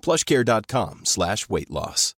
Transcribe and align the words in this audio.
plushcare.com 0.00 1.04
slash 1.04 1.48
weight 1.48 1.70
loss. 1.70 2.14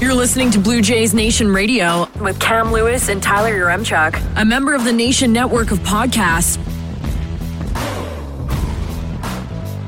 You're 0.00 0.14
listening 0.14 0.50
to 0.52 0.60
Blue 0.60 0.80
Jays 0.80 1.12
Nation 1.12 1.52
Radio 1.52 2.08
with 2.20 2.38
Cam 2.40 2.70
Lewis 2.70 3.08
and 3.08 3.22
Tyler 3.22 3.52
Yaremchuk, 3.52 4.40
a 4.40 4.44
member 4.44 4.74
of 4.74 4.84
the 4.84 4.92
Nation 4.92 5.32
Network 5.32 5.72
of 5.72 5.80
Podcasts. 5.80 6.56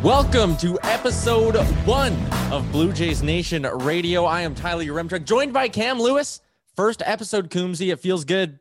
Welcome 0.02 0.56
to 0.58 0.78
episode 0.82 1.56
one 1.84 2.16
of 2.50 2.70
Blue 2.72 2.92
Jays 2.92 3.22
Nation 3.22 3.62
Radio. 3.62 4.24
I 4.24 4.40
am 4.40 4.54
Tyler 4.54 4.84
Yaremchuk, 4.84 5.24
joined 5.24 5.52
by 5.52 5.68
Cam 5.68 6.00
Lewis. 6.00 6.40
First 6.74 7.02
episode, 7.04 7.50
Coombsy. 7.50 7.92
It 7.92 8.00
feels 8.00 8.24
good. 8.24 8.59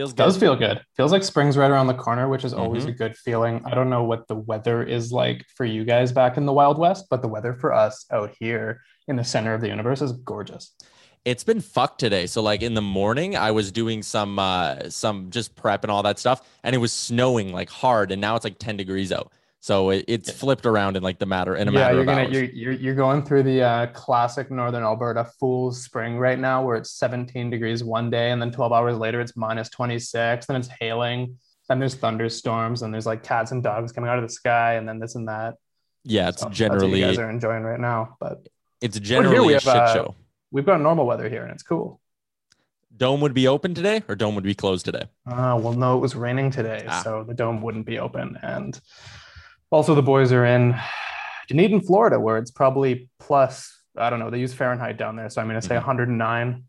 Feels 0.00 0.12
good. 0.14 0.22
does 0.22 0.38
feel 0.38 0.56
good. 0.56 0.80
Feels 0.96 1.12
like 1.12 1.22
spring's 1.22 1.58
right 1.58 1.70
around 1.70 1.86
the 1.88 1.94
corner, 1.94 2.26
which 2.26 2.42
is 2.42 2.54
always 2.54 2.86
Mhm. 2.86 2.88
a 2.88 2.92
good 2.92 3.16
feeling. 3.18 3.60
I 3.66 3.74
don't 3.74 3.90
know 3.90 4.04
what 4.04 4.28
the 4.28 4.34
weather 4.34 4.82
is 4.82 5.12
like 5.12 5.44
for 5.54 5.66
you 5.66 5.84
guys 5.84 6.10
back 6.10 6.38
in 6.38 6.46
the 6.46 6.54
Wild 6.54 6.78
West, 6.78 7.06
but 7.10 7.20
the 7.20 7.28
weather 7.28 7.52
for 7.52 7.74
us 7.74 8.06
out 8.10 8.30
here 8.38 8.80
in 9.08 9.16
the 9.16 9.24
center 9.24 9.52
of 9.52 9.60
the 9.60 9.68
universe 9.68 10.00
is 10.00 10.12
gorgeous. 10.12 10.72
It's 11.26 11.44
been 11.44 11.60
fucked 11.60 11.98
today. 12.00 12.26
So 12.26 12.40
like 12.40 12.62
in 12.62 12.72
the 12.72 12.80
morning, 12.80 13.36
I 13.36 13.50
was 13.50 13.70
doing 13.70 14.02
some 14.02 14.38
uh 14.38 14.88
some 14.88 15.28
just 15.28 15.54
prep 15.54 15.84
and 15.84 15.90
all 15.90 16.02
that 16.04 16.18
stuff, 16.18 16.40
and 16.64 16.74
it 16.74 16.78
was 16.78 16.94
snowing 16.94 17.52
like 17.52 17.68
hard, 17.68 18.10
and 18.10 18.22
now 18.22 18.36
it's 18.36 18.44
like 18.44 18.58
10 18.58 18.78
degrees 18.78 19.12
out. 19.12 19.30
So 19.62 19.90
it, 19.90 20.06
it's 20.08 20.30
flipped 20.30 20.64
around 20.64 20.96
in 20.96 21.02
like 21.02 21.18
the 21.18 21.26
matter 21.26 21.54
in 21.54 21.68
a 21.68 21.72
yeah, 21.72 21.78
matter 21.80 21.92
you're 21.92 22.00
of 22.00 22.06
gonna 22.06 22.22
hours. 22.22 22.32
you're, 22.32 22.44
you're 22.44 22.72
you're 22.72 22.94
going 22.94 23.22
through 23.22 23.42
the 23.42 23.62
uh, 23.62 23.86
classic 23.88 24.50
northern 24.50 24.82
Alberta 24.82 25.24
fool's 25.38 25.82
spring 25.84 26.16
right 26.18 26.38
now, 26.38 26.64
where 26.64 26.76
it's 26.76 26.92
17 26.92 27.50
degrees 27.50 27.84
one 27.84 28.08
day, 28.08 28.30
and 28.30 28.40
then 28.40 28.50
12 28.50 28.72
hours 28.72 28.96
later 28.96 29.20
it's 29.20 29.36
minus 29.36 29.68
26, 29.68 30.46
then 30.46 30.56
it's 30.56 30.68
hailing, 30.80 31.36
then 31.68 31.78
there's 31.78 31.94
thunderstorms, 31.94 32.80
and 32.82 32.92
there's 32.94 33.04
like 33.04 33.22
cats 33.22 33.52
and 33.52 33.62
dogs 33.62 33.92
coming 33.92 34.08
out 34.08 34.16
of 34.18 34.24
the 34.24 34.32
sky, 34.32 34.74
and 34.74 34.88
then 34.88 34.98
this 34.98 35.14
and 35.14 35.28
that. 35.28 35.56
yeah, 36.04 36.28
it's 36.30 36.40
So 36.40 36.46
that's 36.46 36.58
what 36.60 36.70
generally 36.70 37.00
you 37.00 37.06
guys 37.06 37.18
are 37.18 37.28
enjoying 37.28 37.62
right 37.62 37.80
now, 37.80 38.16
but 38.18 38.46
it's 38.80 38.98
generally 38.98 39.48
we 39.48 39.52
a 39.52 39.56
have, 39.56 39.62
shit 39.62 39.76
uh, 39.76 39.92
show. 39.92 40.14
we've 40.50 40.64
got 40.64 40.80
normal 40.80 41.04
weather 41.04 41.28
here, 41.28 41.42
and 41.42 41.52
it's 41.52 41.62
cool. 41.62 42.00
Dome 42.96 43.20
would 43.20 43.34
be 43.34 43.46
open 43.46 43.74
today, 43.74 44.02
or 44.08 44.14
dome 44.16 44.34
would 44.36 44.44
be 44.44 44.54
closed 44.54 44.86
today. 44.86 45.02
Uh, 45.26 45.58
well, 45.60 45.74
no, 45.74 45.98
it 45.98 46.00
was 46.00 46.16
raining 46.16 46.50
today, 46.50 46.86
Ah. 46.88 47.02
so 47.04 47.24
the 47.24 47.34
dome 47.34 47.60
wouldn't 47.60 47.84
be 47.84 47.98
open. 47.98 48.38
And 48.42 48.78
also, 49.70 49.94
the 49.94 50.02
boys 50.02 50.32
are 50.32 50.44
in 50.44 50.76
Dunedin, 51.48 51.80
Florida, 51.80 52.18
where 52.18 52.38
it's 52.38 52.50
probably 52.50 53.08
plus, 53.18 53.76
I 53.96 54.10
don't 54.10 54.18
know, 54.18 54.30
they 54.30 54.38
use 54.38 54.52
Fahrenheit 54.54 54.96
down 54.96 55.16
there. 55.16 55.30
So 55.30 55.40
I'm 55.40 55.48
going 55.48 55.60
to 55.60 55.66
say 55.66 55.74
Mhm. 55.74 55.78
109. 55.86 56.64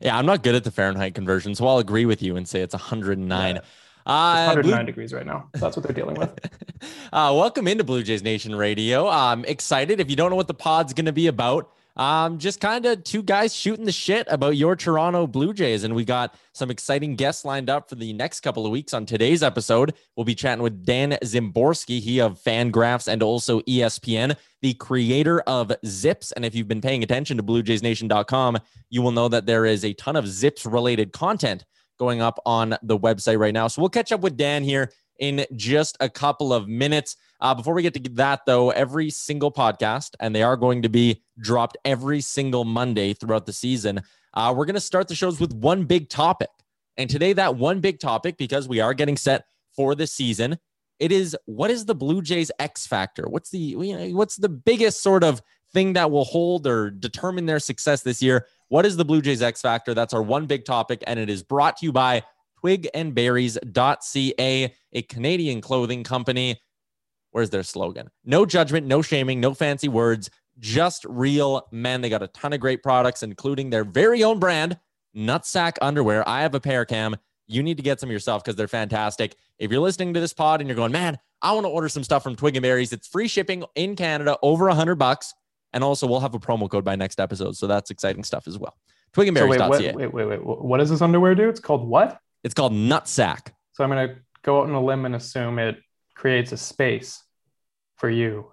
Yeah, 0.00 0.16
I'm 0.16 0.26
not 0.26 0.42
good 0.42 0.54
at 0.54 0.64
the 0.64 0.70
Fahrenheit 0.70 1.14
conversion, 1.14 1.54
so 1.54 1.66
I'll 1.66 1.78
agree 1.78 2.06
with 2.06 2.22
you 2.22 2.36
and 2.36 2.46
say 2.48 2.60
it's 2.60 2.74
109. 2.74 3.56
Yeah. 3.56 3.60
Uh, 4.06 4.46
109 4.46 4.62
Blue- 4.78 4.86
degrees 4.86 5.12
right 5.12 5.26
now. 5.26 5.48
That's 5.54 5.76
what 5.76 5.84
they're 5.84 5.94
dealing 5.94 6.14
with. 6.16 6.30
uh, 7.12 7.32
welcome 7.36 7.66
into 7.68 7.84
Blue 7.84 8.02
Jays 8.02 8.22
Nation 8.22 8.54
Radio. 8.54 9.08
I'm 9.08 9.44
excited. 9.44 10.00
If 10.00 10.08
you 10.08 10.16
don't 10.16 10.30
know 10.30 10.36
what 10.36 10.46
the 10.48 10.54
pod's 10.54 10.94
going 10.94 11.06
to 11.06 11.12
be 11.12 11.26
about, 11.26 11.70
um, 11.98 12.38
just 12.38 12.60
kind 12.60 12.86
of 12.86 13.02
two 13.02 13.22
guys 13.24 13.54
shooting 13.54 13.84
the 13.84 13.92
shit 13.92 14.26
about 14.30 14.56
your 14.56 14.76
Toronto 14.76 15.26
Blue 15.26 15.52
Jays. 15.52 15.82
And 15.82 15.94
we 15.94 16.04
got 16.04 16.34
some 16.54 16.70
exciting 16.70 17.16
guests 17.16 17.44
lined 17.44 17.68
up 17.68 17.88
for 17.88 17.96
the 17.96 18.12
next 18.12 18.40
couple 18.40 18.64
of 18.64 18.70
weeks. 18.70 18.94
On 18.94 19.04
today's 19.04 19.42
episode, 19.42 19.94
we'll 20.16 20.24
be 20.24 20.34
chatting 20.34 20.62
with 20.62 20.84
Dan 20.84 21.18
Szymborski, 21.24 22.00
he 22.00 22.20
of 22.20 22.40
Fangraphs 22.40 23.08
and 23.08 23.22
also 23.22 23.60
ESPN, 23.62 24.36
the 24.62 24.74
creator 24.74 25.40
of 25.40 25.72
Zips. 25.84 26.32
And 26.32 26.44
if 26.44 26.54
you've 26.54 26.68
been 26.68 26.80
paying 26.80 27.02
attention 27.02 27.36
to 27.36 27.42
BlueJaysNation.com, 27.42 28.58
you 28.90 29.02
will 29.02 29.12
know 29.12 29.28
that 29.28 29.46
there 29.46 29.66
is 29.66 29.84
a 29.84 29.92
ton 29.94 30.14
of 30.14 30.28
Zips 30.28 30.64
related 30.64 31.12
content 31.12 31.64
going 31.98 32.22
up 32.22 32.40
on 32.46 32.76
the 32.82 32.96
website 32.96 33.40
right 33.40 33.52
now. 33.52 33.66
So 33.66 33.82
we'll 33.82 33.88
catch 33.88 34.12
up 34.12 34.20
with 34.20 34.36
Dan 34.36 34.62
here 34.62 34.92
in 35.18 35.44
just 35.56 35.96
a 36.00 36.08
couple 36.08 36.52
of 36.52 36.68
minutes. 36.68 37.16
Uh, 37.40 37.54
before 37.54 37.74
we 37.74 37.82
get 37.82 37.94
to 37.94 38.10
that, 38.14 38.40
though, 38.46 38.70
every 38.70 39.10
single 39.10 39.52
podcast, 39.52 40.10
and 40.20 40.34
they 40.34 40.42
are 40.42 40.56
going 40.56 40.82
to 40.82 40.88
be 40.88 41.22
dropped 41.40 41.76
every 41.84 42.20
single 42.20 42.64
Monday 42.64 43.14
throughout 43.14 43.46
the 43.46 43.52
season, 43.52 44.02
uh, 44.34 44.52
we're 44.56 44.64
going 44.64 44.74
to 44.74 44.80
start 44.80 45.08
the 45.08 45.14
shows 45.14 45.40
with 45.40 45.52
one 45.54 45.84
big 45.84 46.08
topic. 46.08 46.50
And 46.96 47.08
today, 47.08 47.32
that 47.34 47.56
one 47.56 47.80
big 47.80 48.00
topic, 48.00 48.36
because 48.36 48.68
we 48.68 48.80
are 48.80 48.94
getting 48.94 49.16
set 49.16 49.44
for 49.74 49.94
the 49.94 50.06
season, 50.06 50.58
it 50.98 51.12
is 51.12 51.36
what 51.44 51.70
is 51.70 51.84
the 51.84 51.94
Blue 51.94 52.22
Jays 52.22 52.50
X 52.58 52.86
factor? 52.86 53.28
What's 53.28 53.50
the 53.50 53.58
you 53.58 53.96
know, 53.96 54.08
what's 54.16 54.36
the 54.36 54.48
biggest 54.48 55.02
sort 55.02 55.22
of 55.22 55.40
thing 55.72 55.92
that 55.92 56.10
will 56.10 56.24
hold 56.24 56.66
or 56.66 56.90
determine 56.90 57.46
their 57.46 57.60
success 57.60 58.02
this 58.02 58.20
year? 58.20 58.46
What 58.68 58.84
is 58.84 58.96
the 58.96 59.04
Blue 59.04 59.22
Jays 59.22 59.42
X 59.42 59.62
factor? 59.62 59.94
That's 59.94 60.12
our 60.12 60.22
one 60.22 60.46
big 60.46 60.64
topic, 60.64 61.04
and 61.06 61.20
it 61.20 61.30
is 61.30 61.42
brought 61.42 61.76
to 61.78 61.86
you 61.86 61.92
by 61.92 62.22
twigandberries.ca, 62.62 64.74
a 64.92 65.02
Canadian 65.02 65.60
clothing 65.60 66.04
company. 66.04 66.60
Where's 67.30 67.50
their 67.50 67.62
slogan? 67.62 68.08
No 68.24 68.46
judgment, 68.46 68.86
no 68.86 69.02
shaming, 69.02 69.40
no 69.40 69.54
fancy 69.54 69.88
words, 69.88 70.30
just 70.58 71.04
real 71.08 71.66
men. 71.70 72.00
They 72.00 72.08
got 72.08 72.22
a 72.22 72.28
ton 72.28 72.52
of 72.52 72.60
great 72.60 72.82
products, 72.82 73.22
including 73.22 73.70
their 73.70 73.84
very 73.84 74.24
own 74.24 74.38
brand, 74.38 74.78
Nutsack 75.16 75.74
Underwear. 75.80 76.28
I 76.28 76.42
have 76.42 76.54
a 76.54 76.60
pair, 76.60 76.84
Cam. 76.84 77.16
You 77.46 77.62
need 77.62 77.76
to 77.78 77.82
get 77.82 78.00
some 78.00 78.10
yourself 78.10 78.44
because 78.44 78.56
they're 78.56 78.68
fantastic. 78.68 79.36
If 79.58 79.70
you're 79.70 79.80
listening 79.80 80.14
to 80.14 80.20
this 80.20 80.32
pod 80.32 80.60
and 80.60 80.68
you're 80.68 80.76
going, 80.76 80.92
man, 80.92 81.18
I 81.40 81.52
want 81.52 81.64
to 81.64 81.70
order 81.70 81.88
some 81.88 82.04
stuff 82.04 82.22
from 82.22 82.36
Twig 82.36 82.56
and 82.56 82.62
Berries, 82.62 82.92
it's 82.92 83.06
free 83.06 83.28
shipping 83.28 83.64
in 83.74 83.96
Canada, 83.96 84.36
over 84.42 84.68
a 84.68 84.74
hundred 84.74 84.96
bucks. 84.96 85.34
And 85.72 85.84
also, 85.84 86.06
we'll 86.06 86.20
have 86.20 86.34
a 86.34 86.38
promo 86.38 86.68
code 86.68 86.84
by 86.84 86.96
next 86.96 87.20
episode. 87.20 87.56
So 87.56 87.66
that's 87.66 87.90
exciting 87.90 88.24
stuff 88.24 88.48
as 88.48 88.58
well. 88.58 88.76
Twig 89.12 89.36
So 89.36 89.46
wait, 89.46 89.60
Twigandberries.ca. 89.60 89.92
what, 89.92 89.96
wait, 89.96 90.14
wait, 90.14 90.24
wait. 90.26 90.44
What 90.44 90.78
does 90.78 90.90
this 90.90 91.02
underwear 91.02 91.34
do? 91.34 91.48
It's 91.48 91.60
called 91.60 91.86
what? 91.86 92.20
It's 92.44 92.54
called 92.54 92.72
Nutsack. 92.72 93.52
So 93.72 93.84
I'm 93.84 93.90
going 93.90 94.08
to 94.08 94.16
go 94.42 94.60
out 94.60 94.68
on 94.68 94.74
a 94.74 94.82
limb 94.82 95.04
and 95.04 95.14
assume 95.14 95.58
it 95.58 95.78
creates 96.14 96.52
a 96.52 96.56
space 96.56 97.22
for 97.96 98.08
you 98.08 98.52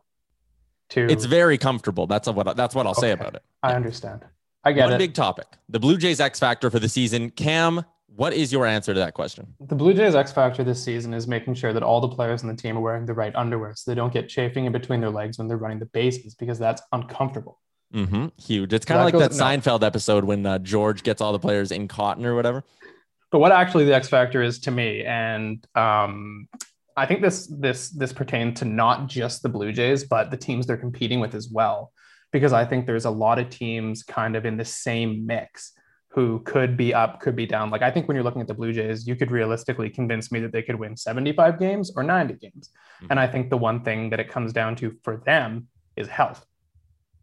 to. 0.89 1.07
It's 1.09 1.25
very 1.25 1.57
comfortable. 1.57 2.07
That's 2.07 2.27
what 2.27 2.55
that's 2.55 2.75
what 2.75 2.85
I'll 2.85 2.93
say 2.93 3.11
about 3.11 3.35
it. 3.35 3.43
I 3.63 3.73
understand. 3.73 4.25
I 4.63 4.71
get 4.71 4.81
it. 4.81 4.83
One 4.85 4.93
it. 4.93 4.97
big 4.97 5.13
topic: 5.13 5.47
the 5.69 5.79
Blue 5.79 5.97
Jays 5.97 6.19
X 6.19 6.39
factor 6.39 6.69
for 6.69 6.79
the 6.79 6.89
season. 6.89 7.29
Cam, 7.31 7.85
what 8.15 8.33
is 8.33 8.51
your 8.51 8.65
answer 8.65 8.93
to 8.93 8.99
that 8.99 9.13
question? 9.13 9.53
The 9.59 9.75
Blue 9.75 9.93
Jays 9.93 10.15
X 10.15 10.31
factor 10.31 10.63
this 10.63 10.83
season 10.83 11.13
is 11.13 11.27
making 11.27 11.55
sure 11.55 11.73
that 11.73 11.83
all 11.83 12.01
the 12.01 12.07
players 12.07 12.43
on 12.43 12.49
the 12.49 12.55
team 12.55 12.77
are 12.77 12.81
wearing 12.81 13.05
the 13.05 13.13
right 13.13 13.35
underwear 13.35 13.73
so 13.75 13.91
they 13.91 13.95
don't 13.95 14.13
get 14.13 14.29
chafing 14.29 14.65
in 14.65 14.71
between 14.71 15.01
their 15.01 15.09
legs 15.09 15.37
when 15.37 15.47
they're 15.47 15.57
running 15.57 15.79
the 15.79 15.85
bases 15.87 16.35
because 16.35 16.57
that's 16.57 16.81
uncomfortable. 16.91 17.59
Mm-hmm. 17.93 18.27
Huge. 18.41 18.73
It's 18.73 18.85
kind 18.85 18.99
of 18.99 19.05
like 19.05 19.13
goes- 19.13 19.37
that 19.37 19.37
no. 19.37 19.45
Seinfeld 19.45 19.83
episode 19.83 20.23
when 20.23 20.45
uh, 20.45 20.59
George 20.59 21.03
gets 21.03 21.21
all 21.21 21.31
the 21.31 21.39
players 21.39 21.71
in 21.71 21.87
cotton 21.87 22.25
or 22.25 22.35
whatever. 22.35 22.63
But 23.35 23.39
what 23.39 23.51
actually 23.51 23.83
the 23.83 23.93
X 23.93 24.07
factor 24.07 24.41
is 24.41 24.59
to 24.59 24.71
me, 24.71 25.03
and 25.03 25.61
um, 25.75 26.47
I 26.95 27.05
think 27.05 27.21
this 27.21 27.47
this 27.47 27.89
this 27.89 28.13
pertains 28.13 28.59
to 28.59 28.65
not 28.65 29.07
just 29.07 29.43
the 29.43 29.49
Blue 29.49 29.73
Jays, 29.73 30.05
but 30.05 30.31
the 30.31 30.37
teams 30.37 30.65
they're 30.65 30.77
competing 30.77 31.19
with 31.19 31.35
as 31.35 31.49
well, 31.49 31.91
because 32.31 32.53
I 32.53 32.63
think 32.63 32.85
there's 32.85 33.03
a 33.03 33.09
lot 33.09 33.37
of 33.37 33.49
teams 33.49 34.03
kind 34.03 34.37
of 34.37 34.45
in 34.45 34.55
the 34.55 34.63
same 34.63 35.25
mix 35.25 35.73
who 36.11 36.39
could 36.45 36.77
be 36.77 36.93
up, 36.93 37.19
could 37.19 37.35
be 37.35 37.45
down. 37.45 37.71
Like 37.71 37.81
I 37.81 37.91
think 37.91 38.07
when 38.07 38.15
you're 38.15 38.23
looking 38.23 38.39
at 38.39 38.47
the 38.47 38.53
Blue 38.53 38.71
Jays, 38.71 39.05
you 39.05 39.17
could 39.17 39.31
realistically 39.31 39.89
convince 39.89 40.31
me 40.31 40.39
that 40.39 40.53
they 40.53 40.63
could 40.63 40.79
win 40.79 40.95
75 40.95 41.59
games 41.59 41.91
or 41.93 42.03
90 42.03 42.35
games. 42.35 42.69
Mhm. 43.01 43.07
And 43.09 43.19
I 43.19 43.27
think 43.27 43.49
the 43.49 43.57
one 43.57 43.83
thing 43.83 44.11
that 44.11 44.21
it 44.21 44.29
comes 44.29 44.53
down 44.53 44.77
to 44.77 44.95
for 45.03 45.17
them 45.25 45.67
is 45.97 46.07
health. 46.07 46.45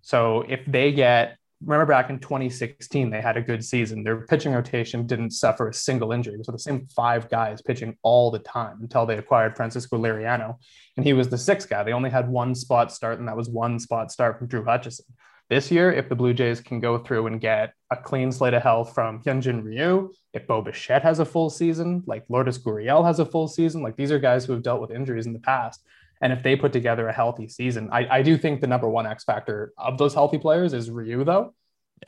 So 0.03 0.45
if 0.47 0.61
they 0.67 0.93
get 0.93 1.39
remember 1.65 1.87
back 1.87 2.11
in 2.11 2.19
2016, 2.19 3.11
they 3.11 3.21
had 3.21 3.37
a 3.37 3.43
good 3.43 3.65
season. 3.65 4.03
Their 4.03 4.27
pitching 4.27 4.53
rotation 4.53 5.07
didn't 5.07 5.31
suffer 5.31 5.69
a 5.69 5.75
single 5.75 6.13
injury. 6.13 6.39
So 6.43 6.53
the 6.53 6.59
same 6.59 6.87
five 6.95 7.29
guys 7.29 7.63
pitching 7.63 7.97
all 8.03 8.31
the 8.31 8.39
time 8.41 8.79
until 8.81 9.07
they 9.07 9.19
acquired 9.19 9.57
Francisco 9.57 9.99
Liriano. 9.99 10.57
And 10.97 11.07
he 11.07 11.13
was 11.13 11.29
the 11.29 11.39
sixth 11.39 11.69
guy. 11.69 11.83
They 11.83 11.93
only 11.93 12.11
had 12.11 12.29
one 12.29 12.55
spot 12.55 12.93
start, 12.93 13.19
and 13.19 13.29
that 13.29 13.37
was 13.37 13.49
one 13.49 13.79
spot 13.79 14.11
start 14.11 14.39
from 14.39 14.49
Drew 14.49 14.65
Hutchison. 14.65 15.07
This 15.49 15.71
year, 15.71 15.93
if 15.93 16.09
the 16.09 16.17
Blue 16.17 16.33
Jays 16.33 16.61
can 16.61 16.81
go 16.81 16.99
through 16.99 17.27
and 17.27 17.41
get 17.41 17.75
a 17.91 17.97
clean 17.97 18.33
slate 18.33 18.55
of 18.55 18.63
health 18.63 18.95
from 18.95 19.23
Hyunjin 19.23 19.63
Ryu, 19.63 20.11
if 20.33 20.47
Bo 20.47 20.63
Bichette 20.63 21.03
has 21.03 21.19
a 21.19 21.27
full 21.27 21.51
season, 21.51 22.03
like 22.07 22.25
Lourdes 22.31 22.59
Gurriel 22.59 23.05
has 23.05 23.19
a 23.19 23.27
full 23.27 23.49
season, 23.49 23.83
like 23.83 23.97
these 23.97 24.11
are 24.11 24.19
guys 24.19 24.45
who 24.45 24.55
have 24.55 24.63
dealt 24.63 24.81
with 24.81 24.91
injuries 24.91 25.27
in 25.27 25.35
the 25.35 25.39
past. 25.39 25.85
And 26.23 26.33
if 26.33 26.43
they 26.43 26.55
put 26.55 26.73
together 26.73 27.09
a 27.09 27.13
healthy 27.13 27.49
season, 27.49 27.91
I, 27.93 28.07
I 28.09 28.23
do 28.23 28.39
think 28.39 28.61
the 28.61 28.69
number 28.69 28.89
one 28.89 29.07
X 29.07 29.25
factor 29.25 29.73
of 29.77 29.99
those 29.99 30.15
healthy 30.15 30.39
players 30.39 30.73
is 30.73 30.89
Ryu, 30.89 31.25
though. 31.25 31.55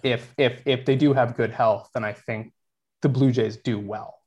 Yeah. 0.03 0.15
If 0.15 0.35
if 0.39 0.63
if 0.67 0.85
they 0.87 0.97
do 0.97 1.13
have 1.13 1.37
good 1.37 1.51
health, 1.51 1.91
then 1.95 2.05
I 2.05 2.13
think 2.13 2.53
the 3.03 3.09
Blue 3.09 3.33
Jays 3.33 3.57
do 3.57 3.79
well. 3.79 4.19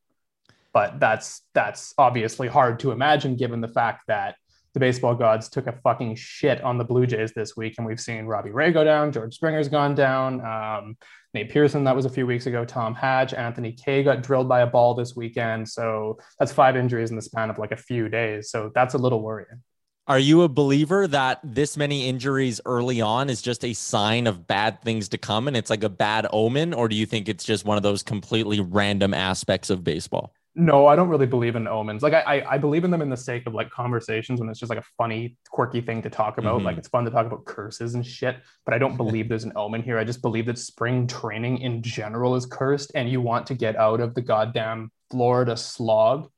But 0.74 1.00
that's 1.00 1.42
that's 1.54 1.94
obviously 1.98 2.48
hard 2.48 2.80
to 2.82 2.92
imagine 2.92 3.38
given 3.38 3.62
the 3.62 3.68
fact 3.70 4.04
that 4.08 4.36
the 4.74 4.80
baseball 4.80 5.16
gods 5.16 5.50
took 5.50 5.66
a 5.66 5.72
fucking 5.72 6.16
shit 6.16 6.62
on 6.62 6.78
the 6.78 6.84
Blue 6.84 7.08
Jays 7.08 7.34
this 7.34 7.58
week, 7.58 7.76
and 7.78 7.88
we've 7.88 8.00
seen 8.00 8.26
Robbie 8.26 8.52
Ray 8.52 8.72
go 8.72 8.84
down, 8.84 9.12
George 9.12 9.34
Springer's 9.34 9.70
gone 9.70 9.96
down, 9.96 10.46
um, 10.46 10.98
Nate 11.34 11.50
Pearson 11.50 11.84
that 11.86 11.96
was 11.96 12.06
a 12.06 12.10
few 12.10 12.28
weeks 12.28 12.46
ago, 12.46 12.64
Tom 12.64 12.94
Hatch, 12.94 13.34
Anthony 13.34 13.72
Kay 13.72 14.04
got 14.04 14.22
drilled 14.22 14.48
by 14.48 14.62
a 14.62 14.68
ball 14.68 14.94
this 14.94 15.16
weekend, 15.16 15.68
so 15.68 16.20
that's 16.38 16.52
five 16.52 16.78
injuries 16.78 17.10
in 17.10 17.16
the 17.16 17.24
span 17.24 17.50
of 17.50 17.58
like 17.58 17.72
a 17.72 17.78
few 17.78 18.08
days. 18.08 18.52
So 18.52 18.72
that's 18.76 18.94
a 18.94 19.00
little 19.00 19.22
worrying. 19.22 19.64
Are 20.10 20.20
you 20.20 20.44
a 20.44 20.48
believer 20.48 21.06
that 21.06 21.42
this 21.44 21.76
many 21.76 22.08
injuries 22.08 22.62
early 22.66 23.02
on 23.02 23.30
is 23.30 23.42
just 23.42 23.66
a 23.66 23.74
sign 23.74 24.26
of 24.26 24.48
bad 24.48 24.82
things 24.82 25.10
to 25.10 25.18
come 25.18 25.50
and 25.50 25.58
it's 25.58 25.70
like 25.70 25.84
a 25.84 25.90
bad 25.90 26.26
omen? 26.32 26.74
Or 26.74 26.88
do 26.88 26.96
you 26.96 27.06
think 27.06 27.28
it's 27.28 27.44
just 27.44 27.66
one 27.66 27.76
of 27.76 27.84
those 27.84 28.04
completely 28.04 28.62
random 28.62 29.14
aspects 29.14 29.70
of 29.70 29.84
baseball? 29.84 30.34
No, 30.56 30.88
I 30.88 30.96
don't 30.96 31.10
really 31.10 31.26
believe 31.26 31.58
in 31.58 31.68
omens. 31.68 32.04
Like 32.04 32.14
I, 32.14 32.42
I, 32.50 32.58
believe 32.58 32.86
in 32.86 32.90
them 32.90 33.02
in 33.02 33.10
the 33.10 33.18
sake 33.18 33.46
of 33.48 33.54
like 33.54 33.70
conversations 33.70 34.40
when 34.40 34.50
it's 34.50 34.60
just 34.60 34.70
like 34.70 34.80
a 34.80 34.86
funny, 34.98 35.36
quirky 35.50 35.82
thing 35.82 36.02
to 36.02 36.10
talk 36.10 36.38
about. 36.38 36.56
Mm-hmm. 36.56 36.66
Like 36.66 36.78
it's 36.78 36.88
fun 36.88 37.04
to 37.04 37.12
talk 37.12 37.26
about 37.26 37.44
curses 37.44 37.94
and 37.94 38.06
shit. 38.06 38.38
But 38.64 38.74
I 38.74 38.78
don't 38.78 38.96
believe 38.96 39.28
there's 39.28 39.44
an 39.44 39.54
omen 39.58 39.84
here. 39.84 40.00
I 40.00 40.06
just 40.06 40.22
believe 40.22 40.46
that 40.46 40.58
spring 40.58 41.06
training 41.06 41.58
in 41.58 41.84
general 41.84 42.36
is 42.36 42.46
cursed, 42.46 42.94
and 42.96 43.10
you 43.10 43.20
want 43.20 43.46
to 43.48 43.56
get 43.56 43.76
out 43.76 44.00
of 44.00 44.16
the 44.16 44.22
goddamn 44.22 44.90
Florida 45.12 45.58
slog 45.58 46.30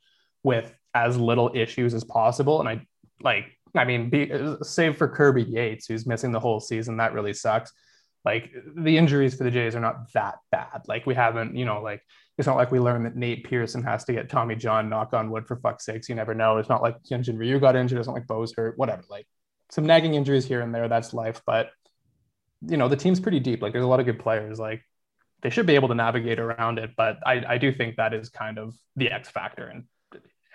with 0.43 0.73
as 0.95 1.17
little 1.17 1.51
issues 1.53 1.93
as 1.93 2.03
possible. 2.03 2.59
And 2.59 2.67
I 2.67 2.85
like 3.21 3.45
I 3.75 3.85
mean, 3.85 4.09
be, 4.09 4.31
save 4.61 4.97
for 4.97 5.07
Kirby 5.07 5.43
Yates, 5.43 5.87
who's 5.87 6.05
missing 6.05 6.31
the 6.31 6.39
whole 6.39 6.59
season, 6.59 6.97
that 6.97 7.13
really 7.13 7.33
sucks. 7.33 7.71
Like 8.25 8.51
the 8.75 8.97
injuries 8.97 9.35
for 9.35 9.43
the 9.43 9.51
Jays 9.51 9.75
are 9.75 9.79
not 9.79 10.11
that 10.13 10.35
bad. 10.51 10.81
Like 10.87 11.05
we 11.05 11.15
haven't, 11.15 11.55
you 11.55 11.65
know, 11.65 11.81
like 11.81 12.01
it's 12.37 12.47
not 12.47 12.57
like 12.57 12.71
we 12.71 12.79
learned 12.79 13.05
that 13.05 13.15
Nate 13.15 13.43
Pearson 13.45 13.83
has 13.83 14.03
to 14.05 14.13
get 14.13 14.29
Tommy 14.29 14.55
John 14.55 14.89
knock 14.89 15.13
on 15.13 15.29
wood 15.29 15.47
for 15.47 15.55
fuck's 15.57 15.85
sakes. 15.85 16.09
You 16.09 16.15
never 16.15 16.33
know. 16.33 16.57
It's 16.57 16.69
not 16.69 16.81
like 16.81 17.01
Hyunjin 17.03 17.37
Ryu 17.37 17.59
got 17.59 17.75
injured. 17.75 17.97
It's 17.97 18.07
not 18.07 18.15
like 18.15 18.27
Bo's 18.27 18.53
hurt. 18.53 18.77
Whatever. 18.77 19.03
Like 19.09 19.25
some 19.69 19.85
nagging 19.85 20.15
injuries 20.15 20.45
here 20.45 20.61
and 20.61 20.75
there. 20.75 20.87
That's 20.87 21.13
life. 21.13 21.41
But 21.45 21.69
you 22.61 22.77
know, 22.77 22.89
the 22.89 22.97
team's 22.97 23.19
pretty 23.19 23.39
deep. 23.39 23.61
Like 23.61 23.71
there's 23.71 23.85
a 23.85 23.87
lot 23.87 24.01
of 24.01 24.05
good 24.05 24.19
players. 24.19 24.59
Like 24.59 24.83
they 25.41 25.49
should 25.49 25.65
be 25.65 25.75
able 25.75 25.87
to 25.87 25.95
navigate 25.95 26.39
around 26.39 26.79
it. 26.79 26.91
But 26.97 27.19
I, 27.25 27.43
I 27.47 27.57
do 27.57 27.71
think 27.71 27.95
that 27.95 28.13
is 28.13 28.29
kind 28.29 28.57
of 28.57 28.75
the 28.95 29.11
X 29.11 29.29
factor. 29.29 29.65
And 29.65 29.85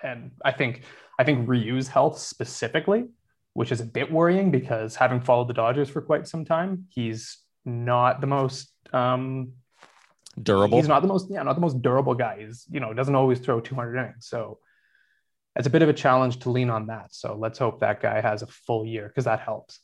and 0.03 0.31
I 0.43 0.51
think 0.51 0.83
I 1.17 1.23
think 1.23 1.47
Ryu's 1.47 1.87
health 1.87 2.19
specifically, 2.19 3.05
which 3.53 3.71
is 3.71 3.81
a 3.81 3.85
bit 3.85 4.11
worrying 4.11 4.51
because 4.51 4.95
having 4.95 5.21
followed 5.21 5.47
the 5.47 5.53
Dodgers 5.53 5.89
for 5.89 6.01
quite 6.01 6.27
some 6.27 6.45
time, 6.45 6.85
he's 6.89 7.37
not 7.63 8.21
the 8.21 8.27
most 8.27 8.69
um, 8.93 9.53
durable. 10.41 10.77
He's 10.77 10.87
not 10.87 11.01
the 11.01 11.07
most 11.07 11.29
yeah, 11.29 11.43
not 11.43 11.53
the 11.53 11.61
most 11.61 11.81
durable 11.81 12.15
guy. 12.15 12.45
He's 12.45 12.65
you 12.69 12.79
know 12.79 12.93
doesn't 12.93 13.15
always 13.15 13.39
throw 13.39 13.59
200 13.59 13.97
innings, 13.97 14.27
so 14.27 14.59
it's 15.55 15.67
a 15.67 15.69
bit 15.69 15.81
of 15.81 15.89
a 15.89 15.93
challenge 15.93 16.39
to 16.39 16.49
lean 16.49 16.69
on 16.69 16.87
that. 16.87 17.13
So 17.13 17.35
let's 17.35 17.57
hope 17.57 17.79
that 17.79 18.01
guy 18.01 18.21
has 18.21 18.41
a 18.41 18.47
full 18.47 18.85
year 18.85 19.07
because 19.07 19.25
that 19.25 19.39
helps. 19.39 19.79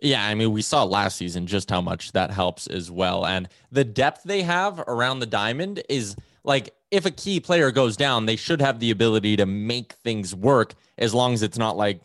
Yeah, 0.00 0.24
I 0.26 0.34
mean, 0.34 0.52
we 0.52 0.62
saw 0.62 0.84
last 0.84 1.16
season 1.16 1.46
just 1.46 1.70
how 1.70 1.80
much 1.80 2.12
that 2.12 2.30
helps 2.30 2.66
as 2.66 2.90
well. 2.90 3.24
And 3.24 3.48
the 3.70 3.84
depth 3.84 4.22
they 4.24 4.42
have 4.42 4.78
around 4.80 5.20
the 5.20 5.26
diamond 5.26 5.82
is 5.88 6.16
like 6.42 6.74
if 6.94 7.04
a 7.06 7.10
key 7.10 7.40
player 7.40 7.72
goes 7.72 7.96
down, 7.96 8.26
they 8.26 8.36
should 8.36 8.60
have 8.60 8.78
the 8.78 8.92
ability 8.92 9.36
to 9.36 9.46
make 9.46 9.94
things 9.94 10.32
work 10.32 10.74
as 10.96 11.12
long 11.12 11.34
as 11.34 11.42
it's 11.42 11.58
not 11.58 11.76
like 11.76 12.00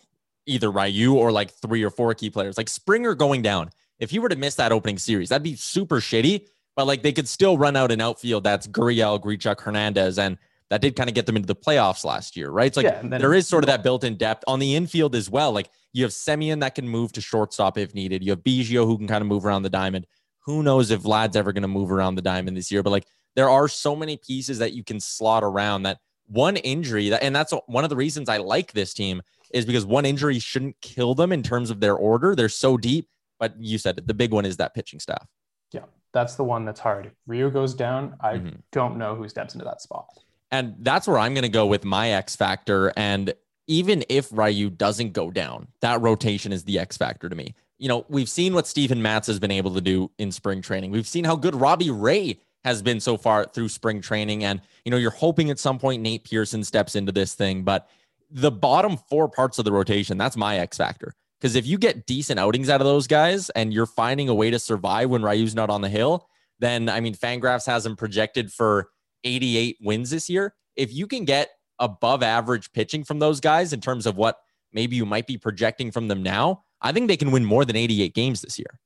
either 0.47 0.71
Ryu 0.71 1.13
or 1.13 1.31
like 1.31 1.51
three 1.51 1.83
or 1.83 1.91
four 1.91 2.11
key 2.15 2.31
players. 2.31 2.57
Like 2.57 2.69
Springer 2.69 3.13
going 3.13 3.43
down, 3.43 3.69
if 3.99 4.09
he 4.09 4.17
were 4.17 4.29
to 4.29 4.35
miss 4.35 4.55
that 4.55 4.71
opening 4.71 4.97
series, 4.97 5.29
that'd 5.29 5.43
be 5.43 5.55
super 5.55 5.97
shitty. 5.97 6.47
But 6.75 6.87
like 6.87 7.03
they 7.03 7.11
could 7.11 7.27
still 7.27 7.55
run 7.55 7.75
out 7.75 7.91
an 7.91 8.01
outfield 8.01 8.43
that's 8.43 8.65
Gurriel, 8.65 9.21
Grichuk, 9.21 9.61
Hernandez, 9.61 10.17
and 10.17 10.39
that 10.71 10.81
did 10.81 10.95
kind 10.95 11.07
of 11.07 11.13
get 11.13 11.27
them 11.27 11.35
into 11.35 11.45
the 11.45 11.55
playoffs 11.55 12.03
last 12.03 12.35
year, 12.35 12.49
right? 12.49 12.73
So 12.73 12.81
like 12.81 12.91
yeah, 12.91 13.17
there 13.19 13.35
is 13.35 13.47
sort 13.47 13.63
of 13.63 13.67
that 13.67 13.83
built-in 13.83 14.15
depth 14.15 14.43
on 14.47 14.57
the 14.57 14.75
infield 14.75 15.13
as 15.13 15.29
well. 15.29 15.51
Like 15.51 15.69
you 15.93 16.03
have 16.03 16.11
Semien 16.11 16.61
that 16.61 16.73
can 16.73 16.89
move 16.89 17.11
to 17.13 17.21
shortstop 17.21 17.77
if 17.77 17.93
needed. 17.93 18.23
You 18.23 18.31
have 18.31 18.39
Biggio 18.39 18.85
who 18.85 18.97
can 18.97 19.07
kind 19.07 19.21
of 19.21 19.27
move 19.27 19.45
around 19.45 19.63
the 19.63 19.69
diamond. 19.69 20.07
Who 20.45 20.63
knows 20.63 20.89
if 20.89 21.01
Vlad's 21.01 21.35
ever 21.35 21.53
going 21.53 21.61
to 21.61 21.67
move 21.67 21.91
around 21.91 22.15
the 22.15 22.23
diamond 22.23 22.57
this 22.57 22.71
year? 22.71 22.81
But 22.81 22.91
like 22.91 23.05
there 23.35 23.49
are 23.49 23.67
so 23.67 23.95
many 23.95 24.17
pieces 24.17 24.59
that 24.59 24.73
you 24.73 24.83
can 24.83 24.99
slot 24.99 25.43
around 25.43 25.83
that 25.83 25.99
one 26.27 26.57
injury 26.57 27.09
that 27.09 27.23
and 27.23 27.35
that's 27.35 27.53
one 27.67 27.83
of 27.83 27.89
the 27.89 27.95
reasons 27.95 28.29
I 28.29 28.37
like 28.37 28.71
this 28.73 28.93
team 28.93 29.21
is 29.51 29.65
because 29.65 29.85
one 29.85 30.05
injury 30.05 30.39
shouldn't 30.39 30.79
kill 30.81 31.15
them 31.15 31.31
in 31.31 31.41
terms 31.41 31.69
of 31.69 31.79
their 31.79 31.95
order. 31.95 32.35
They're 32.35 32.49
so 32.49 32.77
deep, 32.77 33.07
but 33.39 33.53
you 33.59 33.77
said 33.77 33.97
it, 33.97 34.07
the 34.07 34.13
big 34.13 34.31
one 34.31 34.45
is 34.45 34.57
that 34.57 34.75
pitching 34.75 34.99
staff. 34.99 35.25
Yeah, 35.71 35.85
that's 36.13 36.35
the 36.35 36.43
one 36.43 36.65
that's 36.65 36.79
hard. 36.79 37.07
If 37.07 37.13
Ryu 37.25 37.49
goes 37.49 37.73
down, 37.73 38.15
I 38.21 38.35
mm-hmm. 38.35 38.57
don't 38.71 38.97
know 38.97 39.15
who 39.15 39.27
steps 39.27 39.55
into 39.55 39.65
that 39.65 39.81
spot. 39.81 40.07
And 40.51 40.75
that's 40.79 41.07
where 41.07 41.17
I'm 41.17 41.33
going 41.33 41.43
to 41.43 41.49
go 41.49 41.65
with 41.65 41.85
my 41.85 42.11
X 42.11 42.35
factor. 42.35 42.91
And 42.95 43.33
even 43.67 44.03
if 44.09 44.31
Ryu 44.31 44.69
doesn't 44.69 45.13
go 45.13 45.29
down, 45.29 45.67
that 45.81 46.01
rotation 46.01 46.51
is 46.51 46.63
the 46.63 46.79
X 46.79 46.97
factor 46.97 47.29
to 47.29 47.35
me. 47.35 47.55
You 47.77 47.87
know, 47.87 48.05
we've 48.09 48.29
seen 48.29 48.53
what 48.53 48.67
Stephen 48.67 49.01
Matz 49.01 49.27
has 49.27 49.39
been 49.39 49.51
able 49.51 49.73
to 49.75 49.81
do 49.81 50.11
in 50.17 50.31
spring 50.31 50.61
training. 50.61 50.91
We've 50.91 51.07
seen 51.07 51.23
how 51.23 51.35
good 51.35 51.55
Robbie 51.55 51.91
Ray 51.91 52.39
has 52.63 52.81
been 52.81 52.99
so 52.99 53.17
far 53.17 53.45
through 53.45 53.69
spring 53.69 54.01
training. 54.01 54.43
And, 54.43 54.61
you 54.83 54.91
know, 54.91 54.97
you're 54.97 55.11
hoping 55.11 55.49
at 55.49 55.59
some 55.59 55.79
point 55.79 56.01
Nate 56.01 56.23
Pearson 56.23 56.63
steps 56.63 56.95
into 56.95 57.11
this 57.11 57.33
thing. 57.33 57.63
But 57.63 57.87
the 58.29 58.51
bottom 58.51 58.97
four 59.09 59.29
parts 59.29 59.59
of 59.59 59.65
the 59.65 59.71
rotation, 59.71 60.17
that's 60.17 60.37
my 60.37 60.59
X 60.59 60.77
factor. 60.77 61.13
Because 61.39 61.55
if 61.55 61.65
you 61.65 61.77
get 61.77 62.05
decent 62.05 62.39
outings 62.39 62.69
out 62.69 62.81
of 62.81 62.85
those 62.85 63.07
guys 63.07 63.49
and 63.51 63.73
you're 63.73 63.85
finding 63.85 64.27
a 64.27 64.35
way 64.35 64.51
to 64.51 64.59
survive 64.59 65.09
when 65.09 65.23
Ryu's 65.23 65.55
not 65.55 65.69
on 65.69 65.81
the 65.81 65.89
hill, 65.89 66.27
then 66.59 66.89
I 66.89 66.99
mean, 66.99 67.15
Fangraphs 67.15 67.65
has 67.65 67.85
him 67.85 67.95
projected 67.95 68.51
for 68.51 68.89
88 69.23 69.77
wins 69.81 70.09
this 70.09 70.29
year. 70.29 70.53
If 70.75 70.93
you 70.93 71.07
can 71.07 71.23
get 71.23 71.49
above 71.79 72.23
average 72.23 72.73
pitching 72.73 73.05
from 73.05 73.19
those 73.19 73.39
guys 73.39 73.71
in 73.71 73.79
terms 73.79 74.05
of 74.05 74.17
what 74.17 74.37
maybe 74.73 74.97
you 74.97 75.05
might 75.05 75.27
be 75.27 75.37
projecting 75.37 75.91
from 75.91 76.09
them 76.09 76.21
now, 76.21 76.63
I 76.81 76.91
think 76.91 77.07
they 77.07 77.17
can 77.17 77.31
win 77.31 77.45
more 77.45 77.63
than 77.63 77.77
88 77.77 78.13
games 78.13 78.41
this 78.41 78.59
year. 78.59 78.79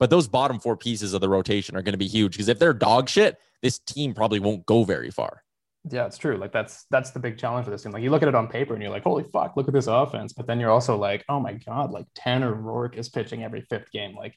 But 0.00 0.10
those 0.10 0.28
bottom 0.28 0.58
four 0.58 0.76
pieces 0.76 1.14
of 1.14 1.20
the 1.20 1.28
rotation 1.28 1.76
are 1.76 1.82
going 1.82 1.92
to 1.92 1.98
be 1.98 2.08
huge 2.08 2.32
because 2.32 2.48
if 2.48 2.58
they're 2.58 2.72
dog 2.72 3.08
shit, 3.08 3.38
this 3.62 3.78
team 3.78 4.12
probably 4.14 4.40
won't 4.40 4.66
go 4.66 4.84
very 4.84 5.10
far. 5.10 5.42
Yeah, 5.90 6.06
it's 6.06 6.18
true. 6.18 6.36
Like 6.38 6.52
that's 6.52 6.86
that's 6.90 7.10
the 7.10 7.18
big 7.18 7.36
challenge 7.36 7.66
for 7.66 7.70
this 7.70 7.82
team. 7.82 7.92
Like 7.92 8.02
you 8.02 8.10
look 8.10 8.22
at 8.22 8.28
it 8.28 8.34
on 8.34 8.48
paper 8.48 8.72
and 8.72 8.82
you're 8.82 8.90
like, 8.90 9.02
holy 9.02 9.24
fuck, 9.32 9.56
look 9.56 9.68
at 9.68 9.74
this 9.74 9.86
offense. 9.86 10.32
But 10.32 10.46
then 10.46 10.58
you're 10.58 10.70
also 10.70 10.96
like, 10.96 11.24
oh 11.28 11.40
my 11.40 11.54
god, 11.54 11.90
like 11.90 12.06
Tanner 12.14 12.54
Roark 12.54 12.96
is 12.96 13.10
pitching 13.10 13.44
every 13.44 13.60
fifth 13.62 13.90
game. 13.92 14.14
Like 14.16 14.34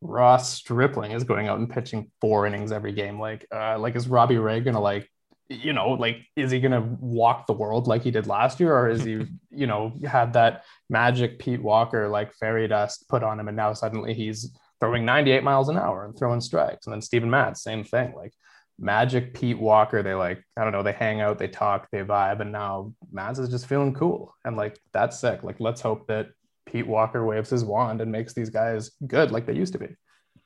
Ross 0.00 0.52
Stripling 0.54 1.12
is 1.12 1.24
going 1.24 1.48
out 1.48 1.58
and 1.58 1.68
pitching 1.68 2.10
four 2.20 2.46
innings 2.46 2.72
every 2.72 2.92
game. 2.92 3.20
Like, 3.20 3.46
uh, 3.54 3.78
like 3.78 3.94
is 3.94 4.08
Robbie 4.08 4.38
Ray 4.38 4.60
gonna 4.60 4.80
like, 4.80 5.10
you 5.50 5.74
know, 5.74 5.90
like 5.90 6.18
is 6.34 6.50
he 6.50 6.60
gonna 6.60 6.96
walk 6.98 7.46
the 7.46 7.52
world 7.52 7.86
like 7.86 8.02
he 8.02 8.10
did 8.10 8.26
last 8.26 8.58
year, 8.58 8.74
or 8.74 8.88
is 8.88 9.04
he, 9.04 9.26
you 9.50 9.66
know, 9.66 9.92
had 10.06 10.32
that 10.32 10.64
magic 10.88 11.38
Pete 11.38 11.62
Walker 11.62 12.08
like 12.08 12.32
fairy 12.34 12.66
dust 12.68 13.06
put 13.08 13.22
on 13.22 13.38
him, 13.38 13.48
and 13.48 13.56
now 13.56 13.74
suddenly 13.74 14.14
he's 14.14 14.56
throwing 14.80 15.04
98 15.04 15.44
miles 15.44 15.68
an 15.68 15.76
hour 15.76 16.04
and 16.04 16.18
throwing 16.18 16.40
strikes, 16.40 16.86
and 16.86 16.94
then 16.94 17.02
Steven 17.02 17.30
Matz, 17.30 17.62
same 17.62 17.84
thing. 17.84 18.14
Like 18.16 18.32
Magic 18.78 19.34
Pete 19.34 19.58
Walker, 19.58 20.02
they 20.02 20.14
like, 20.14 20.42
I 20.56 20.64
don't 20.64 20.72
know, 20.72 20.82
they 20.82 20.92
hang 20.92 21.20
out, 21.20 21.38
they 21.38 21.48
talk, 21.48 21.88
they 21.92 21.98
vibe, 21.98 22.40
and 22.40 22.50
now 22.50 22.94
Matz 23.12 23.38
is 23.38 23.50
just 23.50 23.66
feeling 23.66 23.94
cool. 23.94 24.34
And 24.44 24.56
like, 24.56 24.78
that's 24.92 25.20
sick. 25.20 25.42
Like, 25.42 25.60
let's 25.60 25.82
hope 25.82 26.06
that 26.08 26.28
Pete 26.66 26.86
Walker 26.86 27.24
waves 27.24 27.50
his 27.50 27.64
wand 27.64 28.00
and 28.00 28.10
makes 28.10 28.32
these 28.32 28.50
guys 28.50 28.92
good 29.06 29.30
like 29.30 29.46
they 29.46 29.54
used 29.54 29.74
to 29.74 29.78
be. 29.78 29.88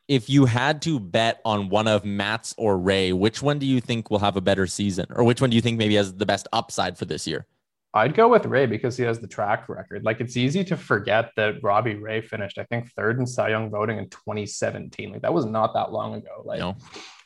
If 0.08 0.28
you 0.28 0.44
had 0.44 0.82
to 0.82 1.00
bet 1.00 1.40
on 1.44 1.70
one 1.70 1.88
of 1.88 2.04
Matz 2.04 2.54
or 2.58 2.76
Ray, 2.76 3.12
which 3.12 3.40
one 3.40 3.58
do 3.58 3.64
you 3.64 3.80
think 3.80 4.10
will 4.10 4.18
have 4.18 4.36
a 4.36 4.40
better 4.42 4.66
season? 4.66 5.06
Or 5.10 5.24
which 5.24 5.40
one 5.40 5.48
do 5.48 5.56
you 5.56 5.62
think 5.62 5.78
maybe 5.78 5.94
has 5.94 6.12
the 6.14 6.26
best 6.26 6.46
upside 6.52 6.98
for 6.98 7.06
this 7.06 7.26
year? 7.26 7.46
I'd 7.94 8.14
go 8.14 8.28
with 8.28 8.44
Ray 8.44 8.66
because 8.66 8.96
he 8.96 9.04
has 9.04 9.20
the 9.20 9.28
track 9.28 9.68
record. 9.68 10.04
Like 10.04 10.20
it's 10.20 10.36
easy 10.36 10.64
to 10.64 10.76
forget 10.76 11.30
that 11.36 11.62
Robbie 11.62 11.94
Ray 11.94 12.20
finished, 12.20 12.58
I 12.58 12.64
think, 12.64 12.90
third 12.92 13.18
in 13.20 13.26
Cy 13.26 13.50
Young 13.50 13.70
voting 13.70 13.98
in 13.98 14.08
2017. 14.10 15.12
Like 15.12 15.22
that 15.22 15.32
was 15.32 15.46
not 15.46 15.74
that 15.74 15.92
long 15.92 16.14
ago. 16.14 16.42
Like 16.44 16.58
no 16.58 16.76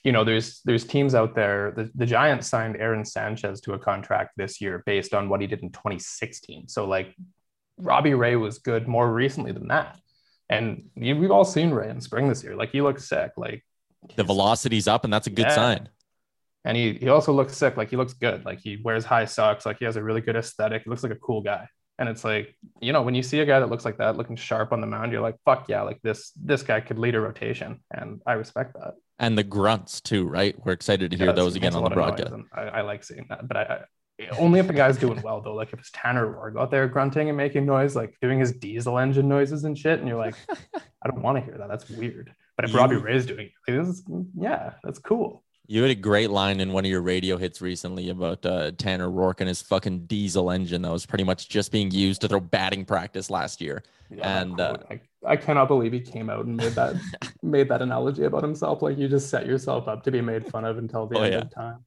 you 0.04 0.12
know, 0.12 0.24
there's 0.24 0.60
there's 0.64 0.84
teams 0.84 1.14
out 1.14 1.34
there. 1.34 1.72
The, 1.72 1.90
the 1.94 2.06
Giants 2.06 2.46
signed 2.46 2.76
Aaron 2.76 3.04
Sanchez 3.04 3.60
to 3.62 3.74
a 3.74 3.78
contract 3.78 4.32
this 4.36 4.60
year 4.60 4.82
based 4.86 5.12
on 5.12 5.28
what 5.28 5.40
he 5.40 5.46
did 5.46 5.60
in 5.62 5.70
2016. 5.70 6.68
So 6.68 6.86
like 6.86 7.14
Robbie 7.76 8.14
Ray 8.14 8.36
was 8.36 8.58
good 8.58 8.86
more 8.88 9.12
recently 9.12 9.52
than 9.52 9.68
that. 9.68 9.98
And 10.48 10.88
you, 10.94 11.16
we've 11.16 11.30
all 11.30 11.44
seen 11.44 11.70
Ray 11.70 11.90
in 11.90 12.00
spring 12.00 12.28
this 12.28 12.42
year. 12.42 12.56
Like 12.56 12.70
he 12.70 12.80
looks 12.80 13.08
sick. 13.08 13.32
Like 13.36 13.64
the 14.16 14.24
velocity's 14.24 14.88
up, 14.88 15.04
and 15.04 15.12
that's 15.12 15.26
a 15.26 15.30
good 15.30 15.46
Yeah. 15.46 15.54
sign. 15.54 15.88
And 16.68 16.76
he 16.76 16.92
he 16.94 17.08
also 17.08 17.32
looks 17.32 17.56
sick. 17.56 17.76
Like 17.76 17.90
he 17.90 17.96
looks 17.96 18.12
good. 18.12 18.44
Like 18.44 18.60
he 18.60 18.80
wears 18.84 19.04
high 19.04 19.24
socks. 19.24 19.64
Like 19.66 19.78
he 19.78 19.84
has 19.86 19.96
a 19.96 20.02
really 20.02 20.20
good 20.20 20.36
aesthetic. 20.36 20.82
He 20.84 20.90
looks 20.90 21.02
like 21.02 21.12
a 21.12 21.16
cool 21.16 21.40
guy. 21.40 21.66
And 21.98 22.08
it's 22.08 22.22
like, 22.22 22.54
you 22.80 22.92
know, 22.92 23.02
when 23.02 23.16
you 23.16 23.24
see 23.24 23.40
a 23.40 23.44
guy 23.46 23.58
that 23.58 23.70
looks 23.70 23.84
like 23.84 23.98
that, 23.98 24.16
looking 24.16 24.36
sharp 24.36 24.72
on 24.72 24.80
the 24.80 24.86
mound, 24.86 25.10
you're 25.10 25.20
like, 25.20 25.34
fuck 25.44 25.68
yeah, 25.68 25.82
like 25.82 26.00
this 26.02 26.30
this 26.36 26.62
guy 26.62 26.80
could 26.80 26.98
lead 26.98 27.16
a 27.16 27.20
rotation. 27.20 27.80
And 27.90 28.20
I 28.26 28.34
respect 28.34 28.74
that. 28.74 28.94
And 29.18 29.36
the 29.36 29.42
grunts 29.42 30.00
too, 30.00 30.24
right? 30.28 30.54
We're 30.64 30.72
excited 30.72 31.10
to 31.10 31.16
hear 31.16 31.26
Yeah, 31.28 31.32
those 31.32 31.56
again 31.56 31.74
on 31.74 31.82
the 31.82 31.88
lot 31.88 31.92
of 31.92 31.98
noise, 31.98 32.28
broadcast. 32.28 32.48
I, 32.54 32.78
I 32.78 32.80
like 32.82 33.02
seeing 33.02 33.26
that, 33.30 33.48
but 33.48 33.56
I, 33.56 33.62
I 33.62 33.78
only 34.38 34.60
if 34.60 34.66
the 34.66 34.72
guy's 34.74 34.96
doing 34.98 35.20
well 35.22 35.40
though. 35.40 35.54
Like 35.54 35.72
if 35.72 35.78
it's 35.80 35.90
Tanner 35.92 36.26
Roark 36.26 36.60
out 36.60 36.70
there 36.70 36.86
grunting 36.86 37.28
and 37.30 37.36
making 37.36 37.64
noise, 37.66 37.96
like 37.96 38.16
doing 38.20 38.38
his 38.38 38.52
diesel 38.52 38.98
engine 38.98 39.28
noises 39.28 39.64
and 39.64 39.76
shit, 39.76 39.98
and 39.98 40.06
you're 40.08 40.18
like, 40.18 40.34
I 41.02 41.08
don't 41.08 41.22
want 41.22 41.38
to 41.38 41.42
hear 41.44 41.56
that. 41.58 41.68
That's 41.68 41.88
weird. 41.88 42.32
But 42.56 42.64
if 42.66 42.72
You- 42.72 42.78
Robbie 42.78 42.96
Ray's 42.96 43.26
doing 43.26 43.46
it, 43.46 43.52
like, 43.72 43.78
this 43.86 43.88
is, 43.88 44.04
yeah, 44.36 44.74
that's 44.84 44.98
cool. 44.98 45.42
You 45.70 45.82
had 45.82 45.90
a 45.90 45.94
great 45.94 46.30
line 46.30 46.60
in 46.60 46.72
one 46.72 46.86
of 46.86 46.90
your 46.90 47.02
radio 47.02 47.36
hits 47.36 47.60
recently 47.60 48.08
about 48.08 48.44
uh, 48.46 48.70
Tanner 48.78 49.08
Roark 49.08 49.40
and 49.40 49.48
his 49.48 49.60
fucking 49.60 50.06
diesel 50.06 50.50
engine 50.50 50.80
that 50.80 50.90
was 50.90 51.04
pretty 51.04 51.24
much 51.24 51.50
just 51.50 51.70
being 51.70 51.90
used 51.90 52.22
to 52.22 52.28
throw 52.28 52.40
batting 52.40 52.86
practice 52.86 53.28
last 53.28 53.60
year. 53.60 53.82
Yeah, 54.10 54.40
And, 54.40 54.58
uh, 54.58 54.78
I, 54.90 55.00
I 55.26 55.36
cannot 55.36 55.68
believe 55.68 55.92
he 55.92 56.00
came 56.00 56.30
out 56.30 56.46
and 56.46 56.56
made 56.56 56.72
that 56.72 56.94
made 57.42 57.68
that 57.68 57.82
analogy 57.82 58.24
about 58.24 58.42
himself. 58.42 58.80
Like 58.80 58.96
you 58.96 59.08
just 59.08 59.28
set 59.28 59.44
yourself 59.46 59.88
up 59.88 60.02
to 60.04 60.10
be 60.10 60.22
made 60.22 60.46
fun 60.46 60.64
of 60.64 60.78
until 60.78 61.06
the 61.06 61.18
Oh, 61.18 61.22
end 61.22 61.32
yeah. 61.34 61.40
of 61.40 61.50
time. 61.54 61.84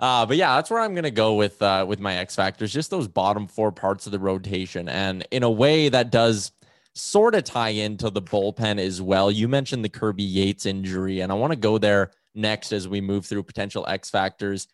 Uh, 0.00 0.26
but 0.26 0.36
yeah, 0.36 0.56
that's 0.56 0.68
where 0.70 0.80
I'm 0.80 0.94
gonna 0.94 1.10
go 1.12 1.34
with 1.34 1.62
uh, 1.62 1.84
with 1.88 2.00
my 2.00 2.16
X 2.16 2.34
factors, 2.34 2.72
just 2.72 2.90
those 2.90 3.06
bottom 3.06 3.46
four 3.46 3.70
parts 3.70 4.06
of 4.06 4.12
the 4.12 4.18
rotation, 4.18 4.88
and 4.88 5.26
in 5.30 5.42
a 5.44 5.50
way 5.50 5.88
that 5.88 6.10
does 6.10 6.50
sort 6.98 7.34
of 7.34 7.44
tie 7.44 7.70
into 7.70 8.10
the 8.10 8.22
bullpen 8.22 8.78
as 8.78 9.00
well. 9.00 9.30
You 9.30 9.48
mentioned 9.48 9.84
the 9.84 9.88
Kirby 9.88 10.22
Yates 10.22 10.66
injury, 10.66 11.20
and 11.20 11.32
I 11.32 11.34
want 11.34 11.52
to 11.52 11.58
go 11.58 11.78
there 11.78 12.10
next 12.34 12.72
as 12.72 12.88
we 12.88 13.00
move 13.00 13.26
through 13.26 13.42
potential 13.44 13.86
X 13.88 14.10
factors. 14.10 14.68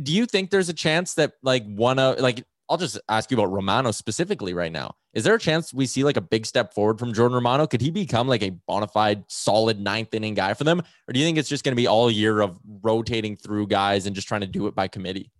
Do 0.00 0.12
you 0.12 0.26
think 0.26 0.50
there's 0.50 0.68
a 0.68 0.74
chance 0.74 1.14
that 1.14 1.34
like 1.42 1.64
one 1.64 1.98
of 1.98 2.18
like 2.20 2.44
I'll 2.68 2.76
just 2.76 2.98
ask 3.08 3.30
you 3.30 3.36
about 3.36 3.52
Romano 3.52 3.92
specifically 3.92 4.52
right 4.52 4.72
now. 4.72 4.96
Is 5.14 5.22
there 5.22 5.34
a 5.34 5.38
chance 5.38 5.72
we 5.72 5.86
see 5.86 6.02
like 6.02 6.16
a 6.16 6.20
big 6.20 6.44
step 6.44 6.74
forward 6.74 6.98
from 6.98 7.12
Jordan 7.12 7.36
Romano? 7.36 7.66
Could 7.66 7.80
he 7.80 7.90
become 7.90 8.26
like 8.26 8.42
a 8.42 8.50
bona 8.50 8.88
fide 8.88 9.24
solid 9.28 9.80
ninth 9.80 10.12
inning 10.14 10.34
guy 10.34 10.52
for 10.52 10.64
them? 10.64 10.80
Or 10.80 11.12
do 11.12 11.20
you 11.20 11.24
think 11.24 11.38
it's 11.38 11.48
just 11.48 11.64
going 11.64 11.72
to 11.72 11.80
be 11.80 11.86
all 11.86 12.10
year 12.10 12.40
of 12.40 12.58
rotating 12.82 13.36
through 13.36 13.68
guys 13.68 14.06
and 14.06 14.16
just 14.16 14.26
trying 14.26 14.40
to 14.40 14.46
do 14.48 14.66
it 14.66 14.74
by 14.74 14.88
committee? 14.88 15.30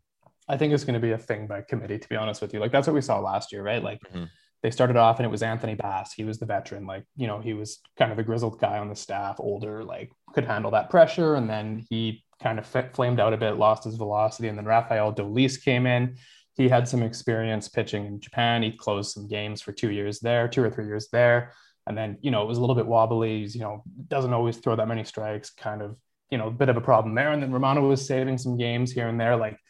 I 0.49 0.57
think 0.57 0.73
it's 0.73 0.85
going 0.85 0.95
to 0.95 1.01
be 1.01 1.11
a 1.11 1.19
thing 1.19 1.49
by 1.49 1.63
committee, 1.63 1.99
to 1.99 2.09
be 2.09 2.15
honest 2.15 2.41
with 2.41 2.55
you. 2.55 2.61
Like 2.61 2.71
that's 2.71 2.87
what 2.87 2.95
we 2.95 3.01
saw 3.01 3.19
last 3.19 3.51
year, 3.53 3.65
right? 3.65 3.83
Like 3.83 4.01
Mhm. 4.15 4.31
They 4.67 4.73
started 4.73 4.97
off 4.97 5.21
and 5.21 5.25
it 5.25 5.31
was 5.31 5.45
Anthony 5.45 5.77
Bass. 5.77 6.13
He 6.13 6.25
was 6.25 6.41
the 6.41 6.45
veteran, 6.45 6.89
like 6.89 7.05
you 7.15 7.29
know, 7.29 7.39
he 7.39 7.55
was 7.55 7.79
kind 7.97 8.11
of 8.11 8.17
the 8.17 8.25
grizzled 8.25 8.59
guy 8.59 8.79
on 8.79 8.89
the 8.89 8.97
staff, 8.97 9.37
older, 9.39 9.85
like 9.85 10.11
could 10.35 10.45
handle 10.45 10.73
that 10.73 10.91
pressure. 10.91 11.37
And 11.37 11.49
then 11.49 11.87
he 11.89 12.25
kind 12.43 12.59
of 12.59 12.75
f- 12.75 12.93
flamed 12.93 13.21
out 13.21 13.33
a 13.33 13.37
bit, 13.37 13.59
lost 13.59 13.85
his 13.85 13.95
velocity. 13.95 14.49
And 14.49 14.59
then 14.59 14.65
Rafael 14.65 15.15
Dolis 15.15 15.63
came 15.63 15.87
in. 15.87 16.17
He 16.57 16.69
had 16.69 16.89
some 16.89 17.05
experience 17.05 17.69
pitching 17.69 18.07
in 18.07 18.19
Japan. 18.19 18.65
He 18.65 18.73
closed 18.73 19.13
some 19.13 19.29
games 19.29 19.63
for 19.63 19.71
two 19.71 19.93
years 19.93 20.19
there, 20.19 20.49
two 20.49 20.65
or 20.65 20.71
three 20.71 20.87
years 20.87 21.07
there. 21.13 21.53
And 21.87 21.97
then, 21.97 22.19
you 22.21 22.33
know, 22.33 22.43
it 22.43 22.49
was 22.49 22.59
a 22.59 22.61
little 22.61 22.75
bit 22.75 22.89
wobbly. 22.89 23.43
He's, 23.43 23.55
you 23.55 23.61
know, 23.61 23.85
doesn't 24.09 24.35
always 24.35 24.57
throw 24.57 24.75
that 24.75 24.89
many 24.89 25.05
strikes, 25.05 25.51
kind 25.51 25.81
of, 25.81 25.97
you 26.33 26.39
know, 26.39 26.49
a 26.49 26.51
bit 26.51 26.71
of 26.71 26.77
a 26.77 26.81
problem 26.81 27.15
there. 27.15 27.31
And 27.31 27.41
then 27.41 27.53
Romano 27.53 27.87
was 27.87 28.05
saving 28.05 28.39
some 28.39 28.59
games 28.59 28.91
here 28.91 29.07
and 29.07 29.21
there. 29.21 29.37
Like 29.37 29.61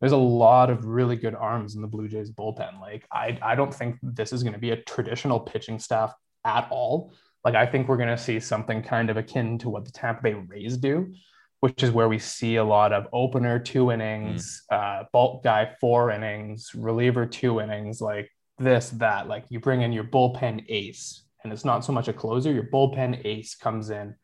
there's 0.00 0.12
a 0.12 0.16
lot 0.16 0.70
of 0.70 0.84
really 0.84 1.16
good 1.16 1.34
arms 1.34 1.74
in 1.74 1.82
the 1.82 1.88
Blue 1.88 2.08
Jays 2.08 2.30
bullpen. 2.30 2.80
Like 2.80 3.06
I, 3.12 3.38
I 3.42 3.54
don't 3.54 3.74
think 3.74 3.96
this 4.02 4.32
is 4.32 4.42
going 4.42 4.52
to 4.52 4.58
be 4.58 4.70
a 4.70 4.82
traditional 4.82 5.40
pitching 5.40 5.78
staff 5.78 6.14
at 6.44 6.68
all. 6.70 7.12
Like 7.44 7.54
I 7.54 7.66
think 7.66 7.88
we're 7.88 7.96
going 7.96 8.08
to 8.08 8.18
see 8.18 8.40
something 8.40 8.82
kind 8.82 9.10
of 9.10 9.16
akin 9.16 9.58
to 9.58 9.68
what 9.68 9.84
the 9.84 9.90
Tampa 9.90 10.22
Bay 10.22 10.34
Rays 10.34 10.76
do, 10.76 11.12
which 11.60 11.82
is 11.82 11.90
where 11.90 12.08
we 12.08 12.18
see 12.18 12.56
a 12.56 12.64
lot 12.64 12.92
of 12.92 13.06
opener 13.12 13.58
two 13.58 13.90
innings, 13.90 14.62
uh, 14.70 15.04
bulk 15.12 15.42
guy 15.42 15.74
four 15.80 16.10
innings, 16.10 16.70
reliever 16.74 17.26
two 17.26 17.60
innings, 17.60 18.00
like 18.00 18.30
this 18.58 18.90
that. 18.90 19.28
Like 19.28 19.46
you 19.48 19.60
bring 19.60 19.82
in 19.82 19.92
your 19.92 20.04
bullpen 20.04 20.64
ace, 20.68 21.24
and 21.42 21.52
it's 21.52 21.64
not 21.64 21.84
so 21.84 21.92
much 21.92 22.08
a 22.08 22.12
closer. 22.12 22.52
Your 22.52 22.64
bullpen 22.64 23.24
ace 23.24 23.54
comes 23.54 23.90
in. 23.90 24.14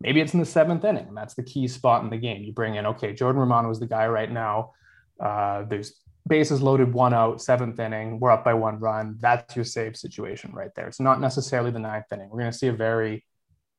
Maybe 0.00 0.20
it's 0.20 0.34
in 0.34 0.40
the 0.40 0.46
seventh 0.46 0.84
inning. 0.84 1.08
And 1.08 1.16
that's 1.16 1.34
the 1.34 1.42
key 1.42 1.68
spot 1.68 2.02
in 2.02 2.10
the 2.10 2.16
game. 2.16 2.42
You 2.42 2.52
bring 2.52 2.74
in 2.74 2.86
okay, 2.86 3.12
Jordan 3.12 3.40
Romano 3.40 3.70
is 3.70 3.80
the 3.80 3.86
guy 3.86 4.06
right 4.06 4.30
now. 4.30 4.72
Uh, 5.20 5.62
there's 5.64 6.00
bases 6.26 6.62
loaded, 6.62 6.92
one 6.92 7.14
out, 7.14 7.42
seventh 7.42 7.78
inning. 7.78 8.18
We're 8.18 8.30
up 8.30 8.44
by 8.44 8.54
one 8.54 8.78
run. 8.78 9.16
That's 9.20 9.54
your 9.56 9.64
save 9.64 9.96
situation 9.96 10.52
right 10.52 10.70
there. 10.74 10.86
It's 10.86 11.00
not 11.00 11.20
necessarily 11.20 11.70
the 11.70 11.78
ninth 11.78 12.06
inning. 12.12 12.28
We're 12.30 12.40
going 12.40 12.52
to 12.52 12.58
see 12.58 12.68
a 12.68 12.72
very 12.72 13.24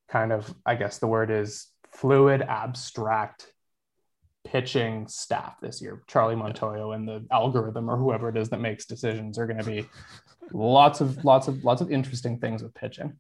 kind 0.10 0.32
of, 0.32 0.54
I 0.66 0.76
guess 0.76 1.00
the 1.00 1.08
word 1.08 1.32
is 1.32 1.68
fluid, 1.92 2.42
abstract 2.42 3.52
pitching 4.46 5.08
staff 5.08 5.60
this 5.60 5.82
year. 5.82 6.04
Charlie 6.08 6.36
Montoyo 6.36 6.96
and 6.96 7.08
the 7.08 7.26
algorithm 7.32 7.90
or 7.90 7.98
whoever 7.98 8.30
it 8.30 8.38
is 8.38 8.50
that 8.50 8.62
makes 8.62 8.86
decisions 8.86 9.40
are 9.40 9.48
going 9.48 9.58
to 9.58 9.66
be 9.66 9.88
lots 10.54 11.02
of 11.02 11.26
lots 11.26 11.48
of 11.48 11.64
lots 11.64 11.82
of 11.82 11.92
interesting 11.92 12.38
things 12.38 12.62
with 12.62 12.74
pitching. 12.76 13.14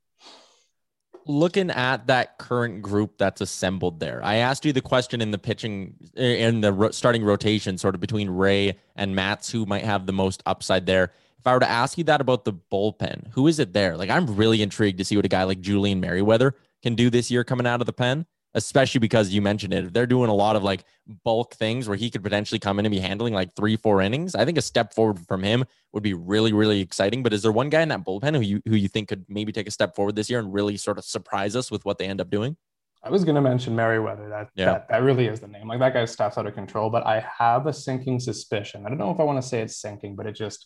Looking 1.27 1.71
at 1.71 2.07
that 2.07 2.37
current 2.37 2.83
group 2.83 3.17
that's 3.17 3.41
assembled 3.41 3.99
there, 3.99 4.21
I 4.23 4.35
asked 4.35 4.63
you 4.63 4.73
the 4.73 4.81
question 4.81 5.21
in 5.21 5.31
the 5.31 5.39
pitching 5.39 5.95
eh, 6.15 6.47
in 6.47 6.61
the 6.61 6.91
starting 6.91 7.23
rotation, 7.23 7.77
sort 7.79 7.95
of 7.95 8.01
between 8.01 8.29
Ray 8.29 8.77
and 8.95 9.15
Matz, 9.15 9.51
who 9.51 9.65
might 9.65 9.83
have 9.83 10.05
the 10.05 10.13
most 10.13 10.43
upside 10.45 10.85
there. 10.85 11.11
If 11.39 11.47
I 11.47 11.53
were 11.53 11.59
to 11.59 11.69
ask 11.69 11.97
you 11.97 12.03
that 12.05 12.21
about 12.21 12.45
the 12.45 12.53
bullpen, 12.53 13.31
who 13.33 13.47
is 13.47 13.59
it 13.59 13.73
there? 13.73 13.97
Like, 13.97 14.09
I'm 14.09 14.35
really 14.35 14.61
intrigued 14.61 14.99
to 14.99 15.05
see 15.05 15.15
what 15.15 15.25
a 15.25 15.29
guy 15.29 15.43
like 15.43 15.61
Julian 15.61 15.99
Merryweather 15.99 16.55
can 16.83 16.93
do 16.93 17.09
this 17.09 17.31
year 17.31 17.43
coming 17.43 17.65
out 17.65 17.81
of 17.81 17.87
the 17.87 17.93
pen, 17.93 18.27
especially 18.55 18.99
because 18.99 19.29
you 19.29 19.41
mentioned 19.41 19.73
it. 19.73 19.85
If 19.85 19.93
they're 19.93 20.07
doing 20.07 20.29
a 20.29 20.33
lot 20.33 20.55
of 20.55 20.63
like 20.63 20.85
bulk 21.23 21.53
things 21.53 21.87
where 21.87 21.97
he 21.97 22.09
could 22.09 22.23
potentially 22.23 22.57
come 22.57 22.79
in 22.79 22.85
and 22.85 22.91
be 22.91 22.99
handling 22.99 23.33
like 23.33 23.53
three, 23.55 23.75
four 23.75 24.01
innings, 24.01 24.33
I 24.33 24.45
think 24.45 24.57
a 24.57 24.61
step 24.61 24.93
forward 24.93 25.19
from 25.27 25.43
him 25.43 25.65
would 25.93 26.01
be 26.01 26.13
really, 26.13 26.53
really 26.53 26.79
exciting. 26.79 27.21
But 27.21 27.33
is 27.33 27.43
there 27.43 27.51
one 27.51 27.69
guy 27.69 27.81
in 27.81 27.89
that 27.89 28.03
bullpen 28.03 28.33
who 28.33 28.41
you 28.41 28.61
who 28.65 28.75
you 28.75 28.87
think 28.87 29.09
could 29.09 29.25
maybe 29.29 29.51
take 29.51 29.67
a 29.67 29.71
step 29.71 29.95
forward 29.95 30.15
this 30.15 30.29
year 30.29 30.39
and 30.39 30.51
really 30.51 30.77
sort 30.77 30.97
of 30.97 31.05
surprise 31.05 31.55
us 31.55 31.69
with 31.69 31.85
what 31.85 31.99
they 31.99 32.07
end 32.07 32.21
up 32.21 32.29
doing? 32.29 32.57
I 33.03 33.09
was 33.11 33.23
going 33.23 33.35
to 33.35 33.41
mention 33.41 33.75
Merryweather. 33.75 34.29
That, 34.29 34.49
Yeah. 34.55 34.65
that 34.65 34.87
that 34.89 35.03
really 35.03 35.27
is 35.27 35.39
the 35.39 35.47
name. 35.47 35.67
Like 35.67 35.79
that 35.79 35.93
guy's 35.93 36.11
stuff's 36.11 36.39
out 36.39 36.47
of 36.47 36.55
control. 36.55 36.89
But 36.89 37.05
I 37.05 37.23
have 37.37 37.67
a 37.67 37.73
sinking 37.73 38.19
suspicion. 38.19 38.83
I 38.85 38.89
don't 38.89 38.97
know 38.97 39.11
if 39.11 39.19
I 39.19 39.23
want 39.23 39.39
to 39.39 39.47
say 39.47 39.61
it's 39.61 39.77
sinking, 39.77 40.15
but 40.15 40.25
it 40.25 40.31
just 40.35 40.65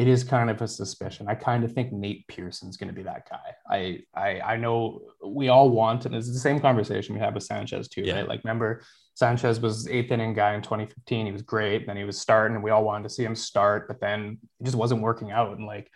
it 0.00 0.08
is 0.08 0.24
kind 0.24 0.48
of 0.48 0.62
a 0.62 0.68
suspicion. 0.68 1.26
I 1.28 1.34
kind 1.34 1.62
of 1.64 1.72
think 1.72 1.92
Nate 1.92 2.26
Pearson's 2.28 2.76
going 2.78 2.88
to 2.88 2.94
be 2.94 3.02
that 3.02 3.28
guy. 3.28 3.48
I 3.70 4.00
I 4.14 4.40
I 4.52 4.56
know 4.56 5.00
we 5.24 5.48
all 5.48 5.68
want, 5.68 6.06
and 6.06 6.14
it's 6.14 6.32
the 6.32 6.38
same 6.38 6.58
conversation 6.60 7.14
we 7.14 7.20
have 7.20 7.34
with 7.34 7.42
Sanchez 7.44 7.88
too, 7.88 8.02
Yeah. 8.02 8.14
right? 8.16 8.28
Like 8.28 8.42
remember 8.44 8.82
Sanchez 9.14 9.60
was 9.60 9.86
eighth 9.88 10.10
inning 10.10 10.32
guy 10.32 10.54
in 10.54 10.62
2015. 10.62 11.26
He 11.26 11.32
was 11.32 11.42
great. 11.42 11.86
Then 11.86 11.96
he 11.98 12.04
was 12.04 12.18
starting, 12.18 12.54
and 12.54 12.64
we 12.64 12.70
all 12.70 12.84
wanted 12.84 13.04
to 13.08 13.14
see 13.14 13.24
him 13.24 13.34
start, 13.34 13.88
but 13.88 14.00
then 14.00 14.38
it 14.60 14.64
just 14.64 14.76
wasn't 14.76 15.02
working 15.02 15.30
out. 15.32 15.56
And 15.56 15.66
like 15.66 15.90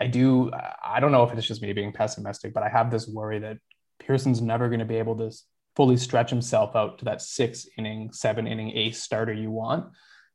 I 0.00 0.06
do, 0.06 0.52
I 0.84 1.00
don't 1.00 1.10
know 1.10 1.24
if 1.24 1.32
it's 1.36 1.46
just 1.46 1.62
me 1.62 1.72
being 1.72 1.92
pessimistic, 1.92 2.54
but 2.54 2.62
I 2.62 2.68
have 2.68 2.90
this 2.90 3.08
worry 3.08 3.40
that 3.40 3.58
Pearson's 3.98 4.40
never 4.40 4.68
going 4.68 4.78
to 4.78 4.84
be 4.94 4.96
able 4.96 5.16
to 5.16 5.30
fully 5.74 5.96
stretch 5.96 6.30
himself 6.30 6.76
out 6.76 6.98
to 7.00 7.04
that 7.06 7.20
six 7.22 7.66
inning, 7.76 8.12
seven 8.12 8.46
inning 8.46 8.70
ace 8.76 9.02
starter 9.02 9.32
you 9.32 9.50
want. 9.50 9.86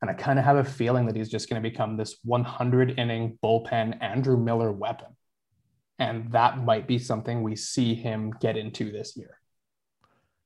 And 0.04 0.12
I 0.12 0.16
kind 0.16 0.38
of 0.38 0.44
have 0.44 0.58
a 0.58 0.66
feeling 0.66 1.06
that 1.06 1.16
he's 1.16 1.30
just 1.30 1.50
going 1.50 1.64
to 1.64 1.70
become 1.70 1.96
this 1.96 2.18
100 2.26 3.00
inning 3.00 3.40
bullpen 3.42 4.04
Andrew 4.04 4.36
Miller 4.36 4.70
weapon. 4.70 5.08
And 5.98 6.30
that 6.34 6.62
might 6.62 6.88
be 6.90 7.00
something 7.00 7.42
we 7.42 7.56
see 7.56 7.96
him 7.96 8.34
get 8.42 8.58
into 8.58 8.92
this 8.92 9.16
year. 9.16 9.40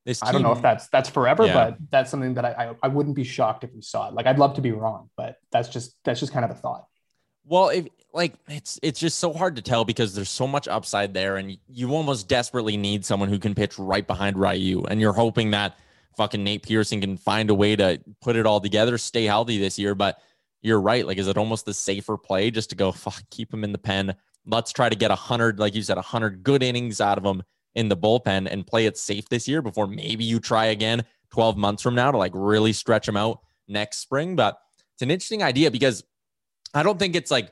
This 0.06 0.22
I 0.22 0.32
don't 0.32 0.44
know 0.44 0.52
if 0.52 0.62
that's 0.62 0.90
that's 0.90 1.10
forever, 1.10 1.48
Yeah. 1.48 1.54
but 1.56 1.78
that's 1.90 2.12
something 2.12 2.36
that 2.36 2.46
I, 2.46 2.52
I 2.52 2.76
I 2.84 2.88
wouldn't 2.90 3.16
be 3.16 3.24
shocked 3.24 3.64
if 3.64 3.74
we 3.74 3.82
saw 3.82 4.10
it. 4.10 4.14
Like 4.14 4.28
I'd 4.28 4.38
love 4.38 4.54
to 4.58 4.62
be 4.62 4.74
wrong, 4.74 5.10
but 5.18 5.38
that's 5.52 5.70
just 5.70 5.96
that's 6.04 6.20
just 6.20 6.32
kind 6.32 6.46
of 6.46 6.52
a 6.52 6.56
thought. 6.56 6.86
Well, 7.44 7.70
if 7.70 7.88
like 8.14 8.36
it's 8.48 8.80
it's 8.84 9.00
just 9.00 9.18
so 9.18 9.34
hard 9.34 9.56
to 9.56 9.64
tell 9.64 9.86
because 9.86 10.14
there's 10.14 10.30
so 10.30 10.46
much 10.46 10.68
upside 10.68 11.16
there, 11.16 11.38
and 11.38 11.58
you 11.68 11.96
almost 11.96 12.28
desperately 12.28 12.78
need 12.78 13.06
someone 13.06 13.30
who 13.30 13.40
can 13.40 13.56
pitch 13.56 13.80
right 13.80 14.06
behind 14.06 14.38
Ryu, 14.38 14.84
and 14.84 15.02
you're 15.02 15.14
hoping 15.14 15.50
that 15.52 15.76
fucking 16.18 16.44
Nate 16.44 16.64
Pearson 16.64 17.00
can 17.00 17.16
find 17.16 17.50
a 17.50 17.56
way 17.56 17.76
to 17.76 18.02
put 18.22 18.36
it 18.36 18.46
all 18.46 18.60
together, 18.60 18.98
stay 18.98 19.26
healthy 19.26 19.58
this 19.58 19.80
year. 19.80 19.96
But 19.96 20.20
you're 20.62 20.82
right. 20.82 21.06
Like, 21.06 21.18
is 21.18 21.28
it 21.28 21.38
almost 21.38 21.66
the 21.66 21.74
safer 21.74 22.18
play 22.18 22.52
just 22.52 22.72
to 22.72 22.76
go 22.76 22.92
fuck, 22.92 23.24
keep 23.30 23.54
him 23.54 23.64
in 23.64 23.72
the 23.72 23.78
pen? 23.78 24.16
Let's 24.46 24.74
try 24.74 24.90
to 24.90 24.96
get 24.96 25.12
a 25.12 25.16
hundred, 25.16 25.60
like 25.60 25.76
you 25.76 25.82
said, 25.82 25.98
a 25.98 26.02
hundred 26.02 26.44
good 26.44 26.64
innings 26.64 27.00
out 27.00 27.18
of 27.18 27.24
him 27.24 27.44
in 27.76 27.90
the 27.90 27.98
bullpen 27.98 28.48
and 28.50 28.66
play 28.66 28.88
it 28.88 28.98
safe 28.98 29.30
this 29.30 29.48
year 29.48 29.62
before 29.62 29.86
maybe 29.88 30.24
you 30.24 30.40
try 30.40 30.66
again 30.66 31.06
12 31.32 31.58
months 31.58 31.84
from 31.84 31.94
now 31.94 32.12
to 32.12 32.18
like 32.18 32.32
really 32.34 32.74
stretch 32.74 33.08
him 33.08 33.16
out 33.16 33.42
next 33.68 34.00
spring. 34.00 34.36
But 34.36 34.58
it's 34.94 35.04
an 35.04 35.12
interesting 35.12 35.44
idea 35.44 35.70
because 35.70 36.04
I 36.74 36.84
don't 36.84 36.98
think 36.98 37.16
it's 37.16 37.30
like 37.30 37.52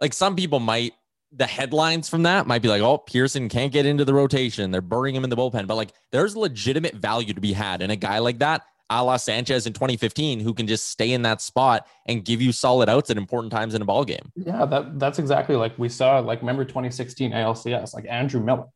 like 0.00 0.12
some 0.12 0.36
people 0.36 0.60
might 0.60 0.92
the 1.36 1.46
headlines 1.46 2.08
from 2.08 2.22
that 2.24 2.46
might 2.46 2.62
be 2.62 2.68
like, 2.68 2.82
oh, 2.82 2.98
Pearson 2.98 3.48
can't 3.48 3.72
get 3.72 3.86
into 3.86 4.04
the 4.04 4.14
rotation. 4.14 4.70
They're 4.70 4.80
burying 4.80 5.16
him 5.16 5.24
in 5.24 5.30
the 5.30 5.36
bullpen. 5.36 5.66
But 5.66 5.74
like 5.74 5.92
there's 6.12 6.36
legitimate 6.36 6.94
value 6.94 7.34
to 7.34 7.40
be 7.40 7.52
had 7.52 7.82
in 7.82 7.90
a 7.90 7.96
guy 7.96 8.18
like 8.18 8.38
that 8.38 8.62
a 8.90 9.02
la 9.02 9.16
Sanchez 9.16 9.66
in 9.66 9.72
2015, 9.72 10.40
who 10.40 10.54
can 10.54 10.66
just 10.66 10.88
stay 10.88 11.12
in 11.12 11.22
that 11.22 11.40
spot 11.40 11.86
and 12.06 12.24
give 12.24 12.42
you 12.42 12.52
solid 12.52 12.88
outs 12.88 13.10
at 13.10 13.16
important 13.16 13.52
times 13.52 13.74
in 13.74 13.82
a 13.82 13.84
ball 13.84 14.04
game. 14.04 14.32
Yeah, 14.36 14.64
that 14.66 14.98
that's 14.98 15.18
exactly 15.18 15.56
like 15.56 15.78
we 15.78 15.88
saw. 15.88 16.18
Like 16.18 16.40
remember 16.40 16.64
2016 16.64 17.32
ALCS, 17.32 17.94
like 17.94 18.06
Andrew 18.08 18.40
Miller. 18.40 18.66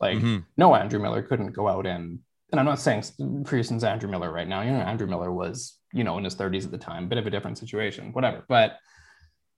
Like 0.00 0.18
mm-hmm. 0.18 0.38
no, 0.56 0.74
Andrew 0.74 1.00
Miller 1.00 1.22
couldn't 1.22 1.52
go 1.52 1.68
out 1.68 1.86
and 1.86 2.18
and 2.52 2.60
I'm 2.60 2.66
not 2.66 2.78
saying 2.78 3.04
Pearson's 3.46 3.84
Andrew 3.84 4.08
Miller 4.08 4.30
right 4.30 4.46
now. 4.46 4.60
You 4.60 4.72
know, 4.72 4.80
Andrew 4.80 5.06
Miller 5.06 5.32
was 5.32 5.78
you 5.92 6.04
know 6.04 6.18
in 6.18 6.24
his 6.24 6.36
30s 6.36 6.64
at 6.64 6.70
the 6.70 6.78
time, 6.78 7.08
bit 7.08 7.18
of 7.18 7.26
a 7.26 7.30
different 7.30 7.58
situation, 7.58 8.12
whatever. 8.12 8.44
But 8.48 8.78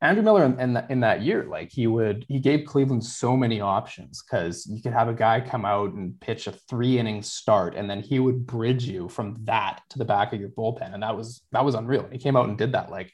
Andrew 0.03 0.23
Miller 0.23 0.45
in, 0.45 0.61
in, 0.61 0.85
in, 0.91 1.01
that 1.01 1.23
year, 1.23 1.45
like 1.45 1.73
he 1.73 1.87
would, 1.87 2.27
he 2.29 2.39
gave 2.39 2.67
Cleveland 2.67 3.03
so 3.03 3.35
many 3.35 3.63
options 3.63 4.23
because 4.23 4.67
you 4.67 4.83
could 4.83 4.93
have 4.93 5.09
a 5.09 5.15
guy 5.15 5.41
come 5.41 5.65
out 5.65 5.95
and 5.95 6.21
pitch 6.21 6.47
a 6.47 6.53
three 6.53 6.99
inning 6.99 7.23
start, 7.23 7.75
and 7.75 7.89
then 7.89 8.01
he 8.01 8.19
would 8.19 8.47
bridge 8.47 8.85
you 8.85 9.09
from 9.09 9.37
that 9.45 9.81
to 9.91 9.99
the 9.99 10.05
back 10.05 10.35
of 10.35 10.41
your 10.41 10.51
bullpen, 10.51 10.93
and 10.93 11.03
that 11.03 11.17
was 11.17 11.41
that 11.53 11.65
was 11.65 11.75
unreal. 11.75 12.07
He 12.13 12.19
came 12.19 12.37
out 12.37 12.49
and 12.49 12.59
did 12.59 12.73
that 12.73 12.91
like 12.91 13.11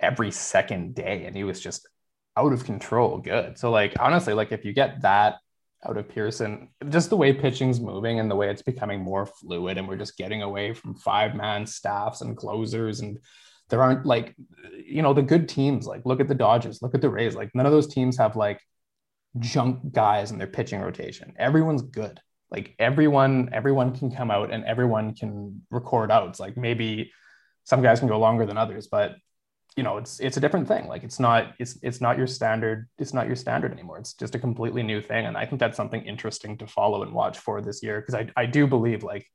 every 0.00 0.32
second 0.32 0.96
day, 0.96 1.26
and 1.26 1.36
he 1.36 1.44
was 1.44 1.60
just 1.60 1.88
out 2.36 2.52
of 2.52 2.64
control, 2.64 3.18
good. 3.18 3.56
So 3.56 3.70
like 3.70 3.94
honestly, 4.00 4.34
like 4.34 4.50
if 4.50 4.64
you 4.64 4.72
get 4.72 5.02
that 5.02 5.36
out 5.86 5.96
of 5.96 6.08
Pearson, 6.08 6.70
just 6.88 7.10
the 7.10 7.16
way 7.16 7.32
pitching's 7.32 7.80
moving 7.80 8.18
and 8.18 8.28
the 8.30 8.36
way 8.36 8.50
it's 8.50 8.62
becoming 8.62 9.00
more 9.00 9.26
fluid, 9.26 9.78
and 9.78 9.86
we're 9.86 9.96
just 9.96 10.18
getting 10.18 10.42
away 10.42 10.74
from 10.74 10.96
five 10.96 11.36
man 11.36 11.66
staffs 11.66 12.20
and 12.20 12.36
closers 12.36 12.98
and 12.98 13.18
there 13.70 13.82
aren't 13.82 14.04
like 14.04 14.34
you 14.84 15.02
know 15.02 15.14
the 15.14 15.22
good 15.22 15.48
teams 15.48 15.86
like 15.86 16.04
look 16.04 16.20
at 16.20 16.28
the 16.28 16.34
dodgers 16.34 16.82
look 16.82 16.94
at 16.94 17.00
the 17.00 17.08
rays 17.08 17.34
like 17.34 17.50
none 17.54 17.66
of 17.66 17.72
those 17.72 17.86
teams 17.86 18.18
have 18.18 18.36
like 18.36 18.60
junk 19.38 19.92
guys 19.92 20.30
in 20.30 20.38
their 20.38 20.46
pitching 20.46 20.80
rotation. 20.80 21.34
Everyone's 21.38 21.82
good. 21.82 22.20
Like 22.50 22.74
everyone 22.78 23.50
everyone 23.52 23.96
can 23.96 24.10
come 24.10 24.30
out 24.30 24.52
and 24.52 24.64
everyone 24.64 25.14
can 25.14 25.62
record 25.70 26.10
outs. 26.10 26.40
Like 26.40 26.56
maybe 26.56 27.12
some 27.64 27.82
guys 27.82 28.00
can 28.00 28.08
go 28.08 28.18
longer 28.18 28.46
than 28.46 28.58
others 28.58 28.88
but 28.88 29.16
you 29.76 29.84
know 29.84 29.98
it's 29.98 30.18
it's 30.18 30.36
a 30.36 30.40
different 30.40 30.66
thing. 30.66 30.88
Like 30.88 31.04
it's 31.04 31.20
not 31.20 31.54
it's 31.60 31.78
it's 31.82 32.00
not 32.00 32.18
your 32.18 32.26
standard 32.26 32.88
it's 32.98 33.14
not 33.14 33.28
your 33.28 33.36
standard 33.36 33.72
anymore. 33.72 33.98
It's 33.98 34.14
just 34.14 34.34
a 34.34 34.38
completely 34.38 34.82
new 34.82 35.00
thing 35.00 35.26
and 35.26 35.36
i 35.36 35.46
think 35.46 35.60
that's 35.60 35.76
something 35.76 36.02
interesting 36.02 36.58
to 36.58 36.66
follow 36.66 37.02
and 37.02 37.12
watch 37.12 37.38
for 37.38 37.60
this 37.60 37.82
year 37.82 38.00
because 38.00 38.14
I, 38.14 38.28
I 38.36 38.46
do 38.46 38.66
believe 38.66 39.04
like 39.04 39.26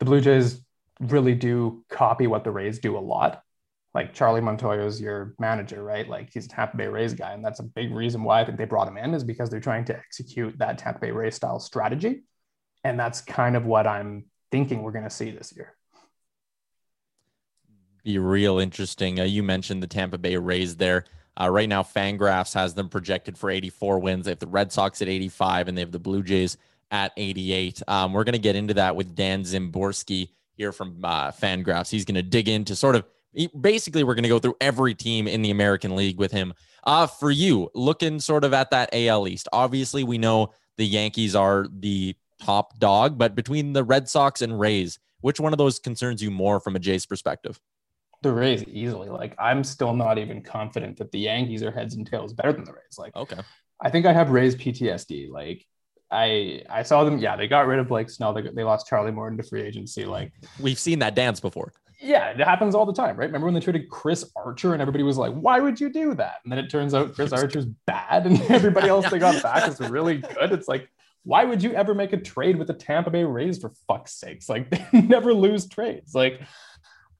the 0.00 0.04
blue 0.04 0.20
jays 0.20 0.60
really 1.00 1.34
do 1.34 1.84
copy 1.88 2.26
what 2.26 2.44
the 2.44 2.50
rays 2.50 2.78
do 2.78 2.96
a 2.96 3.00
lot 3.00 3.42
like 3.94 4.12
Charlie 4.12 4.40
Montoyo 4.40 4.86
is 4.86 5.00
your 5.00 5.34
manager, 5.38 5.84
right? 5.84 6.08
Like 6.08 6.32
he's 6.32 6.46
a 6.46 6.48
Tampa 6.48 6.76
Bay 6.76 6.88
Rays 6.88 7.14
guy. 7.14 7.32
And 7.32 7.44
that's 7.44 7.60
a 7.60 7.62
big 7.62 7.92
reason 7.92 8.24
why 8.24 8.40
I 8.40 8.44
think 8.44 8.58
they 8.58 8.64
brought 8.64 8.88
him 8.88 8.96
in 8.96 9.14
is 9.14 9.22
because 9.22 9.50
they're 9.50 9.60
trying 9.60 9.84
to 9.86 9.96
execute 9.96 10.58
that 10.58 10.78
Tampa 10.78 10.98
Bay 10.98 11.10
Rays 11.12 11.36
style 11.36 11.60
strategy. 11.60 12.24
And 12.82 12.98
that's 12.98 13.20
kind 13.20 13.56
of 13.56 13.64
what 13.64 13.86
I'm 13.86 14.24
thinking 14.50 14.82
we're 14.82 14.92
going 14.92 15.04
to 15.04 15.10
see 15.10 15.30
this 15.30 15.52
year. 15.56 15.76
Be 18.02 18.18
real 18.18 18.58
interesting. 18.58 19.20
Uh, 19.20 19.24
you 19.24 19.42
mentioned 19.42 19.82
the 19.82 19.86
Tampa 19.86 20.18
Bay 20.18 20.36
Rays 20.36 20.76
there. 20.76 21.04
Uh, 21.40 21.48
right 21.48 21.68
now, 21.68 21.82
Fangraphs 21.82 22.52
has 22.54 22.74
them 22.74 22.88
projected 22.88 23.38
for 23.38 23.48
84 23.48 24.00
wins. 24.00 24.24
They 24.24 24.32
have 24.32 24.38
the 24.40 24.46
Red 24.46 24.72
Sox 24.72 25.00
at 25.02 25.08
85, 25.08 25.68
and 25.68 25.76
they 25.76 25.80
have 25.80 25.90
the 25.90 25.98
Blue 25.98 26.22
Jays 26.22 26.58
at 26.90 27.12
88. 27.16 27.82
Um, 27.88 28.12
we're 28.12 28.24
going 28.24 28.34
to 28.34 28.38
get 28.38 28.56
into 28.56 28.74
that 28.74 28.94
with 28.94 29.14
Dan 29.14 29.42
Szymborski 29.42 30.28
here 30.56 30.70
from 30.70 31.04
uh, 31.04 31.32
Fangraphs. 31.32 31.90
He's 31.90 32.04
going 32.04 32.14
to 32.16 32.22
dig 32.22 32.48
into 32.48 32.76
sort 32.76 32.94
of 32.94 33.04
basically 33.60 34.04
we're 34.04 34.14
going 34.14 34.24
to 34.24 34.28
go 34.28 34.38
through 34.38 34.56
every 34.60 34.94
team 34.94 35.26
in 35.28 35.42
the 35.42 35.50
American 35.50 35.96
League 35.96 36.18
with 36.18 36.32
him. 36.32 36.54
Uh, 36.84 37.06
for 37.06 37.30
you, 37.30 37.70
looking 37.74 38.20
sort 38.20 38.44
of 38.44 38.52
at 38.52 38.70
that 38.70 38.90
AL 38.92 39.26
East, 39.26 39.48
obviously 39.52 40.04
we 40.04 40.18
know 40.18 40.52
the 40.76 40.86
Yankees 40.86 41.34
are 41.34 41.66
the 41.70 42.14
top 42.40 42.78
dog, 42.78 43.16
but 43.16 43.34
between 43.34 43.72
the 43.72 43.84
Red 43.84 44.08
Sox 44.08 44.42
and 44.42 44.58
Rays, 44.58 44.98
which 45.20 45.40
one 45.40 45.52
of 45.52 45.58
those 45.58 45.78
concerns 45.78 46.22
you 46.22 46.30
more 46.30 46.60
from 46.60 46.76
a 46.76 46.78
Jays 46.78 47.06
perspective? 47.06 47.58
The 48.22 48.32
Rays 48.32 48.64
easily. 48.64 49.08
Like 49.08 49.34
I'm 49.38 49.64
still 49.64 49.94
not 49.94 50.18
even 50.18 50.42
confident 50.42 50.98
that 50.98 51.12
the 51.12 51.20
Yankees 51.20 51.62
are 51.62 51.70
heads 51.70 51.94
and 51.94 52.06
tails 52.06 52.32
better 52.32 52.52
than 52.52 52.64
the 52.64 52.72
Rays. 52.72 52.98
Like 52.98 53.14
okay, 53.16 53.38
I 53.80 53.90
think 53.90 54.06
I 54.06 54.12
have 54.12 54.30
Rays 54.30 54.56
PTSD. 54.56 55.30
Like 55.30 55.66
I 56.10 56.62
I 56.70 56.82
saw 56.82 57.04
them. 57.04 57.18
Yeah, 57.18 57.36
they 57.36 57.48
got 57.48 57.66
rid 57.66 57.78
of 57.78 57.88
Blake 57.88 58.08
Snell. 58.08 58.32
They, 58.32 58.42
they 58.42 58.64
lost 58.64 58.86
Charlie 58.86 59.12
Morton 59.12 59.36
to 59.38 59.44
free 59.44 59.62
agency. 59.62 60.04
Like 60.04 60.32
we've 60.58 60.78
seen 60.78 61.00
that 61.00 61.14
dance 61.14 61.40
before. 61.40 61.72
Yeah, 62.00 62.30
it 62.30 62.40
happens 62.40 62.74
all 62.74 62.86
the 62.86 62.92
time, 62.92 63.16
right? 63.16 63.26
Remember 63.26 63.46
when 63.46 63.54
they 63.54 63.60
traded 63.60 63.88
Chris 63.88 64.30
Archer 64.36 64.72
and 64.72 64.82
everybody 64.82 65.04
was 65.04 65.16
like, 65.16 65.32
"Why 65.32 65.60
would 65.60 65.80
you 65.80 65.90
do 65.90 66.14
that?" 66.14 66.36
And 66.44 66.52
then 66.52 66.58
it 66.58 66.68
turns 66.70 66.94
out 66.94 67.14
Chris 67.14 67.32
Archer's 67.32 67.66
bad, 67.66 68.26
and 68.26 68.40
everybody 68.50 68.88
else 68.88 69.08
they 69.10 69.18
got 69.18 69.42
back 69.42 69.68
is 69.68 69.80
really 69.80 70.18
good. 70.18 70.52
It's 70.52 70.68
like, 70.68 70.88
why 71.24 71.44
would 71.44 71.62
you 71.62 71.72
ever 71.72 71.94
make 71.94 72.12
a 72.12 72.18
trade 72.18 72.56
with 72.56 72.68
the 72.68 72.74
Tampa 72.74 73.10
Bay 73.10 73.24
Rays 73.24 73.58
for 73.58 73.72
fuck's 73.88 74.12
sakes? 74.12 74.48
Like 74.48 74.70
they 74.92 75.00
never 75.00 75.34
lose 75.34 75.66
trades. 75.66 76.14
Like 76.14 76.40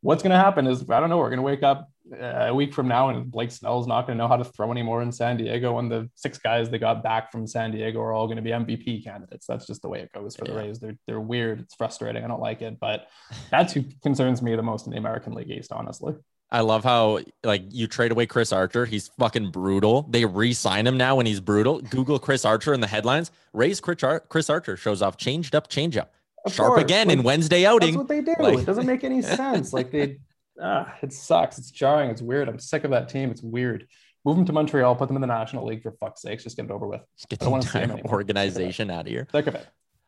what's 0.05 0.23
going 0.23 0.33
to 0.33 0.37
happen 0.37 0.67
is 0.67 0.88
I 0.88 1.01
don't 1.01 1.09
know. 1.09 1.19
We're 1.19 1.31
going 1.31 1.38
to 1.38 1.43
wake 1.43 1.62
up 1.62 1.90
uh, 2.12 2.49
a 2.49 2.55
week 2.55 2.75
from 2.75 2.87
now 2.87 3.09
and 3.09 3.31
Blake 3.31 3.51
Snell's 3.51 3.87
not 3.87 4.07
going 4.07 4.19
to 4.19 4.23
know 4.23 4.29
how 4.29 4.37
to 4.37 4.45
throw 4.45 4.71
anymore 4.71 5.01
in 5.01 5.11
San 5.11 5.38
Diego. 5.38 5.79
And 5.79 5.90
the 5.90 6.11
six 6.14 6.37
guys 6.37 6.69
they 6.69 6.79
got 6.79 7.03
back 7.03 7.33
from 7.33 7.47
San 7.47 7.71
Diego 7.71 8.01
are 8.01 8.12
all 8.12 8.27
going 8.27 8.37
to 8.37 8.43
be 8.43 8.51
MVP 8.51 9.03
candidates. 9.03 9.47
That's 9.47 9.67
just 9.67 9.81
the 9.81 9.88
way 9.88 10.01
it 10.01 10.12
goes 10.12 10.37
for 10.37 10.45
yeah. 10.45 10.53
the 10.53 10.59
Rays. 10.59 10.79
They're 10.79 10.97
they're 11.07 11.21
weird. 11.21 11.61
It's 11.61 11.75
frustrating. 11.75 12.23
I 12.23 12.29
don't 12.29 12.40
like 12.40 12.61
it, 12.61 12.79
but 12.79 13.09
that's 13.51 13.73
who 13.73 13.85
concerns 14.03 14.43
me 14.43 14.55
the 14.55 14.62
most 14.62 14.87
in 14.87 14.93
the 14.93 14.99
American 14.99 15.33
League 15.33 15.51
East, 15.51 15.73
honestly. 15.73 16.14
I 16.51 16.61
love 16.61 16.85
how 16.85 17.21
like 17.43 17.62
you 17.71 17.87
trade 17.87 18.12
away 18.12 18.27
Chris 18.27 18.53
Archer. 18.53 18.85
He's 18.85 19.09
fucking 19.19 19.51
brutal. 19.51 20.03
They 20.03 20.27
re-sign 20.27 20.87
him 20.87 20.99
now 20.99 21.17
when 21.17 21.25
he's 21.25 21.40
brutal. 21.40 21.81
Google 21.81 22.19
Chris 22.19 22.45
Archer 22.45 22.75
in 22.75 22.81
the 22.81 22.87
headlines. 22.87 23.31
Rays 23.55 23.81
Chris, 23.81 24.05
Ar- 24.05 24.21
Chris 24.21 24.51
Archer 24.51 24.77
shows 24.77 25.01
off 25.01 25.17
changed 25.17 25.55
up, 25.55 25.69
change 25.69 25.97
up. 25.97 26.12
Of 26.45 26.53
Sharp 26.53 26.75
course. 26.75 26.83
again 26.83 27.09
like, 27.09 27.19
in 27.19 27.23
Wednesday 27.25 27.65
outing. 27.65 27.95
That's 27.95 27.99
what 27.99 28.09
they 28.09 28.21
do. 28.21 28.35
Like, 28.39 28.59
it 28.59 28.67
doesn't 28.67 28.87
make 28.87 29.05
any 29.05 29.23
sense. 29.23 29.73
Like 29.73 29.91
they, 29.91 30.19
ah, 30.61 30.95
it 31.03 31.13
sucks. 31.13 31.59
It's 31.59 31.71
jarring. 31.71 32.11
It's 32.11 32.23
weird. 32.23 32.49
I'm 32.49 32.59
sick 32.59 32.85
of 32.85 32.91
that 32.91 33.09
team. 33.09 33.31
It's 33.31 33.43
weird. 33.43 33.87
Move 34.25 34.37
them 34.37 34.47
to 34.47 34.53
Montreal. 34.53 34.97
Put 34.97 35.09
them 35.09 35.17
in 35.17 35.21
the 35.21 35.27
National 35.27 35.67
League 35.67 35.83
for 35.83 35.93
fuck's 35.93 36.23
sake. 36.23 36.41
Just 36.43 36.57
get 36.57 36.67
it 36.67 36.71
over 36.71 36.87
with. 36.87 37.03
Just 37.17 37.29
get 37.29 37.41
the 37.41 37.53
entire 37.53 38.01
organization 38.07 38.91
out 38.91 39.03
of 39.03 39.07
here. 39.07 39.27
Sick 39.33 39.47
of 39.47 39.55
it. 39.55 39.67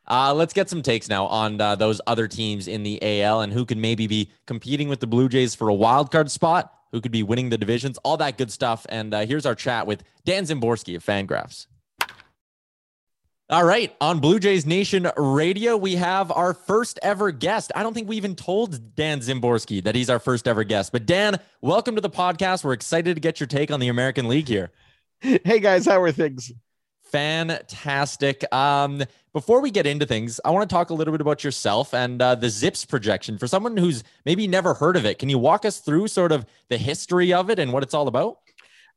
Uh, 0.08 0.32
let's 0.32 0.52
get 0.52 0.70
some 0.70 0.82
takes 0.82 1.08
now 1.08 1.26
on 1.26 1.60
uh, 1.60 1.74
those 1.74 2.00
other 2.06 2.28
teams 2.28 2.68
in 2.68 2.82
the 2.82 3.22
AL 3.22 3.40
and 3.40 3.52
who 3.52 3.64
could 3.64 3.78
maybe 3.78 4.06
be 4.06 4.30
competing 4.46 4.88
with 4.88 5.00
the 5.00 5.06
Blue 5.06 5.28
Jays 5.28 5.54
for 5.54 5.68
a 5.68 5.74
wild 5.74 6.12
card 6.12 6.30
spot, 6.30 6.72
who 6.92 7.00
could 7.00 7.10
be 7.10 7.24
winning 7.24 7.50
the 7.50 7.58
divisions, 7.58 7.98
all 7.98 8.16
that 8.16 8.38
good 8.38 8.52
stuff. 8.52 8.86
And 8.88 9.12
uh, 9.12 9.26
here's 9.26 9.44
our 9.44 9.56
chat 9.56 9.86
with 9.86 10.04
Dan 10.24 10.44
Szymborski 10.44 10.94
of 10.94 11.04
Fangraphs. 11.04 11.66
All 13.48 13.62
right. 13.62 13.94
On 14.00 14.18
Blue 14.18 14.40
Jays 14.40 14.66
Nation 14.66 15.08
Radio, 15.16 15.76
we 15.76 15.94
have 15.94 16.32
our 16.32 16.52
first 16.52 16.98
ever 17.00 17.30
guest. 17.30 17.70
I 17.76 17.84
don't 17.84 17.94
think 17.94 18.08
we 18.08 18.16
even 18.16 18.34
told 18.34 18.96
Dan 18.96 19.20
Szymborski 19.20 19.84
that 19.84 19.94
he's 19.94 20.10
our 20.10 20.18
first 20.18 20.48
ever 20.48 20.64
guest. 20.64 20.90
But 20.90 21.06
Dan, 21.06 21.38
welcome 21.60 21.94
to 21.94 22.00
the 22.00 22.10
podcast. 22.10 22.64
We're 22.64 22.72
excited 22.72 23.14
to 23.14 23.20
get 23.20 23.38
your 23.38 23.46
take 23.46 23.70
on 23.70 23.78
the 23.78 23.86
American 23.86 24.26
League 24.28 24.48
here. 24.48 24.72
Hey 25.20 25.60
guys, 25.60 25.86
how 25.86 26.02
are 26.02 26.10
things? 26.12 26.52
Fantastic. 27.04 28.52
Um, 28.52 29.04
before 29.32 29.60
we 29.60 29.70
get 29.70 29.86
into 29.86 30.06
things, 30.06 30.40
I 30.44 30.50
want 30.50 30.68
to 30.68 30.74
talk 30.74 30.90
a 30.90 30.94
little 30.94 31.12
bit 31.12 31.20
about 31.20 31.44
yourself 31.44 31.94
and 31.94 32.20
uh, 32.20 32.34
the 32.34 32.50
Zips 32.50 32.84
projection. 32.84 33.38
For 33.38 33.46
someone 33.46 33.76
who's 33.76 34.02
maybe 34.24 34.48
never 34.48 34.74
heard 34.74 34.96
of 34.96 35.06
it, 35.06 35.18
can 35.20 35.28
you 35.28 35.38
walk 35.38 35.64
us 35.64 35.78
through 35.78 36.08
sort 36.08 36.32
of 36.32 36.44
the 36.68 36.78
history 36.78 37.32
of 37.32 37.48
it 37.48 37.58
and 37.60 37.72
what 37.72 37.84
it's 37.84 37.94
all 37.94 38.08
about? 38.08 38.40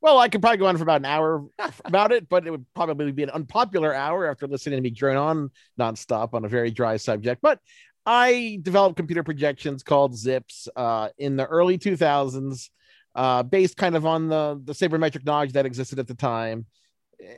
Well, 0.01 0.17
I 0.17 0.29
could 0.29 0.41
probably 0.41 0.57
go 0.57 0.67
on 0.67 0.77
for 0.77 0.83
about 0.83 1.01
an 1.01 1.05
hour 1.05 1.45
about 1.85 2.11
it, 2.11 2.29
but 2.29 2.47
it 2.47 2.51
would 2.51 2.65
probably 2.73 3.11
be 3.11 3.23
an 3.23 3.29
unpopular 3.31 3.93
hour 3.93 4.27
after 4.29 4.47
listening 4.47 4.77
to 4.77 4.81
me 4.81 4.91
drone 4.91 5.17
on 5.17 5.51
nonstop 5.79 6.33
on 6.33 6.45
a 6.45 6.47
very 6.47 6.71
dry 6.71 6.97
subject. 6.97 7.41
But 7.41 7.59
I 8.05 8.59
developed 8.61 8.95
computer 8.95 9.23
projections 9.23 9.83
called 9.83 10.15
Zips 10.15 10.67
uh, 10.75 11.09
in 11.17 11.35
the 11.35 11.45
early 11.45 11.77
2000s, 11.77 12.69
uh, 13.13 13.43
based 13.43 13.75
kind 13.75 13.95
of 13.95 14.05
on 14.05 14.29
the, 14.29 14.61
the 14.63 14.73
sabermetric 14.73 15.25
knowledge 15.25 15.53
that 15.53 15.65
existed 15.65 15.99
at 15.99 16.07
the 16.07 16.15
time. 16.15 16.65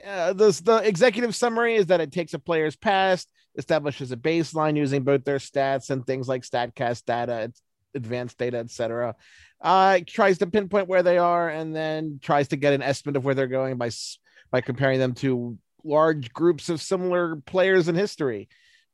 Uh, 0.06 0.34
the, 0.34 0.62
the 0.64 0.82
executive 0.88 1.36
summary 1.36 1.76
is 1.76 1.88
that 1.88 2.00
it 2.00 2.12
takes 2.12 2.36
a 2.36 2.40
player's 2.40 2.76
past, 2.76 3.32
establishes 3.58 4.12
a 4.12 4.18
baseline 4.18 4.78
using 4.78 5.04
both 5.04 5.24
their 5.24 5.40
stats 5.40 5.90
and 5.90 6.06
things 6.06 6.28
like 6.28 6.44
StatCast 6.44 7.06
data, 7.06 7.52
advanced 7.96 8.38
data, 8.38 8.58
etc 8.58 9.16
uh, 9.62 10.00
tries 10.08 10.40
to 10.40 10.48
pinpoint 10.48 10.88
where 10.88 11.04
they 11.04 11.18
are 11.18 11.50
and 11.50 11.76
then 11.76 12.20
tries 12.22 12.48
to 12.50 12.56
get 12.56 12.74
an 12.74 12.82
estimate 12.82 13.16
of 13.16 13.24
where 13.24 13.36
they're 13.36 13.48
going 13.48 13.78
by 13.78 13.92
by 14.50 14.60
comparing 14.60 15.00
them 15.00 15.14
to 15.14 15.58
large 15.84 16.34
groups 16.34 16.70
of 16.70 16.82
similar 16.82 17.38
players 17.38 17.88
in 17.88 17.96
history. 17.96 18.50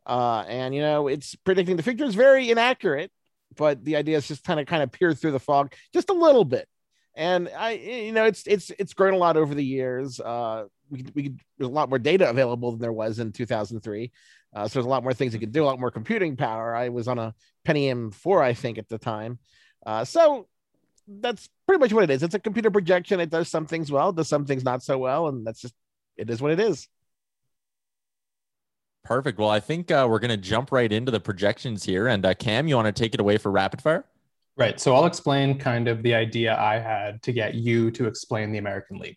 Uh, 0.05 0.43
and 0.47 0.75
you 0.75 0.81
know, 0.81 1.07
it's 1.07 1.35
predicting 1.35 1.77
the 1.77 1.83
future 1.83 2.05
is 2.05 2.15
very 2.15 2.49
inaccurate, 2.49 3.11
but 3.55 3.83
the 3.83 3.95
idea 3.95 4.17
is 4.17 4.27
just 4.27 4.43
kind 4.43 4.59
of 4.59 4.67
kind 4.67 4.83
of 4.83 4.91
peer 4.91 5.13
through 5.13 5.31
the 5.31 5.39
fog 5.39 5.73
just 5.93 6.09
a 6.09 6.13
little 6.13 6.45
bit. 6.45 6.67
And 7.15 7.49
I, 7.57 7.71
you 7.71 8.11
know, 8.11 8.25
it's 8.25 8.45
it's 8.45 8.69
it's 8.71 8.93
grown 8.93 9.13
a 9.13 9.17
lot 9.17 9.37
over 9.37 9.55
the 9.55 9.65
years. 9.65 10.19
Uh, 10.19 10.65
we, 10.89 11.05
we 11.13 11.35
there's 11.57 11.69
a 11.69 11.73
lot 11.73 11.89
more 11.89 11.99
data 11.99 12.29
available 12.29 12.71
than 12.71 12.79
there 12.79 12.93
was 12.93 13.19
in 13.19 13.31
2003. 13.31 14.11
Uh, 14.53 14.67
so 14.67 14.73
there's 14.73 14.85
a 14.85 14.89
lot 14.89 15.03
more 15.03 15.13
things 15.13 15.33
you 15.33 15.39
could 15.39 15.51
do, 15.51 15.63
a 15.63 15.65
lot 15.65 15.79
more 15.79 15.91
computing 15.91 16.35
power. 16.35 16.75
I 16.75 16.89
was 16.89 17.07
on 17.07 17.19
a 17.19 17.33
Pentium 17.65 18.13
4, 18.13 18.41
I 18.41 18.53
think, 18.53 18.77
at 18.77 18.87
the 18.87 18.97
time. 18.97 19.39
Uh, 19.85 20.05
so 20.05 20.47
that's 21.07 21.49
pretty 21.67 21.79
much 21.79 21.93
what 21.93 22.03
it 22.03 22.09
is. 22.09 22.23
It's 22.23 22.35
a 22.35 22.39
computer 22.39 22.71
projection. 22.71 23.19
It 23.19 23.29
does 23.29 23.49
some 23.49 23.65
things 23.65 23.91
well, 23.91 24.11
does 24.11 24.29
some 24.29 24.45
things 24.45 24.63
not 24.63 24.83
so 24.83 24.97
well, 24.97 25.27
and 25.27 25.45
that's 25.45 25.61
just 25.61 25.73
it 26.15 26.29
is 26.29 26.41
what 26.41 26.51
it 26.51 26.59
is. 26.59 26.87
Perfect. 29.03 29.39
Well, 29.39 29.49
I 29.49 29.61
think 29.61 29.89
uh, 29.89 30.05
we're 30.09 30.19
going 30.19 30.31
to 30.31 30.37
jump 30.37 30.71
right 30.71 30.91
into 30.91 31.11
the 31.11 31.19
projections 31.19 31.83
here. 31.85 32.07
And 32.07 32.25
uh, 32.25 32.33
Cam, 32.33 32.67
you 32.67 32.75
want 32.75 32.87
to 32.87 32.91
take 32.91 33.13
it 33.13 33.21
away 33.21 33.37
for 33.37 33.49
rapid 33.49 33.81
fire? 33.81 34.03
Right. 34.57 34.79
So 34.81 34.93
I'll 34.95 35.05
explain 35.05 35.57
kind 35.57 35.87
of 35.87 36.03
the 36.03 36.13
idea 36.13 36.57
I 36.59 36.79
had 36.79 37.21
to 37.23 37.31
get 37.31 37.55
you 37.55 37.89
to 37.91 38.05
explain 38.05 38.51
the 38.51 38.57
American 38.57 38.97
League. 38.97 39.15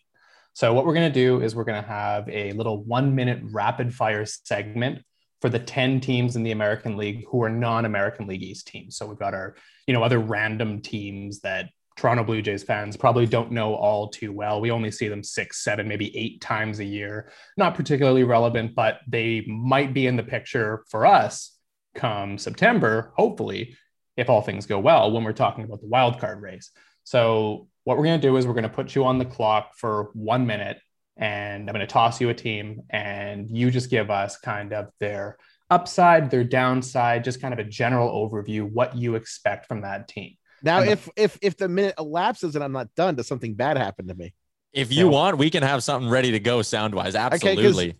So 0.53 0.73
what 0.73 0.85
we're 0.85 0.93
going 0.93 1.11
to 1.11 1.19
do 1.19 1.41
is 1.41 1.55
we're 1.55 1.63
going 1.63 1.81
to 1.81 1.87
have 1.87 2.27
a 2.29 2.51
little 2.53 2.83
one 2.83 3.15
minute 3.15 3.39
rapid 3.43 3.93
fire 3.93 4.25
segment 4.25 5.03
for 5.41 5.49
the 5.49 5.59
10 5.59 6.01
teams 6.01 6.35
in 6.35 6.43
the 6.43 6.51
American 6.51 6.97
League 6.97 7.25
who 7.29 7.41
are 7.43 7.49
non-American 7.49 8.27
League 8.27 8.43
East 8.43 8.67
teams. 8.67 8.97
So 8.97 9.07
we've 9.07 9.17
got 9.17 9.33
our, 9.33 9.55
you 9.87 9.93
know, 9.93 10.03
other 10.03 10.19
random 10.19 10.81
teams 10.81 11.39
that 11.39 11.69
Toronto 11.95 12.23
Blue 12.23 12.41
Jays 12.41 12.63
fans 12.63 12.95
probably 12.95 13.25
don't 13.25 13.51
know 13.51 13.75
all 13.75 14.09
too 14.09 14.31
well. 14.31 14.61
We 14.61 14.71
only 14.71 14.91
see 14.91 15.07
them 15.07 15.23
six, 15.23 15.63
seven, 15.63 15.87
maybe 15.87 16.15
eight 16.17 16.41
times 16.41 16.79
a 16.79 16.85
year. 16.85 17.31
Not 17.57 17.75
particularly 17.75 18.23
relevant, 18.23 18.75
but 18.75 18.99
they 19.07 19.45
might 19.47 19.93
be 19.93 20.07
in 20.07 20.15
the 20.15 20.23
picture 20.23 20.83
for 20.89 21.05
us 21.05 21.57
come 21.95 22.37
September, 22.37 23.11
hopefully, 23.17 23.75
if 24.17 24.29
all 24.29 24.41
things 24.41 24.65
go 24.65 24.79
well, 24.79 25.11
when 25.11 25.23
we're 25.23 25.33
talking 25.33 25.63
about 25.63 25.81
the 25.81 25.87
wild 25.87 26.19
card 26.19 26.41
race. 26.41 26.71
So 27.03 27.67
what 27.83 27.97
we're 27.97 28.03
going 28.05 28.19
to 28.21 28.27
do 28.27 28.37
is 28.37 28.45
we're 28.45 28.53
going 28.53 28.63
to 28.63 28.69
put 28.69 28.95
you 28.95 29.05
on 29.05 29.17
the 29.17 29.25
clock 29.25 29.71
for 29.75 30.11
one 30.13 30.45
minute 30.45 30.79
and 31.17 31.69
I'm 31.69 31.73
going 31.73 31.85
to 31.85 31.91
toss 31.91 32.21
you 32.21 32.29
a 32.29 32.33
team 32.33 32.81
and 32.89 33.49
you 33.49 33.71
just 33.71 33.89
give 33.89 34.09
us 34.09 34.37
kind 34.37 34.73
of 34.73 34.89
their 34.99 35.37
upside, 35.69 36.29
their 36.31 36.43
downside, 36.43 37.23
just 37.23 37.41
kind 37.41 37.53
of 37.53 37.59
a 37.59 37.63
general 37.63 38.09
overview, 38.29 38.69
what 38.69 38.95
you 38.95 39.15
expect 39.15 39.67
from 39.67 39.81
that 39.81 40.07
team. 40.07 40.35
Now, 40.63 40.81
the- 40.81 40.91
if 40.91 41.09
if 41.15 41.39
if 41.41 41.57
the 41.57 41.67
minute 41.67 41.95
elapses 41.97 42.55
and 42.55 42.63
I'm 42.63 42.71
not 42.71 42.93
done, 42.95 43.15
does 43.15 43.27
something 43.27 43.55
bad 43.55 43.77
happen 43.77 44.07
to 44.07 44.15
me? 44.15 44.33
If 44.73 44.91
you 44.93 45.05
Yeah. 45.05 45.11
want, 45.11 45.37
we 45.37 45.49
can 45.49 45.63
have 45.63 45.83
something 45.83 46.09
ready 46.09 46.31
to 46.31 46.39
go 46.39 46.61
sound 46.61 46.93
wise. 46.95 47.15
Absolutely. 47.15 47.97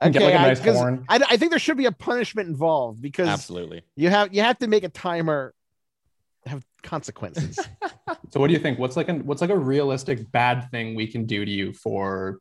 Get 0.00 0.14
like 0.14 0.16
a 0.16 0.38
I- 0.38 0.42
nice 0.48 0.58
'cause 0.60 0.76
horn. 0.76 1.04
I, 1.08 1.20
I 1.30 1.36
think 1.36 1.50
there 1.52 1.60
should 1.60 1.76
be 1.76 1.84
a 1.86 1.92
punishment 1.92 2.48
involved 2.48 3.00
because 3.00 3.28
Absolutely. 3.28 3.82
you 3.94 4.08
have 4.08 4.34
you 4.34 4.42
have 4.42 4.58
to 4.58 4.66
make 4.66 4.82
a 4.84 4.88
timer 4.88 5.46
have 5.46 5.61
consequences. 6.82 7.58
So 8.30 8.40
what 8.40 8.46
do 8.46 8.54
you 8.54 8.58
think? 8.60 8.78
What's 8.78 8.96
like 8.96 9.10
a 9.10 9.14
what's 9.16 9.42
like 9.42 9.50
a 9.50 9.58
realistic 9.58 10.30
bad 10.32 10.70
thing 10.70 10.94
we 10.94 11.06
can 11.06 11.26
do 11.26 11.44
to 11.44 11.50
you 11.50 11.74
for 11.74 12.38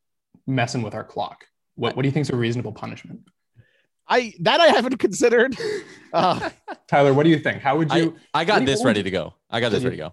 messing 0.47 0.84
with 0.84 0.95
our 0.95 1.04
clock? 1.04 1.43
What 1.75 1.97
what 1.97 2.04
do 2.04 2.08
you 2.08 2.13
think 2.13 2.21
is 2.21 2.30
a 2.30 2.38
reasonable 2.38 2.71
punishment? 2.71 3.19
I 4.08 4.34
that 4.39 4.62
I 4.62 4.67
haven't 4.67 4.97
considered. 4.99 5.58
Uh, 6.13 6.49
Tyler, 6.88 7.13
what 7.13 7.23
do 7.23 7.30
you 7.30 7.39
think? 7.39 7.62
How 7.62 7.77
would 7.77 7.91
you 7.93 8.15
I 8.34 8.43
got 8.45 8.54
What 8.54 8.65
do 8.65 8.71
you 8.71 8.75
this 8.77 8.86
ready 8.86 9.04
to 9.04 9.12
go. 9.12 9.34
I 9.49 9.60
got 9.62 9.71
this 9.71 9.84
ready 9.84 9.97
to 9.97 10.12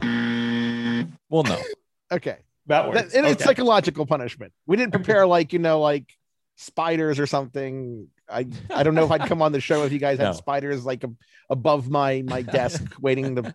go. 0.00 1.08
Well, 1.28 1.42
no. 1.44 1.58
okay, 2.12 2.38
that 2.66 2.82
That- 2.82 2.88
works? 2.88 3.14
it- 3.14 3.24
it's 3.24 3.34
Okay. 3.34 3.44
psychological 3.44 4.06
punishment. 4.06 4.52
We 4.66 4.76
didn't 4.76 4.92
prepare 4.92 5.26
like 5.26 5.52
you 5.52 5.58
know 5.58 5.80
like 5.80 6.12
spiders 6.56 7.18
or 7.20 7.26
something. 7.26 8.08
I 8.30 8.46
I 8.74 8.82
don't 8.82 8.94
know 8.94 9.04
if 9.04 9.10
I'd 9.10 9.26
come 9.28 9.42
on 9.42 9.52
the 9.52 9.60
show 9.60 9.84
if 9.84 9.92
you 9.92 9.98
guys 9.98 10.18
had 10.18 10.24
No. 10.26 10.32
spiders 10.32 10.84
like 10.84 11.04
ab- 11.04 11.16
above 11.50 11.90
my 11.90 12.22
my 12.26 12.42
desk 12.42 12.82
waiting 13.00 13.36
to 13.36 13.54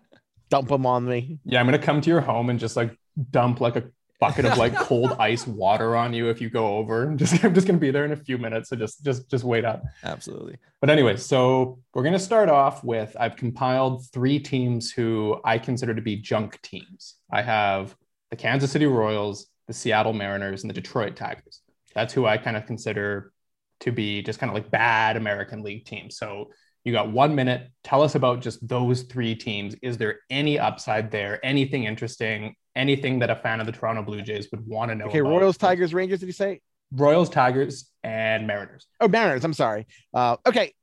dump 0.50 0.70
them 0.70 0.86
on 0.86 1.06
me. 1.06 1.40
Yeah, 1.46 1.60
I'm 1.60 1.66
gonna 1.66 1.80
come 1.80 2.02
to 2.02 2.10
your 2.10 2.22
home 2.22 2.50
and 2.50 2.60
just 2.60 2.76
like 2.76 2.96
dump 3.32 3.62
like 3.62 3.76
a 3.76 3.84
bucket 4.20 4.44
of 4.44 4.58
like 4.58 4.76
cold 4.76 5.16
ice 5.20 5.48
water 5.48 5.96
on 5.96 6.14
you 6.14 6.28
if 6.30 6.42
you 6.42 6.50
go 6.50 6.76
over. 6.78 7.14
Just 7.16 7.44
I'm 7.44 7.54
just 7.54 7.66
gonna 7.68 7.80
be 7.80 7.92
there 7.92 8.06
in 8.06 8.12
a 8.12 8.18
few 8.18 8.38
minutes. 8.38 8.70
So 8.70 8.76
just 8.76 9.04
just 9.04 9.30
just 9.30 9.44
wait 9.44 9.66
up. 9.66 9.84
Absolutely. 10.04 10.58
But 10.82 10.90
anyway, 10.90 11.18
so 11.18 11.80
we're 11.94 12.04
gonna 12.04 12.20
start 12.20 12.50
off 12.50 12.84
with 12.84 13.16
I've 13.20 13.36
compiled 13.36 14.06
three 14.12 14.40
teams 14.40 14.92
who 14.92 15.40
I 15.46 15.58
consider 15.58 15.94
to 15.96 16.02
be 16.02 16.16
junk 16.18 16.62
teams. 16.62 17.16
I 17.32 17.42
have 17.42 17.96
the 18.30 18.36
Kansas 18.36 18.72
City 18.72 18.86
Royals, 18.86 19.48
the 19.68 19.74
Seattle 19.74 20.14
Mariners, 20.14 20.64
and 20.64 20.70
the 20.70 20.74
Detroit 20.76 21.16
Tigers. 21.16 21.62
That's 21.96 22.14
who 22.14 22.26
I 22.28 22.38
kind 22.38 22.56
of 22.58 22.66
consider 22.68 23.32
to 23.82 23.92
be 23.92 24.22
just 24.22 24.40
kind 24.40 24.50
of 24.50 24.54
like 24.54 24.72
bad 24.72 25.18
American 25.18 25.62
League 25.64 25.86
teams. 25.86 26.18
So 26.18 26.50
you 26.84 26.94
got 26.94 27.12
one 27.12 27.36
minute. 27.36 27.70
Tell 27.84 28.02
us 28.02 28.16
about 28.16 28.42
just 28.42 28.66
those 28.68 29.04
three 29.04 29.36
teams. 29.36 29.76
Is 29.82 29.98
there 29.98 30.20
any 30.30 30.58
upside 30.58 31.12
there? 31.12 31.44
Anything 31.46 31.84
interesting? 31.84 32.56
Anything 32.76 33.20
that 33.20 33.30
a 33.30 33.36
fan 33.36 33.60
of 33.60 33.66
the 33.66 33.72
Toronto 33.72 34.04
Blue 34.04 34.22
Jays 34.22 34.48
would 34.52 34.66
want 34.66 34.90
to 34.90 34.96
know? 34.96 35.06
Okay, 35.06 35.20
about? 35.20 35.30
Royals, 35.30 35.58
Tigers, 35.58 35.94
Rangers. 35.94 36.20
Did 36.20 36.28
you 36.28 36.34
say? 36.34 36.62
Royals, 36.92 37.30
Tigers, 37.30 37.92
and 38.04 38.48
Mariners. 38.48 38.88
Oh, 39.00 39.08
Mariners. 39.08 39.44
I'm 39.44 39.54
sorry. 39.54 39.88
Uh, 40.14 40.38
okay. 40.46 40.74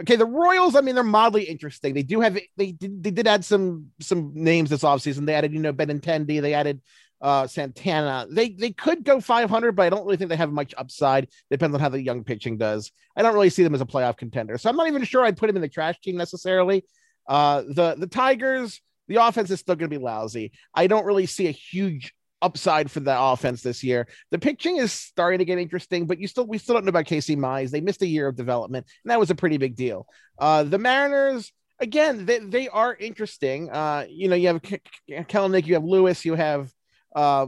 Okay, 0.00 0.16
the 0.16 0.26
Royals. 0.26 0.74
I 0.76 0.80
mean, 0.80 0.94
they're 0.94 1.04
mildly 1.04 1.44
interesting. 1.44 1.94
They 1.94 2.02
do 2.02 2.20
have 2.20 2.38
they 2.56 2.72
did 2.72 3.02
they 3.02 3.10
did 3.10 3.26
add 3.26 3.44
some 3.44 3.92
some 4.00 4.32
names 4.34 4.70
this 4.70 4.82
offseason. 4.82 5.24
They 5.26 5.34
added 5.34 5.52
you 5.52 5.60
know 5.60 5.72
Benintendi. 5.72 6.42
They 6.42 6.54
added 6.54 6.82
uh 7.20 7.46
Santana. 7.46 8.26
They 8.30 8.50
they 8.50 8.72
could 8.72 9.04
go 9.04 9.20
500, 9.20 9.72
but 9.72 9.82
I 9.82 9.90
don't 9.90 10.04
really 10.04 10.16
think 10.16 10.30
they 10.30 10.36
have 10.36 10.52
much 10.52 10.74
upside. 10.76 11.28
Depends 11.50 11.74
on 11.74 11.80
how 11.80 11.88
the 11.88 12.02
young 12.02 12.24
pitching 12.24 12.58
does. 12.58 12.92
I 13.16 13.22
don't 13.22 13.34
really 13.34 13.50
see 13.50 13.62
them 13.62 13.74
as 13.74 13.80
a 13.80 13.86
playoff 13.86 14.16
contender. 14.16 14.58
So 14.58 14.68
I'm 14.68 14.76
not 14.76 14.88
even 14.88 15.04
sure 15.04 15.24
I'd 15.24 15.36
put 15.36 15.46
them 15.46 15.56
in 15.56 15.62
the 15.62 15.68
trash 15.68 16.00
team 16.00 16.16
necessarily. 16.16 16.84
Uh, 17.26 17.62
the 17.62 17.96
the 17.98 18.06
Tigers. 18.06 18.80
The 19.08 19.24
offense 19.24 19.50
is 19.52 19.60
still 19.60 19.76
going 19.76 19.88
to 19.88 19.98
be 19.98 20.02
lousy. 20.02 20.50
I 20.74 20.88
don't 20.88 21.06
really 21.06 21.26
see 21.26 21.46
a 21.46 21.52
huge 21.52 22.12
upside 22.42 22.90
for 22.90 23.00
the 23.00 23.18
offense 23.18 23.62
this 23.62 23.82
year. 23.82 24.08
The 24.30 24.38
pitching 24.38 24.76
is 24.76 24.92
starting 24.92 25.38
to 25.38 25.44
get 25.44 25.58
interesting, 25.58 26.06
but 26.06 26.18
you 26.18 26.28
still 26.28 26.46
we 26.46 26.58
still 26.58 26.74
don't 26.74 26.84
know 26.84 26.90
about 26.90 27.06
Casey 27.06 27.36
Mize. 27.36 27.70
They 27.70 27.80
missed 27.80 28.02
a 28.02 28.06
year 28.06 28.28
of 28.28 28.36
development, 28.36 28.86
and 29.04 29.10
that 29.10 29.20
was 29.20 29.30
a 29.30 29.34
pretty 29.34 29.58
big 29.58 29.76
deal. 29.76 30.06
Uh, 30.38 30.64
the 30.64 30.78
Mariners, 30.78 31.52
again, 31.80 32.26
they, 32.26 32.38
they 32.38 32.68
are 32.68 32.94
interesting. 32.94 33.70
Uh, 33.70 34.06
you 34.08 34.28
know, 34.28 34.36
you 34.36 34.48
have 34.48 34.62
K- 34.62 34.80
K- 35.08 35.60
you 35.64 35.74
have 35.74 35.84
Lewis, 35.84 36.24
you 36.24 36.34
have 36.34 36.72
uh, 37.14 37.46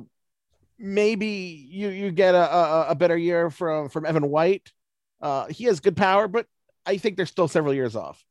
maybe 0.79 1.27
you 1.71 1.89
you 1.89 2.11
get 2.11 2.35
a, 2.35 2.55
a, 2.55 2.87
a 2.91 2.95
better 2.95 3.17
year 3.17 3.51
from 3.51 3.89
from 3.89 4.07
Evan 4.07 4.29
White. 4.29 4.73
Uh, 5.21 5.47
he 5.47 5.65
has 5.65 5.81
good 5.81 5.97
power, 5.97 6.29
but 6.29 6.47
I 6.87 6.97
think 6.99 7.17
they're 7.17 7.27
still 7.27 7.49
several 7.49 7.75
years 7.75 7.97
off. 7.97 8.25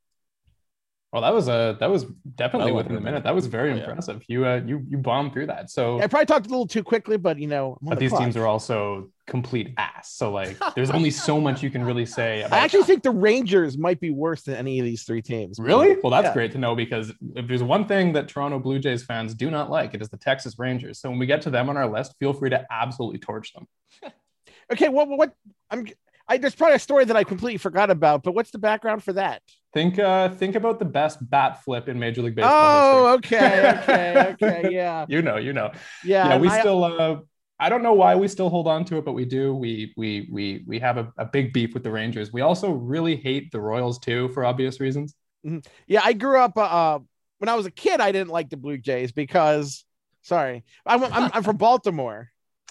Well, 1.13 1.21
that 1.21 1.33
was 1.33 1.47
a 1.47 1.77
that 1.79 1.89
was 1.89 2.05
definitely 2.35 2.71
Well 2.71 2.83
within 2.83 2.95
the 2.95 3.01
minute. 3.01 3.23
That 3.23 3.33
was 3.35 3.47
very 3.47 3.71
Oh, 3.71 3.75
yeah. 3.75 3.81
impressive. 3.81 4.23
You 4.27 4.45
uh, 4.45 4.61
you 4.65 4.85
you 4.89 4.97
bombed 4.97 5.33
through 5.33 5.47
that. 5.47 5.69
So, 5.69 5.99
I 6.01 6.07
probably 6.07 6.25
talked 6.25 6.47
a 6.47 6.49
little 6.49 6.67
too 6.67 6.83
quickly, 6.83 7.17
but 7.17 7.39
you 7.39 7.47
know, 7.47 7.77
but 7.81 7.95
the 7.95 8.01
these 8.01 8.09
clock. 8.11 8.21
teams 8.23 8.37
are 8.37 8.45
also 8.45 9.09
complete 9.27 9.73
ass. 9.77 10.13
So 10.13 10.31
like, 10.31 10.57
there's 10.75 10.89
only 10.89 11.11
so 11.11 11.39
much 11.39 11.61
you 11.61 11.69
can 11.69 11.83
really 11.83 12.05
say. 12.05 12.41
About 12.41 12.57
I 12.59 12.63
actually 12.63 12.83
think 12.83 13.03
the 13.03 13.11
Rangers 13.11 13.77
might 13.77 13.99
be 13.99 14.09
worse 14.09 14.43
than 14.43 14.55
any 14.55 14.79
of 14.79 14.85
these 14.85 15.03
three 15.03 15.21
teams. 15.21 15.59
Really? 15.59 15.97
Well, 16.01 16.11
that's 16.11 16.27
Yeah. 16.27 16.33
great 16.33 16.51
to 16.53 16.57
know 16.57 16.75
because 16.75 17.11
if 17.35 17.47
there's 17.47 17.61
one 17.63 17.85
thing 17.85 18.13
that 18.13 18.27
Toronto 18.29 18.57
Blue 18.59 18.79
Jays 18.79 19.03
fans 19.03 19.33
do 19.35 19.51
not 19.51 19.69
like, 19.69 19.93
it 19.93 20.01
is 20.01 20.09
the 20.09 20.17
Texas 20.17 20.57
Rangers. 20.57 20.99
So 20.99 21.09
when 21.09 21.19
we 21.19 21.25
get 21.25 21.41
to 21.43 21.49
them 21.49 21.69
on 21.69 21.77
our 21.77 21.87
list, 21.91 22.15
feel 22.19 22.33
free 22.33 22.49
to 22.51 22.65
absolutely 22.71 23.19
torch 23.19 23.53
them. 23.53 23.67
Okay, 24.71 24.89
what 24.89 25.07
what 25.07 25.33
I'm 25.71 25.87
I 26.27 26.37
there's 26.37 26.53
probably 26.55 26.75
a 26.75 26.79
story 26.79 27.05
that 27.05 27.15
I 27.15 27.23
completely 27.23 27.57
forgot 27.57 27.89
about, 27.89 28.21
but 28.23 28.33
what's 28.35 28.51
the 28.51 28.57
background 28.57 29.01
for 29.01 29.13
that? 29.13 29.41
Think 29.73 29.97
uh 29.97 30.27
think 30.27 30.55
about 30.55 30.79
the 30.79 30.83
best 30.85 31.17
bat 31.29 31.63
flip 31.63 31.87
in 31.87 31.97
Major 31.97 32.21
League 32.21 32.35
Baseball. 32.35 32.53
Oh, 32.53 33.17
history. 33.21 33.37
okay, 33.37 33.79
okay, 33.83 34.27
okay, 34.33 34.69
yeah, 34.73 35.05
you 35.07 35.21
know, 35.21 35.37
you 35.37 35.53
know. 35.53 35.71
yeah. 36.03 36.27
Yeah, 36.31 36.37
we 36.37 36.49
I- 36.49 36.59
still 36.59 36.83
uh 36.83 37.17
I 37.59 37.69
don't 37.69 37.81
know 37.81 37.93
why 37.93 38.15
we 38.15 38.27
still 38.27 38.49
hold 38.49 38.67
on 38.67 38.85
to 38.85 38.97
it, 38.97 39.05
but 39.05 39.13
we 39.13 39.25
do. 39.25 39.53
We 39.53 39.93
we 39.97 40.29
we 40.31 40.63
we 40.67 40.79
have 40.79 40.97
a, 40.97 41.11
a 41.17 41.25
big 41.25 41.53
beef 41.53 41.73
with 41.73 41.83
the 41.83 41.91
Rangers. 41.91 42.31
We 42.31 42.41
also 42.41 42.71
really 42.71 43.15
hate 43.15 43.51
the 43.51 43.59
Royals 43.59 43.97
too, 43.99 44.29
for 44.29 44.45
obvious 44.45 44.79
reasons. 44.79 45.15
yeah, 45.87 46.01
I 46.03 46.13
grew 46.13 46.39
up. 46.39 46.57
Uh, 46.57 46.61
uh, 46.61 46.99
when 47.39 47.49
I 47.49 47.55
was 47.55 47.65
a 47.65 47.71
kid, 47.71 47.99
I 47.99 48.11
didn't 48.11 48.29
like 48.29 48.49
the 48.49 48.57
Blue 48.57 48.77
Jays 48.77 49.11
because, 49.11 49.85
sorry, 50.21 50.63
I'm 50.85 51.03
I'm, 51.03 51.31
I'm 51.33 51.43
from 51.43 51.57
Baltimore, 51.57 52.29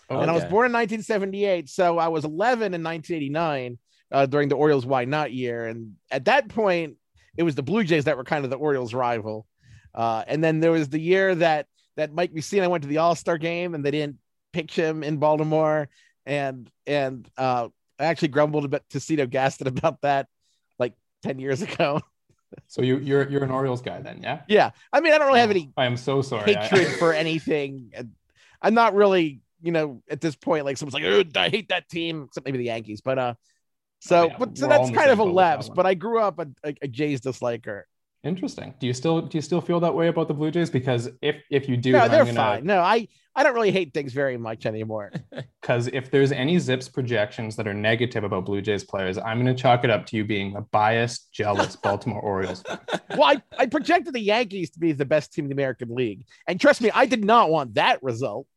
Oh, 0.08 0.20
and 0.20 0.30
I 0.30 0.34
was 0.34 0.44
born 0.44 0.66
in 0.66 0.72
1978, 0.72 1.68
so 1.68 1.98
I 1.98 2.08
was 2.08 2.24
11 2.24 2.74
in 2.74 2.82
1989 2.82 3.78
uh, 4.12 4.26
during 4.26 4.48
the 4.48 4.56
Orioles 4.56 4.86
why 4.86 5.04
not 5.04 5.32
year, 5.32 5.66
and 5.66 5.94
at 6.10 6.26
that 6.26 6.48
point, 6.48 6.96
it 7.36 7.42
was 7.42 7.54
the 7.54 7.62
Blue 7.62 7.84
Jays 7.84 8.04
that 8.04 8.16
were 8.16 8.24
kind 8.24 8.44
of 8.44 8.50
the 8.50 8.56
Orioles 8.56 8.94
rival, 8.94 9.46
uh, 9.94 10.22
and 10.26 10.42
then 10.42 10.60
there 10.60 10.72
was 10.72 10.88
the 10.88 11.00
year 11.00 11.34
that 11.34 11.66
that 11.96 12.12
Mike 12.12 12.32
Mussina 12.32 12.68
went 12.68 12.82
to 12.82 12.88
the 12.88 12.98
All 12.98 13.14
Star 13.14 13.38
game 13.38 13.74
and 13.74 13.84
they 13.84 13.90
didn't 13.90 14.18
pick 14.56 14.70
him 14.70 15.04
in 15.04 15.18
Baltimore, 15.18 15.88
and 16.24 16.70
and 16.86 17.28
uh, 17.36 17.68
I 17.98 18.04
actually 18.04 18.28
grumbled 18.28 18.64
a 18.64 18.68
bit 18.68 18.82
to 18.90 19.00
Cito 19.00 19.26
Gaston 19.26 19.66
about 19.74 20.00
that 20.00 20.28
like 20.78 20.94
10 21.22 21.38
years 21.38 21.60
ago. 21.62 22.00
So 22.68 22.80
you 22.80 22.96
you're 22.98 23.28
you're 23.28 23.44
an 23.44 23.50
Orioles 23.50 23.82
guy 23.82 24.00
then, 24.00 24.22
yeah? 24.22 24.40
yeah, 24.48 24.70
I 24.92 25.00
mean, 25.00 25.12
I 25.12 25.18
don't 25.18 25.26
really 25.26 25.40
have 25.40 25.50
any 25.50 25.72
I 25.76 25.84
am 25.84 25.96
so 25.96 26.22
sorry. 26.22 26.54
Hatred 26.54 26.86
for 26.98 27.12
anything. 27.12 27.92
I'm 28.62 28.72
not 28.72 28.94
really, 28.94 29.42
you 29.60 29.72
know, 29.72 30.02
at 30.08 30.20
this 30.20 30.36
point, 30.36 30.64
like 30.64 30.78
someone's 30.78 30.94
like, 30.94 31.04
"Ugh, 31.04 31.36
I 31.36 31.50
hate 31.50 31.68
that 31.68 31.88
team, 31.88 32.22
except 32.22 32.46
maybe 32.46 32.58
the 32.58 32.64
Yankees. 32.64 33.02
But 33.02 33.18
uh, 33.18 33.34
so, 34.00 34.16
Oh, 34.16 34.26
yeah, 34.28 34.36
but 34.38 34.56
so 34.56 34.68
we're 34.68 34.78
that's 34.78 34.90
kind 34.90 35.10
of 35.10 35.18
a 35.18 35.22
same 35.22 35.28
boat 35.28 35.34
with 35.34 35.34
that 35.34 35.56
lapse. 35.56 35.68
But 35.68 35.86
I 35.86 35.94
grew 35.94 36.20
up 36.20 36.38
a, 36.38 36.46
a, 36.64 36.74
a 36.82 36.88
Jays 36.88 37.20
disliker. 37.20 37.82
Interesting. 38.26 38.74
Do 38.80 38.86
you 38.86 38.92
still 38.92 39.22
do 39.22 39.38
you 39.38 39.42
still 39.42 39.60
feel 39.60 39.78
that 39.80 39.94
way 39.94 40.08
about 40.08 40.26
the 40.28 40.34
Blue 40.34 40.50
Jays? 40.50 40.68
Because 40.68 41.08
if 41.22 41.36
if 41.50 41.68
you 41.68 41.76
do, 41.76 41.92
No, 41.92 42.08
they're 42.08 42.20
I'm 42.20 42.26
gonna, 42.26 42.36
fine. 42.36 42.66
No, 42.66 42.80
I 42.80 43.06
I 43.36 43.42
don't 43.42 43.54
really 43.54 43.70
hate 43.70 43.94
things 43.94 44.12
very 44.12 44.36
much 44.36 44.66
anymore. 44.66 45.12
Because 45.60 45.88
if 45.88 46.12
there's 46.12 46.30
any 46.30 46.60
Zips 46.60 46.88
projections 46.88 47.56
that 47.56 47.66
are 47.66 47.74
negative 47.74 48.22
about 48.22 48.44
Blue 48.46 48.62
Jays 48.62 48.84
players, 48.84 49.18
I'm 49.18 49.42
going 49.42 49.52
to 49.52 49.60
chalk 49.60 49.82
it 49.82 49.90
up 49.90 50.06
to 50.06 50.16
you 50.16 50.24
being 50.24 50.54
a 50.54 50.60
biased, 50.60 51.32
jealous 51.32 51.74
Baltimore 51.82 52.20
Orioles. 52.20 52.62
well, 53.10 53.24
I, 53.24 53.42
I 53.58 53.66
projected 53.66 54.14
the 54.14 54.20
Yankees 54.20 54.70
to 54.70 54.78
be 54.78 54.92
the 54.92 55.04
best 55.04 55.32
team 55.32 55.46
in 55.46 55.48
the 55.48 55.54
American 55.54 55.92
League, 55.92 56.24
and 56.46 56.60
trust 56.60 56.80
me, 56.80 56.92
I 56.94 57.06
did 57.06 57.24
not 57.24 57.50
want 57.50 57.74
that 57.74 58.00
result. 58.02 58.46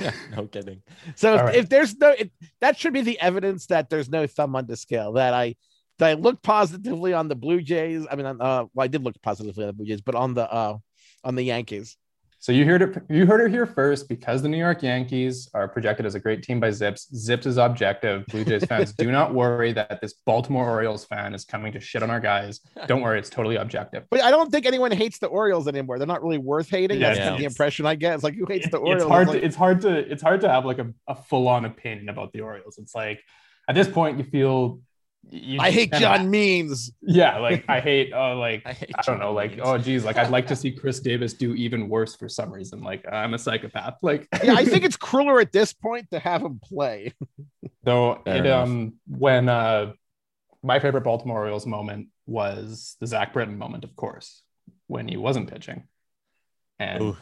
Yeah, 0.00 0.12
no 0.36 0.46
kidding. 0.46 0.82
So 1.16 1.34
if, 1.34 1.40
All 1.40 1.46
right. 1.46 1.56
if 1.56 1.68
there's 1.70 1.96
no, 1.96 2.10
it, 2.10 2.30
that 2.60 2.78
should 2.78 2.92
be 2.92 3.00
the 3.00 3.18
evidence 3.18 3.66
that 3.66 3.88
there's 3.90 4.10
no 4.10 4.26
thumb 4.26 4.54
on 4.54 4.66
the 4.66 4.76
scale. 4.76 5.14
That 5.14 5.32
I 5.34 5.46
that 5.46 5.56
I 6.00 6.14
looked 6.14 6.42
positively 6.42 7.12
on 7.12 7.28
the 7.28 7.36
Blue 7.36 7.60
Jays. 7.60 8.06
I 8.10 8.16
mean, 8.16 8.26
on, 8.26 8.40
uh, 8.40 8.64
well, 8.74 8.84
I 8.84 8.88
did 8.88 9.02
look 9.04 9.14
positively 9.22 9.64
on 9.64 9.68
the 9.68 9.74
Blue 9.74 9.86
Jays, 9.86 10.00
but 10.00 10.14
on 10.14 10.34
the 10.34 10.52
uh, 10.52 10.78
on 11.24 11.34
the 11.34 11.42
Yankees. 11.42 11.96
So 12.40 12.50
you 12.50 12.64
heard 12.64 12.82
it. 12.82 13.00
You 13.08 13.24
heard 13.24 13.40
it 13.40 13.52
here 13.52 13.66
first. 13.66 14.08
Because 14.08 14.42
the 14.42 14.48
New 14.48 14.58
York 14.58 14.82
Yankees 14.82 15.48
are 15.54 15.68
projected 15.68 16.06
as 16.06 16.16
a 16.16 16.18
great 16.18 16.42
team 16.42 16.58
by 16.58 16.70
Zips. 16.70 17.06
Zips 17.14 17.46
is 17.46 17.56
objective. 17.56 18.26
Blue 18.26 18.44
Jays 18.44 18.64
fans, 18.64 18.92
do 18.94 19.12
not 19.12 19.32
worry 19.32 19.72
that 19.74 20.00
this 20.00 20.14
Baltimore 20.26 20.68
Orioles 20.68 21.04
fan 21.04 21.34
is 21.34 21.44
coming 21.44 21.72
to 21.72 21.78
shit 21.78 22.02
on 22.02 22.10
our 22.10 22.18
guys. 22.18 22.58
Don't 22.88 23.00
worry, 23.00 23.20
it's 23.20 23.30
totally 23.30 23.54
objective. 23.54 24.06
But 24.10 24.24
I 24.24 24.32
don't 24.32 24.50
think 24.50 24.66
anyone 24.66 24.90
hates 24.90 25.20
the 25.20 25.28
Orioles 25.28 25.68
anymore. 25.68 25.98
They're 25.98 26.06
not 26.08 26.20
really 26.20 26.38
worth 26.38 26.68
hating. 26.68 27.00
Yeah, 27.00 27.10
That's 27.10 27.20
kind 27.20 27.34
of 27.34 27.38
the 27.38 27.44
impression 27.44 27.86
I 27.86 27.94
get. 27.94 28.14
It's 28.14 28.24
like 28.24 28.34
who 28.34 28.46
hates 28.46 28.68
the 28.68 28.78
Orioles? 28.78 29.02
It's 29.02 29.08
hard. 29.08 29.28
Like, 29.28 29.40
To, 29.40 29.46
it's 29.46 29.56
hard 29.56 29.80
to. 29.82 30.12
It's 30.12 30.22
hard 30.22 30.40
to 30.40 30.48
have 30.48 30.64
like 30.64 30.80
a, 30.80 30.92
a 31.06 31.14
full 31.14 31.46
on 31.46 31.64
opinion 31.64 32.08
about 32.08 32.32
the 32.32 32.40
Orioles. 32.40 32.76
It's 32.76 32.92
like 32.92 33.22
at 33.68 33.76
this 33.76 33.86
point 33.86 34.18
you 34.18 34.24
feel. 34.24 34.80
You 35.30 35.60
I 35.60 35.70
hate 35.70 35.90
kinda- 35.92 36.00
John 36.00 36.30
Means. 36.30 36.92
Yeah, 37.00 37.38
like 37.38 37.64
I 37.68 37.80
hate. 37.80 38.12
Oh, 38.12 38.38
like 38.38 38.62
I 38.66 38.70
I, 38.70 38.74
don't 39.02 39.04
John 39.04 39.18
know. 39.20 39.32
Like 39.32 39.52
Means. 39.52 39.62
oh, 39.64 39.78
geez, 39.78 40.04
like 40.04 40.16
I'd 40.16 40.30
like 40.30 40.46
to 40.48 40.56
see 40.62 40.72
Chris 40.72 41.00
Davis 41.00 41.32
do 41.32 41.54
even 41.54 41.88
worse 41.88 42.14
for 42.16 42.28
some 42.28 42.52
reason. 42.52 42.82
Like 42.82 43.06
I'm 43.10 43.32
a 43.34 43.38
psychopath. 43.38 43.98
Like 44.02 44.28
Yeah, 44.42 44.54
I 44.54 44.64
think 44.64 44.84
it's 44.84 44.96
crueler 44.96 45.40
at 45.40 45.52
this 45.52 45.72
point 45.72 46.10
to 46.10 46.18
have 46.18 46.42
him 46.42 46.60
play. 46.62 47.14
Though 47.84 48.20
Fair 48.24 48.36
it 48.36 48.46
enough. 48.46 48.68
um 48.68 48.94
when 49.08 49.48
uh 49.48 49.92
my 50.62 50.78
favorite 50.80 51.02
Baltimore 51.04 51.38
Orioles 51.38 51.66
moment 51.66 52.08
was 52.26 52.96
the 53.00 53.06
Zach 53.06 53.32
Britton 53.32 53.58
moment, 53.58 53.82
of 53.84 53.96
course, 53.96 54.42
when 54.86 55.08
he 55.08 55.16
wasn't 55.16 55.50
pitching. 55.50 55.88
And 56.78 57.02
Ooh. 57.02 57.16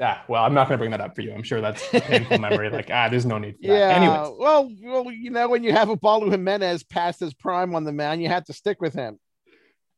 Ah, 0.00 0.24
well, 0.28 0.44
I'm 0.44 0.54
not 0.54 0.68
gonna 0.68 0.78
bring 0.78 0.92
that 0.92 1.00
up 1.00 1.14
for 1.14 1.20
you. 1.20 1.32
I'm 1.32 1.42
sure 1.42 1.60
that's 1.60 1.92
a 1.92 2.00
painful 2.00 2.38
memory. 2.38 2.70
Like, 2.70 2.90
ah, 2.90 3.08
there's 3.08 3.26
no 3.26 3.38
need 3.38 3.56
for 3.60 3.68
that. 3.68 3.78
Yeah. 3.78 3.88
Anyways, 3.96 4.36
Well, 4.38 4.76
well, 4.80 5.12
you 5.12 5.30
know, 5.30 5.48
when 5.48 5.62
you 5.62 5.72
have 5.72 5.88
a 5.88 5.92
Ubaldo 5.92 6.30
Jimenez 6.30 6.84
past 6.84 7.20
his 7.20 7.34
prime 7.34 7.74
on 7.74 7.84
the 7.84 7.92
mound, 7.92 8.22
you 8.22 8.28
have 8.28 8.44
to 8.46 8.52
stick 8.52 8.80
with 8.80 8.94
him. 8.94 9.18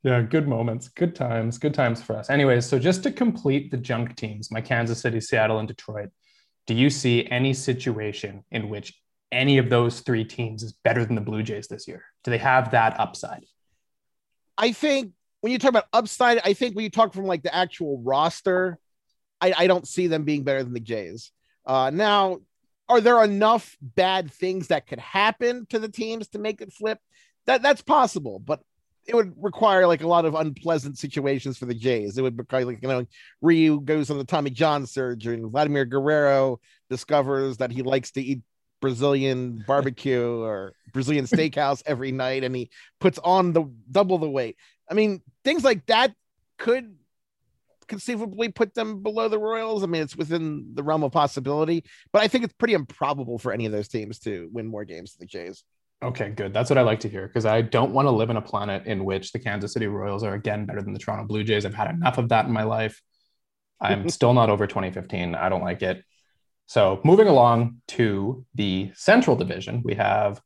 yeah, 0.03 0.21
good 0.23 0.49
moments, 0.49 0.89
good 0.89 1.15
times, 1.15 1.59
good 1.59 1.75
times 1.75 2.03
for 2.03 2.17
us. 2.17 2.31
Anyways, 2.31 2.67
so 2.67 2.79
just 2.79 3.05
to 3.05 3.13
complete 3.13 3.71
the 3.71 3.77
junk 3.77 4.17
teams, 4.17 4.51
my 4.51 4.61
Kansas 4.61 5.01
City, 5.01 5.21
Seattle, 5.21 5.61
and 5.61 5.69
Detroit, 5.69 6.09
do 6.67 6.75
you 6.75 6.91
see 6.91 7.27
any 7.31 7.55
situation 7.55 8.45
in 8.51 8.69
which 8.69 8.93
any 9.31 9.59
of 9.59 9.71
those 9.71 10.01
three 10.01 10.25
teams 10.25 10.63
is 10.65 10.73
better 10.85 11.05
than 11.05 11.15
the 11.15 11.21
Blue 11.21 11.43
Jays 11.45 11.69
this 11.69 11.87
year? 11.87 12.05
Do 12.25 12.33
they 12.33 12.39
have 12.39 12.73
that 12.73 12.99
upside? 12.99 13.45
I 14.59 14.73
think 14.73 15.13
when 15.41 15.53
you 15.53 15.59
talk 15.59 15.71
about 15.71 15.87
upside, 15.93 16.41
I 16.45 16.53
think 16.53 16.75
when 16.75 16.83
you 16.85 16.91
talk 16.91 17.15
from 17.15 17.25
like 17.27 17.43
the 17.43 17.55
actual 17.55 18.01
roster, 18.05 18.79
I, 19.43 19.53
I 19.59 19.67
don't 19.67 19.87
see 19.87 20.07
them 20.07 20.23
being 20.23 20.45
better 20.45 20.63
than 20.63 20.73
the 20.73 20.81
Jays. 20.81 21.33
Uh, 21.67 21.91
now, 21.93 22.39
are 22.89 23.01
there 23.01 23.23
enough 23.25 23.77
bad 23.81 24.33
things 24.33 24.69
that 24.69 24.87
could 24.87 25.01
happen 25.01 25.67
to 25.71 25.79
the 25.79 25.89
teams 25.89 26.29
to 26.29 26.39
make 26.39 26.61
it 26.61 26.73
flip? 26.73 26.99
That 27.47 27.63
that's 27.63 27.83
possible, 27.83 28.39
but 28.39 28.61
it 29.07 29.17
would 29.17 29.35
require 29.37 29.87
like 29.87 30.03
a 30.03 30.09
lot 30.09 30.25
of 30.25 30.37
unpleasant 30.37 30.97
situations 30.97 31.59
for 31.59 31.67
the 31.67 31.75
Jays. 31.75 32.17
It 32.17 32.23
would 32.23 32.39
require 32.39 32.65
like 32.65 32.81
you 32.83 32.89
know 32.89 33.05
Ryu 33.41 33.81
goes 33.81 34.11
on 34.11 34.19
the 34.19 34.25
Tommy 34.25 34.51
John 34.51 34.87
surgery, 34.87 35.35
and 35.35 35.51
Vladimir 35.51 35.85
Guerrero 35.85 36.61
discovers 36.89 37.57
that 37.57 37.73
he 37.73 37.83
likes 37.83 38.13
to 38.13 38.23
eat 38.23 38.43
Brazilian 38.81 39.65
barbecue 39.67 40.41
or 40.43 40.75
Brazilian 40.93 41.27
steakhouse 41.27 41.83
every 41.85 42.13
night, 42.13 42.45
and 42.45 42.55
he 42.55 42.71
puts 43.01 43.19
on 43.19 43.53
the 43.53 43.65
double 43.91 44.19
the 44.19 44.31
weight. 44.31 44.57
I 44.89 44.95
mean, 44.95 45.21
things 45.45 45.65
like 45.65 45.87
that 45.87 46.15
could 46.59 46.95
conceivably 47.87 48.51
put 48.51 48.75
them 48.75 49.03
below 49.03 49.29
the 49.29 49.39
Royals. 49.39 49.83
I 49.83 49.87
mean, 49.87 50.03
it's 50.03 50.17
within 50.17 50.71
the 50.75 50.83
realm 50.83 51.03
of 51.03 51.13
possibility, 51.13 51.85
but 52.13 52.23
I 52.23 52.29
think 52.29 52.45
it's 52.45 52.55
pretty 52.55 52.75
improbable 52.75 53.39
for 53.39 53.53
any 53.53 53.67
of 53.67 53.73
those 53.73 53.89
teams 53.89 54.19
to 54.21 54.49
win 54.53 54.67
more 54.67 54.85
games 54.85 55.15
than 55.15 55.27
the 55.27 55.27
Jays. 55.27 55.65
Okay, 56.03 56.31
good. 56.31 56.53
That's 56.53 56.69
what 56.69 56.79
I 56.79 56.83
like 56.83 57.01
to 57.01 57.09
hear 57.09 57.29
because 57.29 57.47
I 57.47 57.63
don't 57.63 57.93
want 57.93 58.07
to 58.07 58.11
live 58.11 58.31
in 58.31 58.37
a 58.37 58.43
planet 58.43 58.87
in 58.87 59.05
which 59.05 59.31
the 59.31 59.39
Kansas 59.39 59.73
City 59.73 59.87
Royals 59.87 60.25
are 60.25 60.35
again 60.35 60.67
better 60.67 60.83
than 60.83 60.93
the 60.93 60.99
Toronto 60.99 61.27
Blue 61.27 61.45
Jays. 61.45 61.65
I've 61.65 61.75
had 61.75 61.91
enough 61.91 62.19
of 62.19 62.31
that 62.31 62.47
in 62.47 62.53
my 62.53 62.65
life. 62.65 63.01
I'm 63.81 64.09
still 64.09 64.35
not 64.35 64.51
over 64.51 64.67
2015. 64.67 65.37
I 65.37 65.49
don't 65.49 65.63
like 65.63 65.83
it. 65.83 66.03
So, 66.67 67.01
moving 67.05 67.29
along 67.29 67.83
to 67.89 68.45
the 68.55 68.91
Central 68.95 69.37
Division, 69.37 69.83
we 69.85 69.95
have 69.95 70.41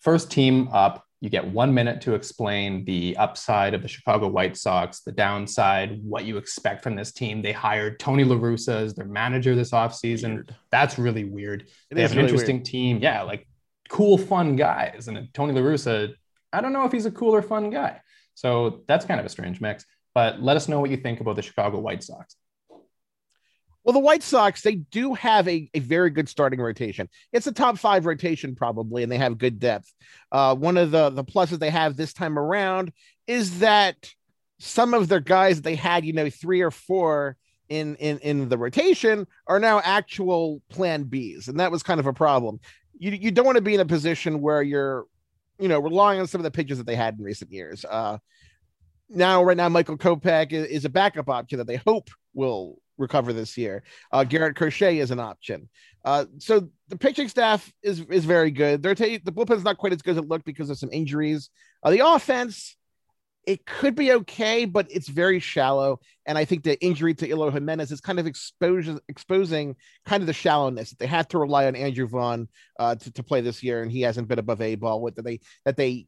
first 0.00 0.30
team 0.30 0.68
up. 0.72 1.04
You 1.20 1.30
get 1.30 1.46
one 1.46 1.72
minute 1.72 2.02
to 2.02 2.14
explain 2.14 2.84
the 2.84 3.16
upside 3.16 3.72
of 3.72 3.82
the 3.82 3.88
Chicago 3.88 4.28
White 4.28 4.56
Sox, 4.56 5.00
the 5.00 5.12
downside, 5.12 6.02
what 6.02 6.24
you 6.24 6.36
expect 6.36 6.82
from 6.82 6.94
this 6.94 7.12
team. 7.12 7.40
They 7.40 7.52
hired 7.52 7.98
Tony 7.98 8.22
La 8.22 8.36
Russa 8.36 8.82
as 8.82 8.94
their 8.94 9.06
manager 9.06 9.54
this 9.54 9.70
offseason. 9.70 10.34
Weird. 10.34 10.54
That's 10.70 10.98
really 10.98 11.24
weird 11.24 11.62
It 11.90 11.94
they 11.94 12.02
have 12.02 12.12
an 12.12 12.18
really 12.18 12.28
interesting 12.28 12.62
team. 12.62 12.98
Yeah, 13.00 13.22
like 13.22 13.48
cool, 13.88 14.18
fun 14.18 14.56
guys. 14.56 15.08
And 15.08 15.32
Tony 15.32 15.54
La 15.54 15.62
Russa, 15.62 16.14
I 16.52 16.60
don't 16.60 16.72
know 16.72 16.84
if 16.84 16.92
he's 16.92 17.06
a 17.06 17.10
cool 17.10 17.34
or 17.34 17.42
fun 17.42 17.70
guy. 17.70 18.00
So 18.34 18.82
that's 18.86 19.06
kind 19.06 19.18
of 19.18 19.24
a 19.24 19.30
strange 19.30 19.60
mix. 19.60 19.86
But 20.14 20.42
let 20.42 20.56
us 20.56 20.68
know 20.68 20.80
what 20.80 20.90
you 20.90 20.96
think 20.96 21.20
about 21.20 21.36
the 21.36 21.42
Chicago 21.42 21.78
White 21.78 22.02
Sox. 22.02 22.36
Well, 23.86 23.92
the 23.92 24.00
White 24.00 24.24
Sox, 24.24 24.62
they 24.62 24.74
do 24.74 25.14
have 25.14 25.46
a, 25.46 25.70
a 25.72 25.78
very 25.78 26.10
good 26.10 26.28
starting 26.28 26.60
rotation. 26.60 27.08
It's 27.32 27.46
a 27.46 27.52
top 27.52 27.78
five 27.78 28.04
rotation, 28.04 28.56
probably, 28.56 29.04
and 29.04 29.12
they 29.12 29.16
have 29.16 29.38
good 29.38 29.60
depth. 29.60 29.94
Uh, 30.32 30.56
one 30.56 30.76
of 30.76 30.90
the, 30.90 31.10
the 31.10 31.22
pluses 31.22 31.60
they 31.60 31.70
have 31.70 31.96
this 31.96 32.12
time 32.12 32.36
around 32.36 32.92
is 33.28 33.60
that 33.60 34.10
some 34.58 34.92
of 34.92 35.06
their 35.06 35.20
guys 35.20 35.62
they 35.62 35.76
had, 35.76 36.04
you 36.04 36.12
know, 36.12 36.28
three 36.28 36.62
or 36.62 36.72
four 36.72 37.36
in, 37.68 37.94
in, 37.96 38.18
in 38.18 38.48
the 38.48 38.58
rotation 38.58 39.24
are 39.46 39.60
now 39.60 39.80
actual 39.84 40.60
plan 40.68 41.04
Bs. 41.04 41.46
And 41.46 41.60
that 41.60 41.70
was 41.70 41.84
kind 41.84 42.00
of 42.00 42.06
a 42.06 42.12
problem. 42.12 42.58
You, 42.98 43.12
you 43.12 43.30
don't 43.30 43.46
want 43.46 43.56
to 43.56 43.62
be 43.62 43.74
in 43.74 43.80
a 43.80 43.86
position 43.86 44.40
where 44.40 44.62
you're, 44.62 45.04
you 45.60 45.68
know, 45.68 45.78
relying 45.78 46.18
on 46.18 46.26
some 46.26 46.40
of 46.40 46.44
the 46.44 46.50
pitchers 46.50 46.78
that 46.78 46.88
they 46.88 46.96
had 46.96 47.18
in 47.18 47.24
recent 47.24 47.52
years. 47.52 47.84
Uh, 47.84 48.18
now, 49.08 49.44
right 49.44 49.56
now, 49.56 49.68
Michael 49.68 49.96
Kopech 49.96 50.50
is, 50.50 50.66
is 50.66 50.84
a 50.84 50.90
backup 50.90 51.28
option 51.28 51.58
that 51.58 51.68
they 51.68 51.76
hope 51.76 52.10
will 52.34 52.78
recover 52.98 53.32
this 53.32 53.56
year. 53.56 53.82
Uh, 54.12 54.24
Garrett 54.24 54.56
Crochet 54.56 54.98
is 54.98 55.10
an 55.10 55.20
option. 55.20 55.68
Uh, 56.04 56.26
so 56.38 56.68
the 56.88 56.96
pitching 56.96 57.28
staff 57.28 57.72
is 57.82 58.00
is 58.00 58.24
very 58.24 58.50
good. 58.50 58.82
They're 58.82 58.94
ta- 58.94 59.18
the 59.24 59.32
bullpen's 59.32 59.64
not 59.64 59.78
quite 59.78 59.92
as 59.92 60.02
good 60.02 60.12
as 60.12 60.18
it 60.18 60.28
looked 60.28 60.44
because 60.44 60.70
of 60.70 60.78
some 60.78 60.90
injuries. 60.92 61.50
Uh, 61.82 61.90
the 61.90 62.06
offense, 62.06 62.76
it 63.44 63.66
could 63.66 63.96
be 63.96 64.12
okay, 64.12 64.66
but 64.66 64.86
it's 64.90 65.08
very 65.08 65.40
shallow. 65.40 65.98
And 66.24 66.38
I 66.38 66.44
think 66.44 66.62
the 66.62 66.80
injury 66.84 67.14
to 67.14 67.28
Eloy 67.28 67.50
Jimenez 67.50 67.90
is 67.90 68.00
kind 68.00 68.20
of 68.20 68.26
exposes 68.26 69.00
exposing 69.08 69.74
kind 70.04 70.22
of 70.22 70.28
the 70.28 70.32
shallowness. 70.32 70.90
that 70.90 70.98
They 71.00 71.06
had 71.06 71.28
to 71.30 71.38
rely 71.38 71.66
on 71.66 71.74
Andrew 71.74 72.06
Vaughn 72.06 72.48
uh, 72.78 72.94
to, 72.94 73.12
to 73.12 73.22
play 73.24 73.40
this 73.40 73.62
year, 73.64 73.82
and 73.82 73.90
he 73.90 74.02
hasn't 74.02 74.28
been 74.28 74.38
above 74.38 74.60
A 74.60 74.76
ball 74.76 75.00
with 75.00 75.16
that 75.16 75.24
they 75.24 75.40
that 75.64 75.76
they 75.76 76.06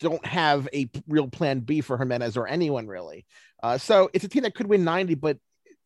don't 0.00 0.24
have 0.24 0.68
a 0.72 0.88
real 1.08 1.28
plan 1.28 1.60
B 1.60 1.80
for 1.80 1.98
Jimenez 1.98 2.36
or 2.36 2.48
anyone 2.48 2.86
really. 2.86 3.26
Uh, 3.62 3.78
so 3.78 4.10
it's 4.12 4.24
a 4.24 4.28
team 4.28 4.44
that 4.44 4.54
could 4.54 4.66
win 4.66 4.84
90, 4.84 5.14
but 5.14 5.38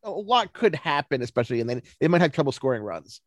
a 0.05 0.09
lot 0.11 0.53
could 0.53 0.75
happen, 0.75 1.21
especially 1.21 1.61
and 1.61 1.69
then 1.69 1.81
they 1.99 2.07
might 2.07 2.21
have 2.21 2.31
trouble 2.31 2.51
scoring 2.51 2.83
runs. 2.83 3.21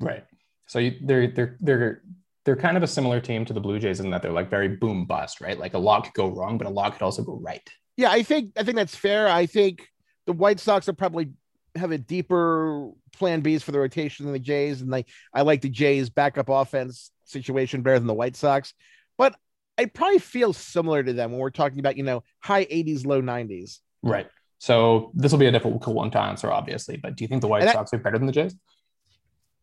Right. 0.00 0.24
So 0.66 0.78
you, 0.78 0.96
they're 1.02 1.28
they're 1.28 1.56
they're 1.60 2.02
they're 2.44 2.56
kind 2.56 2.76
of 2.76 2.82
a 2.82 2.88
similar 2.88 3.20
team 3.20 3.44
to 3.44 3.52
the 3.52 3.60
Blue 3.60 3.78
Jays 3.78 4.00
in 4.00 4.10
that 4.10 4.22
they're 4.22 4.32
like 4.32 4.50
very 4.50 4.68
boom 4.68 5.06
bust, 5.06 5.40
right? 5.40 5.58
Like 5.58 5.74
a 5.74 5.78
lot 5.78 6.04
could 6.04 6.14
go 6.14 6.28
wrong, 6.28 6.58
but 6.58 6.66
a 6.66 6.70
lot 6.70 6.92
could 6.92 7.02
also 7.02 7.22
go 7.22 7.38
right. 7.40 7.68
Yeah, 7.96 8.10
I 8.10 8.22
think 8.22 8.52
I 8.56 8.64
think 8.64 8.76
that's 8.76 8.96
fair. 8.96 9.28
I 9.28 9.46
think 9.46 9.86
the 10.26 10.32
White 10.32 10.60
Sox 10.60 10.88
are 10.88 10.94
probably 10.94 11.30
have 11.74 11.92
a 11.92 11.98
deeper 11.98 12.90
plan 13.16 13.42
Bs 13.42 13.62
for 13.62 13.72
the 13.72 13.78
rotation 13.78 14.24
than 14.24 14.32
the 14.32 14.38
Jays, 14.38 14.80
and 14.80 14.90
like 14.90 15.08
I 15.32 15.42
like 15.42 15.60
the 15.60 15.68
Jays 15.68 16.10
backup 16.10 16.48
offense 16.48 17.10
situation 17.24 17.82
better 17.82 17.98
than 17.98 18.08
the 18.08 18.14
White 18.14 18.36
Sox. 18.36 18.74
But 19.18 19.36
I 19.78 19.86
probably 19.86 20.18
feel 20.18 20.52
similar 20.52 21.02
to 21.02 21.12
them 21.12 21.32
when 21.32 21.40
we're 21.40 21.50
talking 21.50 21.80
about 21.80 21.96
you 21.96 22.02
know 22.02 22.24
high 22.40 22.64
80s, 22.64 23.06
low 23.06 23.20
90s. 23.22 23.78
Right. 24.02 24.26
So 24.62 25.10
this 25.12 25.32
will 25.32 25.40
be 25.40 25.46
a 25.46 25.50
difficult 25.50 25.96
one 25.96 26.12
to 26.12 26.20
answer, 26.20 26.52
obviously. 26.52 26.96
But 26.96 27.16
do 27.16 27.24
you 27.24 27.28
think 27.28 27.40
the 27.40 27.48
White 27.48 27.62
And 27.62 27.70
I- 27.70 27.72
Sox 27.72 27.92
are 27.92 27.98
better 27.98 28.16
than 28.16 28.26
the 28.26 28.32
Jays? 28.32 28.54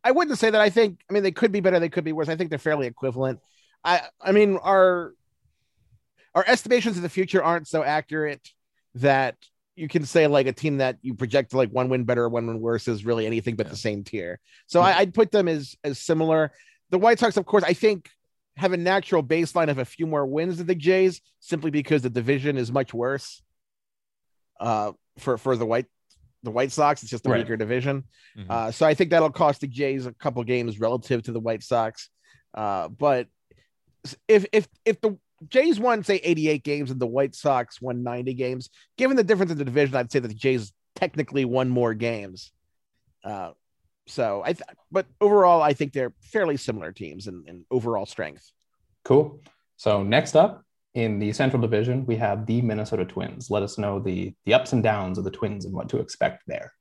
I 0.04 0.10
wouldn't 0.10 0.38
say 0.38 0.50
that. 0.50 0.60
I 0.60 0.68
think 0.68 1.00
I 1.08 1.14
mean 1.14 1.22
they 1.22 1.32
could 1.32 1.52
be 1.52 1.60
better, 1.60 1.80
they 1.80 1.88
could 1.88 2.04
be 2.04 2.12
worse. 2.12 2.28
I 2.28 2.36
think 2.36 2.50
they're 2.50 2.58
fairly 2.58 2.86
equivalent. 2.86 3.40
I 3.82 4.02
I 4.20 4.32
mean 4.32 4.58
our 4.58 5.14
our 6.34 6.44
estimations 6.46 6.98
of 6.98 7.02
the 7.02 7.08
future 7.08 7.42
aren't 7.42 7.66
so 7.66 7.82
accurate 7.82 8.46
that 8.96 9.36
you 9.74 9.88
can 9.88 10.04
say 10.04 10.26
like 10.26 10.46
a 10.46 10.52
team 10.52 10.76
that 10.78 10.98
you 11.00 11.14
project 11.14 11.54
like 11.54 11.70
one 11.70 11.88
win 11.88 12.04
better, 12.04 12.28
one 12.28 12.46
win 12.46 12.60
worse 12.60 12.86
is 12.86 13.02
really 13.02 13.24
anything 13.24 13.56
but 13.56 13.70
the 13.70 13.76
same 13.76 14.04
tier. 14.04 14.38
So 14.66 14.80
hmm. 14.80 14.86
I, 14.86 14.98
I'd 14.98 15.14
put 15.14 15.32
them 15.32 15.48
as 15.48 15.76
as 15.82 15.98
similar. 15.98 16.52
The 16.90 16.98
White 16.98 17.18
Sox, 17.18 17.38
of 17.38 17.46
course, 17.46 17.64
I 17.64 17.72
think 17.72 18.10
have 18.56 18.74
a 18.74 18.76
natural 18.76 19.22
baseline 19.22 19.70
of 19.70 19.78
a 19.78 19.86
few 19.86 20.06
more 20.06 20.26
wins 20.26 20.58
than 20.58 20.66
the 20.66 20.74
Jays, 20.74 21.22
simply 21.38 21.70
because 21.70 22.02
the 22.02 22.10
division 22.10 22.58
is 22.58 22.70
much 22.70 22.92
worse. 22.92 23.40
Uh, 24.60 24.92
for 25.18 25.36
for 25.38 25.56
the 25.56 25.66
White 25.66 25.86
the 26.42 26.50
White 26.50 26.70
Sox, 26.72 27.02
it's 27.02 27.10
just 27.10 27.26
a 27.26 27.30
Right. 27.30 27.38
weaker 27.38 27.56
division. 27.56 28.04
Mhm. 28.38 28.48
Uh, 28.50 28.70
so 28.70 28.86
I 28.86 28.94
think 28.94 29.10
that'll 29.10 29.30
cost 29.30 29.60
the 29.60 29.66
Jays 29.66 30.06
a 30.06 30.12
couple 30.14 30.42
games 30.44 30.78
relative 30.80 31.22
to 31.24 31.32
the 31.32 31.40
White 31.40 31.62
Sox. 31.62 32.08
Uh, 32.54 32.88
but 32.88 33.28
if 34.28 34.46
if 34.52 34.68
if 34.84 35.00
the 35.00 35.18
Jays 35.48 35.80
won 35.80 36.02
say 36.04 36.16
88 36.16 36.62
games 36.62 36.90
and 36.90 37.00
the 37.00 37.06
White 37.06 37.34
Sox 37.34 37.80
won 37.80 38.02
90 38.02 38.34
games, 38.34 38.68
given 38.98 39.16
the 39.16 39.24
difference 39.24 39.50
in 39.52 39.58
the 39.58 39.64
division, 39.64 39.96
I'd 39.96 40.12
say 40.12 40.18
that 40.18 40.28
the 40.28 40.34
Jays 40.34 40.72
technically 40.96 41.44
won 41.46 41.68
more 41.70 41.94
games. 41.94 42.52
Uh, 43.24 43.52
so 44.06 44.42
I, 44.44 44.52
th- 44.54 44.62
but 44.90 45.06
overall, 45.20 45.62
I 45.62 45.72
think 45.72 45.92
they're 45.92 46.12
fairly 46.20 46.56
similar 46.58 46.92
teams 46.92 47.26
in, 47.26 47.44
in 47.46 47.64
overall 47.70 48.04
strength. 48.06 48.50
Cool. 49.04 49.40
So 49.76 50.02
next 50.02 50.36
up 50.36 50.64
in 50.94 51.18
the 51.18 51.32
Central 51.32 51.62
Division, 51.62 52.04
we 52.06 52.16
have 52.16 52.46
the 52.46 52.60
Minnesota 52.62 53.04
Twins. 53.04 53.50
Let 53.50 53.62
us 53.62 53.78
know 53.78 54.00
the 54.00 54.34
the 54.44 54.54
ups 54.54 54.72
and 54.72 54.82
downs 54.82 55.18
of 55.18 55.24
the 55.24 55.30
Twins 55.30 55.64
and 55.64 55.74
what 55.74 55.88
to 55.90 55.98
expect 55.98 56.42
there. 56.46 56.72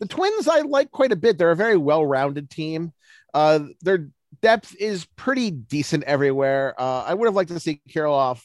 The 0.00 0.08
Twins 0.08 0.48
I 0.48 0.60
like 0.60 0.90
quite 0.90 1.12
a 1.12 1.16
bit. 1.16 1.38
They're 1.38 1.50
a 1.50 1.56
very 1.56 1.76
well-rounded 1.76 2.50
team. 2.50 2.92
Uh, 3.34 3.60
their 3.82 4.08
depth 4.42 4.74
is 4.78 5.06
pretty 5.16 5.50
decent 5.50 6.04
everywhere. 6.04 6.74
Uh, 6.78 7.04
I 7.06 7.14
would 7.14 7.26
have 7.26 7.34
liked 7.34 7.50
to 7.50 7.60
see 7.60 7.80
Kirilloff 7.88 8.42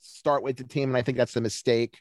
start 0.00 0.42
with 0.42 0.56
the 0.56 0.64
team, 0.64 0.90
and 0.90 0.96
I 0.96 1.02
think 1.02 1.18
that's 1.18 1.36
a 1.36 1.40
mistake. 1.40 1.98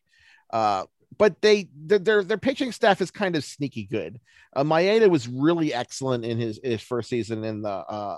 Uh, 0.52 0.86
but 1.18 1.42
they 1.42 1.68
their 1.76 2.24
their 2.24 2.38
pitching 2.38 2.72
staff 2.72 3.02
is 3.02 3.12
kind 3.12 3.36
of 3.36 3.44
sneaky 3.44 3.84
good. 3.84 4.20
Uh, 4.56 4.64
Maeda 4.64 5.10
was 5.10 5.28
really 5.28 5.74
excellent 5.74 6.26
in 6.26 6.38
his 6.38 6.60
his 6.64 6.82
first 6.82 7.10
season 7.10 7.44
in 7.44 7.62
the 7.62 7.70
uh 7.70 8.18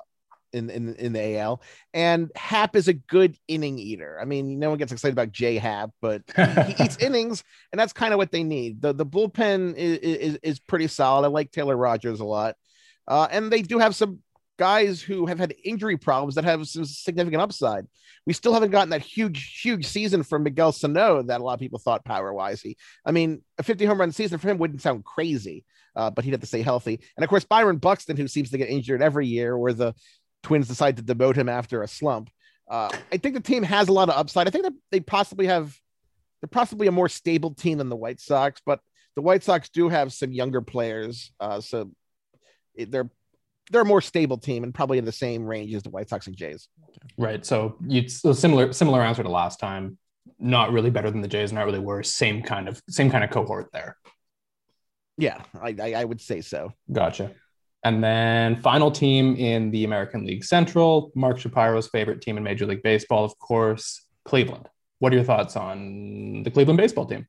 in 0.53 0.69
in 0.69 0.95
in 0.95 1.13
the 1.13 1.37
AL, 1.37 1.61
and 1.93 2.31
Happ 2.35 2.75
is 2.75 2.87
a 2.87 2.93
good 2.93 3.37
inning 3.47 3.79
eater. 3.79 4.17
I 4.21 4.25
mean, 4.25 4.59
no 4.59 4.69
one 4.69 4.77
gets 4.77 4.91
excited 4.91 5.13
about 5.13 5.31
J 5.31 5.57
Happ, 5.57 5.91
but 6.01 6.23
he, 6.35 6.73
he 6.73 6.83
eats 6.83 6.97
innings, 6.99 7.43
and 7.71 7.79
that's 7.79 7.93
kind 7.93 8.13
of 8.13 8.17
what 8.17 8.31
they 8.31 8.43
need. 8.43 8.81
the 8.81 8.93
The 8.93 9.05
bullpen 9.05 9.75
is, 9.75 9.97
is 9.99 10.39
is 10.43 10.59
pretty 10.59 10.87
solid. 10.87 11.25
I 11.25 11.29
like 11.29 11.51
Taylor 11.51 11.77
Rogers 11.77 12.19
a 12.19 12.25
lot, 12.25 12.55
uh, 13.07 13.27
and 13.31 13.51
they 13.51 13.61
do 13.61 13.79
have 13.79 13.95
some 13.95 14.19
guys 14.61 15.01
who 15.01 15.25
have 15.25 15.39
had 15.39 15.55
injury 15.63 15.97
problems 15.97 16.35
that 16.35 16.43
have 16.43 16.67
some 16.67 16.85
significant 16.85 17.41
upside. 17.41 17.87
We 18.27 18.33
still 18.33 18.53
haven't 18.53 18.69
gotten 18.69 18.91
that 18.91 19.01
huge, 19.01 19.59
huge 19.59 19.87
season 19.87 20.21
from 20.21 20.43
Miguel 20.43 20.71
Sano 20.71 21.23
that 21.23 21.41
a 21.41 21.43
lot 21.43 21.55
of 21.55 21.59
people 21.59 21.79
thought 21.79 22.05
power 22.05 22.31
wise. 22.31 22.61
He, 22.61 22.77
I 23.03 23.11
mean, 23.11 23.41
a 23.57 23.63
50 23.63 23.85
home 23.85 23.99
run 23.99 24.11
season 24.11 24.37
for 24.37 24.49
him 24.49 24.59
wouldn't 24.59 24.83
sound 24.83 25.03
crazy, 25.03 25.65
uh, 25.95 26.11
but 26.11 26.23
he'd 26.23 26.31
have 26.31 26.41
to 26.41 26.45
stay 26.45 26.61
healthy. 26.61 26.99
And 27.17 27.23
of 27.23 27.29
course, 27.29 27.43
Byron 27.43 27.77
Buxton, 27.77 28.17
who 28.17 28.27
seems 28.27 28.51
to 28.51 28.59
get 28.59 28.69
injured 28.69 29.01
every 29.01 29.25
year, 29.25 29.57
where 29.57 29.73
the 29.73 29.95
Twins 30.43 30.67
decide 30.67 30.97
to 30.97 31.03
demote 31.03 31.35
him 31.35 31.49
after 31.49 31.83
a 31.83 31.87
slump. 31.87 32.29
Uh, 32.69 32.89
I 33.11 33.17
think 33.17 33.35
the 33.35 33.41
team 33.41 33.63
has 33.63 33.89
a 33.89 33.93
lot 33.93 34.09
of 34.09 34.15
upside. 34.15 34.47
I 34.47 34.51
think 34.51 34.63
that 34.63 34.73
they 34.91 34.99
possibly 34.99 35.47
have, 35.47 35.77
they're 36.41 36.47
possibly 36.47 36.87
a 36.87 36.91
more 36.91 37.09
stable 37.09 37.53
team 37.53 37.77
than 37.77 37.89
the 37.89 37.95
White 37.95 38.19
Sox, 38.19 38.61
but 38.65 38.79
the 39.15 39.21
White 39.21 39.43
Sox 39.43 39.69
do 39.69 39.89
have 39.89 40.13
some 40.13 40.31
younger 40.31 40.61
players. 40.61 41.31
Uh, 41.39 41.59
so 41.61 41.91
they're 42.75 43.09
they're 43.71 43.81
a 43.81 43.85
more 43.85 44.01
stable 44.01 44.37
team 44.37 44.63
and 44.63 44.73
probably 44.73 44.97
in 44.97 45.05
the 45.05 45.11
same 45.11 45.45
range 45.45 45.73
as 45.73 45.83
the 45.83 45.89
White 45.89 46.09
Sox 46.09 46.27
and 46.27 46.35
Jays. 46.35 46.67
Right. 47.17 47.45
So 47.45 47.77
you 47.87 48.07
so 48.09 48.33
similar 48.33 48.73
similar 48.73 49.01
answer 49.01 49.23
to 49.23 49.29
last 49.29 49.59
time. 49.59 49.97
Not 50.39 50.71
really 50.71 50.89
better 50.89 51.09
than 51.11 51.21
the 51.21 51.27
Jays, 51.27 51.51
not 51.51 51.65
really 51.65 51.79
worse. 51.79 52.13
Same 52.13 52.41
kind 52.41 52.67
of 52.67 52.81
same 52.89 53.09
kind 53.09 53.23
of 53.23 53.29
cohort 53.29 53.69
there. 53.71 53.97
Yeah, 55.17 55.43
I, 55.61 55.75
I, 55.79 55.93
I 55.93 56.03
would 56.03 56.21
say 56.21 56.41
so. 56.41 56.73
Gotcha. 56.91 57.31
And 57.83 58.03
then 58.03 58.61
final 58.61 58.91
team 58.91 59.35
in 59.35 59.71
the 59.71 59.85
American 59.85 60.25
League 60.25 60.43
Central, 60.43 61.11
Mark 61.15 61.39
Shapiro's 61.39 61.87
favorite 61.87 62.21
team 62.21 62.37
in 62.37 62.43
Major 62.43 62.65
League 62.65 62.83
Baseball, 62.83 63.25
of 63.25 63.37
course, 63.39 64.05
Cleveland. 64.23 64.67
What 64.99 65.11
are 65.11 65.15
your 65.15 65.25
thoughts 65.25 65.55
on 65.55 66.43
the 66.43 66.51
Cleveland 66.51 66.77
baseball 66.77 67.07
team? 67.07 67.27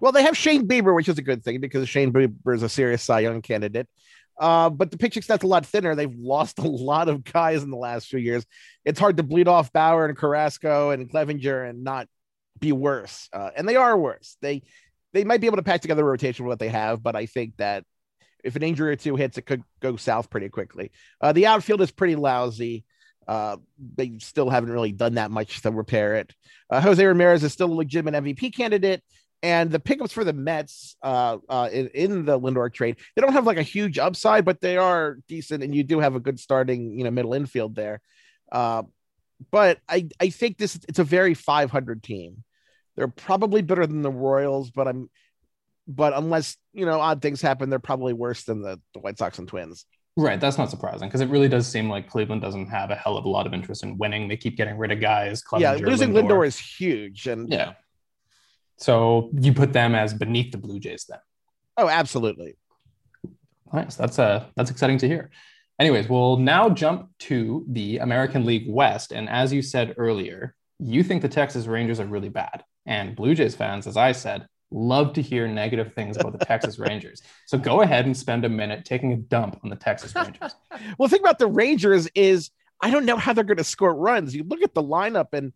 Well, 0.00 0.12
they 0.12 0.22
have 0.22 0.36
Shane 0.36 0.68
Bieber, 0.68 0.94
which 0.94 1.08
is 1.08 1.18
a 1.18 1.22
good 1.22 1.42
thing 1.42 1.60
because 1.60 1.88
Shane 1.88 2.12
Bieber 2.12 2.54
is 2.54 2.62
a 2.62 2.68
serious 2.68 3.02
Cy 3.02 3.20
Young 3.20 3.42
candidate. 3.42 3.88
Uh, 4.38 4.70
but 4.70 4.92
the 4.92 4.98
pitching 4.98 5.22
staff's 5.22 5.42
a 5.42 5.48
lot 5.48 5.66
thinner. 5.66 5.96
They've 5.96 6.14
lost 6.14 6.60
a 6.60 6.68
lot 6.68 7.08
of 7.08 7.24
guys 7.24 7.64
in 7.64 7.70
the 7.70 7.76
last 7.76 8.06
few 8.06 8.20
years. 8.20 8.46
It's 8.84 9.00
hard 9.00 9.16
to 9.16 9.24
bleed 9.24 9.48
off 9.48 9.72
Bauer 9.72 10.06
and 10.06 10.16
Carrasco 10.16 10.90
and 10.90 11.10
Clevinger 11.10 11.68
and 11.68 11.82
not 11.82 12.06
be 12.60 12.70
worse. 12.70 13.28
Uh, 13.32 13.50
and 13.56 13.68
they 13.68 13.74
are 13.76 13.98
worse. 13.98 14.36
They 14.40 14.62
they 15.12 15.24
might 15.24 15.40
be 15.40 15.46
able 15.46 15.56
to 15.56 15.62
patch 15.62 15.80
together 15.80 16.02
a 16.02 16.10
rotation 16.10 16.44
with 16.44 16.52
what 16.52 16.58
they 16.58 16.68
have, 16.68 17.02
but 17.02 17.16
I 17.16 17.26
think 17.26 17.56
that 17.56 17.84
if 18.44 18.56
an 18.56 18.62
injury 18.62 18.92
or 18.92 18.96
two 18.96 19.16
hits, 19.16 19.38
it 19.38 19.46
could 19.46 19.62
go 19.80 19.96
south 19.96 20.30
pretty 20.30 20.48
quickly. 20.48 20.90
Uh, 21.20 21.32
the 21.32 21.46
outfield 21.46 21.80
is 21.80 21.90
pretty 21.90 22.16
lousy. 22.16 22.84
Uh, 23.26 23.58
they 23.96 24.18
still 24.18 24.48
haven't 24.48 24.70
really 24.70 24.92
done 24.92 25.14
that 25.14 25.30
much 25.30 25.60
to 25.62 25.70
repair 25.70 26.16
it. 26.16 26.34
Uh, 26.70 26.80
Jose 26.80 27.04
Ramirez 27.04 27.44
is 27.44 27.52
still 27.52 27.70
a 27.70 27.74
legitimate 27.74 28.14
MVP 28.22 28.54
candidate 28.56 29.02
and 29.42 29.70
the 29.70 29.78
pickups 29.78 30.12
for 30.12 30.24
the 30.24 30.32
Mets 30.32 30.96
uh, 31.02 31.38
uh, 31.48 31.68
in, 31.70 31.88
in, 31.88 32.24
the 32.24 32.38
Lindor 32.38 32.72
trade, 32.72 32.96
they 33.14 33.22
don't 33.22 33.32
have 33.32 33.46
like 33.46 33.56
a 33.56 33.62
huge 33.62 33.98
upside, 33.98 34.44
but 34.44 34.60
they 34.60 34.76
are 34.76 35.18
decent, 35.28 35.62
and 35.62 35.74
you 35.74 35.84
do 35.84 36.00
have 36.00 36.16
a 36.16 36.20
good 36.20 36.40
starting, 36.40 36.98
you 36.98 37.04
know, 37.04 37.10
middle 37.10 37.34
infield 37.34 37.74
there. 37.76 38.00
Uh, 38.50 38.82
but 39.52 39.78
I, 39.88 40.08
I 40.20 40.30
think 40.30 40.58
this 40.58 40.74
it's 40.88 40.98
a 40.98 41.04
very 41.04 41.34
500 41.34 42.02
team. 42.02 42.42
They're 42.96 43.06
probably 43.06 43.62
better 43.62 43.86
than 43.86 44.02
the 44.02 44.10
Royals, 44.10 44.72
but 44.72 44.88
I'm, 44.88 45.08
but 45.88 46.12
unless 46.14 46.56
you 46.72 46.86
know 46.86 47.00
odd 47.00 47.20
things 47.22 47.42
happen, 47.42 47.70
they're 47.70 47.78
probably 47.78 48.12
worse 48.12 48.44
than 48.44 48.62
the, 48.62 48.80
the 48.94 49.00
White 49.00 49.18
Sox 49.18 49.38
and 49.38 49.48
Twins. 49.48 49.84
Right, 50.16 50.40
that's 50.40 50.58
not 50.58 50.70
surprising 50.70 51.08
because 51.08 51.20
it 51.20 51.28
really 51.28 51.48
does 51.48 51.66
seem 51.66 51.88
like 51.88 52.08
Cleveland 52.08 52.42
doesn't 52.42 52.68
have 52.68 52.90
a 52.90 52.94
hell 52.94 53.16
of 53.16 53.24
a 53.24 53.28
lot 53.28 53.46
of 53.46 53.54
interest 53.54 53.84
in 53.84 53.98
winning. 53.98 54.28
They 54.28 54.36
keep 54.36 54.56
getting 54.56 54.76
rid 54.76 54.92
of 54.92 55.00
guys. 55.00 55.42
yeah, 55.56 55.72
losing 55.72 56.10
Lindor. 56.10 56.28
Lindor 56.28 56.46
is 56.46 56.58
huge, 56.58 57.26
and 57.26 57.48
yeah, 57.48 57.72
so 58.78 59.30
you 59.38 59.52
put 59.52 59.72
them 59.72 59.94
as 59.94 60.14
beneath 60.14 60.52
the 60.52 60.58
Blue 60.58 60.78
Jays 60.78 61.04
then. 61.08 61.18
Oh, 61.76 61.88
absolutely. 61.88 62.56
Nice. 63.72 63.96
That's 63.96 64.18
uh 64.18 64.46
that's 64.56 64.70
exciting 64.70 64.98
to 64.98 65.08
hear. 65.08 65.30
Anyways, 65.78 66.08
we'll 66.08 66.38
now 66.38 66.68
jump 66.70 67.10
to 67.20 67.64
the 67.68 67.98
American 67.98 68.44
League 68.44 68.66
West. 68.68 69.12
And 69.12 69.28
as 69.28 69.52
you 69.52 69.62
said 69.62 69.94
earlier, 69.96 70.54
you 70.78 71.04
think 71.04 71.22
the 71.22 71.28
Texas 71.28 71.66
Rangers 71.66 72.00
are 72.00 72.06
really 72.06 72.30
bad. 72.30 72.64
And 72.86 73.14
Blue 73.14 73.34
Jays 73.34 73.54
fans, 73.54 73.86
as 73.86 73.96
I 73.96 74.12
said, 74.12 74.46
love 74.70 75.14
to 75.14 75.22
hear 75.22 75.48
negative 75.48 75.94
things 75.94 76.16
about 76.16 76.38
the 76.38 76.44
Texas 76.44 76.78
Rangers. 76.78 77.22
So 77.46 77.58
go 77.58 77.82
ahead 77.82 78.06
and 78.06 78.16
spend 78.16 78.44
a 78.44 78.48
minute 78.48 78.84
taking 78.84 79.12
a 79.12 79.16
dump 79.16 79.60
on 79.64 79.70
the 79.70 79.76
Texas 79.76 80.14
Rangers. 80.14 80.54
well, 80.98 81.08
the 81.08 81.08
thing 81.08 81.20
about 81.20 81.38
the 81.38 81.46
Rangers 81.46 82.08
is 82.14 82.50
I 82.80 82.90
don't 82.90 83.06
know 83.06 83.16
how 83.16 83.32
they're 83.32 83.44
going 83.44 83.58
to 83.58 83.64
score 83.64 83.94
runs. 83.94 84.34
You 84.34 84.44
look 84.44 84.62
at 84.62 84.74
the 84.74 84.82
lineup 84.82 85.32
and 85.32 85.52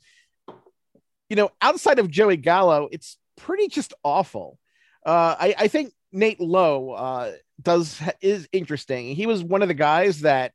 you 1.28 1.36
know, 1.36 1.50
outside 1.62 1.98
of 1.98 2.10
Joey 2.10 2.36
Gallo, 2.36 2.90
it's 2.92 3.16
pretty 3.38 3.68
just 3.68 3.94
awful. 4.04 4.58
Uh, 5.06 5.34
I, 5.40 5.54
I 5.60 5.68
think 5.68 5.94
Nate 6.12 6.40
Lowe 6.40 6.90
uh, 6.90 7.32
does 7.62 8.02
is 8.20 8.48
interesting. 8.52 9.14
He 9.14 9.26
was 9.26 9.42
one 9.42 9.62
of 9.62 9.68
the 9.68 9.74
guys 9.74 10.20
that 10.20 10.52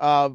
uh, 0.00 0.30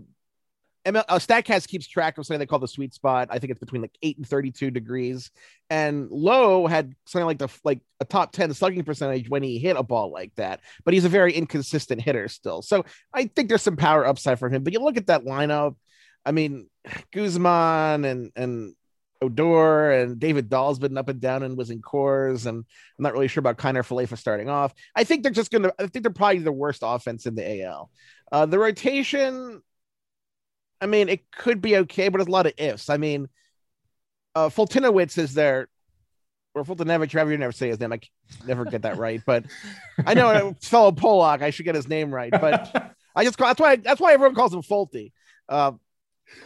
ML, 0.85 1.03
uh, 1.07 1.19
Statcast 1.19 1.67
keeps 1.67 1.87
track 1.87 2.17
of 2.17 2.25
something 2.25 2.39
they 2.39 2.45
call 2.45 2.59
the 2.59 2.67
sweet 2.67 2.93
spot. 2.93 3.27
I 3.31 3.39
think 3.39 3.51
it's 3.51 3.59
between 3.59 3.81
like 3.81 3.95
eight 4.01 4.17
and 4.17 4.27
thirty-two 4.27 4.71
degrees. 4.71 5.29
And 5.69 6.09
Lowe 6.09 6.67
had 6.67 6.95
something 7.05 7.25
like 7.25 7.37
the 7.37 7.49
like 7.63 7.81
a 7.99 8.05
top 8.05 8.31
ten 8.31 8.53
slugging 8.53 8.83
percentage 8.83 9.29
when 9.29 9.43
he 9.43 9.59
hit 9.59 9.77
a 9.77 9.83
ball 9.83 10.11
like 10.11 10.33
that. 10.35 10.61
But 10.83 10.93
he's 10.93 11.05
a 11.05 11.09
very 11.09 11.33
inconsistent 11.33 12.01
hitter 12.01 12.27
still. 12.27 12.61
So 12.61 12.85
I 13.13 13.25
think 13.25 13.49
there's 13.49 13.61
some 13.61 13.77
power 13.77 14.05
upside 14.05 14.39
for 14.39 14.49
him. 14.49 14.63
But 14.63 14.73
you 14.73 14.79
look 14.79 14.97
at 14.97 15.07
that 15.07 15.25
lineup. 15.25 15.75
I 16.25 16.31
mean, 16.31 16.67
Guzman 17.11 18.05
and 18.05 18.31
and 18.35 18.75
Odor 19.21 19.91
and 19.91 20.19
David 20.19 20.49
Dahl's 20.49 20.79
been 20.79 20.97
up 20.97 21.09
and 21.09 21.21
down 21.21 21.43
and 21.43 21.55
was 21.55 21.69
in 21.69 21.81
Coors, 21.81 22.47
and 22.47 22.57
I'm 22.57 23.03
not 23.03 23.13
really 23.13 23.27
sure 23.27 23.41
about 23.41 23.57
Kiner 23.57 23.85
Falefa 23.85 24.17
starting 24.17 24.49
off. 24.49 24.73
I 24.95 25.03
think 25.03 25.21
they're 25.23 25.31
just 25.31 25.51
gonna. 25.51 25.71
I 25.77 25.87
think 25.87 26.03
they're 26.03 26.11
probably 26.11 26.39
the 26.39 26.51
worst 26.51 26.81
offense 26.83 27.25
in 27.25 27.35
the 27.35 27.63
AL. 27.63 27.91
Uh, 28.31 28.45
the 28.47 28.57
rotation, 28.57 29.61
I 30.81 30.87
mean, 30.87 31.09
it 31.09 31.31
could 31.31 31.61
be 31.61 31.77
okay, 31.77 32.09
but 32.09 32.17
there's 32.17 32.27
a 32.27 32.31
lot 32.31 32.47
of 32.47 32.53
ifs. 32.57 32.89
I 32.89 32.97
mean, 32.97 33.29
uh, 34.35 34.49
Foltynewicz 34.49 35.17
is 35.17 35.33
there, 35.33 35.67
or 36.55 36.63
Fultonevich, 36.63 37.13
however 37.13 37.31
you 37.31 37.37
never 37.37 37.51
say 37.51 37.69
his 37.69 37.79
name. 37.79 37.93
I 37.93 37.99
never 38.45 38.65
get 38.65 38.81
that 38.81 38.97
right, 38.97 39.21
but 39.25 39.45
I 40.05 40.15
know 40.15 40.29
a 40.29 40.53
fellow 40.65 40.91
Pollock. 40.91 41.41
I 41.41 41.51
should 41.51 41.65
get 41.65 41.75
his 41.75 41.87
name 41.87 42.13
right, 42.13 42.31
but 42.31 42.95
I 43.15 43.23
just 43.23 43.37
call 43.37 43.47
that's 43.47 43.61
why 43.61 43.75
that's 43.77 44.01
why 44.01 44.13
everyone 44.13 44.35
calls 44.35 44.53
him 44.53 44.61
Folty. 44.63 45.11
Uh, 45.47 45.73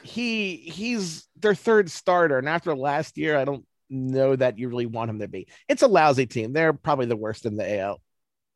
he 0.03 0.57
he's 0.57 1.27
their 1.37 1.55
third 1.55 1.89
starter, 1.89 2.37
and 2.37 2.49
after 2.49 2.75
last 2.75 3.17
year, 3.17 3.37
I 3.37 3.45
don't 3.45 3.65
know 3.89 4.35
that 4.35 4.57
you 4.57 4.67
really 4.67 4.85
want 4.85 5.09
him 5.09 5.19
to 5.19 5.27
be. 5.27 5.47
It's 5.69 5.81
a 5.81 5.87
lousy 5.87 6.25
team. 6.25 6.53
They're 6.53 6.73
probably 6.73 7.05
the 7.05 7.15
worst 7.15 7.45
in 7.45 7.55
the 7.55 7.79
AL. 7.79 8.01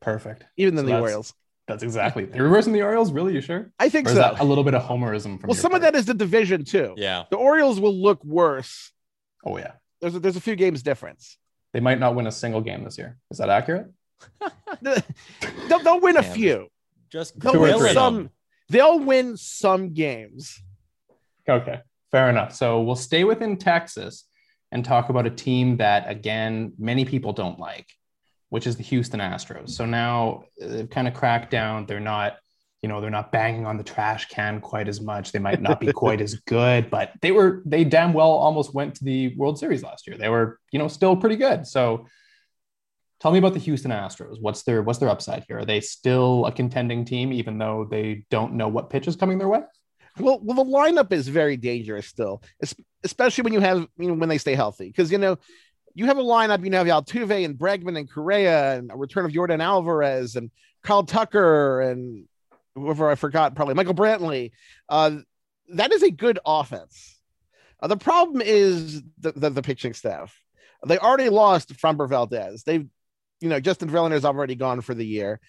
Perfect. 0.01 0.45
Even 0.57 0.75
than 0.75 0.85
so 0.85 0.91
the 0.91 0.99
Orioles. 0.99 1.33
That's 1.69 1.84
exactly. 1.84 2.25
They're 2.25 2.49
worse 2.49 2.65
than 2.65 2.73
the 2.73 2.82
Orioles. 2.82 3.12
Really, 3.12 3.36
you 3.36 3.41
sure? 3.41 3.71
I 3.77 3.89
think 3.89 4.10
so. 4.10 4.36
a 4.39 4.43
little 4.43 4.63
bit 4.63 4.73
of 4.73 4.82
homerism. 4.82 5.39
From 5.39 5.49
well, 5.49 5.55
some 5.55 5.69
part? 5.69 5.84
of 5.84 5.93
that 5.93 5.95
is 5.95 6.08
the 6.08 6.15
division 6.15 6.65
too. 6.65 6.95
Yeah. 6.97 7.25
The 7.29 7.38
Orioles 7.38 7.79
will 7.79 7.93
look 7.95 8.25
worse. 8.25 8.91
Oh 9.45 9.55
yeah. 9.55 9.73
There's 10.01 10.15
a, 10.15 10.19
there's 10.19 10.36
a 10.36 10.41
few 10.41 10.55
games 10.55 10.82
difference. 10.82 11.38
They 11.73 11.79
might 11.79 11.99
not 11.99 12.15
win 12.15 12.25
a 12.25 12.32
single 12.32 12.62
game 12.62 12.84
this 12.84 12.97
year. 12.97 13.19
Is 13.29 13.38
that 13.38 13.49
accurate? 13.49 13.86
they'll, 14.82 15.79
they'll 15.84 15.99
win 15.99 16.17
a 16.17 16.23
few. 16.23 16.69
Just 17.12 17.39
they'll 17.39 17.62
win 17.62 17.93
some. 17.93 18.32
They'll 18.69 18.99
win 18.99 19.38
some 19.38 19.93
games. 19.93 20.60
Okay, 21.47 21.82
fair 22.12 22.32
enough. 22.32 22.55
So 22.55 22.82
we'll 22.82 22.95
stay 22.95 23.23
within 23.25 23.58
Texas 23.58 24.25
and 24.71 24.84
talk 24.84 25.10
about 25.10 25.27
a 25.27 25.32
team 25.32 25.77
that, 25.77 26.10
again, 26.10 26.73
many 26.79 27.05
people 27.05 27.32
don't 27.34 27.60
like, 27.60 27.88
which 28.50 28.68
is 28.68 28.76
the 28.76 28.84
Houston 28.84 29.20
Astros. 29.20 29.72
So 29.72 29.86
now 29.86 30.43
uh, 30.62 30.68
they've 30.68 30.89
kind 30.89 31.08
of 31.08 31.14
cracked 31.14 31.52
down. 31.52 31.86
They're 31.86 32.00
not, 32.00 32.38
you 32.82 32.89
know, 32.89 33.02
they're 33.02 33.10
not 33.10 33.32
banging 33.32 33.66
on 33.66 33.78
the 33.78 33.84
trash 33.84 34.28
can 34.28 34.62
quite 34.62 34.88
as 34.88 35.02
much. 35.02 35.32
They 35.32 35.39
might 35.39 35.62
not 35.62 35.80
be 35.80 35.91
quite 35.93 36.22
as 36.22 36.36
good, 36.47 36.89
but 36.89 37.12
they 37.22 37.32
were, 37.32 37.62
they 37.66 37.84
damn 37.84 38.14
well 38.14 38.32
almost 38.32 38.74
went 38.74 38.95
to 38.95 39.04
the 39.04 39.36
World 39.36 39.60
Series 39.60 39.84
last 39.84 40.08
year. 40.08 40.18
They 40.18 40.30
were, 40.30 40.60
you 40.72 40.80
know, 40.80 40.88
still 40.88 41.16
pretty 41.16 41.36
good. 41.36 41.68
So 41.68 42.06
Tell 43.20 43.32
me 43.32 43.39
about 43.39 43.54
the 43.54 43.60
Houston 43.60 43.91
Astros. 43.91 44.38
What's 44.39 44.64
their 44.64 44.82
what's 44.82 45.00
their 45.00 45.10
upside 45.10 45.43
here? 45.47 45.60
Are 45.60 45.66
they 45.66 45.82
still 45.82 46.45
a 46.45 46.52
contending 46.52 47.04
team, 47.04 47.34
even 47.34 47.58
though 47.58 47.86
they 47.89 48.24
don't 48.30 48.54
know 48.54 48.70
what 48.70 48.89
pitch 48.89 49.08
is 49.08 49.18
coming 49.18 49.38
their 49.38 49.50
way? 49.50 49.62
Well, 50.18 50.39
well, 50.41 50.64
the 50.64 50.72
lineup 50.72 51.12
is 51.12 51.28
very 51.28 51.58
dangerous 51.58 52.08
still, 52.08 52.41
especially 53.04 53.43
when 53.43 53.54
you 53.54 53.60
have 53.60 53.86
you 53.97 54.08
know 54.08 54.14
when 54.14 54.30
they 54.30 54.38
stay 54.38 54.56
healthy. 54.56 54.88
Because 54.88 55.12
you 55.12 55.18
know, 55.18 55.38
you 55.93 56.05
have 56.05 56.17
a 56.17 56.23
lineup, 56.23 56.63
you 56.63 56.71
have 56.71 56.87
Altuve 56.87 57.43
and 57.43 57.57
Bregman 57.57 57.97
and 57.97 58.09
Correa 58.09 58.77
and 58.77 58.91
a 58.91 58.95
return 58.95 59.25
of 59.25 59.31
Yordan 59.31 59.61
Alvarez 59.61 60.35
and 60.35 60.51
Kyle 60.83 61.03
Tucker 61.03 61.81
and 61.81 62.25
whoever 62.75 63.09
I 63.09 63.15
forgot, 63.15 63.55
probably 63.55 63.73
Michael 63.73 63.93
Brantley. 63.93 64.51
Uh, 64.87 65.17
that 65.73 65.91
is 65.91 66.03
a 66.03 66.11
good 66.11 66.39
offense. 66.45 67.19
Uh, 67.81 67.87
the 67.87 67.97
problem 67.97 68.41
is 68.43 69.01
the, 69.19 69.31
the, 69.33 69.49
the 69.49 69.61
pitching 69.61 69.93
staff. 69.93 70.37
They 70.85 70.97
already 70.97 71.29
lost 71.29 71.75
Framber 71.75 72.07
Valdez. 72.07 72.63
They've, 72.63 72.87
you 73.41 73.49
know, 73.49 73.59
Justin 73.59 73.89
Verlander's 73.89 74.25
already 74.25 74.55
gone 74.55 74.81
for 74.81 74.93
the 74.93 75.05
year. 75.05 75.39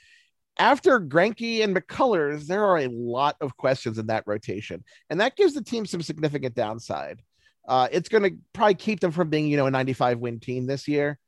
After 0.58 1.00
Greinke 1.00 1.62
and 1.62 1.74
McCullers, 1.74 2.46
there 2.46 2.64
are 2.64 2.78
a 2.78 2.88
lot 2.88 3.36
of 3.40 3.56
questions 3.56 3.98
in 3.98 4.08
that 4.08 4.24
rotation, 4.26 4.84
and 5.08 5.20
that 5.20 5.36
gives 5.36 5.54
the 5.54 5.62
team 5.62 5.86
some 5.86 6.02
significant 6.02 6.54
downside. 6.54 7.22
Uh, 7.66 7.88
it's 7.92 8.08
going 8.08 8.24
to 8.24 8.36
probably 8.52 8.74
keep 8.74 9.00
them 9.00 9.12
from 9.12 9.30
being, 9.30 9.46
you 9.46 9.56
know, 9.56 9.66
a 9.66 9.70
95 9.70 10.18
win 10.18 10.40
team 10.40 10.66
this 10.66 10.88
year. 10.88 11.18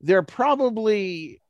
They're 0.00 0.22
probably 0.22 1.40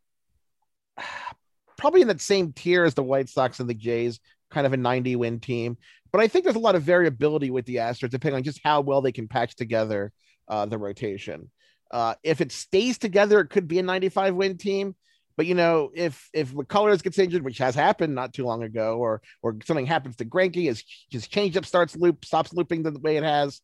probably 1.76 2.02
in 2.02 2.08
that 2.08 2.20
same 2.20 2.52
tier 2.52 2.84
as 2.84 2.94
the 2.94 3.02
White 3.02 3.28
Sox 3.28 3.60
and 3.60 3.68
the 3.68 3.74
Jays, 3.74 4.20
kind 4.50 4.66
of 4.66 4.72
a 4.72 4.76
90 4.76 5.16
win 5.16 5.40
team. 5.40 5.76
But 6.12 6.20
I 6.20 6.28
think 6.28 6.44
there's 6.44 6.56
a 6.56 6.60
lot 6.60 6.76
of 6.76 6.82
variability 6.82 7.50
with 7.50 7.66
the 7.66 7.76
Astros 7.76 8.10
depending 8.10 8.36
on 8.36 8.42
just 8.44 8.60
how 8.62 8.80
well 8.80 9.02
they 9.02 9.12
can 9.12 9.28
patch 9.28 9.56
together 9.56 10.12
uh, 10.48 10.66
the 10.66 10.78
rotation. 10.78 11.50
Uh, 11.90 12.14
if 12.22 12.40
it 12.40 12.52
stays 12.52 12.98
together, 12.98 13.40
it 13.40 13.50
could 13.50 13.68
be 13.68 13.78
a 13.78 13.82
95 13.82 14.34
win 14.34 14.56
team. 14.56 14.94
But 15.36 15.46
you 15.46 15.54
know, 15.54 15.90
if 15.94 16.28
if 16.32 16.52
McCullers 16.52 17.02
gets 17.02 17.18
injured, 17.18 17.42
which 17.42 17.58
has 17.58 17.74
happened 17.74 18.14
not 18.14 18.32
too 18.32 18.44
long 18.44 18.62
ago, 18.62 18.98
or 18.98 19.20
or 19.42 19.56
something 19.64 19.86
happens 19.86 20.16
to 20.16 20.24
Greinke, 20.24 20.64
his 20.64 20.84
his 21.10 21.26
changeup 21.26 21.66
starts 21.66 21.96
loop 21.96 22.24
stops 22.24 22.52
looping 22.52 22.84
the 22.84 22.98
way 23.00 23.16
it 23.16 23.24
has, 23.24 23.60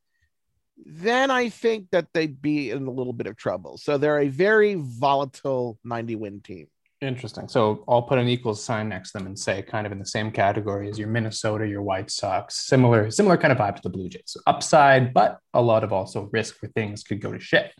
then 0.86 1.30
I 1.30 1.48
think 1.48 1.90
that 1.90 2.06
they'd 2.12 2.40
be 2.40 2.70
in 2.70 2.86
a 2.86 2.90
little 2.90 3.12
bit 3.12 3.26
of 3.26 3.36
trouble. 3.36 3.78
So 3.78 3.98
they're 3.98 4.20
a 4.20 4.28
very 4.28 4.74
volatile 4.74 5.78
90 5.84 6.16
win 6.16 6.40
team. 6.40 6.66
Interesting. 7.00 7.48
So 7.48 7.82
I'll 7.88 8.02
put 8.02 8.18
an 8.18 8.28
equals 8.28 8.62
sign 8.62 8.90
next 8.90 9.12
to 9.12 9.18
them 9.18 9.26
and 9.26 9.38
say 9.38 9.62
kind 9.62 9.86
of 9.86 9.92
in 9.92 9.98
the 9.98 10.04
same 10.04 10.30
category 10.30 10.90
as 10.90 10.98
your 10.98 11.08
Minnesota, 11.08 11.66
your 11.66 11.82
White 11.82 12.10
Sox, 12.10 12.66
similar, 12.66 13.10
similar 13.10 13.38
kind 13.38 13.52
of 13.52 13.58
vibe 13.58 13.76
to 13.76 13.82
the 13.82 13.88
Blue 13.88 14.10
Jays. 14.10 14.24
So 14.26 14.40
upside, 14.46 15.14
but 15.14 15.38
a 15.54 15.62
lot 15.62 15.82
of 15.82 15.94
also 15.94 16.28
risk 16.30 16.56
where 16.60 16.70
things 16.74 17.02
could 17.02 17.22
go 17.22 17.32
to 17.32 17.40
shit. 17.40 17.72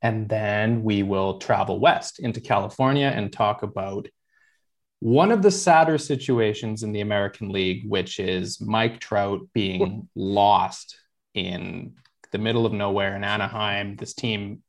And 0.00 0.26
then 0.28 0.82
we 0.82 1.02
will 1.02 1.38
travel 1.38 1.80
west 1.80 2.18
into 2.18 2.40
California 2.40 3.12
and 3.14 3.30
talk 3.30 3.62
about 3.62 4.08
one 5.00 5.30
of 5.30 5.42
the 5.42 5.50
sadder 5.50 5.98
situations 5.98 6.82
in 6.82 6.92
the 6.92 7.02
American 7.02 7.50
League, 7.50 7.88
which 7.88 8.18
is 8.18 8.60
Mike 8.60 9.00
Trout 9.00 9.40
being 9.52 10.08
lost 10.14 10.96
in 11.46 11.94
the 12.32 12.38
middle 12.38 12.66
of 12.66 12.72
nowhere 12.72 13.16
in 13.16 13.24
Anaheim. 13.24 13.96
This 13.96 14.14
team 14.14 14.62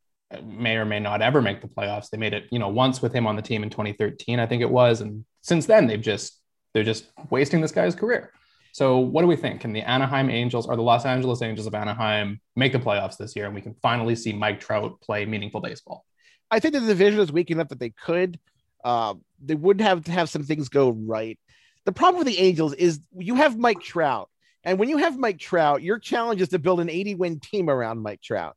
may 0.43 0.75
or 0.77 0.85
may 0.85 0.99
not 0.99 1.21
ever 1.21 1.41
make 1.41 1.61
the 1.61 1.67
playoffs. 1.67 2.09
They 2.09 2.17
made 2.17 2.33
it, 2.33 2.45
you 2.51 2.59
know, 2.59 2.67
once 2.67 3.01
with 3.01 3.13
him 3.13 3.25
on 3.25 3.35
the 3.35 3.41
team 3.41 3.63
in 3.63 3.69
2013, 3.69 4.39
I 4.39 4.45
think 4.45 4.61
it 4.61 4.69
was, 4.69 5.01
and 5.01 5.25
since 5.41 5.65
then 5.65 5.87
they've 5.87 6.01
just 6.01 6.39
they're 6.73 6.83
just 6.83 7.07
wasting 7.31 7.61
this 7.61 7.71
guy's 7.71 7.95
career. 7.95 8.31
So 8.71 8.99
what 8.99 9.21
do 9.21 9.27
we 9.27 9.35
think? 9.35 9.61
Can 9.61 9.73
the 9.73 9.81
Anaheim 9.81 10.29
Angels 10.29 10.67
or 10.67 10.75
the 10.75 10.83
Los 10.83 11.05
Angeles 11.05 11.41
Angels 11.41 11.65
of 11.65 11.73
Anaheim 11.73 12.39
make 12.55 12.71
the 12.71 12.79
playoffs 12.79 13.17
this 13.17 13.35
year, 13.35 13.45
and 13.45 13.55
we 13.55 13.61
can 13.61 13.73
finally 13.81 14.15
see 14.15 14.33
Mike 14.33 14.59
Trout 14.59 15.01
play 15.01 15.25
meaningful 15.25 15.61
baseball? 15.61 16.05
I 16.51 16.59
think 16.59 16.75
the 16.75 16.81
division 16.81 17.19
is 17.19 17.31
weak 17.31 17.51
enough 17.51 17.69
that 17.69 17.79
they 17.79 17.89
could. 17.89 18.39
Uh, 18.83 19.15
they 19.43 19.55
would 19.55 19.81
have 19.81 20.03
to 20.05 20.11
have 20.11 20.29
some 20.29 20.43
things 20.43 20.69
go 20.69 20.91
right. 20.91 21.39
The 21.85 21.91
problem 21.91 22.19
with 22.19 22.27
the 22.27 22.39
Angels 22.39 22.73
is 22.73 22.99
you 23.17 23.35
have 23.35 23.57
Mike 23.57 23.81
Trout, 23.81 24.29
and 24.63 24.79
when 24.79 24.89
you 24.89 24.97
have 24.97 25.17
Mike 25.17 25.39
Trout, 25.39 25.81
your 25.81 25.99
challenge 25.99 26.41
is 26.41 26.49
to 26.49 26.59
build 26.59 26.79
an 26.79 26.89
80 26.89 27.15
win 27.15 27.39
team 27.39 27.69
around 27.69 28.01
Mike 28.01 28.21
Trout 28.21 28.55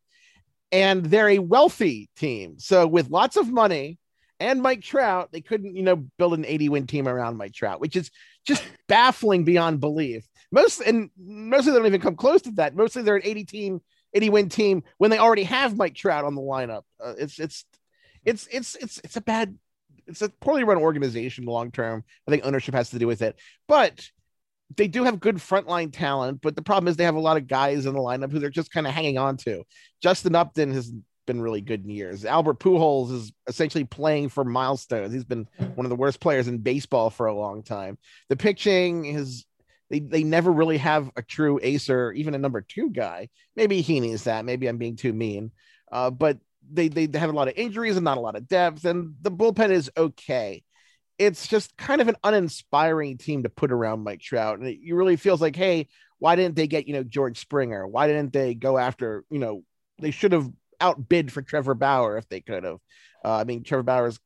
and 0.72 1.04
they're 1.04 1.28
a 1.28 1.38
wealthy 1.38 2.08
team. 2.16 2.58
So 2.58 2.86
with 2.86 3.10
lots 3.10 3.36
of 3.36 3.52
money 3.52 3.98
and 4.40 4.62
Mike 4.62 4.82
Trout, 4.82 5.28
they 5.30 5.42
couldn't, 5.42 5.76
you 5.76 5.82
know, 5.82 5.96
build 6.18 6.34
an 6.34 6.46
80 6.46 6.70
win 6.70 6.86
team 6.86 7.06
around 7.06 7.36
Mike 7.36 7.52
Trout, 7.52 7.80
which 7.80 7.94
is 7.94 8.10
just 8.46 8.64
baffling 8.88 9.44
beyond 9.44 9.80
belief. 9.80 10.26
Most 10.50 10.80
and 10.80 11.10
mostly 11.16 11.72
they 11.72 11.78
don't 11.78 11.86
even 11.86 12.00
come 12.00 12.16
close 12.16 12.42
to 12.42 12.50
that. 12.52 12.74
Mostly 12.74 13.02
they're 13.02 13.16
an 13.16 13.22
80 13.24 13.44
team, 13.44 13.80
80 14.14 14.30
win 14.30 14.48
team 14.48 14.82
when 14.98 15.10
they 15.10 15.18
already 15.18 15.44
have 15.44 15.76
Mike 15.76 15.94
Trout 15.94 16.24
on 16.24 16.34
the 16.34 16.42
lineup. 16.42 16.82
Uh, 17.02 17.14
it's 17.18 17.38
it's 17.38 17.64
it's 18.24 18.46
it's 18.50 18.76
it's 18.76 19.00
it's 19.04 19.16
a 19.16 19.20
bad, 19.20 19.56
it's 20.06 20.22
a 20.22 20.28
poorly 20.28 20.64
run 20.64 20.78
organization 20.78 21.44
long 21.44 21.70
term. 21.70 22.02
I 22.26 22.30
think 22.30 22.46
ownership 22.46 22.74
has 22.74 22.90
to 22.90 22.98
do 22.98 23.06
with 23.06 23.22
it, 23.22 23.38
but 23.68 24.10
they 24.76 24.88
do 24.88 25.04
have 25.04 25.20
good 25.20 25.36
frontline 25.36 25.92
talent, 25.92 26.40
but 26.42 26.56
the 26.56 26.62
problem 26.62 26.88
is 26.88 26.96
they 26.96 27.04
have 27.04 27.14
a 27.14 27.20
lot 27.20 27.36
of 27.36 27.46
guys 27.46 27.86
in 27.86 27.94
the 27.94 28.00
lineup 28.00 28.30
who 28.30 28.38
they're 28.38 28.50
just 28.50 28.72
kind 28.72 28.86
of 28.86 28.92
hanging 28.92 29.18
on 29.18 29.36
to. 29.38 29.64
Justin 30.02 30.34
Upton 30.34 30.72
has 30.72 30.92
been 31.26 31.40
really 31.40 31.60
good 31.60 31.84
in 31.84 31.90
years. 31.90 32.24
Albert 32.24 32.58
Pujols 32.58 33.12
is 33.12 33.32
essentially 33.46 33.84
playing 33.84 34.28
for 34.28 34.44
milestones. 34.44 35.12
He's 35.12 35.24
been 35.24 35.48
one 35.74 35.86
of 35.86 35.90
the 35.90 35.96
worst 35.96 36.20
players 36.20 36.48
in 36.48 36.58
baseball 36.58 37.10
for 37.10 37.26
a 37.26 37.34
long 37.34 37.62
time. 37.62 37.98
The 38.28 38.36
pitching 38.36 39.06
is 39.06 39.44
they, 39.90 40.00
they 40.00 40.24
never 40.24 40.50
really 40.50 40.78
have 40.78 41.10
a 41.16 41.22
true 41.22 41.60
ace 41.62 41.90
or 41.90 42.12
even 42.12 42.34
a 42.34 42.38
number 42.38 42.60
two 42.60 42.90
guy. 42.90 43.28
Maybe 43.56 43.82
Heaney 43.82 44.12
is 44.12 44.24
that. 44.24 44.44
Maybe 44.44 44.66
I'm 44.66 44.78
being 44.78 44.96
too 44.96 45.12
mean. 45.12 45.52
Uh, 45.90 46.10
but 46.10 46.38
they, 46.70 46.88
they 46.88 47.18
have 47.18 47.30
a 47.30 47.34
lot 47.34 47.48
of 47.48 47.54
injuries 47.56 47.96
and 47.96 48.04
not 48.04 48.18
a 48.18 48.20
lot 48.22 48.36
of 48.36 48.48
depth, 48.48 48.84
and 48.84 49.14
the 49.20 49.30
bullpen 49.30 49.70
is 49.70 49.90
okay 49.96 50.62
it's 51.18 51.46
just 51.46 51.76
kind 51.76 52.00
of 52.00 52.08
an 52.08 52.16
uninspiring 52.24 53.18
team 53.18 53.42
to 53.44 53.48
put 53.48 53.72
around 53.72 54.04
Mike 54.04 54.20
Trout. 54.20 54.58
And 54.58 54.68
it 54.68 54.78
really 54.92 55.16
feels 55.16 55.40
like, 55.40 55.56
hey, 55.56 55.88
why 56.18 56.36
didn't 56.36 56.56
they 56.56 56.66
get, 56.66 56.86
you 56.86 56.94
know, 56.94 57.04
George 57.04 57.38
Springer? 57.38 57.86
Why 57.86 58.06
didn't 58.06 58.32
they 58.32 58.54
go 58.54 58.78
after, 58.78 59.24
you 59.30 59.38
know, 59.38 59.64
they 59.98 60.10
should 60.10 60.32
have 60.32 60.50
outbid 60.82 61.32
for 61.32 61.40
Trevor 61.40 61.74
Bauer 61.74 62.18
if 62.18 62.28
they 62.28 62.40
could 62.40 62.64
have. 62.64 62.78
Uh, 63.24 63.36
I 63.36 63.44
mean, 63.44 63.62
Trevor 63.62 63.84
Bauer 63.84 64.08
is 64.08 64.18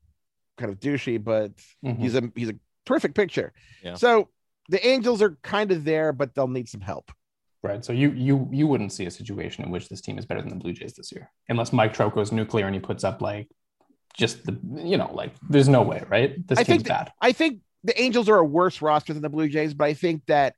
kind 0.56 0.72
of 0.72 0.80
douchey, 0.80 1.22
but 1.22 1.52
mm-hmm. 1.84 2.00
he's 2.00 2.14
a 2.16 2.32
he's 2.34 2.48
a 2.48 2.54
terrific 2.86 3.14
pitcher. 3.14 3.52
Yeah. 3.84 3.94
So 3.94 4.30
the 4.68 4.84
Angels 4.84 5.22
are 5.22 5.38
kind 5.42 5.70
of 5.70 5.84
there, 5.84 6.12
but 6.12 6.34
they'll 6.34 6.48
need 6.48 6.68
some 6.68 6.80
help. 6.80 7.12
Right. 7.62 7.84
So 7.84 7.92
you 7.92 8.10
you 8.12 8.48
you 8.50 8.66
wouldn't 8.66 8.92
see 8.92 9.06
a 9.06 9.10
situation 9.10 9.64
in 9.64 9.70
which 9.70 9.88
this 9.88 10.00
team 10.00 10.18
is 10.18 10.24
better 10.24 10.40
than 10.40 10.50
the 10.50 10.56
Blue 10.56 10.72
Jays 10.72 10.94
this 10.94 11.12
year, 11.12 11.30
unless 11.48 11.72
Mike 11.72 11.92
Trout 11.92 12.14
goes 12.14 12.32
nuclear 12.32 12.66
and 12.66 12.74
he 12.74 12.80
puts 12.80 13.04
up 13.04 13.20
like 13.20 13.48
just 14.16 14.44
the 14.44 14.58
you 14.74 14.96
know 14.96 15.10
like 15.12 15.32
there's 15.48 15.68
no 15.68 15.82
way 15.82 16.02
right 16.08 16.46
this 16.48 16.58
I 16.58 16.64
think 16.64 16.88
bad. 16.88 17.12
I 17.20 17.32
think 17.32 17.60
the 17.84 18.00
Angels 18.00 18.28
are 18.28 18.38
a 18.38 18.44
worse 18.44 18.82
roster 18.82 19.12
than 19.12 19.22
the 19.22 19.28
Blue 19.28 19.48
Jays, 19.48 19.74
but 19.74 19.84
I 19.84 19.94
think 19.94 20.26
that 20.26 20.54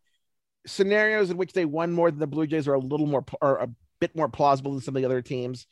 scenarios 0.67 1.31
in 1.31 1.37
which 1.37 1.53
they 1.53 1.65
won 1.65 1.93
more 1.93 2.11
than 2.11 2.21
the 2.21 2.27
Blue 2.27 2.47
Jays 2.47 2.69
are 2.69 2.75
a 2.75 2.79
little 2.79 3.07
more 3.07 3.25
are 3.43 3.63
a 3.63 3.69
bit 4.01 4.15
more 4.17 4.29
plausible 4.29 4.73
than 4.73 4.81
some 4.81 4.97
of 4.97 5.03
the 5.03 5.07
other 5.07 5.23
teams. 5.23 5.67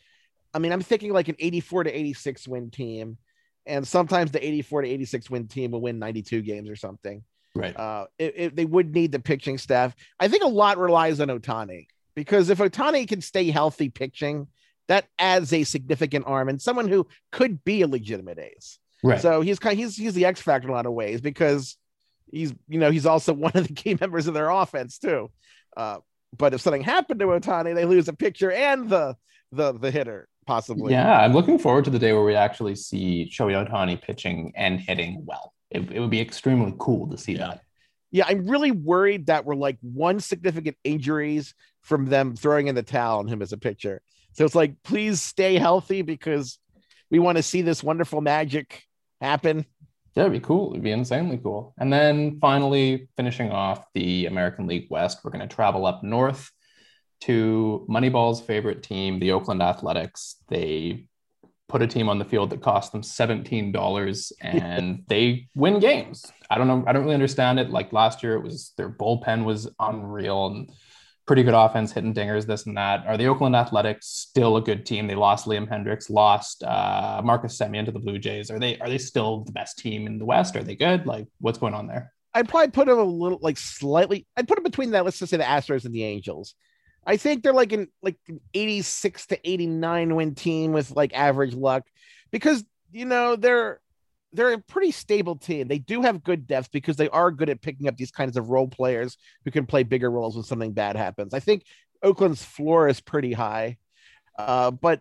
I 0.53 0.59
mean, 0.59 0.73
I'm 0.73 0.83
thinking 0.83 1.13
like 1.13 1.29
an 1.29 1.37
84 1.39 1.85
to 1.85 1.99
86 1.99 2.49
win 2.49 2.71
team, 2.71 3.19
and 3.67 3.87
sometimes 3.87 4.31
the 4.31 4.45
84 4.45 4.83
to 4.83 4.89
86 4.89 5.31
win 5.31 5.49
team 5.49 5.71
will 5.71 5.81
win 5.81 5.99
92 5.99 6.43
games 6.43 6.69
or 6.69 6.77
something. 6.77 7.23
Right. 7.55 7.77
Uh, 7.77 8.07
it, 8.19 8.35
it, 8.37 8.57
they 8.57 8.65
would 8.65 8.95
need 8.95 9.13
the 9.13 9.19
pitching 9.19 9.59
staff. 9.59 9.95
I 10.21 10.29
think 10.29 10.43
a 10.43 10.49
lot 10.49 10.79
relies 10.79 11.21
on 11.21 11.29
Ohtani 11.29 11.87
because 12.15 12.51
if 12.51 12.59
Ohtani 12.59 13.09
can 13.09 13.21
stay 13.21 13.51
healthy 13.51 13.89
pitching, 13.89 14.49
that 14.89 15.07
adds 15.19 15.53
a 15.53 15.65
significant 15.65 16.27
arm 16.27 16.49
and 16.49 16.61
someone 16.61 16.89
who 16.89 17.07
could 17.33 17.65
be 17.65 17.83
a 17.83 17.89
legitimate 17.89 18.39
ace. 18.39 18.79
Right. 19.03 19.21
So 19.21 19.41
he's 19.41 19.59
kind 19.59 19.75
of, 19.75 19.79
he's 19.79 19.97
he's 19.97 20.15
the 20.15 20.25
X 20.25 20.41
factor 20.41 20.69
in 20.69 20.73
a 20.73 20.77
lot 20.77 20.87
of 20.87 20.93
ways 20.93 21.21
because 21.21 21.77
he's 22.31 22.53
you 22.69 22.79
know 22.79 22.91
he's 22.91 23.07
also 23.07 23.33
one 23.35 23.53
of 23.55 23.67
the 23.67 23.75
key 23.75 23.97
members 24.01 24.27
of 24.27 24.35
their 24.35 24.51
offense 24.51 24.99
too. 24.99 25.31
Uh, 25.77 25.99
but 26.37 26.55
if 26.55 26.61
something 26.61 26.83
happened 26.83 27.21
to 27.21 27.27
Ohtani, 27.27 27.75
they 27.75 27.85
lose 27.85 28.09
a 28.09 28.13
pitcher 28.13 28.51
and 28.51 28.89
the 28.89 29.17
the 29.53 29.73
the 29.73 29.91
hitter 29.91 30.29
possibly. 30.47 30.93
Yeah, 30.93 31.21
I'm 31.21 31.33
looking 31.33 31.59
forward 31.59 31.85
to 31.85 31.91
the 31.91 31.99
day 31.99 32.13
where 32.13 32.25
we 32.25 32.35
actually 32.35 32.77
see 32.77 33.31
Shohei 33.33 33.69
Ohtani 33.69 34.01
pitching 34.01 34.53
and 34.57 34.81
hitting 34.81 35.25
well. 35.27 35.53
It, 35.71 35.91
it 35.91 36.01
would 36.01 36.11
be 36.11 36.21
extremely 36.21 36.75
cool 36.79 37.09
to 37.09 37.19
see 37.19 37.33
yeah. 37.33 37.39
that. 37.39 37.63
Yeah, 38.13 38.25
I'm 38.29 38.47
really 38.47 38.71
worried 38.71 39.27
that 39.27 39.45
we're 39.45 39.57
like 39.57 39.79
one 39.83 40.21
significant 40.21 40.77
injuries 40.85 41.55
from 41.83 42.07
them 42.07 42.37
throwing 42.37 42.69
in 42.69 42.75
the 42.75 42.83
towel 42.83 43.19
on 43.19 43.27
him 43.27 43.43
as 43.43 43.53
a 43.53 43.59
pitcher. 43.59 44.01
So 44.37 44.45
it's 44.45 44.55
like, 44.55 44.75
please 44.83 45.23
stay 45.23 45.57
healthy 45.57 46.03
because 46.03 46.59
we 47.11 47.19
want 47.19 47.39
to 47.39 47.43
see 47.43 47.63
this 47.63 47.83
wonderful 47.83 48.21
magic 48.21 48.83
happen. 49.19 49.65
Yeah, 50.15 50.25
it'd 50.25 50.35
be 50.35 50.41
cool. 50.41 50.73
It'd 50.73 50.83
be 50.83 50.91
insanely 50.91 51.39
cool. 51.39 51.73
And 51.79 51.91
then 51.91 52.39
finally, 52.39 53.09
finishing 53.17 53.51
off 53.51 53.87
the 53.95 54.27
American 54.27 54.67
League 54.67 54.89
West, 54.91 55.21
we're 55.25 55.31
going 55.31 55.49
to 55.49 55.55
travel 55.55 55.87
up 55.87 56.03
north 56.03 56.51
to 57.23 57.87
Moneyball's 57.89 58.43
favorite 58.43 58.83
team, 58.83 59.21
the 59.21 59.33
Oakland 59.33 59.63
Athletics. 59.63 60.37
They 60.49 61.07
put 61.71 61.81
a 61.81 61.87
team 61.87 62.11
on 62.11 62.19
the 62.19 62.25
field 62.27 62.51
that 62.51 62.61
cost 62.61 62.93
them 62.93 63.01
$17 63.01 64.33
and 64.43 65.03
they 65.09 65.49
win 65.55 65.79
games. 65.79 66.31
I 66.51 66.59
don't 66.59 66.69
know. 66.69 66.85
I 66.87 66.93
don't 66.93 67.05
really 67.05 67.15
understand 67.15 67.59
it. 67.59 67.71
Like 67.71 67.95
last 67.95 68.23
year, 68.23 68.35
it 68.35 68.43
was 68.43 68.75
their 68.77 68.91
bullpen 68.91 69.45
was 69.45 69.67
unreal. 69.81 70.49
And 70.49 70.71
pretty 71.27 71.43
good 71.43 71.55
offense, 71.55 71.93
hitting 71.93 72.15
dingers, 72.15 72.47
this 72.47 72.67
and 72.67 72.77
that. 72.77 73.05
Are 73.07 73.17
the 73.17 73.27
Oakland 73.27 73.57
Athletics 73.57 74.07
still 74.07 74.57
a 74.57 74.63
good 74.63 74.87
team? 74.87 75.07
They 75.07 75.15
lost 75.15 75.47
Liam 75.47 75.69
Hendriks, 75.69 76.09
lost 76.09 76.63
uh, 76.63 77.21
Marcus 77.25 77.59
Semien 77.59 77.85
to 77.85 77.93
the 77.93 77.99
Blue 77.99 78.19
Jays. 78.19 78.51
Are 78.51 78.59
they 78.59 78.79
are 78.79 78.89
they 78.89 78.99
still 78.99 79.45
the 79.45 79.53
best 79.53 79.79
team 79.79 80.07
in 80.07 80.19
the 80.19 80.25
West? 80.25 80.57
Are 80.57 80.63
they 80.63 80.77
good? 80.77 81.07
Like, 81.07 81.27
what's 81.41 81.59
going 81.59 81.75
on 81.75 81.87
there? 81.87 82.13
I'd 82.33 82.49
probably 82.49 82.71
put 82.71 82.87
them 82.87 82.99
a 82.99 83.03
little 83.03 83.39
like 83.43 83.59
slightly. 83.59 84.27
I'd 84.37 84.49
put 84.49 84.57
them 84.57 84.65
between 84.65 84.93
that. 84.93 85.05
Let's 85.05 85.19
just 85.19 85.31
say 85.31 85.37
the 85.37 85.45
Astros 85.45 85.85
and 85.85 85.95
the 85.95 86.05
Angels. 86.05 86.55
I 87.07 87.17
think 87.17 87.43
they're 87.43 87.53
like 87.53 87.73
in 87.73 87.89
like 88.03 88.17
an 88.29 88.41
86 88.55 89.27
to 89.27 89.49
89 89.49 90.15
win 90.15 90.35
team 90.35 90.73
with 90.73 90.91
like 90.91 91.15
average 91.15 91.55
luck 91.55 91.85
because 92.31 92.65
you 92.93 93.05
know 93.05 93.37
they're 93.37 93.81
they're 94.37 94.53
a 94.53 94.59
pretty 94.59 94.91
stable 94.91 95.37
team. 95.37 95.67
They 95.67 95.79
do 95.79 96.03
have 96.03 96.23
good 96.23 96.47
depth 96.47 96.71
because 96.71 96.97
they 96.97 97.09
are 97.09 97.31
good 97.31 97.49
at 97.49 97.63
picking 97.63 97.89
up 97.89 97.97
these 97.97 98.11
kinds 98.11 98.37
of 98.37 98.51
role 98.51 98.69
players 98.69 99.17
who 99.45 99.51
can 99.51 99.67
play 99.67 99.83
bigger 99.83 100.11
roles 100.11 100.37
when 100.37 100.45
something 100.45 100.73
bad 100.73 100.97
happens. 100.97 101.35
I 101.35 101.41
think 101.41 101.65
Oakland's 102.03 102.45
floor 102.45 102.89
is 102.89 103.01
pretty 103.01 103.33
high, 103.33 103.79
uh, 104.39 104.71
but 104.71 105.01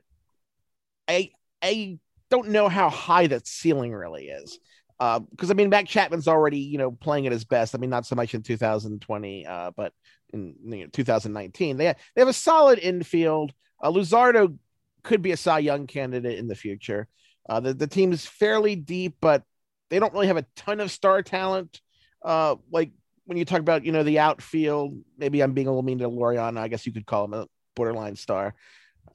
I 1.08 1.32
I 1.62 2.00
don't 2.32 2.50
know 2.50 2.70
how 2.70 2.90
high 2.90 3.28
that 3.28 3.48
ceiling 3.48 3.94
really 3.94 4.28
is. 4.28 4.60
Because 4.98 5.50
uh, 5.50 5.54
I 5.54 5.56
mean, 5.56 5.70
Matt 5.70 5.88
Chapman's 5.88 6.28
already 6.28 6.60
you 6.60 6.78
know 6.78 6.92
playing 6.92 7.26
at 7.26 7.34
his 7.34 7.44
best. 7.44 7.76
I 7.76 7.78
mean, 7.78 7.90
not 7.90 8.06
so 8.06 8.16
much 8.16 8.34
in 8.34 8.42
2020, 8.42 9.46
uh, 9.46 9.72
but 9.76 9.94
in 10.34 10.56
you 10.64 10.84
know, 10.84 10.88
2019. 10.92 11.78
They 11.78 11.86
have, 11.86 11.98
they 12.16 12.22
have 12.22 12.28
a 12.30 12.34
solid 12.34 12.80
infield. 12.80 13.54
Uh, 13.84 13.92
Luzardo 13.92 14.58
could 15.04 15.22
be 15.22 15.34
a 15.34 15.38
Cy 15.38 15.60
Young 15.60 15.86
candidate 15.88 16.40
in 16.40 16.48
the 16.48 16.56
future. 16.56 17.08
Uh, 17.48 17.60
the, 17.60 17.74
the 17.74 17.88
team 17.88 18.12
is 18.12 18.26
fairly 18.26 18.76
deep, 18.76 19.18
but 19.22 19.44
they 19.90 20.00
don't 20.00 20.14
really 20.14 20.28
have 20.28 20.38
a 20.38 20.46
ton 20.56 20.80
of 20.80 20.92
star 20.92 21.22
talent. 21.22 21.82
Uh, 22.24 22.56
like 22.72 22.92
when 23.26 23.38
you 23.38 23.46
talk 23.46 23.60
about, 23.60 23.86
you 23.86 23.92
know, 23.92 24.04
the 24.04 24.20
outfield, 24.20 24.98
maybe 25.18 25.42
I'm 25.42 25.54
being 25.54 25.68
a 25.68 25.70
little 25.70 25.84
mean 25.84 26.00
to 26.00 26.10
Laureano. 26.10 26.58
I 26.58 26.68
guess 26.68 26.86
you 26.86 26.92
could 26.92 27.06
call 27.06 27.26
him 27.26 27.34
a 27.34 27.48
borderline 27.76 28.16
star. 28.16 28.56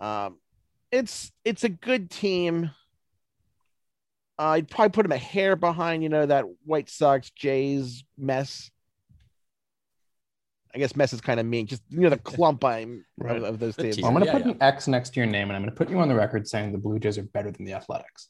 Um, 0.00 0.38
it's 0.92 1.32
it's 1.44 1.64
a 1.64 1.68
good 1.68 2.10
team. 2.10 2.70
Uh, 4.38 4.42
I'd 4.42 4.70
probably 4.70 4.90
put 4.90 5.04
him 5.04 5.12
a 5.12 5.18
hair 5.18 5.54
behind, 5.54 6.02
you 6.02 6.08
know, 6.08 6.24
that 6.26 6.46
White 6.64 6.88
Sox 6.88 7.30
Jays 7.30 8.04
mess. 8.16 8.70
I 10.74 10.78
guess 10.78 10.94
mess 10.94 11.12
is 11.12 11.20
kind 11.20 11.40
of 11.40 11.46
mean, 11.46 11.66
just 11.66 11.82
you 11.90 12.00
know 12.00 12.10
the 12.10 12.18
clump 12.18 12.64
I'm 12.64 13.04
right. 13.18 13.36
of, 13.36 13.44
of, 13.44 13.58
those 13.58 13.76
teams. 13.76 13.98
I'm 13.98 14.12
going 14.12 14.20
to 14.20 14.26
yeah, 14.26 14.32
put 14.32 14.46
yeah. 14.46 14.52
an 14.52 14.62
X 14.62 14.88
next 14.88 15.14
to 15.14 15.20
your 15.20 15.26
name, 15.26 15.48
and 15.48 15.56
I'm 15.56 15.62
going 15.62 15.70
to 15.70 15.76
put 15.76 15.90
you 15.90 15.98
on 15.98 16.08
the 16.08 16.14
record 16.14 16.46
saying 16.46 16.72
the 16.72 16.78
Blue 16.78 16.98
Jays 16.98 17.18
are 17.18 17.22
better 17.22 17.50
than 17.50 17.64
the 17.64 17.72
Athletics. 17.72 18.28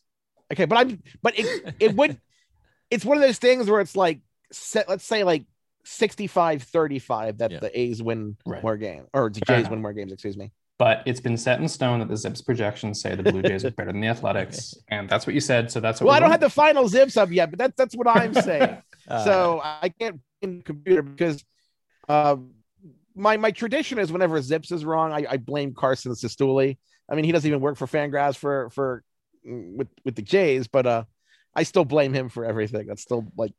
Okay, 0.53 0.65
but 0.65 0.79
I'm 0.79 1.03
but 1.23 1.39
it 1.39 1.75
it 1.79 1.97
would 1.97 2.21
it's 2.91 3.05
one 3.05 3.17
of 3.17 3.23
those 3.23 3.39
things 3.39 3.71
where 3.71 3.81
it's 3.81 3.97
like 3.97 4.21
set, 4.53 4.89
let's 4.89 5.05
say 5.05 5.25
like 5.25 5.45
65 5.85 6.63
35 6.63 7.39
that 7.39 7.51
yeah. 7.51 7.59
the 7.61 7.79
A's 7.79 8.03
win 8.03 8.37
right. 8.47 8.63
more 8.63 8.77
games 8.77 9.09
or 9.13 9.31
the 9.31 9.41
Jays 9.41 9.69
win 9.69 9.81
more 9.81 9.93
games, 9.93 10.13
excuse 10.13 10.37
me. 10.37 10.53
But 10.79 11.03
it's 11.05 11.21
been 11.21 11.37
set 11.37 11.61
in 11.61 11.69
stone 11.69 11.99
that 11.99 12.09
the 12.09 12.17
Zips 12.17 12.41
projections 12.41 13.03
say 13.03 13.15
the 13.15 13.23
Blue 13.23 13.43
Jays 13.43 13.67
are 13.67 13.71
better 13.71 13.93
than 13.93 14.01
the 14.01 14.09
Athletics, 14.09 14.75
and 14.89 15.11
that's 15.11 15.27
what 15.27 15.35
you 15.35 15.41
said. 15.41 15.71
So 15.71 15.79
that's 15.79 16.01
what. 16.01 16.07
Well, 16.07 16.17
I 16.17 16.21
don't 16.21 16.31
going. 16.31 16.33
have 16.33 16.41
the 16.41 16.49
final 16.49 16.89
Zips 16.89 17.19
up 17.19 17.31
yet, 17.31 17.51
but 17.51 17.59
that's 17.59 17.75
that's 17.77 17.95
what 17.95 18.09
I'm 18.09 18.33
saying. 18.33 18.79
uh, 19.09 19.25
so 19.25 19.61
I 19.63 19.91
can't 19.91 20.21
in 20.41 20.59
the 20.59 20.63
computer 20.63 21.03
because 21.03 21.45
uh, 22.11 22.37
my 23.15 23.37
my 23.37 23.53
tradition 23.53 23.99
is 24.01 24.11
whenever 24.11 24.43
Zips 24.43 24.73
is 24.73 24.85
wrong, 24.85 25.13
I, 25.13 25.27
I 25.31 25.37
blame 25.37 25.75
Carson 25.75 26.13
Cistulli. 26.13 26.77
I 27.09 27.15
mean, 27.15 27.25
he 27.25 27.31
doesn't 27.31 27.47
even 27.47 27.61
work 27.61 27.77
for 27.77 27.87
Fangraphs 27.87 28.37
for 28.37 28.69
for 28.71 29.05
with 29.45 29.87
with 30.05 30.17
the 30.17 30.23
Jays, 30.23 30.67
but 30.67 30.87
uh, 30.87 31.05
I 31.55 31.63
still 31.63 31.85
blame 31.85 32.13
him 32.13 32.29
for 32.29 32.45
everything. 32.45 32.89
That's 32.89 33.03
still 33.03 33.31
like 33.37 33.53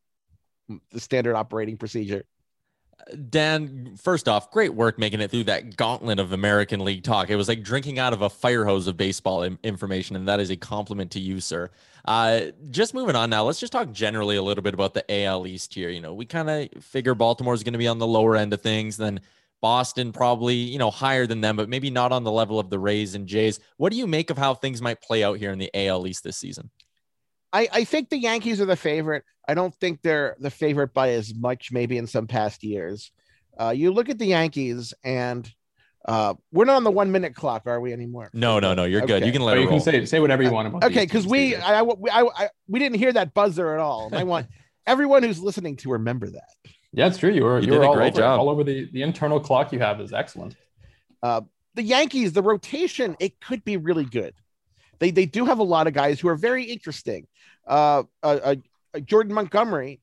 the 0.91 0.99
standard 0.99 1.35
operating 1.35 1.77
procedure. 1.77 2.25
Dan, 3.29 3.95
first 3.97 4.27
off, 4.27 4.51
great 4.51 4.73
work 4.73 4.97
making 4.97 5.21
it 5.21 5.31
through 5.31 5.45
that 5.45 5.75
gauntlet 5.77 6.19
of 6.19 6.31
American 6.31 6.79
League 6.81 7.03
talk. 7.03 7.29
It 7.29 7.35
was 7.35 7.47
like 7.47 7.63
drinking 7.63 7.99
out 7.99 8.13
of 8.13 8.21
a 8.21 8.29
fire 8.29 8.65
hose 8.65 8.87
of 8.87 8.97
baseball 8.97 9.43
information, 9.43 10.15
and 10.15 10.27
that 10.27 10.39
is 10.39 10.49
a 10.49 10.55
compliment 10.55 11.11
to 11.11 11.19
you, 11.19 11.39
sir. 11.39 11.69
Uh, 12.05 12.41
just 12.69 12.93
moving 12.93 13.15
on 13.15 13.29
now, 13.29 13.43
let's 13.43 13.59
just 13.59 13.73
talk 13.73 13.91
generally 13.91 14.35
a 14.35 14.41
little 14.41 14.63
bit 14.63 14.73
about 14.73 14.93
the 14.93 15.23
AL 15.23 15.45
East 15.47 15.73
here. 15.73 15.89
You 15.89 16.01
know, 16.01 16.13
we 16.13 16.25
kind 16.25 16.49
of 16.49 16.83
figure 16.83 17.13
Baltimore 17.15 17.53
is 17.53 17.63
going 17.63 17.73
to 17.73 17.79
be 17.79 17.87
on 17.87 17.99
the 17.99 18.07
lower 18.07 18.35
end 18.35 18.53
of 18.53 18.61
things, 18.61 18.97
then 18.97 19.19
Boston 19.61 20.11
probably, 20.11 20.55
you 20.55 20.79
know, 20.79 20.91
higher 20.91 21.27
than 21.27 21.41
them, 21.41 21.55
but 21.55 21.69
maybe 21.69 21.89
not 21.89 22.11
on 22.11 22.23
the 22.23 22.31
level 22.31 22.59
of 22.59 22.69
the 22.69 22.79
Rays 22.79 23.15
and 23.15 23.27
Jays. 23.27 23.59
What 23.77 23.91
do 23.91 23.97
you 23.97 24.07
make 24.07 24.29
of 24.29 24.37
how 24.37 24.55
things 24.55 24.81
might 24.81 25.01
play 25.01 25.23
out 25.23 25.37
here 25.37 25.51
in 25.51 25.59
the 25.59 25.69
AL 25.75 26.07
East 26.07 26.23
this 26.23 26.37
season? 26.37 26.69
I, 27.53 27.67
I 27.71 27.83
think 27.83 28.09
the 28.09 28.17
Yankees 28.17 28.61
are 28.61 28.65
the 28.65 28.75
favorite. 28.75 29.23
I 29.47 29.53
don't 29.53 29.73
think 29.75 30.01
they're 30.01 30.35
the 30.39 30.49
favorite 30.49 30.93
by 30.93 31.11
as 31.11 31.33
much, 31.35 31.71
maybe 31.71 31.97
in 31.97 32.07
some 32.07 32.27
past 32.27 32.63
years. 32.63 33.11
Uh, 33.59 33.69
you 33.69 33.91
look 33.91 34.09
at 34.09 34.17
the 34.17 34.27
Yankees, 34.27 34.93
and 35.03 35.51
uh, 36.07 36.33
we're 36.51 36.65
not 36.65 36.77
on 36.77 36.83
the 36.83 36.91
one 36.91 37.11
minute 37.11 37.35
clock, 37.35 37.63
are 37.65 37.79
we 37.79 37.93
anymore? 37.93 38.29
No, 38.33 38.59
no, 38.59 38.73
no. 38.73 38.85
You're 38.85 39.03
okay. 39.03 39.19
good. 39.19 39.25
You 39.25 39.31
can 39.31 39.41
let 39.41 39.59
you 39.59 39.67
can 39.67 39.81
say 39.81 40.05
say 40.05 40.19
whatever 40.19 40.43
you 40.43 40.51
want 40.51 40.67
about. 40.67 40.83
Okay, 40.85 41.05
because 41.05 41.27
we 41.27 41.55
I, 41.55 41.81
I, 41.81 41.83
I, 41.83 42.29
I, 42.35 42.49
we 42.67 42.79
didn't 42.79 42.97
hear 42.97 43.13
that 43.13 43.33
buzzer 43.33 43.73
at 43.73 43.79
all. 43.79 44.09
I 44.13 44.23
want 44.23 44.47
everyone 44.87 45.23
who's 45.23 45.39
listening 45.39 45.75
to 45.77 45.91
remember 45.91 46.29
that. 46.29 46.49
Yeah, 46.93 47.07
it's 47.07 47.17
true. 47.17 47.31
You 47.31 47.43
were 47.43 47.59
you, 47.59 47.73
you 47.73 47.79
were 47.79 47.85
all 47.85 47.99
over, 47.99 48.09
job. 48.09 48.39
all 48.39 48.49
over 48.49 48.63
the 48.63 48.89
the 48.91 49.01
internal 49.01 49.39
clock 49.39 49.71
you 49.73 49.79
have 49.79 49.99
is 50.01 50.13
excellent. 50.13 50.55
Uh, 51.21 51.41
the 51.75 51.83
Yankees, 51.83 52.33
the 52.33 52.41
rotation, 52.41 53.15
it 53.19 53.39
could 53.39 53.63
be 53.63 53.77
really 53.77 54.05
good. 54.05 54.33
They 55.01 55.09
they 55.09 55.25
do 55.25 55.45
have 55.45 55.59
a 55.59 55.63
lot 55.63 55.87
of 55.87 55.93
guys 55.93 56.19
who 56.19 56.29
are 56.29 56.35
very 56.35 56.63
interesting. 56.63 57.27
Uh, 57.67 58.03
uh, 58.23 58.55
uh 58.93 58.99
Jordan 58.99 59.33
Montgomery, 59.33 59.99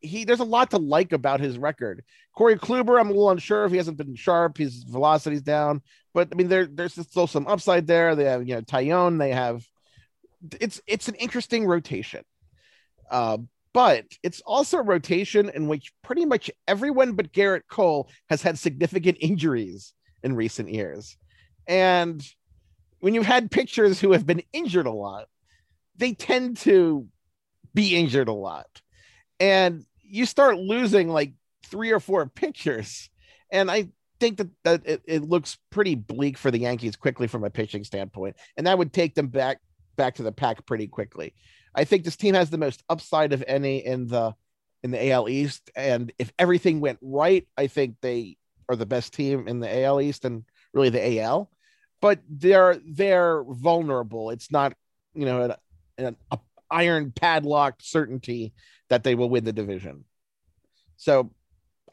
he 0.00 0.24
there's 0.24 0.40
a 0.40 0.44
lot 0.44 0.70
to 0.70 0.76
like 0.76 1.12
about 1.12 1.40
his 1.40 1.58
record. 1.58 2.04
Corey 2.36 2.56
Kluber, 2.56 3.00
I'm 3.00 3.08
a 3.08 3.12
little 3.12 3.30
unsure 3.30 3.64
if 3.64 3.70
he 3.70 3.78
hasn't 3.78 3.96
been 3.96 4.14
sharp. 4.14 4.58
His 4.58 4.84
velocity's 4.84 5.40
down, 5.40 5.80
but 6.12 6.28
I 6.30 6.34
mean 6.36 6.48
there 6.48 6.66
there's 6.66 6.94
still 6.94 7.26
some 7.26 7.46
upside 7.46 7.86
there. 7.86 8.14
They 8.14 8.24
have 8.24 8.46
you 8.46 8.56
know 8.56 8.60
Taillon. 8.60 9.18
They 9.18 9.32
have 9.32 9.64
it's 10.60 10.82
it's 10.86 11.08
an 11.08 11.14
interesting 11.14 11.66
rotation, 11.66 12.22
uh, 13.10 13.38
but 13.72 14.04
it's 14.22 14.42
also 14.42 14.78
a 14.78 14.82
rotation 14.82 15.48
in 15.54 15.66
which 15.66 15.94
pretty 16.02 16.26
much 16.26 16.50
everyone 16.68 17.12
but 17.12 17.32
Gerrit 17.32 17.62
Cole 17.70 18.10
has 18.28 18.42
had 18.42 18.58
significant 18.58 19.16
injuries 19.22 19.94
in 20.22 20.36
recent 20.36 20.68
years, 20.68 21.16
and 21.66 22.22
when 23.00 23.14
you've 23.14 23.26
had 23.26 23.50
pitchers 23.50 24.00
who 24.00 24.12
have 24.12 24.26
been 24.26 24.42
injured 24.52 24.86
a 24.86 24.92
lot, 24.92 25.28
they 25.96 26.12
tend 26.12 26.58
to 26.58 27.06
be 27.74 27.96
injured 27.96 28.28
a 28.28 28.32
lot. 28.32 28.80
And 29.38 29.84
you 30.02 30.26
start 30.26 30.58
losing 30.58 31.08
like 31.08 31.32
three 31.66 31.92
or 31.92 32.00
four 32.00 32.26
pitchers. 32.26 33.10
And 33.50 33.70
I 33.70 33.88
think 34.18 34.38
that, 34.38 34.48
that 34.64 34.82
it, 34.84 35.02
it 35.06 35.22
looks 35.22 35.58
pretty 35.70 35.94
bleak 35.94 36.36
for 36.36 36.50
the 36.50 36.58
Yankees 36.58 36.96
quickly 36.96 37.26
from 37.26 37.44
a 37.44 37.50
pitching 37.50 37.84
standpoint. 37.84 38.36
And 38.56 38.66
that 38.66 38.78
would 38.78 38.92
take 38.92 39.14
them 39.14 39.28
back 39.28 39.60
back 39.96 40.14
to 40.14 40.22
the 40.22 40.32
pack 40.32 40.64
pretty 40.66 40.86
quickly. 40.86 41.34
I 41.74 41.84
think 41.84 42.04
this 42.04 42.16
team 42.16 42.34
has 42.34 42.50
the 42.50 42.58
most 42.58 42.82
upside 42.88 43.32
of 43.32 43.44
any 43.46 43.84
in 43.84 44.06
the 44.06 44.34
in 44.82 44.90
the 44.90 45.10
AL 45.10 45.28
East. 45.28 45.70
And 45.74 46.12
if 46.18 46.32
everything 46.38 46.80
went 46.80 46.98
right, 47.02 47.46
I 47.56 47.66
think 47.66 47.96
they 48.00 48.36
are 48.68 48.76
the 48.76 48.86
best 48.86 49.12
team 49.12 49.46
in 49.46 49.60
the 49.60 49.82
AL 49.84 50.00
East 50.00 50.24
and 50.24 50.44
really 50.72 50.88
the 50.88 51.20
AL. 51.20 51.50
But 52.00 52.20
they're 52.28 52.78
they're 52.84 53.44
vulnerable. 53.44 54.30
It's 54.30 54.50
not 54.50 54.74
you 55.14 55.26
know 55.26 55.42
an, 55.42 55.54
an 55.98 56.16
iron 56.70 57.12
padlocked 57.12 57.84
certainty 57.84 58.52
that 58.88 59.04
they 59.04 59.14
will 59.14 59.28
win 59.28 59.44
the 59.44 59.52
division. 59.52 60.04
So 60.96 61.30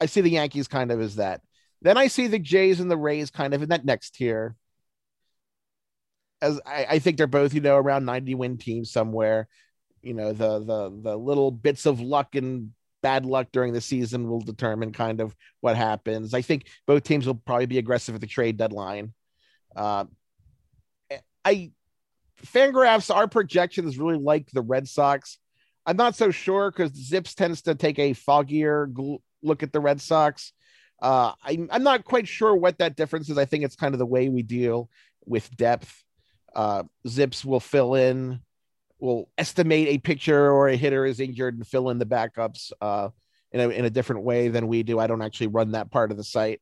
I 0.00 0.06
see 0.06 0.20
the 0.20 0.30
Yankees 0.30 0.68
kind 0.68 0.90
of 0.90 1.00
as 1.00 1.16
that. 1.16 1.42
Then 1.82 1.96
I 1.96 2.08
see 2.08 2.26
the 2.26 2.38
Jays 2.38 2.80
and 2.80 2.90
the 2.90 2.96
Rays 2.96 3.30
kind 3.30 3.54
of 3.54 3.62
in 3.62 3.68
that 3.68 3.84
next 3.84 4.14
tier. 4.14 4.56
As 6.40 6.60
I, 6.66 6.86
I 6.90 6.98
think 6.98 7.16
they're 7.16 7.26
both, 7.26 7.54
you 7.54 7.60
know, 7.60 7.76
around 7.76 8.04
90 8.04 8.34
win 8.34 8.58
teams 8.58 8.90
somewhere. 8.90 9.48
You 10.02 10.14
know, 10.14 10.32
the 10.32 10.60
the 10.60 11.00
the 11.02 11.16
little 11.16 11.50
bits 11.50 11.86
of 11.86 12.00
luck 12.00 12.34
and 12.34 12.70
bad 13.02 13.26
luck 13.26 13.48
during 13.52 13.72
the 13.72 13.80
season 13.80 14.28
will 14.28 14.40
determine 14.40 14.92
kind 14.92 15.20
of 15.20 15.34
what 15.60 15.76
happens. 15.76 16.34
I 16.34 16.42
think 16.42 16.66
both 16.86 17.02
teams 17.02 17.26
will 17.26 17.34
probably 17.34 17.66
be 17.66 17.78
aggressive 17.78 18.14
at 18.14 18.20
the 18.20 18.26
trade 18.26 18.56
deadline. 18.56 19.12
Uh, 19.74 20.04
I 21.44 21.72
Fangraphs, 22.44 23.14
our 23.14 23.26
projections 23.26 23.98
really 23.98 24.18
like 24.18 24.50
the 24.52 24.62
Red 24.62 24.88
Sox. 24.88 25.38
I'm 25.86 25.96
not 25.96 26.14
so 26.14 26.30
sure 26.30 26.70
because 26.70 26.92
Zips 26.92 27.34
tends 27.34 27.62
to 27.62 27.74
take 27.74 27.98
a 27.98 28.12
foggier 28.12 28.92
gl- 28.92 29.20
look 29.42 29.62
at 29.62 29.72
the 29.72 29.80
Red 29.80 30.00
Sox. 30.00 30.52
Uh, 31.00 31.32
I'm, 31.42 31.68
I'm 31.72 31.82
not 31.82 32.04
quite 32.04 32.28
sure 32.28 32.54
what 32.54 32.78
that 32.78 32.96
difference 32.96 33.28
is. 33.30 33.38
I 33.38 33.44
think 33.44 33.64
it's 33.64 33.76
kind 33.76 33.94
of 33.94 33.98
the 33.98 34.06
way 34.06 34.28
we 34.28 34.42
deal 34.42 34.90
with 35.24 35.54
depth. 35.56 36.04
Uh, 36.54 36.84
Zips 37.06 37.44
will 37.44 37.60
fill 37.60 37.94
in, 37.94 38.40
will 38.98 39.28
estimate 39.38 39.88
a 39.88 39.98
pitcher 39.98 40.50
or 40.50 40.68
a 40.68 40.76
hitter 40.76 41.06
is 41.06 41.20
injured 41.20 41.54
and 41.54 41.66
fill 41.66 41.90
in 41.90 41.98
the 41.98 42.06
backups 42.06 42.72
uh, 42.80 43.08
in, 43.52 43.60
a, 43.60 43.68
in 43.68 43.84
a 43.84 43.90
different 43.90 44.22
way 44.22 44.48
than 44.48 44.68
we 44.68 44.82
do. 44.82 44.98
I 44.98 45.06
don't 45.06 45.22
actually 45.22 45.48
run 45.48 45.72
that 45.72 45.90
part 45.90 46.10
of 46.10 46.16
the 46.16 46.24
site. 46.24 46.60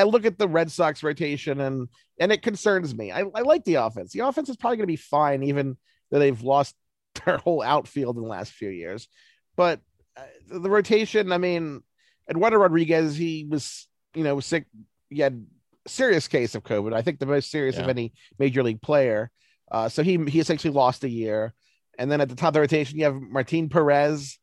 I 0.00 0.04
look 0.04 0.24
at 0.24 0.38
the 0.38 0.48
Red 0.48 0.70
Sox 0.70 1.02
rotation 1.02 1.60
and 1.60 1.88
and 2.18 2.32
it 2.32 2.40
concerns 2.40 2.94
me. 2.94 3.12
I, 3.12 3.24
I 3.34 3.42
like 3.42 3.64
the 3.64 3.74
offense. 3.74 4.12
The 4.12 4.20
offense 4.20 4.48
is 4.48 4.56
probably 4.56 4.78
going 4.78 4.86
to 4.86 4.92
be 4.92 4.96
fine, 4.96 5.42
even 5.42 5.76
though 6.10 6.18
they've 6.18 6.42
lost 6.42 6.74
their 7.26 7.36
whole 7.36 7.62
outfield 7.62 8.16
in 8.16 8.22
the 8.22 8.28
last 8.28 8.52
few 8.52 8.70
years. 8.70 9.08
But 9.56 9.80
uh, 10.16 10.22
the 10.48 10.70
rotation, 10.70 11.32
I 11.32 11.38
mean, 11.38 11.82
Eduardo 12.30 12.56
Rodriguez, 12.56 13.14
he 13.14 13.46
was 13.48 13.86
you 14.14 14.24
know 14.24 14.40
sick 14.40 14.64
he 15.10 15.20
had 15.20 15.44
serious 15.86 16.28
case 16.28 16.54
of 16.54 16.64
COVID. 16.64 16.94
I 16.94 17.02
think 17.02 17.18
the 17.18 17.26
most 17.26 17.50
serious 17.50 17.76
of 17.76 17.88
any 17.88 18.14
major 18.38 18.62
league 18.62 18.80
player. 18.80 19.30
Uh, 19.70 19.90
so 19.90 20.02
he 20.02 20.16
he 20.28 20.40
essentially 20.40 20.72
lost 20.72 21.04
a 21.04 21.10
year. 21.10 21.52
And 21.98 22.10
then 22.10 22.22
at 22.22 22.30
the 22.30 22.36
top 22.36 22.48
of 22.48 22.54
the 22.54 22.60
rotation, 22.60 22.98
you 22.98 23.04
have 23.04 23.20
Martin 23.20 23.68
Perez, 23.68 24.38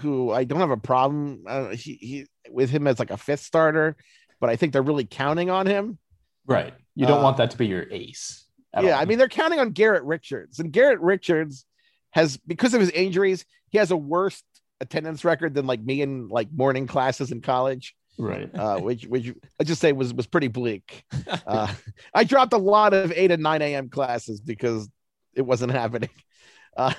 who 0.00 0.32
I 0.32 0.44
don't 0.44 0.60
have 0.60 0.70
a 0.70 0.76
problem 0.78 1.44
uh, 1.46 1.68
he, 1.70 1.94
he 1.94 2.26
with 2.50 2.70
him 2.70 2.86
as 2.86 2.98
like 2.98 3.10
a 3.10 3.16
fifth 3.16 3.42
starter, 3.42 3.96
but 4.40 4.50
I 4.50 4.56
think 4.56 4.72
they're 4.72 4.82
really 4.82 5.04
counting 5.04 5.50
on 5.50 5.66
him. 5.66 5.98
Right. 6.46 6.74
You 6.94 7.06
don't 7.06 7.20
Uh, 7.20 7.24
want 7.24 7.36
that 7.38 7.50
to 7.52 7.56
be 7.58 7.66
your 7.66 7.86
ace. 7.90 8.46
Yeah, 8.74 8.92
all. 8.94 9.00
I 9.00 9.04
mean 9.04 9.18
they're 9.18 9.28
counting 9.28 9.58
on 9.60 9.70
Garrett 9.70 10.02
Richards, 10.04 10.58
and 10.58 10.72
Garrett 10.72 11.00
Richards 11.00 11.64
has 12.12 12.36
because 12.38 12.74
of 12.74 12.80
his 12.80 12.90
injuries, 12.90 13.44
he 13.70 13.78
has 13.78 13.90
a 13.90 13.96
worse 13.96 14.42
attendance 14.80 15.24
record 15.24 15.54
than 15.54 15.66
like 15.66 15.80
me 15.80 16.02
in 16.02 16.28
like 16.28 16.48
morning 16.52 16.86
classes 16.86 17.30
in 17.32 17.40
college. 17.40 17.94
right. 18.18 18.50
uh, 18.54 18.78
which 18.78 19.04
which 19.06 19.32
I 19.60 19.64
just 19.64 19.80
say 19.80 19.92
was 19.92 20.12
was 20.14 20.26
pretty 20.26 20.48
bleak. 20.48 21.04
Uh, 21.46 21.72
I 22.14 22.24
dropped 22.24 22.52
a 22.52 22.58
lot 22.58 22.92
of 22.94 23.12
eight 23.12 23.30
and 23.30 23.42
nine 23.42 23.62
a.m. 23.62 23.88
classes 23.88 24.40
because 24.40 24.88
it 25.34 25.42
wasn't 25.42 25.72
happening. 25.72 26.10
Uh, 26.76 26.92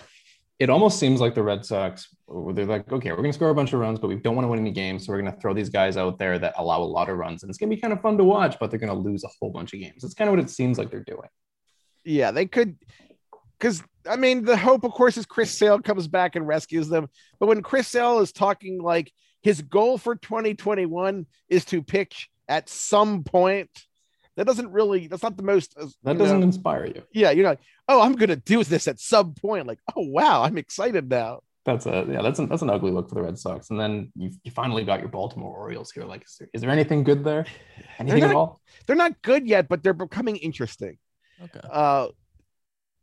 It 0.62 0.70
almost 0.70 1.00
seems 1.00 1.20
like 1.20 1.34
the 1.34 1.42
Red 1.42 1.66
Sox, 1.66 2.08
they're 2.28 2.66
like, 2.66 2.92
okay, 2.92 3.10
we're 3.10 3.18
going 3.18 3.32
to 3.32 3.34
score 3.34 3.50
a 3.50 3.56
bunch 3.56 3.74
of 3.74 3.80
runs, 3.80 3.98
but 3.98 4.10
we 4.10 4.16
don't 4.16 4.36
want 4.36 4.46
to 4.46 4.48
win 4.48 4.60
any 4.60 4.70
games. 4.72 5.06
So 5.06 5.12
we're 5.12 5.20
going 5.20 5.34
to 5.34 5.40
throw 5.40 5.56
these 5.56 5.70
guys 5.70 5.98
out 5.98 6.20
there 6.20 6.38
that 6.38 6.54
allow 6.58 6.84
a 6.84 6.84
lot 6.84 7.10
of 7.10 7.18
runs. 7.18 7.42
And 7.42 7.50
it's 7.50 7.58
going 7.58 7.72
to 7.72 7.76
be 7.76 7.82
kind 7.82 7.92
of 7.92 8.00
fun 8.00 8.16
to 8.20 8.24
watch, 8.24 8.58
but 8.60 8.70
they're 8.70 8.80
going 8.80 8.94
to 8.94 9.10
lose 9.10 9.24
a 9.24 9.30
whole 9.40 9.50
bunch 9.50 9.74
of 9.74 9.80
games. 9.80 10.04
That's 10.04 10.14
kind 10.14 10.30
of 10.30 10.36
what 10.36 10.46
it 10.46 10.52
seems 10.52 10.78
like 10.78 10.92
they're 10.92 11.04
doing. 11.04 11.28
yeah, 12.06 12.30
they 12.30 12.46
could, 12.46 12.78
because 13.58 13.82
I 14.08 14.18
mean 14.18 14.46
the 14.46 14.56
hope, 14.56 14.84
of 14.84 14.92
course, 14.92 15.18
is 15.18 15.26
Chris 15.26 15.50
Sale 15.50 15.82
comes 15.82 16.08
back 16.08 16.36
and 16.36 16.48
rescues 16.48 16.90
them. 16.90 17.10
But 17.40 17.48
when 17.48 17.64
Chris 17.64 17.88
Sale 17.88 18.20
is 18.20 18.32
talking 18.32 18.82
like 18.84 19.12
his 19.42 19.64
goal 19.64 19.98
for 19.98 20.16
2021 20.16 21.26
is 21.50 21.66
to 21.66 21.82
pitch 21.82 22.30
at 22.48 22.70
some 22.70 23.24
point, 23.24 23.70
that 24.38 24.46
doesn't 24.48 24.72
really. 24.72 25.08
That's 25.08 25.24
not 25.24 25.38
the 25.38 25.44
most. 25.44 25.76
uh, 25.80 25.88
That 26.04 26.18
doesn't 26.18 26.40
know- 26.40 26.46
inspire 26.46 26.86
you. 26.86 27.04
yeah, 27.14 27.32
you're 27.32 27.46
like, 27.50 27.60
oh, 27.88 28.02
I'm 28.02 28.14
gonna 28.14 28.36
do 28.38 28.64
this 28.64 28.88
at 28.88 29.00
some 29.00 29.34
point. 29.34 29.68
Like, 29.68 29.80
oh 29.96 30.02
wow, 30.08 30.44
I'm 30.44 30.58
excited 30.58 31.10
now. 31.10 31.42
That's 31.66 31.86
a 31.86 32.06
yeah, 32.10 32.22
that's 32.24 32.40
an 32.40 32.48
that's 32.50 32.62
an 32.64 32.70
ugly 32.72 32.92
look 32.92 33.08
for 33.10 33.16
the 33.16 33.22
Red 33.22 33.38
Sox. 33.38 33.70
And 33.70 33.80
then 33.80 34.12
you 34.16 34.32
you 34.44 34.52
finally 34.52 34.84
got 34.84 35.00
your 35.00 35.10
Baltimore 35.10 35.56
Orioles 35.56 35.92
here. 35.92 36.06
Like, 36.06 36.24
is 36.26 36.36
there, 36.40 36.50
is 36.54 36.62
there 36.62 36.72
anything 36.72 37.04
good 37.04 37.24
there? 37.24 37.46
Anything 38.00 38.24
at 38.24 38.28
not- 38.28 38.36
all? 38.36 38.62
They're 38.88 38.96
not 38.96 39.22
good 39.22 39.46
yet, 39.48 39.68
but 39.70 39.84
they're 39.84 39.94
becoming 39.94 40.38
interesting. 40.38 40.98
Okay. 41.44 41.60
uh 41.72 42.08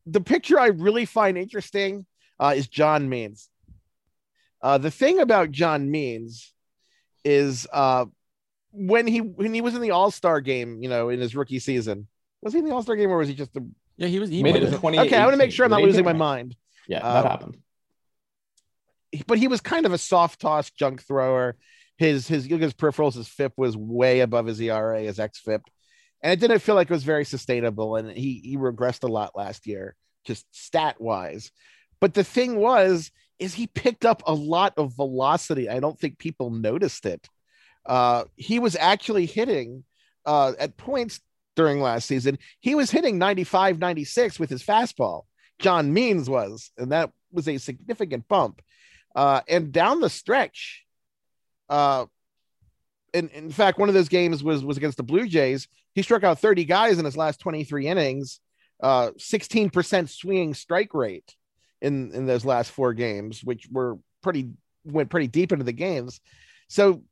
the 0.07 0.21
picture 0.23 0.59
I 0.59 0.69
really 0.69 1.05
find 1.05 1.37
interesting 1.37 2.07
uh, 2.41 2.55
is 2.57 2.67
John 2.67 3.11
Means. 3.11 3.51
Uh, 4.63 4.79
the 4.79 4.91
thing 4.91 5.21
about 5.21 5.51
John 5.51 5.91
Means 5.91 6.53
is 7.25 7.67
uh, 7.73 8.07
when 8.73 9.07
he 9.07 9.21
when 9.21 9.55
he 9.55 9.61
was 9.61 9.75
in 9.75 9.81
the 9.81 9.91
All 9.91 10.11
Star 10.11 10.41
game, 10.41 10.83
you 10.83 10.89
know, 10.89 11.09
in 11.09 11.21
his 11.21 11.35
rookie 11.35 11.59
season, 11.59 12.07
was 12.43 12.53
he 12.53 12.61
in 12.61 12.65
the 12.65 12.73
All 12.73 12.83
Star 12.83 12.97
game 12.97 13.11
or 13.11 13.19
was 13.19 13.29
he 13.29 13.35
just 13.35 13.53
the? 13.55 13.69
Yeah, 13.97 14.09
he 14.09 14.19
was. 14.19 14.31
He 14.31 14.43
Made 14.43 14.53
might 14.53 14.63
it 14.63 14.63
have 14.63 14.71
to 14.71 14.77
been. 14.77 14.95
20. 14.95 14.99
Okay, 15.01 15.17
I 15.17 15.25
want 15.25 15.35
to 15.35 15.39
make 15.39 15.53
sure 15.53 15.65
I'm 15.65 15.71
not 15.71 15.83
losing 15.83 16.05
my 16.05 16.13
mind. 16.13 16.57
Yeah, 16.87 17.01
that 17.01 17.25
um, 17.25 17.31
happened. 17.31 17.57
But 19.27 19.39
he 19.39 19.49
was 19.49 19.61
kind 19.61 19.87
of 19.87 19.93
a 19.93 19.99
soft 19.99 20.41
toss 20.41 20.71
junk 20.71 21.03
thrower. 21.03 21.57
His 21.97 22.29
his 22.29 22.47
you 22.47 22.57
look 22.57 22.63
at 22.63 22.67
his 22.67 22.75
peripherals, 22.75 23.15
his 23.15 23.29
FIP 23.29 23.55
was 23.57 23.77
way 23.77 24.21
above 24.21 24.47
his 24.47 24.61
ERA, 24.61 25.01
his 25.01 25.19
XFIP, 25.19 25.63
and 26.23 26.33
it 26.33 26.41
didn't 26.41 26.61
feel 26.61 26.75
like 26.75 26.91
it 26.91 26.95
was 26.95 27.05
very 27.05 27.25
sustainable. 27.25 27.97
And 27.97 28.11
he 28.11 28.41
he 28.45 28.57
regressed 28.57 29.03
a 29.03 29.09
lot 29.09 29.33
last 29.35 29.67
year, 29.67 29.97
just 30.25 30.47
stat 30.53 31.01
wise. 31.01 31.51
But 32.01 32.15
the 32.15 32.23
thing 32.23 32.57
was, 32.57 33.11
is 33.39 33.55
he 33.55 33.67
picked 33.67 34.05
up 34.05 34.23
a 34.27 34.35
lot 34.35 34.75
of 34.77 34.95
velocity. 34.95 35.69
I 35.69 35.81
don't 35.81 35.99
think 35.99 36.19
people 36.19 36.51
noticed 36.51 37.07
it. 37.07 37.29
Uh, 37.89 38.25
he 38.37 38.59
was 38.59 38.77
actually 38.77 39.27
hitting 39.27 39.83
uh, 40.27 40.53
at 40.59 40.77
points 40.77 41.21
during 41.57 41.81
last 41.81 42.07
season. 42.07 42.39
He 42.61 42.75
was 42.75 42.91
hitting 42.91 43.19
95, 43.19 43.79
96 43.81 44.39
with 44.39 44.51
his 44.51 44.63
fastball. 44.63 45.23
John 45.59 45.93
Means 45.93 46.29
was, 46.31 46.71
and 46.77 46.93
that 46.93 47.11
was 47.33 47.49
a 47.49 47.59
significant 47.59 48.29
bump. 48.29 48.63
Uh, 49.17 49.41
and 49.49 49.73
down 49.73 50.01
the 50.01 50.11
stretch, 50.11 50.85
uh, 51.69 52.07
and 53.15 53.31
in 53.31 53.51
fact, 53.51 53.79
one 53.79 53.89
of 53.89 53.95
those 53.95 54.09
games 54.09 54.45
was 54.45 54.63
was 54.63 54.77
against 54.77 54.99
the 54.99 55.03
Blue 55.03 55.27
Jays. 55.27 55.67
He 55.95 56.03
struck 56.03 56.23
out 56.23 56.39
30 56.39 56.65
guys 56.67 56.99
in 56.99 57.05
his 57.05 57.17
last 57.17 57.41
23 57.41 57.89
innings, 57.89 58.39
uh, 58.83 59.11
16% 59.19 60.09
swinging 60.09 60.55
strike 60.55 60.95
rate 60.95 61.35
in 61.81 62.13
in 62.13 62.27
those 62.27 62.45
last 62.45 62.71
four 62.71 62.93
games, 62.93 63.43
which 63.43 63.67
were 63.73 63.99
pretty 64.23 64.51
went 64.85 65.11
pretty 65.11 65.27
deep 65.27 65.53
into 65.53 65.65
the 65.65 65.73
games. 65.73 66.21
So 66.69 67.03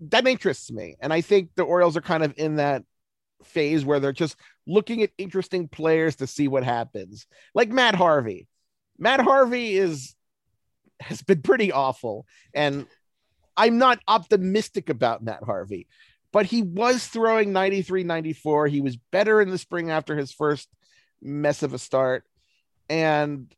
that 0.00 0.26
interests 0.26 0.70
me, 0.70 0.96
and 1.00 1.12
I 1.12 1.20
think 1.20 1.50
the 1.54 1.62
Orioles 1.62 1.96
are 1.96 2.02
kind 2.02 2.22
of 2.22 2.34
in 2.36 2.56
that 2.56 2.82
phase 3.44 3.84
where 3.84 4.00
they're 4.00 4.12
just 4.12 4.36
looking 4.66 5.02
at 5.02 5.10
interesting 5.18 5.68
players 5.68 6.16
to 6.16 6.26
see 6.26 6.48
what 6.48 6.64
happens, 6.64 7.26
like 7.54 7.70
Matt 7.70 7.94
Harvey. 7.94 8.48
Matt 8.98 9.20
Harvey 9.20 9.76
is 9.76 10.14
has 11.00 11.22
been 11.22 11.42
pretty 11.42 11.72
awful, 11.72 12.26
and 12.54 12.86
I'm 13.56 13.78
not 13.78 14.00
optimistic 14.08 14.88
about 14.88 15.22
Matt 15.22 15.42
Harvey, 15.42 15.86
but 16.32 16.46
he 16.46 16.62
was 16.62 17.06
throwing 17.06 17.52
93, 17.52 18.04
94. 18.04 18.68
He 18.68 18.80
was 18.80 18.96
better 18.96 19.40
in 19.40 19.50
the 19.50 19.58
spring 19.58 19.90
after 19.90 20.16
his 20.16 20.32
first 20.32 20.68
mess 21.22 21.62
of 21.62 21.74
a 21.74 21.78
start, 21.78 22.24
and 22.88 23.54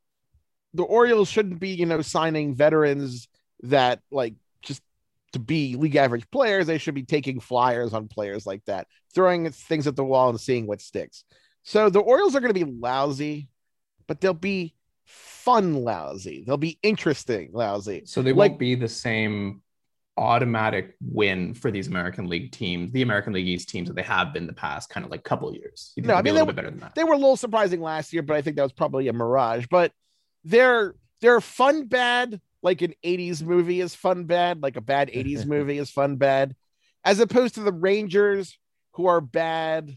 the 0.74 0.84
Orioles 0.84 1.28
shouldn't 1.28 1.60
be, 1.60 1.70
you 1.70 1.86
know, 1.86 2.02
signing 2.02 2.54
veterans 2.54 3.28
that 3.62 4.00
like 4.10 4.34
to 5.32 5.38
be 5.38 5.76
league 5.76 5.96
average 5.96 6.30
players. 6.30 6.66
They 6.66 6.78
should 6.78 6.94
be 6.94 7.04
taking 7.04 7.40
flyers 7.40 7.94
on 7.94 8.08
players 8.08 8.46
like 8.46 8.64
that, 8.66 8.86
throwing 9.14 9.50
things 9.50 9.86
at 9.86 9.96
the 9.96 10.04
wall 10.04 10.30
and 10.30 10.40
seeing 10.40 10.66
what 10.66 10.80
sticks. 10.80 11.24
So 11.64 11.90
the 11.90 12.00
Orioles 12.00 12.34
are 12.34 12.40
going 12.40 12.54
to 12.54 12.64
be 12.64 12.70
lousy, 12.70 13.48
but 14.06 14.20
they'll 14.20 14.32
be 14.34 14.74
fun 15.04 15.84
lousy. 15.84 16.44
They'll 16.46 16.56
be 16.56 16.78
interesting 16.82 17.50
lousy. 17.52 18.02
So 18.06 18.22
they 18.22 18.32
like- 18.32 18.52
won't 18.52 18.60
be 18.60 18.74
the 18.74 18.88
same 18.88 19.62
automatic 20.18 20.96
win 21.00 21.54
for 21.54 21.70
these 21.70 21.86
American 21.86 22.26
League 22.26 22.50
teams, 22.50 22.90
the 22.90 23.02
American 23.02 23.32
League 23.32 23.46
East 23.46 23.68
teams 23.68 23.88
that 23.88 23.94
they 23.94 24.02
have 24.02 24.32
been 24.32 24.48
the 24.48 24.52
past 24.52 24.90
kind 24.90 25.04
of 25.06 25.12
like 25.12 25.22
couple 25.22 25.54
years. 25.54 25.92
No, 25.96 26.14
I 26.14 26.22
mean, 26.22 26.34
a 26.34 26.40
they 26.40 26.44
bit 26.44 26.56
better 26.56 26.70
than 26.70 26.80
that. 26.80 26.94
They 26.96 27.04
were 27.04 27.12
a 27.12 27.16
little 27.18 27.36
surprising 27.36 27.80
last 27.80 28.12
year, 28.12 28.22
but 28.22 28.34
I 28.36 28.42
think 28.42 28.56
that 28.56 28.64
was 28.64 28.72
probably 28.72 29.06
a 29.08 29.12
mirage. 29.12 29.66
But 29.70 29.92
they're 30.44 30.96
they're 31.20 31.40
fun 31.40 31.86
bad, 31.86 32.40
like 32.62 32.82
an 32.82 32.94
80s 33.04 33.42
movie 33.42 33.80
is 33.80 33.94
fun 33.94 34.24
bad, 34.24 34.62
like 34.62 34.76
a 34.76 34.80
bad 34.80 35.08
80s 35.08 35.46
movie 35.46 35.78
is 35.78 35.90
fun 35.90 36.16
bad, 36.16 36.54
as 37.04 37.20
opposed 37.20 37.54
to 37.54 37.60
the 37.60 37.72
Rangers 37.72 38.58
who 38.92 39.06
are 39.06 39.20
bad, 39.20 39.96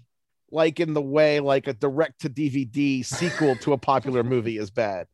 like 0.51 0.79
in 0.79 0.93
the 0.93 1.01
way 1.01 1.39
like 1.39 1.67
a 1.67 1.73
direct 1.73 2.21
to 2.21 2.29
DVD 2.29 3.03
sequel 3.03 3.55
to 3.57 3.73
a 3.73 3.77
popular 3.77 4.23
movie 4.23 4.57
is 4.57 4.69
bad. 4.69 5.07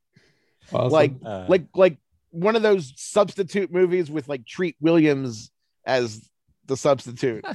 Awesome. 0.74 0.92
Like 0.92 1.14
Uh, 1.24 1.46
like 1.48 1.66
like 1.76 1.98
one 2.32 2.56
of 2.56 2.62
those 2.62 2.94
substitute 2.98 3.72
movies 3.72 4.12
with 4.12 4.28
like 4.28 4.46
Treat 4.46 4.76
Williams 4.82 5.52
as 5.86 6.30
the 6.66 6.76
substitute. 6.76 7.46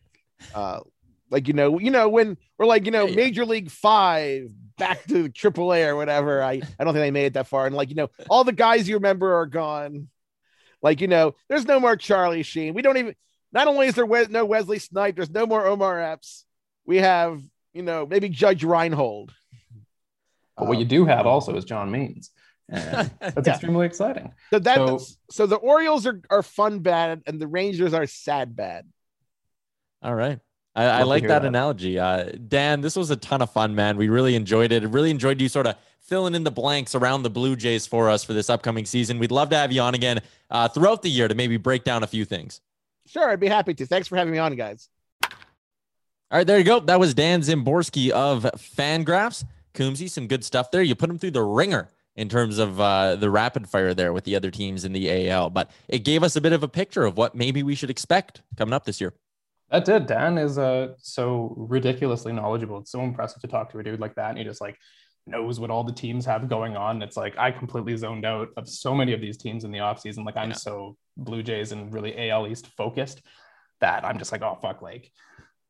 uh 0.54 0.80
like 1.30 1.48
you 1.48 1.54
know, 1.54 1.78
you 1.78 1.90
know, 1.90 2.08
when 2.08 2.36
or 2.58 2.66
like 2.66 2.84
you 2.84 2.90
know, 2.90 3.04
Yeah, 3.04 3.10
yeah. 3.10 3.16
Major 3.16 3.44
League 3.44 3.70
Five 3.70 4.50
back 4.80 5.04
to 5.06 5.28
Triple 5.28 5.72
A 5.72 5.84
or 5.84 5.94
whatever. 5.94 6.42
I 6.42 6.60
I 6.78 6.84
don't 6.84 6.92
think 6.94 7.04
they 7.04 7.12
made 7.12 7.26
it 7.26 7.34
that 7.34 7.46
far. 7.46 7.66
And 7.66 7.76
like 7.76 7.88
you 7.90 7.94
know, 7.94 8.10
all 8.28 8.42
the 8.42 8.52
guys 8.52 8.88
you 8.88 8.96
remember 8.96 9.36
are 9.36 9.46
gone. 9.46 10.08
Like 10.82 11.00
you 11.00 11.06
know, 11.06 11.36
there's 11.48 11.66
no 11.66 11.78
more 11.78 11.94
Charlie 11.94 12.42
Sheen. 12.42 12.74
We 12.74 12.82
don't 12.82 12.96
even. 12.96 13.14
Not 13.52 13.68
only 13.68 13.86
is 13.88 13.94
there 13.94 14.06
Wes, 14.06 14.28
no 14.28 14.44
Wesley 14.44 14.78
Snipe, 14.78 15.14
there's 15.16 15.30
no 15.30 15.46
more 15.46 15.66
Omar 15.66 16.00
Epps. 16.00 16.44
We 16.84 16.96
have 16.98 17.40
you 17.72 17.82
know 17.82 18.06
maybe 18.06 18.28
Judge 18.28 18.64
Reinhold. 18.64 19.32
but 20.56 20.66
what 20.66 20.78
you 20.78 20.84
do 20.84 21.04
have 21.04 21.26
also 21.26 21.54
is 21.56 21.64
John 21.64 21.90
Means. 21.90 22.30
And 22.68 23.10
that's 23.20 23.46
Yeah. 23.46 23.52
extremely 23.54 23.86
exciting. 23.86 24.32
So 24.50 24.58
that 24.60 24.76
So- 24.76 24.98
so, 24.98 25.14
so 25.30 25.46
the 25.46 25.56
Orioles 25.56 26.06
are, 26.06 26.20
are 26.30 26.42
fun 26.42 26.78
bad 26.80 27.22
and 27.26 27.40
the 27.40 27.46
Rangers 27.48 27.92
are 27.94 28.06
sad 28.06 28.54
bad. 28.56 28.86
All 30.02 30.14
right. 30.14 30.38
I, 30.74 30.84
I 30.84 31.02
like 31.02 31.22
that, 31.22 31.42
that. 31.42 31.44
analogy. 31.44 31.98
Uh, 31.98 32.30
Dan, 32.48 32.80
this 32.80 32.96
was 32.96 33.10
a 33.10 33.16
ton 33.16 33.42
of 33.42 33.50
fun, 33.50 33.74
man. 33.74 33.96
We 33.96 34.08
really 34.08 34.36
enjoyed 34.36 34.72
it. 34.72 34.84
Really 34.88 35.10
enjoyed 35.10 35.40
you 35.40 35.48
sort 35.48 35.66
of 35.66 35.76
filling 36.00 36.34
in 36.34 36.44
the 36.44 36.50
blanks 36.50 36.94
around 36.94 37.22
the 37.22 37.30
Blue 37.30 37.56
Jays 37.56 37.86
for 37.86 38.08
us 38.08 38.24
for 38.24 38.32
this 38.32 38.48
upcoming 38.48 38.84
season. 38.84 39.18
We'd 39.18 39.30
love 39.30 39.50
to 39.50 39.56
have 39.56 39.72
you 39.72 39.80
on 39.80 39.94
again 39.94 40.20
uh, 40.50 40.68
throughout 40.68 41.02
the 41.02 41.10
year 41.10 41.28
to 41.28 41.34
maybe 41.34 41.56
break 41.56 41.84
down 41.84 42.02
a 42.02 42.06
few 42.06 42.24
things. 42.24 42.60
Sure, 43.06 43.28
I'd 43.28 43.40
be 43.40 43.48
happy 43.48 43.74
to. 43.74 43.86
Thanks 43.86 44.08
for 44.08 44.16
having 44.16 44.32
me 44.32 44.38
on, 44.38 44.54
guys. 44.54 44.88
All 45.24 46.38
right, 46.38 46.46
there 46.46 46.58
you 46.58 46.64
go. 46.64 46.78
That 46.78 47.00
was 47.00 47.14
Dan 47.14 47.40
Szymborski 47.40 48.10
of 48.10 48.44
Fangraphs. 48.56 49.44
Coombsy, 49.74 50.08
some 50.08 50.26
good 50.26 50.44
stuff 50.44 50.70
there. 50.70 50.82
You 50.82 50.94
put 50.94 51.10
him 51.10 51.18
through 51.18 51.32
the 51.32 51.42
ringer 51.42 51.90
in 52.16 52.28
terms 52.28 52.58
of 52.58 52.80
uh, 52.80 53.16
the 53.16 53.30
rapid 53.30 53.68
fire 53.68 53.94
there 53.94 54.12
with 54.12 54.24
the 54.24 54.36
other 54.36 54.50
teams 54.50 54.84
in 54.84 54.92
the 54.92 55.30
AL, 55.30 55.50
but 55.50 55.70
it 55.88 56.00
gave 56.00 56.22
us 56.22 56.36
a 56.36 56.40
bit 56.40 56.52
of 56.52 56.62
a 56.62 56.68
picture 56.68 57.04
of 57.04 57.16
what 57.16 57.34
maybe 57.34 57.62
we 57.62 57.74
should 57.74 57.90
expect 57.90 58.42
coming 58.56 58.72
up 58.72 58.84
this 58.84 59.00
year. 59.00 59.14
That 59.70 59.84
did. 59.84 60.06
Dan 60.06 60.36
is 60.38 60.58
uh 60.58 60.94
so 60.98 61.54
ridiculously 61.56 62.32
knowledgeable. 62.32 62.78
It's 62.78 62.90
so 62.92 63.02
impressive 63.02 63.40
to 63.42 63.48
talk 63.48 63.70
to 63.72 63.78
a 63.78 63.82
dude 63.82 64.00
like 64.00 64.14
that. 64.16 64.30
And 64.30 64.38
he 64.38 64.44
just 64.44 64.60
like 64.60 64.76
knows 65.26 65.60
what 65.60 65.70
all 65.70 65.84
the 65.84 65.92
teams 65.92 66.26
have 66.26 66.48
going 66.48 66.76
on. 66.76 67.02
It's 67.02 67.16
like 67.16 67.38
I 67.38 67.50
completely 67.52 67.96
zoned 67.96 68.24
out 68.24 68.48
of 68.56 68.68
so 68.68 68.94
many 68.94 69.12
of 69.12 69.20
these 69.20 69.36
teams 69.36 69.64
in 69.64 69.70
the 69.70 69.78
offseason. 69.78 70.24
Like 70.24 70.36
I'm 70.36 70.50
Yeah. 70.50 70.56
so 70.56 70.96
Blue 71.16 71.42
Jays 71.42 71.72
and 71.72 71.92
really 71.94 72.30
AL 72.30 72.46
East 72.48 72.66
focused. 72.76 73.22
that, 73.80 74.04
I'm 74.04 74.18
just 74.18 74.32
like, 74.32 74.42
oh 74.42 74.58
fuck, 74.60 74.82
like 74.82 75.10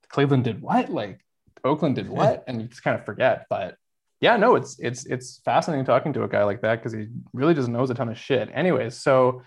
Cleveland 0.08 0.44
did 0.44 0.60
what? 0.62 0.88
Like 0.90 1.20
Oakland 1.62 1.94
did 1.96 2.08
what? 2.08 2.42
And 2.48 2.60
you 2.62 2.68
just 2.68 2.82
kind 2.82 2.98
of 2.98 3.04
forget. 3.04 3.46
But 3.50 3.76
yeah, 4.20 4.36
no, 4.36 4.54
it's 4.56 4.78
it's 4.78 5.04
it's 5.06 5.40
fascinating 5.44 5.84
talking 5.84 6.12
to 6.14 6.24
a 6.24 6.28
guy 6.28 6.42
like 6.44 6.62
that 6.62 6.76
because 6.76 6.92
he 6.92 7.08
really 7.32 7.54
just 7.54 7.68
knows 7.68 7.90
a 7.90 7.94
ton 7.94 8.08
of 8.08 8.18
shit. 8.18 8.50
Anyways, 8.52 8.96
so 8.96 9.42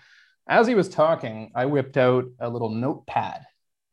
as 0.48 0.66
he 0.66 0.74
was 0.74 0.88
talking, 0.88 1.50
I 1.54 1.66
whipped 1.66 1.96
out 1.96 2.24
a 2.40 2.48
little 2.48 2.70
notepad 2.70 3.44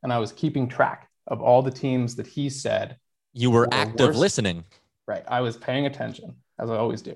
and 0.04 0.12
I 0.12 0.20
was 0.20 0.32
keeping 0.32 0.68
track 0.68 1.10
of 1.28 1.42
all 1.42 1.62
the 1.62 1.72
teams 1.72 2.16
that 2.16 2.28
he 2.28 2.50
said. 2.50 2.98
You 3.34 3.52
were 3.52 3.68
active 3.72 4.08
worst. 4.08 4.20
listening. 4.20 4.66
Right. 5.08 5.24
I 5.28 5.42
was 5.42 5.58
paying 5.58 5.86
attention, 5.86 6.36
as 6.60 6.70
I 6.70 6.78
always 6.78 7.02
do. 7.02 7.16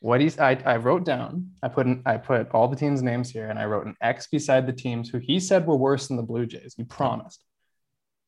What 0.00 0.20
he's 0.20 0.38
I, 0.38 0.58
I 0.64 0.76
wrote 0.76 1.04
down, 1.04 1.52
I 1.62 1.68
put 1.68 1.86
in, 1.86 2.02
I 2.04 2.18
put 2.18 2.50
all 2.50 2.68
the 2.68 2.76
teams' 2.76 3.02
names 3.02 3.30
here 3.30 3.48
and 3.48 3.58
I 3.58 3.64
wrote 3.64 3.86
an 3.86 3.96
X 4.00 4.26
beside 4.26 4.66
the 4.66 4.72
teams 4.72 5.08
who 5.08 5.18
he 5.18 5.40
said 5.40 5.66
were 5.66 5.76
worse 5.76 6.08
than 6.08 6.16
the 6.16 6.22
Blue 6.22 6.46
Jays. 6.46 6.74
He 6.76 6.84
promised. 6.84 7.42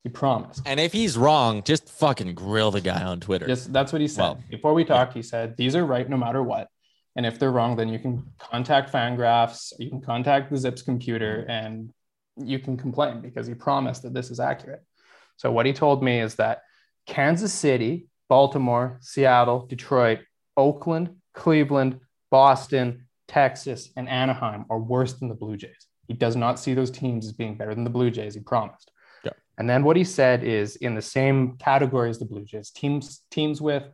He 0.03 0.09
promised. 0.09 0.63
And 0.65 0.81
if 0.81 0.93
he's 0.93 1.19
wrong, 1.19 1.63
just 1.63 1.91
fucking 1.91 2.35
grill 2.35 2.71
the 2.71 2.81
guy 2.81 3.03
on 3.03 3.21
Twitter. 3.21 3.47
Yes, 3.49 3.67
that's 3.67 3.93
what 3.93 4.01
he 4.01 4.09
said. 4.09 4.23
Well, 4.23 4.45
Before 4.49 4.73
we 4.73 4.85
talked, 4.85 5.13
he 5.13 5.23
said, 5.23 5.57
These 5.57 5.77
are 5.77 5.85
right 5.85 6.09
no 6.09 6.17
matter 6.17 6.43
what. 6.43 6.69
And 7.17 7.27
if 7.27 7.39
they're 7.39 7.51
wrong, 7.51 7.77
then 7.77 7.89
you 7.89 7.99
can 7.99 8.25
contact 8.39 8.93
Fangraphs, 8.93 9.73
you 9.79 9.91
can 9.91 10.01
contact 10.01 10.51
the 10.51 10.57
Zips 10.57 10.83
computer, 10.83 11.45
and 11.49 11.93
you 12.43 12.59
can 12.59 12.77
complain 12.77 13.21
because 13.21 13.47
he 13.47 13.55
promised 13.55 14.03
that 14.03 14.15
this 14.15 14.31
is 14.31 14.41
accurate. 14.41 14.83
So 15.37 15.51
what 15.53 15.67
he 15.67 15.73
told 15.73 16.03
me 16.03 16.21
is 16.21 16.35
that 16.37 16.63
Kansas 17.07 17.53
City, 17.53 18.09
Baltimore, 18.29 18.99
Seattle, 19.01 19.67
Detroit, 19.67 20.21
Oakland, 20.57 21.11
Cleveland, 21.35 22.01
Boston, 22.31 23.07
Texas, 23.29 23.91
and 23.97 24.09
Anaheim 24.09 24.65
are 24.71 24.79
worse 24.79 25.15
than 25.15 25.29
the 25.29 25.35
Blue 25.35 25.57
Jays. 25.57 25.87
He 26.09 26.15
does 26.15 26.37
not 26.37 26.59
see 26.59 26.75
those 26.75 26.91
teams 26.91 27.27
as 27.27 27.33
being 27.33 27.57
better 27.57 27.75
than 27.75 27.85
the 27.85 27.91
Blue 27.91 28.11
Jays. 28.11 28.35
He 28.35 28.41
promised. 28.41 28.91
Yeah. 29.25 29.33
And 29.59 29.69
then 29.69 29.85
what 29.85 29.97
he 29.97 30.05
said 30.05 30.43
is 30.43 30.77
in 30.77 30.95
the 30.95 31.03
same 31.03 31.57
category 31.59 32.11
as 32.11 32.19
the 32.19 32.25
Blue 32.25 32.45
Jays, 32.45 32.71
teams 32.71 33.23
teams 33.31 33.61
with 33.61 33.85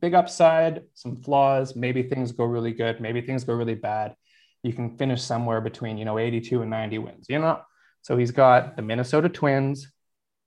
big 0.00 0.14
upside, 0.14 0.82
some 0.94 1.22
flaws. 1.22 1.76
Maybe 1.76 2.02
things 2.02 2.32
go 2.32 2.44
really 2.44 2.72
good. 2.72 3.00
Maybe 3.00 3.20
things 3.20 3.44
go 3.44 3.54
really 3.54 3.76
bad. 3.76 4.14
You 4.62 4.72
can 4.72 4.96
finish 4.96 5.22
somewhere 5.22 5.60
between 5.60 5.96
you 5.96 6.04
know 6.04 6.18
82 6.18 6.62
and 6.62 6.70
90 6.70 6.98
wins. 6.98 7.26
You 7.28 7.38
know, 7.38 7.60
so 8.02 8.16
he's 8.16 8.32
got 8.32 8.76
the 8.76 8.82
Minnesota 8.82 9.28
Twins, 9.28 9.90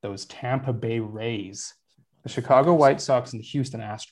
those 0.02 0.26
Tampa 0.26 0.72
Bay 0.72 1.00
Rays, 1.00 1.74
the 2.22 2.28
Chicago 2.28 2.74
White 2.74 3.00
Sox, 3.00 3.32
and 3.32 3.40
the 3.40 3.46
Houston 3.46 3.80
Astros. 3.80 4.10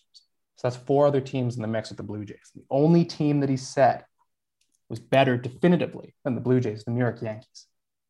So 0.57 0.69
that's 0.69 0.77
four 0.77 1.07
other 1.07 1.21
teams 1.21 1.57
in 1.57 1.63
the 1.63 1.69
mix 1.69 1.91
with 1.91 1.99
the 1.99 2.05
Blue 2.05 2.25
Jays. 2.25 2.51
The 2.55 2.65
only 2.71 3.05
team 3.05 3.41
that 3.41 3.51
he 3.51 3.57
said 3.57 4.05
was 4.89 4.99
better 4.99 5.37
definitively 5.37 6.15
than 6.25 6.35
the 6.35 6.41
Blue 6.41 6.61
Jays, 6.61 6.85
the 6.85 6.91
New 6.91 7.01
York 7.01 7.21
Yankees. 7.21 7.67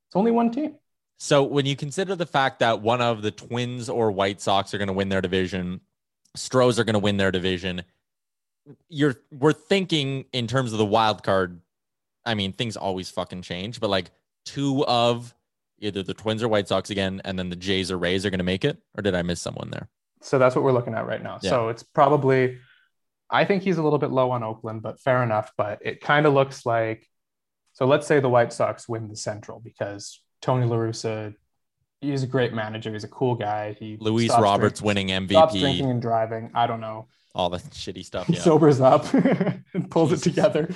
It's 0.08 0.16
only 0.16 0.30
one 0.30 0.50
team. 0.50 0.76
So 1.18 1.42
when 1.42 1.66
you 1.66 1.76
consider 1.76 2.14
the 2.14 2.26
fact 2.26 2.60
that 2.60 2.80
one 2.80 3.00
of 3.00 3.22
the 3.22 3.30
Twins 3.30 3.88
or 3.88 4.10
White 4.10 4.40
Sox 4.40 4.74
are 4.74 4.78
going 4.78 4.88
to 4.88 4.94
win 4.94 5.08
their 5.08 5.20
division, 5.20 5.80
Stros 6.36 6.78
are 6.78 6.84
going 6.84 6.94
to 6.94 7.00
win 7.00 7.16
their 7.16 7.30
division, 7.30 7.82
you're 8.88 9.16
we're 9.30 9.52
thinking 9.52 10.24
in 10.32 10.46
terms 10.46 10.72
of 10.72 10.78
the 10.78 10.84
wild 10.84 11.22
card. 11.22 11.60
I 12.26 12.34
mean, 12.34 12.52
things 12.52 12.76
always 12.76 13.10
fucking 13.10 13.42
change, 13.42 13.80
but 13.80 13.90
like 13.90 14.10
two 14.44 14.84
of 14.86 15.34
either 15.78 16.02
the 16.02 16.14
Twins 16.14 16.42
or 16.42 16.48
White 16.48 16.68
Sox 16.68 16.90
again, 16.90 17.20
and 17.24 17.38
then 17.38 17.50
the 17.50 17.56
Jays 17.56 17.90
or 17.90 17.98
Rays 17.98 18.24
are 18.24 18.30
going 18.30 18.38
to 18.38 18.44
make 18.44 18.64
it, 18.64 18.78
or 18.96 19.02
did 19.02 19.14
I 19.14 19.22
miss 19.22 19.40
someone 19.40 19.70
there? 19.70 19.88
So 20.22 20.38
that's 20.38 20.54
what 20.54 20.64
we're 20.64 20.72
looking 20.72 20.94
at 20.94 21.06
right 21.06 21.22
now. 21.22 21.38
Yeah. 21.42 21.50
So 21.50 21.68
it's 21.68 21.82
probably, 21.82 22.58
I 23.30 23.44
think 23.44 23.62
he's 23.62 23.76
a 23.76 23.82
little 23.82 23.98
bit 23.98 24.10
low 24.10 24.30
on 24.30 24.42
Oakland, 24.42 24.82
but 24.82 24.98
fair 25.00 25.22
enough. 25.22 25.52
But 25.56 25.80
it 25.82 26.00
kind 26.00 26.26
of 26.26 26.32
looks 26.32 26.64
like, 26.64 27.06
so 27.74 27.86
let's 27.86 28.06
say 28.06 28.20
the 28.20 28.28
White 28.28 28.52
Sox 28.52 28.88
win 28.88 29.08
the 29.08 29.16
Central 29.16 29.60
because 29.60 30.20
Tony 30.40 30.66
La 30.66 30.76
Russa, 30.76 31.34
he's 32.00 32.22
a 32.22 32.26
great 32.26 32.54
manager. 32.54 32.92
He's 32.92 33.04
a 33.04 33.08
cool 33.08 33.34
guy. 33.34 33.76
He 33.78 33.98
Luis 34.00 34.30
Roberts 34.30 34.80
drinking, 34.80 35.08
winning 35.08 35.28
MVP. 35.28 35.32
Stops 35.32 35.58
drinking 35.58 35.90
and 35.90 36.00
driving. 36.00 36.50
I 36.54 36.66
don't 36.66 36.80
know. 36.80 37.08
All 37.34 37.50
the 37.50 37.58
shitty 37.58 38.04
stuff. 38.04 38.28
He 38.28 38.36
sobers 38.36 38.80
up 38.80 39.12
and 39.74 39.90
pulls 39.90 40.10
Jesus. 40.10 40.26
it 40.26 40.30
together. 40.30 40.70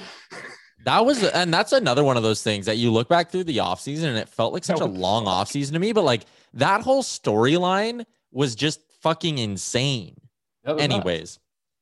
That 0.88 1.04
was, 1.04 1.22
and 1.22 1.52
that's 1.52 1.72
another 1.72 2.02
one 2.02 2.16
of 2.16 2.22
those 2.22 2.42
things 2.42 2.64
that 2.64 2.78
you 2.78 2.90
look 2.90 3.10
back 3.10 3.30
through 3.30 3.44
the 3.44 3.58
offseason 3.58 4.04
and 4.04 4.16
it 4.16 4.26
felt 4.26 4.54
like 4.54 4.64
such 4.64 4.80
a 4.80 4.86
long 4.86 5.26
offseason 5.26 5.72
to 5.72 5.78
me. 5.78 5.92
But 5.92 6.04
like 6.04 6.22
that 6.54 6.80
whole 6.80 7.02
storyline 7.02 8.06
was 8.32 8.54
just 8.54 8.80
fucking 9.02 9.36
insane. 9.36 10.16
That 10.64 10.80
Anyways, 10.80 11.40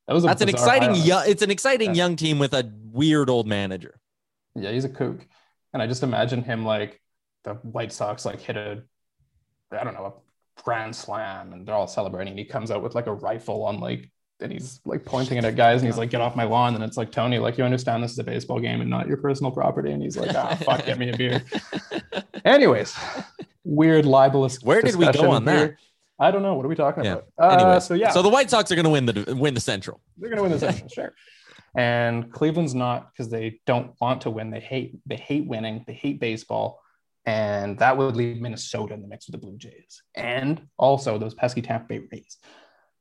that 0.08 0.12
was 0.12 0.24
that's 0.24 0.42
an 0.42 0.48
exciting 0.48 0.96
young. 0.96 1.22
It's 1.28 1.42
an 1.42 1.52
exciting 1.52 1.90
yeah. 1.90 2.02
young 2.02 2.16
team 2.16 2.40
with 2.40 2.52
a 2.52 2.68
weird 2.90 3.30
old 3.30 3.46
manager. 3.46 4.00
Yeah, 4.56 4.72
he's 4.72 4.84
a 4.84 4.88
kook, 4.88 5.24
and 5.72 5.80
I 5.80 5.86
just 5.86 6.02
imagine 6.02 6.42
him 6.42 6.64
like 6.64 7.00
the 7.44 7.54
White 7.54 7.92
Sox 7.92 8.24
like 8.24 8.40
hit 8.40 8.56
a, 8.56 8.82
I 9.70 9.84
don't 9.84 9.94
know, 9.94 10.06
a 10.06 10.62
grand 10.62 10.96
slam, 10.96 11.52
and 11.52 11.64
they're 11.64 11.76
all 11.76 11.86
celebrating. 11.86 12.32
And 12.32 12.40
he 12.40 12.44
comes 12.44 12.72
out 12.72 12.82
with 12.82 12.96
like 12.96 13.06
a 13.06 13.14
rifle 13.14 13.66
on 13.66 13.78
like 13.78 14.10
and 14.40 14.52
he's 14.52 14.80
like 14.84 15.04
pointing 15.04 15.38
it 15.38 15.44
at 15.44 15.56
guys 15.56 15.80
and 15.80 15.88
he's 15.88 15.98
like, 15.98 16.10
get 16.10 16.20
off 16.20 16.36
my 16.36 16.44
lawn. 16.44 16.74
And 16.74 16.84
it's 16.84 16.96
like, 16.96 17.10
Tony, 17.10 17.38
like, 17.38 17.56
you 17.58 17.64
understand 17.64 18.02
this 18.02 18.12
is 18.12 18.18
a 18.18 18.24
baseball 18.24 18.60
game 18.60 18.80
and 18.80 18.90
not 18.90 19.06
your 19.08 19.16
personal 19.16 19.50
property. 19.50 19.92
And 19.92 20.02
he's 20.02 20.16
like, 20.16 20.34
ah, 20.34 20.54
fuck, 20.64 20.84
get 20.84 20.98
me 20.98 21.10
a 21.10 21.16
beer. 21.16 21.42
Anyways, 22.44 22.94
weird 23.64 24.04
libelous. 24.04 24.62
Where 24.62 24.82
did 24.82 24.96
we 24.96 25.10
go 25.10 25.30
on 25.30 25.44
that? 25.46 25.76
I 26.18 26.30
don't 26.30 26.42
know. 26.42 26.54
What 26.54 26.64
are 26.64 26.68
we 26.68 26.74
talking 26.74 27.04
yeah. 27.04 27.12
about? 27.12 27.26
Uh, 27.38 27.56
anyway, 27.56 27.80
so 27.80 27.94
yeah. 27.94 28.10
So 28.10 28.22
the 28.22 28.28
White 28.28 28.48
Sox 28.48 28.72
are 28.72 28.74
going 28.74 28.84
to 28.84 28.90
win 28.90 29.06
the 29.06 29.34
win 29.36 29.54
the 29.54 29.60
Central. 29.60 30.00
They're 30.16 30.30
going 30.30 30.38
to 30.38 30.42
win 30.42 30.52
the 30.52 30.58
Central, 30.58 30.88
sure. 30.88 31.14
And 31.76 32.32
Cleveland's 32.32 32.74
not 32.74 33.12
because 33.12 33.28
they 33.28 33.60
don't 33.66 33.92
want 34.00 34.22
to 34.22 34.30
win. 34.30 34.50
They 34.50 34.60
hate 34.60 34.98
they 35.04 35.16
hate 35.16 35.46
winning. 35.46 35.84
They 35.86 35.92
hate 35.92 36.18
baseball, 36.18 36.80
and 37.26 37.78
that 37.80 37.98
would 37.98 38.16
leave 38.16 38.40
Minnesota 38.40 38.94
in 38.94 39.02
the 39.02 39.08
mix 39.08 39.26
with 39.26 39.32
the 39.32 39.46
Blue 39.46 39.58
Jays, 39.58 40.02
and 40.14 40.66
also 40.78 41.18
those 41.18 41.34
pesky 41.34 41.60
Tampa 41.60 41.86
Bay 41.86 42.06
Rays. 42.10 42.38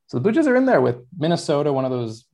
So 0.08 0.18
the 0.18 0.22
Blue 0.22 0.32
Jays 0.32 0.48
are 0.48 0.56
in 0.56 0.66
there 0.66 0.82
with 0.82 0.98
Minnesota, 1.18 1.74
one 1.74 1.86
of 1.86 1.92
those 1.92 2.26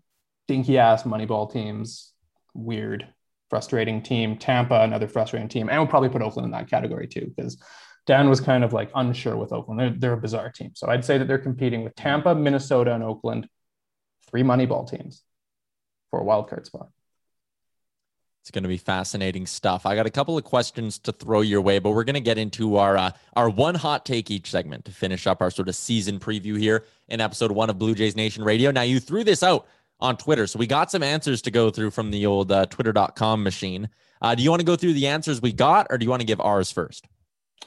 dinky 0.48 0.78
ass 0.78 1.04
Moneyball 1.04 1.52
teams. 1.52 2.14
Weird, 2.54 3.08
frustrating 3.50 4.02
team. 4.02 4.38
Tampa, 4.38 4.82
another 4.82 5.08
frustrating 5.08 5.48
team, 5.48 5.70
and 5.70 5.78
we'll 5.80 5.88
probably 5.88 6.10
put 6.10 6.22
Oakland 6.22 6.46
in 6.46 6.52
that 6.52 6.70
category 6.70 7.08
too 7.08 7.32
because 7.36 7.62
Dan 8.08 8.30
was 8.30 8.42
kind 8.42 8.64
of 8.64 8.74
like 8.74 8.92
unsure 8.96 9.38
with 9.38 9.54
Oakland. 9.54 9.80
They're, 9.80 9.90
they're 9.92 10.14
a 10.14 10.22
bizarre 10.22 10.52
team. 10.52 10.72
So 10.74 10.90
I'd 10.90 11.06
say 11.06 11.18
that 11.18 11.28
they're 11.28 11.38
competing 11.38 11.84
with 11.84 11.96
Tampa, 11.96 12.34
Minnesota, 12.36 12.94
and 12.94 13.04
Oakland, 13.04 13.48
three 14.30 14.44
Moneyball 14.44 14.90
teams 14.90 15.24
for 16.10 16.20
a 16.20 16.24
wild 16.24 16.50
card 16.50 16.66
spot. 16.66 16.90
It's 18.42 18.50
going 18.50 18.64
to 18.64 18.70
be 18.70 18.78
fascinating 18.78 19.46
stuff. 19.46 19.86
I 19.86 19.96
got 19.96 20.08
a 20.08 20.10
couple 20.10 20.36
of 20.36 20.44
questions 20.44 20.98
to 21.00 21.12
throw 21.12 21.42
your 21.42 21.62
way, 21.62 21.78
but 21.78 21.92
we're 21.92 22.04
going 22.04 22.16
to 22.16 22.20
get 22.20 22.40
into 22.40 22.78
our 22.78 22.98
uh, 22.98 23.12
our 23.36 23.50
one 23.50 23.76
hot 23.76 24.04
take 24.04 24.32
each 24.32 24.50
segment 24.50 24.84
to 24.86 24.92
finish 24.92 25.28
up 25.28 25.42
our 25.42 25.52
sort 25.52 25.70
of 25.70 25.76
season 25.76 26.20
preview 26.20 26.58
here 26.58 26.86
in 27.08 27.22
episode 27.22 27.52
one 27.52 27.70
of 27.70 27.78
Blue 27.78 27.94
Jays 27.94 28.16
Nation 28.16 28.44
Radio. 28.44 28.72
Now 28.72 28.82
you 28.82 29.00
threw 29.00 29.24
this 29.24 29.44
out 29.44 29.68
on 30.00 30.18
Twitter, 30.18 30.48
so 30.48 30.58
we 30.58 30.66
got 30.66 30.90
some 30.90 31.04
answers 31.04 31.44
to 31.44 31.52
go 31.52 31.70
through 31.70 31.92
from 31.92 32.10
the 32.10 32.26
old 32.26 32.52
uh, 32.52 32.66
Twitter.com 32.66 33.44
machine. 33.44 33.88
Uh, 34.24 34.34
do 34.34 34.42
you 34.42 34.50
want 34.50 34.60
to 34.60 34.66
go 34.66 34.76
through 34.76 34.94
the 34.94 35.06
answers 35.06 35.40
we 35.40 35.52
got, 35.52 35.86
or 35.92 36.00
do 36.00 36.04
you 36.04 36.10
want 36.10 36.22
to 36.22 36.28
give 36.28 36.42
ours 36.42 36.72
first? 36.72 37.08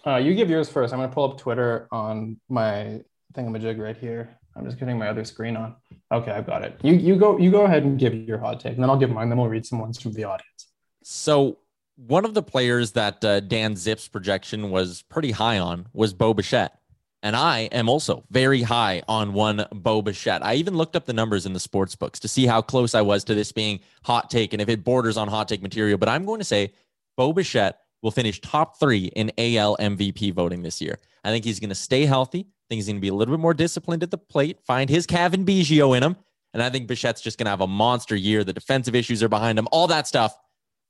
Uh, 0.04 0.16
you 0.16 0.34
give 0.34 0.50
yours 0.50 0.68
first. 0.68 0.92
I'm 0.92 0.98
going 0.98 1.08
to 1.08 1.14
pull 1.14 1.30
up 1.30 1.38
Twitter 1.38 1.86
on 1.92 2.40
my 2.48 3.00
thingamajig 3.32 3.78
right 3.78 3.96
here. 3.96 4.36
I'm 4.56 4.64
just 4.64 4.78
getting 4.78 4.98
my 4.98 5.08
other 5.08 5.24
screen 5.24 5.56
on. 5.56 5.76
Okay, 6.14 6.30
I've 6.30 6.46
got 6.46 6.62
it. 6.62 6.78
You 6.82 6.94
you 6.94 7.16
go 7.16 7.38
you 7.38 7.50
go 7.50 7.62
ahead 7.62 7.82
and 7.82 7.98
give 7.98 8.14
your 8.14 8.38
hot 8.38 8.60
take, 8.60 8.74
and 8.74 8.82
then 8.82 8.90
I'll 8.90 8.98
give 8.98 9.10
mine. 9.10 9.28
Then 9.28 9.38
we'll 9.38 9.48
read 9.48 9.66
some 9.66 9.80
ones 9.80 10.00
from 10.00 10.12
the 10.12 10.24
audience. 10.24 10.68
So 11.02 11.58
one 11.96 12.24
of 12.24 12.34
the 12.34 12.42
players 12.42 12.92
that 12.92 13.24
uh, 13.24 13.40
Dan 13.40 13.76
Zip's 13.76 14.08
projection 14.08 14.70
was 14.70 15.02
pretty 15.02 15.30
high 15.30 15.58
on 15.58 15.86
was 15.92 16.14
Bo 16.14 16.34
Bichette. 16.34 16.78
And 17.22 17.34
I 17.34 17.60
am 17.72 17.88
also 17.88 18.22
very 18.30 18.60
high 18.60 19.02
on 19.08 19.32
one 19.32 19.64
Bo 19.72 20.02
Bichette. 20.02 20.44
I 20.44 20.56
even 20.56 20.76
looked 20.76 20.94
up 20.94 21.06
the 21.06 21.14
numbers 21.14 21.46
in 21.46 21.54
the 21.54 21.60
sports 21.60 21.96
books 21.96 22.20
to 22.20 22.28
see 22.28 22.44
how 22.44 22.60
close 22.60 22.94
I 22.94 23.00
was 23.00 23.24
to 23.24 23.34
this 23.34 23.50
being 23.50 23.80
hot 24.04 24.28
take 24.28 24.52
and 24.52 24.60
if 24.60 24.68
it 24.68 24.84
borders 24.84 25.16
on 25.16 25.28
hot 25.28 25.48
take 25.48 25.62
material. 25.62 25.96
But 25.96 26.10
I'm 26.10 26.26
going 26.26 26.40
to 26.40 26.44
say 26.44 26.74
Bo 27.16 27.32
Bichette 27.32 27.78
will 28.02 28.10
finish 28.10 28.40
top 28.42 28.78
three 28.78 29.06
in 29.06 29.32
AL 29.38 29.78
MVP 29.78 30.34
voting 30.34 30.62
this 30.62 30.82
year. 30.82 30.98
I 31.24 31.30
think 31.30 31.46
he's 31.46 31.60
going 31.60 31.70
to 31.70 31.74
stay 31.74 32.04
healthy. 32.04 32.46
Think 32.74 32.78
he's 32.78 32.86
going 32.86 32.96
to 32.96 33.00
be 33.00 33.08
a 33.08 33.14
little 33.14 33.34
bit 33.34 33.40
more 33.40 33.54
disciplined 33.54 34.02
at 34.02 34.10
the 34.10 34.18
plate, 34.18 34.58
find 34.66 34.90
his 34.90 35.06
Cavan 35.06 35.44
Biggio 35.44 35.96
in 35.96 36.02
him. 36.02 36.16
And 36.52 36.62
I 36.62 36.70
think 36.70 36.88
Bichette's 36.88 37.20
just 37.20 37.38
going 37.38 37.46
to 37.46 37.50
have 37.50 37.60
a 37.60 37.66
monster 37.66 38.14
year. 38.14 38.44
The 38.44 38.52
defensive 38.52 38.94
issues 38.94 39.22
are 39.22 39.28
behind 39.28 39.58
him, 39.58 39.66
all 39.72 39.86
that 39.88 40.06
stuff. 40.06 40.36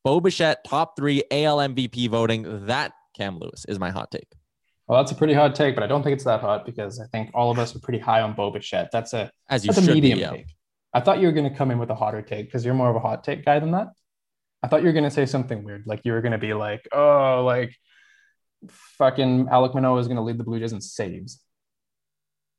Bo 0.02 0.20
Bichette, 0.20 0.64
top 0.64 0.96
three 0.96 1.22
AL 1.30 1.58
MVP 1.58 2.08
voting. 2.10 2.66
That, 2.66 2.92
Cam 3.16 3.38
Lewis, 3.38 3.64
is 3.66 3.78
my 3.78 3.90
hot 3.90 4.10
take. 4.10 4.28
Well, 4.86 5.02
that's 5.02 5.12
a 5.12 5.14
pretty 5.14 5.32
hot 5.32 5.54
take, 5.54 5.74
but 5.74 5.82
I 5.82 5.86
don't 5.86 6.02
think 6.02 6.14
it's 6.14 6.24
that 6.24 6.40
hot 6.40 6.66
because 6.66 7.00
I 7.00 7.06
think 7.06 7.30
all 7.32 7.50
of 7.50 7.58
us 7.58 7.74
are 7.74 7.80
pretty 7.80 8.00
high 8.00 8.20
on 8.20 8.34
Bo 8.34 8.50
Bichette. 8.50 8.90
That's 8.92 9.14
a, 9.14 9.30
As 9.48 9.64
you 9.64 9.72
that's 9.72 9.86
a 9.86 9.94
medium 9.94 10.18
be, 10.18 10.20
yeah. 10.22 10.30
take. 10.30 10.46
I 10.92 11.00
thought 11.00 11.20
you 11.20 11.26
were 11.26 11.32
going 11.32 11.50
to 11.50 11.56
come 11.56 11.70
in 11.70 11.78
with 11.78 11.88
a 11.90 11.94
hotter 11.94 12.20
take 12.20 12.46
because 12.46 12.64
you're 12.64 12.74
more 12.74 12.90
of 12.90 12.96
a 12.96 13.00
hot 13.00 13.24
take 13.24 13.44
guy 13.44 13.58
than 13.58 13.70
that. 13.70 13.88
I 14.64 14.66
thought 14.66 14.80
you 14.80 14.86
were 14.86 14.94
gonna 14.94 15.10
say 15.10 15.26
something 15.26 15.62
weird, 15.62 15.86
like 15.86 16.00
you 16.04 16.12
were 16.12 16.22
gonna 16.22 16.38
be 16.38 16.54
like, 16.54 16.88
oh, 16.90 17.42
like 17.44 17.76
fucking 18.96 19.48
Alec 19.50 19.74
Manoah 19.74 20.00
is 20.00 20.08
gonna 20.08 20.24
lead 20.24 20.38
the 20.38 20.44
Blue 20.44 20.58
Jays 20.58 20.72
in 20.72 20.80
saves. 20.80 21.43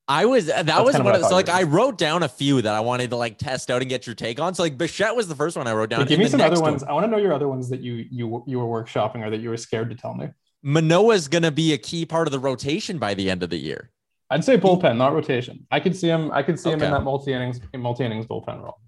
I 0.07 0.25
was 0.25 0.45
that 0.45 0.67
That's 0.67 0.83
was 0.83 0.97
one 0.99 1.15
of 1.15 1.23
so 1.23 1.33
like 1.33 1.49
I 1.49 1.63
wrote 1.63 1.97
down 1.97 2.21
a 2.21 2.29
few 2.29 2.61
that 2.61 2.75
I 2.75 2.79
wanted 2.79 3.09
to 3.09 3.15
like 3.15 3.39
test 3.39 3.71
out 3.71 3.81
and 3.81 3.89
get 3.89 4.05
your 4.05 4.13
take 4.13 4.39
on. 4.39 4.53
So 4.53 4.61
like 4.61 4.77
Bichette 4.77 5.15
was 5.15 5.27
the 5.27 5.35
first 5.35 5.57
one 5.57 5.65
I 5.67 5.73
wrote 5.73 5.89
down. 5.89 6.05
give 6.05 6.19
me 6.19 6.27
some 6.27 6.41
other 6.41 6.61
ones. 6.61 6.83
One. 6.83 6.91
I 6.91 6.93
want 6.93 7.05
to 7.05 7.11
know 7.11 7.17
your 7.17 7.33
other 7.33 7.47
ones 7.47 7.69
that 7.69 7.81
you 7.81 8.05
you 8.11 8.43
you 8.45 8.59
were 8.59 8.83
workshopping 8.83 9.25
or 9.25 9.31
that 9.31 9.39
you 9.39 9.49
were 9.49 9.57
scared 9.57 9.89
to 9.89 9.95
tell 9.95 10.13
me. 10.13 10.27
Manoah's 10.61 11.27
going 11.27 11.43
to 11.43 11.51
be 11.51 11.73
a 11.73 11.77
key 11.77 12.05
part 12.05 12.27
of 12.27 12.31
the 12.31 12.39
rotation 12.39 12.97
by 12.97 13.13
the 13.13 13.29
end 13.29 13.43
of 13.43 13.49
the 13.49 13.57
year. 13.57 13.91
I'd 14.31 14.43
say 14.43 14.57
bullpen, 14.57 14.97
not 14.97 15.13
rotation. 15.13 15.67
I 15.69 15.79
could 15.79 15.95
see 15.95 16.07
him. 16.07 16.31
I 16.31 16.43
could 16.43 16.59
see 16.59 16.71
him 16.71 16.81
in 16.81 16.91
that 16.91 17.03
multi 17.03 17.33
innings, 17.33 17.59
multi 17.75 18.03
innings 18.03 18.25
bullpen 18.25 18.61
role. 18.61 18.79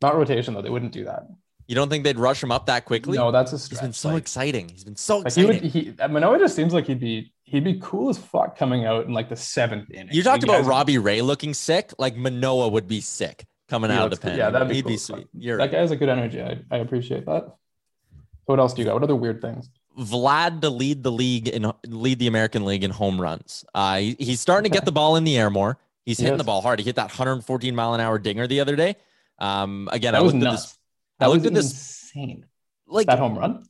Not 0.00 0.16
rotation 0.16 0.54
though. 0.54 0.62
They 0.62 0.70
wouldn't 0.70 0.92
do 0.92 1.04
that. 1.04 1.26
You 1.68 1.74
don't 1.74 1.88
think 1.88 2.04
they'd 2.04 2.18
rush 2.18 2.42
him 2.42 2.50
up 2.52 2.66
that 2.66 2.84
quickly? 2.84 3.16
No, 3.16 3.30
that's 3.30 3.52
a 3.52 3.56
he's 3.56 3.80
been 3.80 3.92
so 3.92 4.10
Like- 4.10 4.22
exciting. 4.22 4.68
He's 4.68 4.84
been 4.84 4.96
so 4.96 5.18
Like 5.18 5.32
he 5.34 5.42
exciting. 5.42 5.62
would, 5.62 5.70
he 5.72 5.94
Manoah 6.08 6.38
just 6.38 6.56
seems 6.56 6.72
like 6.74 6.86
he'd 6.86 7.00
be 7.00 7.32
he'd 7.44 7.64
be 7.64 7.78
cool 7.80 8.08
as 8.08 8.18
fuck 8.18 8.56
coming 8.56 8.84
out 8.86 9.06
in 9.06 9.12
like 9.12 9.28
the 9.28 9.36
seventh 9.36 9.90
inning. 9.90 10.08
you 10.14 10.22
talked 10.22 10.42
about 10.42 10.58
guys- 10.58 10.66
Robbie 10.66 10.98
Ray 10.98 11.22
looking 11.22 11.54
sick. 11.54 11.92
Like 11.98 12.16
Manoah 12.16 12.68
would 12.68 12.88
be 12.88 13.00
sick 13.00 13.44
coming 13.68 13.90
out 13.90 14.04
of 14.06 14.10
the 14.10 14.16
pen. 14.26 14.38
Yeah, 14.38 14.50
that'd 14.50 14.68
be 14.68 14.74
He'd 14.76 14.82
cool 14.84 14.90
be 14.92 14.96
sweet. 14.96 15.26
You're 15.34 15.56
That 15.58 15.64
right. 15.64 15.72
guy 15.72 15.78
has 15.78 15.90
a 15.90 15.96
good 15.96 16.08
energy. 16.08 16.42
I, 16.42 16.60
I 16.70 16.78
appreciate 16.78 17.26
that. 17.26 17.44
So 17.44 18.46
what 18.46 18.58
else 18.58 18.74
do 18.74 18.82
you 18.82 18.86
got? 18.86 18.94
What 18.94 19.02
other 19.04 19.16
weird 19.16 19.40
things? 19.40 19.70
Vlad 19.98 20.62
to 20.62 20.70
lead 20.70 21.02
the 21.02 21.12
league 21.12 21.48
in 21.48 21.70
lead 21.86 22.18
the 22.18 22.26
American 22.26 22.64
League 22.64 22.82
in 22.82 22.90
home 22.90 23.20
runs. 23.20 23.64
Uh, 23.74 23.98
he- 23.98 24.16
he's 24.18 24.40
starting 24.40 24.70
to 24.70 24.74
get 24.74 24.84
the 24.84 24.92
ball 24.92 25.16
in 25.16 25.24
the 25.24 25.36
air 25.38 25.50
more. 25.50 25.78
He's 26.04 26.18
hitting 26.18 26.38
the 26.38 26.44
ball 26.44 26.60
hard. 26.62 26.80
He 26.80 26.84
hit 26.84 26.96
that 26.96 27.10
114 27.10 27.74
mile 27.76 27.94
an 27.94 28.00
hour 28.00 28.18
dinger 28.18 28.46
the 28.48 28.58
other 28.60 28.74
day. 28.74 28.96
Um, 29.38 29.88
again, 29.92 30.14
I 30.14 30.20
was 30.20 30.34
nuts. 30.34 30.76
That 31.18 31.26
I 31.26 31.28
looked 31.28 31.46
at 31.46 31.54
this 31.54 31.70
insane. 31.70 32.46
like 32.86 33.06
That 33.06 33.18
home 33.18 33.38
run. 33.38 33.64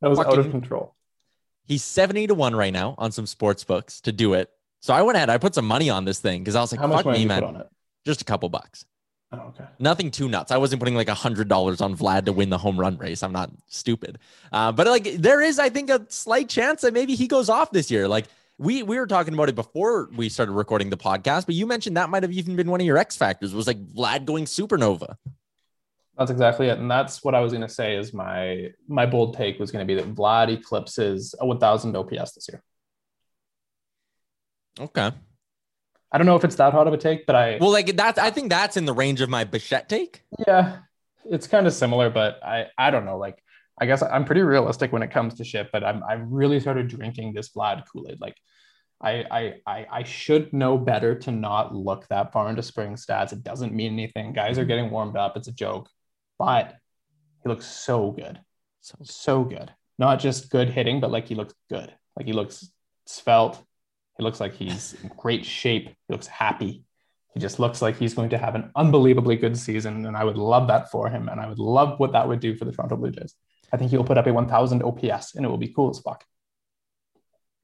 That 0.00 0.08
was 0.08 0.18
out 0.18 0.38
of 0.38 0.50
control. 0.50 0.94
He's 1.64 1.84
70 1.84 2.28
to 2.28 2.34
1 2.34 2.56
right 2.56 2.72
now 2.72 2.94
on 2.98 3.12
some 3.12 3.26
sports 3.26 3.64
books 3.64 4.00
to 4.02 4.12
do 4.12 4.34
it. 4.34 4.50
So 4.80 4.92
I 4.92 5.02
went 5.02 5.16
ahead, 5.16 5.30
I 5.30 5.38
put 5.38 5.54
some 5.54 5.66
money 5.66 5.90
on 5.90 6.04
this 6.04 6.18
thing 6.18 6.40
because 6.40 6.56
I 6.56 6.60
was 6.60 6.72
like, 6.72 6.80
How 6.80 6.88
much 6.88 6.98
fuck 6.98 7.06
money 7.06 7.20
me, 7.20 7.26
man. 7.26 7.40
put 7.42 7.48
on 7.48 7.56
it? 7.56 7.68
Just 8.04 8.20
a 8.20 8.24
couple 8.24 8.48
bucks. 8.48 8.84
Oh, 9.30 9.38
okay. 9.48 9.64
Nothing 9.78 10.10
too 10.10 10.28
nuts. 10.28 10.50
I 10.50 10.58
wasn't 10.58 10.80
putting 10.80 10.94
like 10.96 11.08
a 11.08 11.14
hundred 11.14 11.48
dollars 11.48 11.80
on 11.80 11.96
Vlad 11.96 12.26
to 12.26 12.32
win 12.32 12.50
the 12.50 12.58
home 12.58 12.78
run 12.78 12.98
race. 12.98 13.22
I'm 13.22 13.32
not 13.32 13.50
stupid. 13.68 14.18
Uh, 14.52 14.72
but 14.72 14.86
like 14.86 15.04
there 15.04 15.40
is, 15.40 15.58
I 15.58 15.70
think, 15.70 15.88
a 15.88 16.04
slight 16.08 16.48
chance 16.48 16.82
that 16.82 16.92
maybe 16.92 17.14
he 17.14 17.28
goes 17.28 17.48
off 17.48 17.70
this 17.70 17.90
year. 17.90 18.08
Like 18.08 18.26
we 18.58 18.82
we 18.82 18.98
were 18.98 19.06
talking 19.06 19.32
about 19.32 19.48
it 19.48 19.54
before 19.54 20.10
we 20.14 20.28
started 20.28 20.52
recording 20.52 20.90
the 20.90 20.98
podcast, 20.98 21.46
but 21.46 21.54
you 21.54 21.66
mentioned 21.66 21.96
that 21.96 22.10
might 22.10 22.24
have 22.24 22.32
even 22.32 22.56
been 22.56 22.70
one 22.70 22.80
of 22.80 22.86
your 22.86 22.98
X 22.98 23.16
factors 23.16 23.54
was 23.54 23.66
like 23.66 23.82
Vlad 23.94 24.26
going 24.26 24.44
supernova. 24.44 25.16
That's 26.22 26.30
exactly 26.30 26.68
it, 26.68 26.78
and 26.78 26.88
that's 26.88 27.24
what 27.24 27.34
I 27.34 27.40
was 27.40 27.52
going 27.52 27.66
to 27.66 27.68
say. 27.68 27.96
Is 27.96 28.14
my 28.14 28.68
my 28.86 29.06
bold 29.06 29.36
take 29.36 29.58
was 29.58 29.72
going 29.72 29.84
to 29.84 29.92
be 29.92 30.00
that 30.00 30.14
Vlad 30.14 30.50
eclipses 30.50 31.34
a 31.40 31.44
1,000 31.44 31.96
OPS 31.96 32.34
this 32.34 32.46
year. 32.48 32.62
Okay. 34.78 35.10
I 36.12 36.18
don't 36.18 36.26
know 36.28 36.36
if 36.36 36.44
it's 36.44 36.54
that 36.56 36.72
hot 36.72 36.86
of 36.86 36.92
a 36.92 36.96
take, 36.96 37.26
but 37.26 37.34
I 37.34 37.58
Well, 37.60 37.72
like 37.72 37.96
that's 37.96 38.20
I 38.20 38.30
think 38.30 38.50
that's 38.50 38.76
in 38.76 38.84
the 38.84 38.92
range 38.92 39.20
of 39.20 39.30
my 39.30 39.42
Bichette 39.42 39.88
take. 39.88 40.22
yeah, 40.46 40.76
it's 41.24 41.48
kind 41.48 41.66
of 41.66 41.72
similar, 41.72 42.08
but 42.08 42.38
I 42.44 42.66
I 42.78 42.92
don't 42.92 43.04
know. 43.04 43.18
Like 43.18 43.42
I 43.80 43.86
guess 43.86 44.00
I'm 44.00 44.24
pretty 44.24 44.42
realistic 44.42 44.92
when 44.92 45.02
it 45.02 45.10
comes 45.10 45.34
to 45.34 45.44
shit, 45.44 45.70
but 45.72 45.82
I'm 45.82 46.04
I 46.04 46.12
really 46.12 46.60
started 46.60 46.86
drinking 46.86 47.32
this 47.32 47.48
Vlad 47.50 47.82
Kool 47.92 48.06
Aid. 48.08 48.20
Like 48.20 48.36
I, 49.00 49.24
I 49.28 49.54
I 49.66 49.86
I 49.90 50.02
should 50.04 50.52
know 50.52 50.78
better 50.78 51.18
to 51.20 51.32
not 51.32 51.74
look 51.74 52.06
that 52.08 52.32
far 52.32 52.48
into 52.48 52.62
spring 52.62 52.94
stats. 52.94 53.32
It 53.32 53.42
doesn't 53.42 53.74
mean 53.74 53.92
anything. 53.92 54.32
Guys 54.32 54.58
are 54.58 54.64
getting 54.64 54.88
warmed 54.90 55.16
up. 55.16 55.36
It's 55.36 55.48
a 55.48 55.52
joke, 55.52 55.88
but 56.44 56.74
he 57.44 57.48
looks 57.48 57.66
so 57.66 58.10
good, 58.10 58.40
So 58.80 58.96
so 59.04 59.44
good. 59.44 59.72
Not 59.96 60.18
just 60.18 60.50
good 60.50 60.68
hitting, 60.70 60.98
but 60.98 61.12
like 61.12 61.28
he 61.28 61.36
looks 61.36 61.54
good. 61.70 61.94
Like 62.16 62.26
he 62.26 62.32
looks 62.32 62.68
svelte. 63.06 63.62
He 64.18 64.24
looks 64.24 64.40
like 64.40 64.54
he's 64.54 64.94
in 65.02 65.10
great 65.16 65.44
shape. 65.44 65.86
He 65.86 66.12
looks 66.14 66.26
happy. 66.26 66.82
He 67.32 67.38
just 67.38 67.60
looks 67.60 67.80
like 67.80 67.96
he's 67.96 68.14
going 68.14 68.30
to 68.30 68.38
have 68.38 68.56
an 68.56 68.72
unbelievably 68.74 69.36
good 69.36 69.56
season, 69.56 70.04
and 70.04 70.16
I 70.16 70.24
would 70.24 70.36
love 70.36 70.66
that 70.66 70.90
for 70.90 71.08
him. 71.08 71.28
And 71.28 71.40
I 71.40 71.46
would 71.48 71.60
love 71.60 72.00
what 72.00 72.10
that 72.12 72.26
would 72.26 72.40
do 72.40 72.56
for 72.56 72.64
the 72.64 72.72
Toronto 72.72 72.96
Blue 72.96 73.12
Jays. 73.12 73.36
I 73.72 73.76
think 73.76 73.92
he'll 73.92 74.04
put 74.04 74.18
up 74.18 74.26
a 74.26 74.32
1,000 74.32 74.82
OPS, 74.82 75.36
and 75.36 75.46
it 75.46 75.48
will 75.48 75.58
be 75.58 75.68
cool 75.68 75.90
as 75.90 76.00
fuck. 76.00 76.24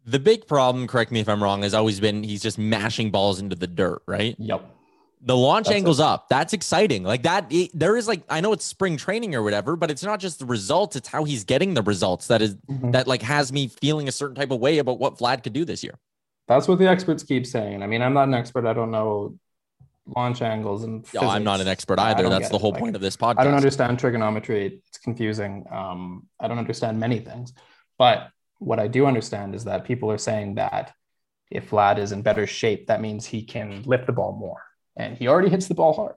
the 0.06 0.20
big 0.20 0.46
problem, 0.46 0.86
correct 0.86 1.10
me 1.10 1.20
if 1.20 1.28
I'm 1.28 1.42
wrong, 1.42 1.62
has 1.62 1.74
always 1.74 1.98
been 2.00 2.22
he's 2.22 2.42
just 2.42 2.58
mashing 2.58 3.10
balls 3.10 3.40
into 3.40 3.56
the 3.56 3.66
dirt, 3.66 4.02
right? 4.06 4.36
Yep. 4.38 4.77
The 5.20 5.36
launch 5.36 5.66
That's 5.66 5.76
angle's 5.76 5.98
it. 6.00 6.04
up. 6.04 6.28
That's 6.28 6.52
exciting. 6.52 7.02
Like 7.02 7.22
that, 7.24 7.46
it- 7.50 7.70
there 7.74 7.96
is 7.96 8.06
like 8.06 8.22
I 8.28 8.40
know 8.40 8.52
it's 8.52 8.64
spring 8.64 8.96
training 8.96 9.34
or 9.34 9.42
whatever, 9.42 9.74
but 9.76 9.90
it's 9.90 10.02
not 10.04 10.20
just 10.20 10.38
the 10.38 10.46
results; 10.46 10.94
it's 10.96 11.08
how 11.08 11.24
he's 11.24 11.44
getting 11.44 11.74
the 11.74 11.82
results 11.82 12.28
that 12.28 12.40
is 12.42 12.54
Mhm. 12.70 12.92
that 12.92 13.06
like 13.08 13.22
has 13.22 13.52
me 13.52 13.66
feeling 13.68 14.06
a 14.08 14.12
certain 14.12 14.36
type 14.36 14.50
of 14.50 14.60
way 14.60 14.78
about 14.78 14.98
what 14.98 15.18
Vlad 15.18 15.42
could 15.42 15.52
do 15.52 15.64
this 15.64 15.82
year. 15.82 15.98
That's 16.46 16.68
what 16.68 16.78
the 16.78 16.88
experts 16.88 17.22
keep 17.24 17.46
saying. 17.46 17.82
I 17.82 17.86
mean, 17.86 18.00
I'm 18.00 18.14
not 18.14 18.28
an 18.28 18.34
expert. 18.34 18.64
I 18.66 18.72
don't 18.72 18.90
know 18.90 19.36
launch 20.16 20.40
angles 20.40 20.84
and. 20.84 21.04
Oh, 21.20 21.28
I'm 21.28 21.44
not 21.44 21.60
an 21.60 21.68
expert 21.68 21.98
either. 21.98 22.28
That's 22.28 22.48
the 22.48 22.58
whole 22.58 22.70
Like, 22.70 22.80
point 22.80 22.96
of 22.96 23.02
this 23.02 23.16
podcast. 23.16 23.40
I 23.40 23.44
don't 23.44 23.54
understand 23.54 23.98
trigonometry. 23.98 24.80
It's 24.88 24.98
confusing. 24.98 25.66
Um, 25.70 26.26
I 26.40 26.48
don't 26.48 26.58
understand 26.58 26.98
many 27.00 27.18
things. 27.18 27.52
But 27.98 28.30
what 28.58 28.78
I 28.78 28.86
do 28.88 29.04
understand 29.06 29.54
is 29.54 29.64
that 29.64 29.84
people 29.84 30.10
are 30.10 30.18
saying 30.18 30.54
that 30.54 30.94
if 31.50 31.70
Vlad 31.70 31.98
is 31.98 32.12
in 32.12 32.22
better 32.22 32.46
shape, 32.46 32.86
that 32.86 33.00
means 33.00 33.26
he 33.26 33.42
can 33.42 33.82
lift 33.84 34.06
the 34.06 34.12
ball 34.12 34.32
more. 34.32 34.62
And 34.98 35.16
he 35.16 35.28
already 35.28 35.48
hits 35.48 35.66
the 35.68 35.74
ball 35.74 35.94
hard. 35.94 36.16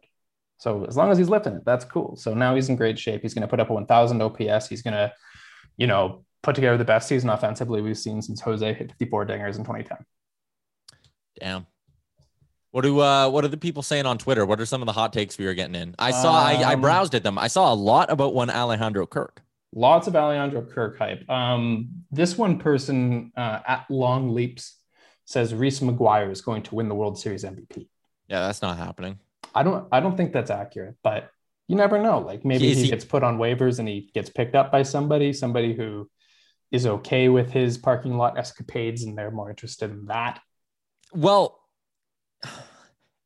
So 0.58 0.86
as 0.86 0.98
long 0.98 1.10
as 1.10 1.18
he's 1.18 1.30
lifting 1.30 1.54
it, 1.54 1.66
that's 1.66 1.86
cool. 1.86 2.18
So 2.18 2.34
now 2.34 2.54
he's 2.56 2.68
in 2.68 2.76
great 2.76 3.00
shape. 3.00 3.22
He's 3.22 3.34
going 3.34 3.44
to 3.44 3.48
put 3.48 3.60
up 3.62 3.70
a 3.70 3.74
1,000 3.74 4.22
OPS. 4.22 4.68
He's 4.68 4.82
going 4.82 4.94
to, 4.96 5.14
you 5.78 5.88
know, 5.88 6.26
put 6.44 6.56
together 6.56 6.78
the 6.78 6.86
best 6.86 7.08
season 7.08 7.30
offensively 7.30 7.82
we've 7.82 7.98
seen 7.98 8.22
since 8.22 8.42
Jose 8.42 8.74
hit 8.74 8.90
54 8.90 9.26
dingers 9.28 9.58
in 9.58 9.64
2010. 9.64 9.98
Damn. 11.40 11.68
What 12.72 12.82
do 12.84 13.00
uh 13.02 13.30
what 13.30 13.44
are 13.44 13.50
the 13.50 13.58
people 13.58 13.84
saying 13.84 14.06
on 14.06 14.18
Twitter? 14.18 14.46
What 14.46 14.60
are 14.62 14.66
some 14.66 14.82
of 14.82 14.86
the 14.86 14.94
hot 14.94 15.12
takes 15.12 15.38
we 15.38 15.46
were 15.46 15.54
getting 15.54 15.76
in? 15.76 15.94
I 16.00 16.12
saw 16.12 16.34
I, 16.42 16.54
I 16.54 16.74
Um, 16.76 16.82
browsed 16.82 17.14
at 17.16 17.24
them. 17.24 17.38
I 17.38 17.48
saw 17.48 17.74
a 17.74 17.76
lot 17.76 18.10
about 18.10 18.34
one 18.34 18.50
Alejandro 18.50 19.06
Kirk. 19.06 19.42
Lots 19.74 20.08
of 20.08 20.16
Alejandro 20.16 20.62
Kirk 20.64 20.98
hype. 20.98 21.30
Um, 21.30 21.90
this 22.12 22.38
one 22.38 22.60
person 22.60 23.34
uh, 23.36 23.60
at 23.68 23.86
Long 23.90 24.34
Leaps 24.34 24.78
says 25.26 25.54
Reese 25.54 25.82
McGuire 25.82 26.32
is 26.32 26.42
going 26.42 26.64
to 26.64 26.76
win 26.76 26.88
the 26.88 26.96
World 26.96 27.20
Series 27.20 27.44
MVP. 27.44 27.88
Yeah, 28.32 28.40
that's 28.48 28.62
not 28.62 28.78
happening. 28.78 29.20
I 29.54 29.62
don't 29.62 29.90
I 29.92 30.00
don't 30.00 30.16
think 30.16 30.32
that's 30.32 30.50
accurate, 30.50 30.96
but 31.04 31.30
you 31.68 31.76
never 31.76 32.02
know. 32.02 32.20
Like 32.20 32.46
maybe 32.46 32.74
he 32.74 32.84
he- 32.84 32.90
gets 32.90 33.04
put 33.04 33.24
on 33.24 33.38
waivers 33.38 33.78
and 33.80 33.90
he 33.90 34.10
gets 34.14 34.30
picked 34.30 34.56
up 34.56 34.72
by 34.72 34.84
somebody, 34.84 35.34
somebody 35.34 35.74
who 35.74 36.10
is 36.72 36.88
okay 36.88 37.28
with 37.28 37.52
his 37.52 37.78
parking 37.78 38.16
lot 38.16 38.38
escapades 38.38 39.04
and 39.04 39.18
they're 39.18 39.32
more 39.32 39.50
interested 39.50 39.92
in 39.92 40.06
that. 40.06 40.40
Well, 41.14 41.60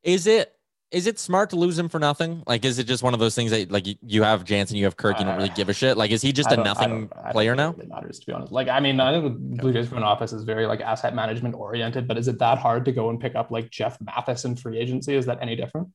is 0.01 0.25
it 0.25 0.51
is 0.95 1.07
it 1.07 1.19
smart 1.19 1.49
to 1.49 1.57
lose 1.57 1.77
him 1.77 1.89
for 1.89 1.99
nothing? 1.99 2.41
Like, 2.47 2.63
is 2.63 2.79
it 2.79 2.85
just 2.85 3.03
one 3.03 3.13
of 3.13 3.19
those 3.19 3.35
things 3.35 3.51
that 3.51 3.69
like 3.69 3.85
you, 3.85 3.95
you 4.01 4.23
have 4.23 4.45
Jansen, 4.45 4.77
you 4.77 4.85
have 4.85 4.95
Kirk, 4.95 5.19
you 5.19 5.25
don't 5.25 5.35
really 5.35 5.49
uh, 5.49 5.53
give 5.55 5.67
a 5.67 5.73
shit? 5.73 5.97
Like, 5.97 6.09
is 6.11 6.21
he 6.21 6.31
just 6.31 6.49
a 6.49 6.55
don't- 6.55 6.65
I 6.65 6.69
nothing 6.69 6.89
don't- 6.89 7.13
I 7.17 7.23
don't 7.23 7.31
player 7.33 7.53
now? 7.53 7.71
It 7.71 7.77
really 7.77 7.89
matters 7.89 8.19
to 8.19 8.25
be 8.25 8.31
honest. 8.31 8.53
Like, 8.53 8.69
I 8.69 8.79
mean, 8.79 8.97
I 9.01 9.11
think 9.11 9.23
the 9.25 9.57
Blue 9.61 9.73
Jays 9.73 9.89
front 9.89 10.05
office 10.05 10.31
is 10.31 10.43
very 10.43 10.65
like 10.65 10.79
asset 10.79 11.13
management 11.13 11.53
oriented, 11.55 12.07
but 12.07 12.17
is 12.17 12.29
it 12.29 12.39
that 12.39 12.59
hard 12.59 12.85
to 12.85 12.93
go 12.93 13.09
and 13.09 13.19
pick 13.19 13.35
up 13.35 13.51
like 13.51 13.69
Jeff 13.69 13.99
Mathis 13.99 14.45
in 14.45 14.55
free 14.55 14.79
agency? 14.79 15.15
Is 15.15 15.25
that 15.25 15.39
any 15.41 15.57
different? 15.57 15.89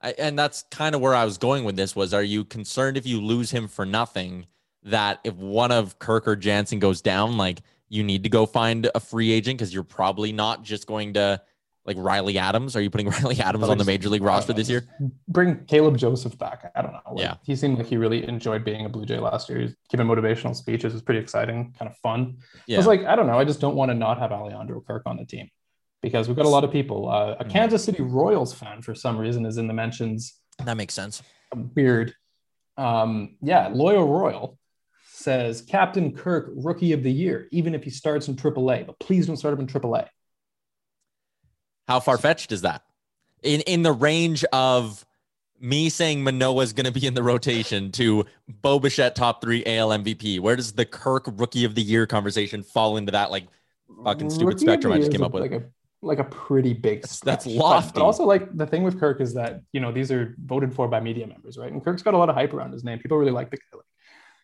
I, 0.00 0.12
and 0.18 0.38
that's 0.38 0.64
kind 0.70 0.94
of 0.94 1.00
where 1.00 1.14
I 1.16 1.24
was 1.24 1.36
going 1.36 1.64
with 1.64 1.74
this 1.76 1.96
was 1.96 2.14
are 2.14 2.22
you 2.22 2.44
concerned 2.44 2.96
if 2.96 3.06
you 3.06 3.20
lose 3.20 3.50
him 3.50 3.66
for 3.66 3.84
nothing 3.84 4.46
that 4.84 5.18
if 5.24 5.34
one 5.34 5.72
of 5.72 5.98
Kirk 5.98 6.28
or 6.28 6.36
Jansen 6.36 6.78
goes 6.78 7.02
down, 7.02 7.36
like 7.36 7.58
you 7.88 8.04
need 8.04 8.22
to 8.22 8.28
go 8.30 8.46
find 8.46 8.88
a 8.94 9.00
free 9.00 9.32
agent 9.32 9.58
because 9.58 9.74
you're 9.74 9.82
probably 9.82 10.32
not 10.32 10.62
just 10.62 10.86
going 10.86 11.14
to 11.14 11.42
like 11.86 11.96
Riley 11.98 12.38
Adams. 12.38 12.76
Are 12.76 12.80
you 12.80 12.90
putting 12.90 13.08
Riley 13.10 13.40
Adams 13.40 13.68
on 13.68 13.78
the 13.78 13.84
major 13.84 14.08
league 14.08 14.22
roster 14.22 14.52
this 14.52 14.68
year? 14.68 14.84
Bring 15.28 15.64
Caleb 15.66 15.96
Joseph 15.96 16.36
back. 16.38 16.70
I 16.74 16.82
don't 16.82 16.92
know. 16.92 17.00
Like, 17.12 17.18
Yeah. 17.22 17.34
He 17.42 17.56
seemed 17.56 17.78
like 17.78 17.86
he 17.86 17.96
really 17.96 18.26
enjoyed 18.28 18.64
being 18.64 18.84
a 18.84 18.88
Blue 18.88 19.06
Jay 19.06 19.18
last 19.18 19.48
year. 19.48 19.58
He 19.58 19.64
was 19.64 19.74
giving 19.90 20.06
motivational 20.06 20.54
speeches. 20.54 20.92
It 20.92 20.96
was 20.96 21.02
pretty 21.02 21.20
exciting, 21.20 21.74
kind 21.78 21.90
of 21.90 21.96
fun. 21.98 22.36
I 22.54 22.58
Yeah. 22.66 22.76
was 22.76 22.86
like, 22.86 23.04
I 23.04 23.16
don't 23.16 23.26
know. 23.26 23.38
I 23.38 23.44
just 23.44 23.60
don't 23.60 23.76
want 23.76 23.90
to 23.90 23.94
not 23.94 24.18
have 24.18 24.30
Alejandro 24.32 24.80
Kirk 24.86 25.02
on 25.06 25.16
the 25.16 25.24
team 25.24 25.48
because 26.02 26.28
we've 26.28 26.36
got 26.36 26.46
a 26.46 26.50
lot 26.50 26.64
of 26.64 26.70
people. 26.70 27.08
Uh, 27.10 27.36
a 27.40 27.44
Mhm. 27.44 27.50
Kansas 27.50 27.84
City 27.84 28.02
Royals 28.02 28.52
fan, 28.54 28.82
for 28.82 28.94
some 28.94 29.16
reason, 29.18 29.44
is 29.46 29.56
in 29.58 29.66
the 29.66 29.74
mentions. 29.74 30.34
that 30.64 30.76
makes 30.76 30.92
sense. 30.92 31.22
Weird. 31.74 32.12
Um, 32.76 33.36
yeah, 33.40 33.68
Loyal 33.72 34.06
Royal 34.06 34.58
says 35.12 35.62
Captain 35.62 36.14
Kirk, 36.14 36.50
rookie 36.54 36.92
of 36.92 37.02
the 37.02 37.10
year, 37.12 37.48
even 37.50 37.74
if 37.74 37.82
he 37.84 37.90
starts 37.90 38.28
in 38.28 38.36
AAA, 38.36 38.84
but 38.86 38.98
please 39.00 39.26
don't 39.26 39.36
start 39.36 39.54
him 39.54 39.60
in 39.60 39.66
AAA. 39.66 40.06
How 41.88 42.00
far 42.00 42.18
fetched 42.18 42.52
is 42.52 42.62
that? 42.62 42.82
In 43.42 43.60
in 43.62 43.82
the 43.82 43.92
range 43.92 44.44
of 44.52 45.04
me 45.60 45.88
saying 45.90 46.22
Manoah's 46.24 46.72
going 46.72 46.86
to 46.86 46.92
be 46.92 47.06
in 47.06 47.12
the 47.14 47.22
rotation 47.22 47.92
to 47.92 48.24
Bo 48.48 48.78
Bichette 48.78 49.14
top 49.14 49.42
three 49.42 49.62
AL 49.66 49.90
MVP. 49.90 50.40
Where 50.40 50.56
does 50.56 50.72
the 50.72 50.86
Kirk 50.86 51.24
Rookie 51.36 51.64
of 51.64 51.74
the 51.74 51.82
Year 51.82 52.06
conversation 52.06 52.62
fall 52.62 52.96
into 52.96 53.12
that? 53.12 53.30
Like 53.30 53.46
Fucking 54.04 54.30
stupid 54.30 54.46
Rookie 54.54 54.60
spectrum 54.60 54.92
I 54.92 54.98
just 54.98 55.10
came 55.12 55.22
up 55.22 55.32
with. 55.32 55.42
Like 55.42 55.52
a 55.52 55.64
like 56.02 56.18
a 56.18 56.24
pretty 56.24 56.72
big 56.72 57.02
That's- 57.02 57.20
that's. 57.20 57.44
But- 57.44 57.54
lofty. 57.56 57.92
But, 57.94 58.02
also 58.02 58.24
like 58.24 58.56
the 58.56 58.66
thing 58.66 58.82
with 58.84 58.98
Kirk 58.98 59.20
is 59.20 59.34
that 59.34 59.60
you 59.72 59.80
know 59.80 59.92
these 59.92 60.10
are 60.10 60.34
voted 60.44 60.74
for 60.74 60.88
by 60.88 61.00
media 61.00 61.26
members, 61.26 61.58
right? 61.58 61.70
And 61.70 61.84
Kirk's 61.84 62.02
got 62.02 62.14
a 62.14 62.18
lot 62.18 62.28
of 62.30 62.34
hype 62.36 62.54
around 62.54 62.72
his 62.72 62.84
name. 62.84 62.98
People 62.98 63.18
really 63.18 63.32
like 63.32 63.50
the 63.50 63.56
guy. 63.58 63.62
Like, 63.74 63.84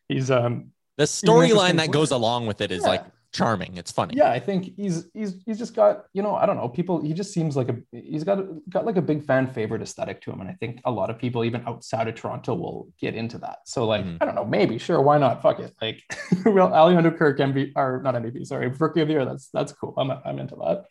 he's 0.09 0.30
um 0.30 0.72
The 0.97 1.05
storyline 1.05 1.76
that 1.76 1.91
goes 1.93 2.11
along 2.11 2.47
with 2.47 2.61
it 2.61 2.70
is 2.72 2.82
Yeah. 2.82 2.89
like 2.89 3.05
charming. 3.37 3.76
It's 3.76 3.93
funny. 3.93 4.14
Yeah, 4.16 4.30
I 4.30 4.41
think 4.41 4.74
he's 4.76 5.07
he's 5.14 5.43
he's 5.45 5.59
just 5.59 5.74
got 5.74 6.05
you 6.12 6.22
know 6.22 6.34
I 6.34 6.47
don't 6.47 6.57
know 6.57 6.68
people. 6.68 7.01
He 7.03 7.12
just 7.12 7.32
seems 7.32 7.57
like 7.57 7.68
a 7.68 7.76
he's 7.93 8.24
got 8.24 8.39
got 8.68 8.87
like 8.87 8.97
a 8.97 9.03
big 9.03 9.24
fan 9.24 9.47
favorite 9.47 9.82
aesthetic 9.82 10.20
to 10.22 10.30
him, 10.32 10.41
and 10.41 10.49
I 10.51 10.55
think 10.55 10.80
a 10.84 10.91
lot 10.91 11.11
of 11.11 11.18
people 11.18 11.45
even 11.45 11.62
outside 11.66 12.09
of 12.09 12.14
Toronto 12.14 12.55
will 12.55 12.89
get 12.99 13.14
into 13.14 13.39
that. 13.39 13.59
So 13.66 13.87
like 13.87 14.05
Mhm. 14.05 14.18
I 14.20 14.24
don't 14.24 14.34
know, 14.34 14.45
maybe 14.45 14.78
sure, 14.78 15.01
why 15.01 15.18
not? 15.18 15.43
Fuck 15.43 15.61
it. 15.61 15.74
Like 15.80 16.03
well, 16.47 16.72
Alejandro 16.72 17.12
Kirk 17.12 17.39
MVP 17.39 17.72
or 17.76 18.01
not 18.03 18.14
MVP, 18.14 18.45
sorry, 18.47 18.68
Rookie 18.68 19.03
of 19.03 19.09
the 19.09 19.14
Year. 19.14 19.24
That's 19.24 19.49
that's 19.53 19.72
cool. 19.72 19.95
I'm 19.97 20.11
I'm 20.11 20.39
into 20.39 20.57
that. 20.57 20.84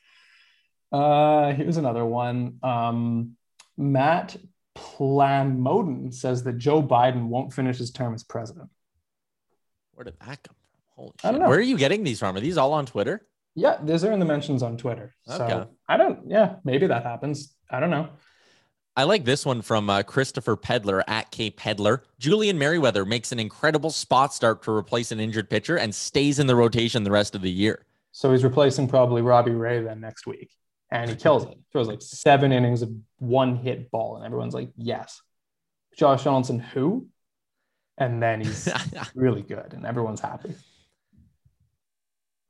Uh, 0.98 1.54
here's 1.54 1.78
another 1.78 2.06
one. 2.06 2.60
Um, 2.64 3.36
Matt 3.78 4.38
Planmoden 4.78 6.14
says 6.14 6.43
that 6.43 6.58
Joe 6.58 6.82
Biden 6.84 7.28
won't 7.28 7.54
finish 7.54 7.78
his 7.78 7.91
term 7.91 8.14
as 8.14 8.24
president. 8.24 8.70
Where 9.93 10.04
did 10.06 10.20
that 10.20 10.43
come 10.43 10.56
Holy 10.96 11.12
I 11.24 11.32
don't 11.32 11.41
know. 11.41 11.50
Where 11.50 11.58
are 11.58 11.62
you 11.62 11.78
getting 11.78 12.04
these 12.04 12.20
from? 12.20 12.36
Are 12.36 12.39
these 12.39 12.58
all 12.58 12.74
on 12.74 12.86
Twitter? 12.86 13.26
Yeah, 13.56 13.78
these 13.82 14.04
are 14.04 14.12
in 14.12 14.20
the 14.20 14.26
mentions 14.26 14.64
on 14.64 14.78
Twitter. 14.78 15.16
So 15.28 15.70
I 15.88 15.98
don't, 15.98 16.30
yeah, 16.30 16.56
maybe 16.64 16.88
that 16.88 17.04
happens. 17.04 17.56
I 17.70 17.80
don't 17.80 17.89
know. 17.89 18.10
I 18.98 19.04
like 19.04 19.26
this 19.26 19.46
one 19.46 19.62
from 19.62 19.89
uh, 19.89 20.04
Christopher 20.04 20.56
Pedler 20.56 21.04
at 21.08 21.30
K 21.30 21.52
Pedler. 21.52 22.02
Julian 22.18 22.58
Merryweather 22.58 23.04
makes 23.04 23.34
an 23.34 23.39
incredible 23.39 23.89
spot 23.89 24.34
start 24.34 24.64
to 24.64 24.72
replace 24.72 25.12
an 25.12 25.20
injured 25.20 25.50
pitcher 25.50 25.78
and 25.78 25.93
stays 25.93 26.39
in 26.39 26.48
the 26.48 26.56
rotation 26.56 27.04
the 27.04 27.12
rest 27.12 27.36
of 27.36 27.41
the 27.41 27.52
year. 27.52 27.86
So 28.14 28.32
he's 28.32 28.46
replacing 28.46 28.88
probably 28.88 29.22
Robbie 29.22 29.52
Ray 29.52 29.82
then 29.82 30.00
next 30.00 30.26
week. 30.26 30.50
And 30.91 31.10
he 31.10 31.16
kills 31.18 31.43
it. 31.43 31.58
Throws 31.74 31.89
like 31.89 32.02
seven 32.02 32.54
innings 32.54 32.82
of 32.82 32.91
one 33.18 33.58
hit 33.58 33.91
ball. 33.91 34.16
And 34.16 34.26
everyone's 34.26 34.54
like, 34.54 34.70
yes. 34.78 35.22
Josh 35.98 36.24
Donaldson, 36.24 36.60
who? 36.60 37.08
And 37.98 38.24
then 38.24 38.39
he's 38.39 38.70
really 39.16 39.41
good 39.41 39.74
and 39.74 39.86
everyone's 39.86 40.22
happy. 40.22 40.54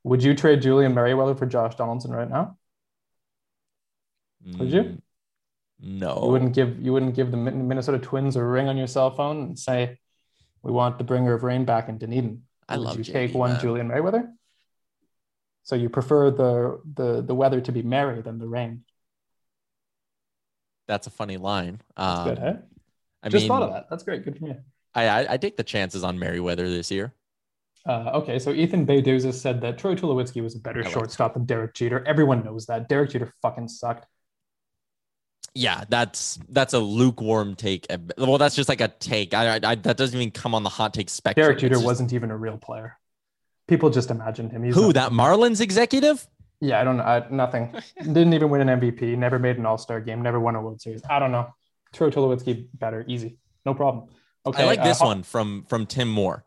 Would 0.06 0.22
you 0.24 0.36
trade 0.36 0.62
Julian 0.62 0.94
Merryweather 0.94 1.34
for 1.34 1.48
Josh 1.48 1.76
Donaldson 1.76 2.12
right 2.12 2.30
now? 2.30 2.58
Would 4.46 4.72
you? 4.72 4.82
Mm, 4.84 5.02
No. 5.80 6.22
You 6.26 6.32
wouldn't 6.32 6.54
give 6.54 6.80
you 6.80 6.94
wouldn't 6.94 7.16
give 7.16 7.32
the 7.32 7.38
Minnesota 7.38 7.98
Twins 7.98 8.36
a 8.36 8.44
ring 8.44 8.68
on 8.70 8.78
your 8.78 8.86
cell 8.86 9.10
phone 9.10 9.42
and 9.42 9.58
say, 9.60 9.98
"We 10.62 10.72
want 10.72 11.00
the 11.00 11.04
bringer 11.04 11.34
of 11.34 11.42
rain 11.42 11.66
back 11.66 11.90
in 11.90 11.98
Dunedin." 11.98 12.44
I 12.70 12.78
Would 12.78 12.84
love 12.84 12.98
you 13.00 13.04
JD, 13.04 13.12
take 13.14 13.34
one 13.34 13.54
man. 13.54 13.60
Julian 13.60 13.88
Merryweather? 13.88 14.32
So 15.64 15.76
you 15.76 15.90
prefer 15.90 16.30
the 16.30 16.82
the 16.86 17.24
the 17.24 17.34
weather 17.34 17.60
to 17.62 17.72
be 17.72 17.82
merry 17.82 18.22
than 18.22 18.38
the 18.38 18.48
rain. 18.48 18.84
That's 20.88 21.08
a 21.08 21.10
funny 21.12 21.38
line. 21.38 21.82
That's 21.98 22.20
Um, 22.20 22.26
good, 22.30 22.38
huh? 22.38 22.54
I 23.24 23.30
Just 23.30 23.44
mean, 23.44 23.48
thought 23.50 23.64
of 23.64 23.72
that. 23.72 23.90
That's 23.90 24.04
great. 24.04 24.24
Good 24.24 24.38
for 24.38 24.46
you. 24.46 24.58
I, 24.94 25.08
I 25.08 25.34
I 25.34 25.38
take 25.38 25.58
the 25.58 25.64
chances 25.64 26.04
on 26.04 26.20
Merryweather 26.20 26.70
this 26.70 26.92
year. 26.92 27.14
Uh, 27.88 28.12
okay, 28.16 28.40
so 28.40 28.52
Ethan 28.52 28.86
Beidouza 28.86 29.32
said 29.34 29.62
that 29.62 29.78
Troy 29.78 29.94
Tulowitzki 29.96 30.42
was 30.42 30.56
a 30.56 30.60
better 30.60 30.82
like 30.82 30.92
shortstop 30.92 31.36
than 31.36 31.46
Derek 31.46 31.76
Jeter. 31.76 32.04
Everyone 32.08 32.44
knows 32.44 32.66
that. 32.66 32.90
Derek 32.90 33.12
Jeter 33.12 33.32
fucking 33.42 33.68
sucked. 33.68 34.08
Yeah, 35.54 35.84
that's 35.88 36.40
that's 36.50 36.74
a 36.74 36.80
lukewarm 36.80 37.56
take. 37.56 37.86
Well, 38.18 38.38
that's 38.38 38.56
just 38.56 38.68
like 38.68 38.82
a 38.82 38.88
take. 38.88 39.34
I, 39.34 39.60
I, 39.64 39.76
that 39.76 39.98
doesn't 39.98 40.20
even 40.20 40.32
come 40.32 40.54
on 40.56 40.64
the 40.64 40.70
hot 40.70 40.94
take 40.94 41.10
spectrum. 41.10 41.46
Derek 41.46 41.60
Jeter 41.60 41.76
just- 41.76 41.86
wasn't 41.86 42.12
even 42.14 42.32
a 42.32 42.38
real 42.38 42.58
player. 42.58 42.98
People 43.68 43.90
just 43.90 44.12
imagined 44.12 44.52
him. 44.52 44.64
He's 44.64 44.76
who 44.76 44.88
not- 44.88 44.94
that 44.96 45.12
Marlins 45.12 45.62
executive. 45.62 46.28
Yeah, 46.62 46.80
I 46.80 46.84
don't 46.84 46.98
know. 46.98 47.04
I, 47.04 47.28
nothing. 47.30 47.74
Didn't 48.02 48.34
even 48.34 48.50
win 48.50 48.68
an 48.68 48.80
MVP. 48.80 49.18
Never 49.18 49.40
made 49.40 49.58
an 49.58 49.66
All 49.66 49.78
Star 49.78 50.02
game. 50.02 50.22
Never 50.22 50.40
won 50.40 50.56
a 50.56 50.62
World 50.62 50.82
Series. 50.82 51.02
I 51.10 51.20
don't 51.20 51.32
know. 51.32 51.54
Troy 51.94 52.10
Tulowitzki 52.10 52.68
better. 52.74 53.06
Easy. 53.08 53.38
No 53.66 53.74
problem. 53.74 54.10
Okay. 54.46 54.64
I 54.64 54.66
like 54.66 54.80
uh, 54.80 54.84
this 54.84 55.00
Ho- 55.00 55.08
one 55.08 55.24
from 55.24 55.66
from 55.68 55.86
Tim 55.86 56.10
Moore. 56.10 56.46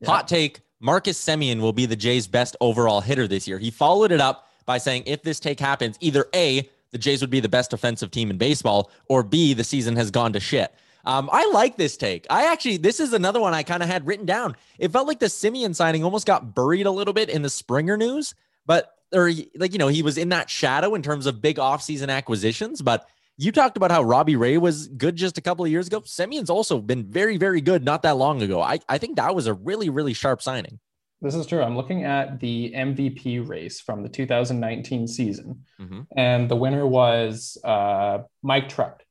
Yeah. 0.00 0.08
Hot 0.08 0.28
take: 0.28 0.60
Marcus 0.80 1.22
Semien 1.22 1.60
will 1.60 1.74
be 1.74 1.86
the 1.86 1.96
Jays' 1.96 2.26
best 2.26 2.56
overall 2.60 3.02
hitter 3.02 3.28
this 3.28 3.46
year. 3.46 3.58
He 3.58 3.70
followed 3.70 4.10
it 4.12 4.20
up 4.20 4.48
by 4.64 4.78
saying, 4.78 5.04
"If 5.06 5.22
this 5.22 5.38
take 5.38 5.60
happens, 5.60 5.96
either 6.00 6.26
a 6.34 6.68
the 6.90 6.98
Jays 6.98 7.20
would 7.20 7.30
be 7.30 7.38
the 7.40 7.48
best 7.48 7.72
offensive 7.72 8.10
team 8.10 8.30
in 8.30 8.38
baseball, 8.38 8.90
or 9.06 9.22
b 9.22 9.52
the 9.52 9.62
season 9.62 9.94
has 9.96 10.10
gone 10.10 10.32
to 10.32 10.40
shit." 10.40 10.74
Um, 11.04 11.30
I 11.32 11.50
like 11.52 11.76
this 11.76 11.96
take. 11.96 12.26
I 12.28 12.46
actually, 12.52 12.76
this 12.76 13.00
is 13.00 13.12
another 13.12 13.40
one 13.40 13.54
I 13.54 13.62
kind 13.62 13.82
of 13.82 13.88
had 13.88 14.06
written 14.06 14.26
down. 14.26 14.56
It 14.78 14.92
felt 14.92 15.06
like 15.06 15.18
the 15.18 15.26
Semien 15.26 15.74
signing 15.74 16.04
almost 16.04 16.26
got 16.26 16.54
buried 16.54 16.86
a 16.86 16.90
little 16.90 17.14
bit 17.14 17.30
in 17.30 17.42
the 17.42 17.48
Springer 17.50 17.96
news, 17.96 18.34
but 18.66 18.94
or 19.12 19.30
like 19.56 19.72
you 19.72 19.78
know 19.78 19.88
he 19.88 20.02
was 20.02 20.16
in 20.18 20.30
that 20.30 20.48
shadow 20.48 20.94
in 20.94 21.02
terms 21.02 21.26
of 21.26 21.42
big 21.42 21.56
offseason 21.56 22.08
acquisitions, 22.08 22.80
but. 22.82 23.06
You 23.42 23.52
talked 23.52 23.78
about 23.78 23.90
how 23.90 24.02
Robbie 24.02 24.36
Ray 24.36 24.58
was 24.58 24.88
good 24.88 25.16
just 25.16 25.38
a 25.38 25.40
couple 25.40 25.64
of 25.64 25.70
years 25.70 25.86
ago. 25.86 26.00
Semien's 26.02 26.50
also 26.50 26.78
been 26.78 27.04
very, 27.10 27.38
very 27.38 27.62
good 27.62 27.82
not 27.82 28.02
that 28.02 28.18
long 28.18 28.42
ago. 28.42 28.60
I, 28.60 28.80
I 28.86 28.98
think 28.98 29.16
that 29.16 29.34
was 29.34 29.46
a 29.46 29.54
really, 29.54 29.88
really 29.88 30.12
sharp 30.12 30.42
signing. 30.42 30.78
This 31.22 31.34
is 31.34 31.46
true. 31.46 31.62
I'm 31.62 31.74
looking 31.76 32.04
at 32.04 32.38
the 32.40 32.72
MVP 32.76 33.48
race 33.48 33.80
from 33.80 34.02
the 34.02 34.10
2019 34.10 35.06
season, 35.08 35.64
Mhm. 35.80 36.06
and 36.16 36.50
the 36.50 36.56
winner 36.56 36.86
was 36.86 37.56
uh, 37.64 38.18
Mike 38.42 38.68
Trout. 38.68 39.02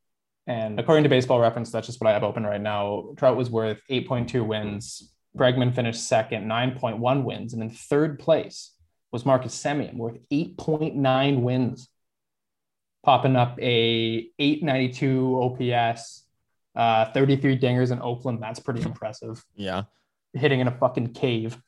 And 0.45 0.79
according 0.79 1.03
to 1.03 1.09
Baseball 1.09 1.39
Reference, 1.39 1.71
that's 1.71 1.87
just 1.87 1.99
what 1.99 2.09
I 2.09 2.13
have 2.13 2.23
open 2.23 2.43
right 2.45 2.61
now. 2.61 3.13
Trout 3.17 3.35
was 3.35 3.49
worth 3.49 3.81
8.2 3.89 4.45
wins. 4.45 5.11
Bregman 5.37 5.73
finished 5.73 6.07
second, 6.07 6.47
9.1 6.47 7.23
wins, 7.23 7.53
and 7.53 7.63
in 7.63 7.69
third 7.71 8.19
place 8.19 8.73
was 9.11 9.25
Marcus 9.25 9.55
Semien, 9.59 9.95
worth 9.95 10.17
8.9 10.31 11.41
wins, 11.41 11.87
popping 13.09 13.35
up 13.35 13.57
a 13.59 14.29
892 14.37 15.41
OPS, 15.41 16.25
uh, 16.75 17.05
33 17.11 17.57
dingers 17.57 17.91
in 17.91 17.99
Oakland. 18.03 18.37
That's 18.39 18.59
pretty 18.59 18.83
impressive. 18.83 19.43
Yeah. 19.55 19.85
Hitting 20.33 20.59
in 20.59 20.67
a 20.67 20.71
fucking 20.77 21.13
cave. 21.13 21.59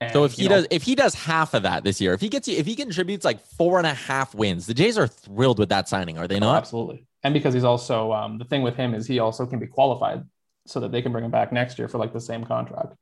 And, 0.00 0.10
So 0.10 0.24
if 0.24 0.32
he 0.32 0.44
know, 0.44 0.54
does, 0.56 0.66
if 0.70 0.82
he 0.84 0.94
does 0.94 1.12
half 1.12 1.52
of 1.52 1.64
that 1.64 1.84
this 1.84 2.00
year, 2.00 2.14
if 2.14 2.22
he 2.22 2.30
gets, 2.30 2.48
if 2.48 2.64
he 2.64 2.74
contributes 2.76 3.26
like 3.26 3.40
four 3.40 3.76
and 3.76 3.86
a 3.86 3.92
half 3.92 4.34
wins, 4.34 4.64
the 4.66 4.72
Jays 4.72 4.96
are 4.96 5.06
thrilled 5.06 5.58
with 5.58 5.68
that 5.68 5.86
signing, 5.86 6.16
are 6.16 6.26
they 6.26 6.36
Oh, 6.36 6.46
not? 6.48 6.56
absolutely. 6.56 7.06
And 7.22 7.34
because 7.34 7.52
he's 7.52 7.64
also 7.64 8.10
um, 8.14 8.38
the 8.38 8.46
thing 8.46 8.62
with 8.62 8.76
him 8.76 8.94
is 8.94 9.06
he 9.06 9.18
also 9.18 9.44
can 9.44 9.58
be 9.58 9.66
qualified 9.66 10.24
so 10.66 10.80
that 10.80 10.92
they 10.92 11.02
can 11.02 11.12
bring 11.12 11.26
him 11.26 11.30
back 11.30 11.52
next 11.52 11.78
year 11.78 11.88
for 11.88 11.98
like 11.98 12.14
the 12.14 12.22
same 12.22 12.44
contract. 12.44 12.94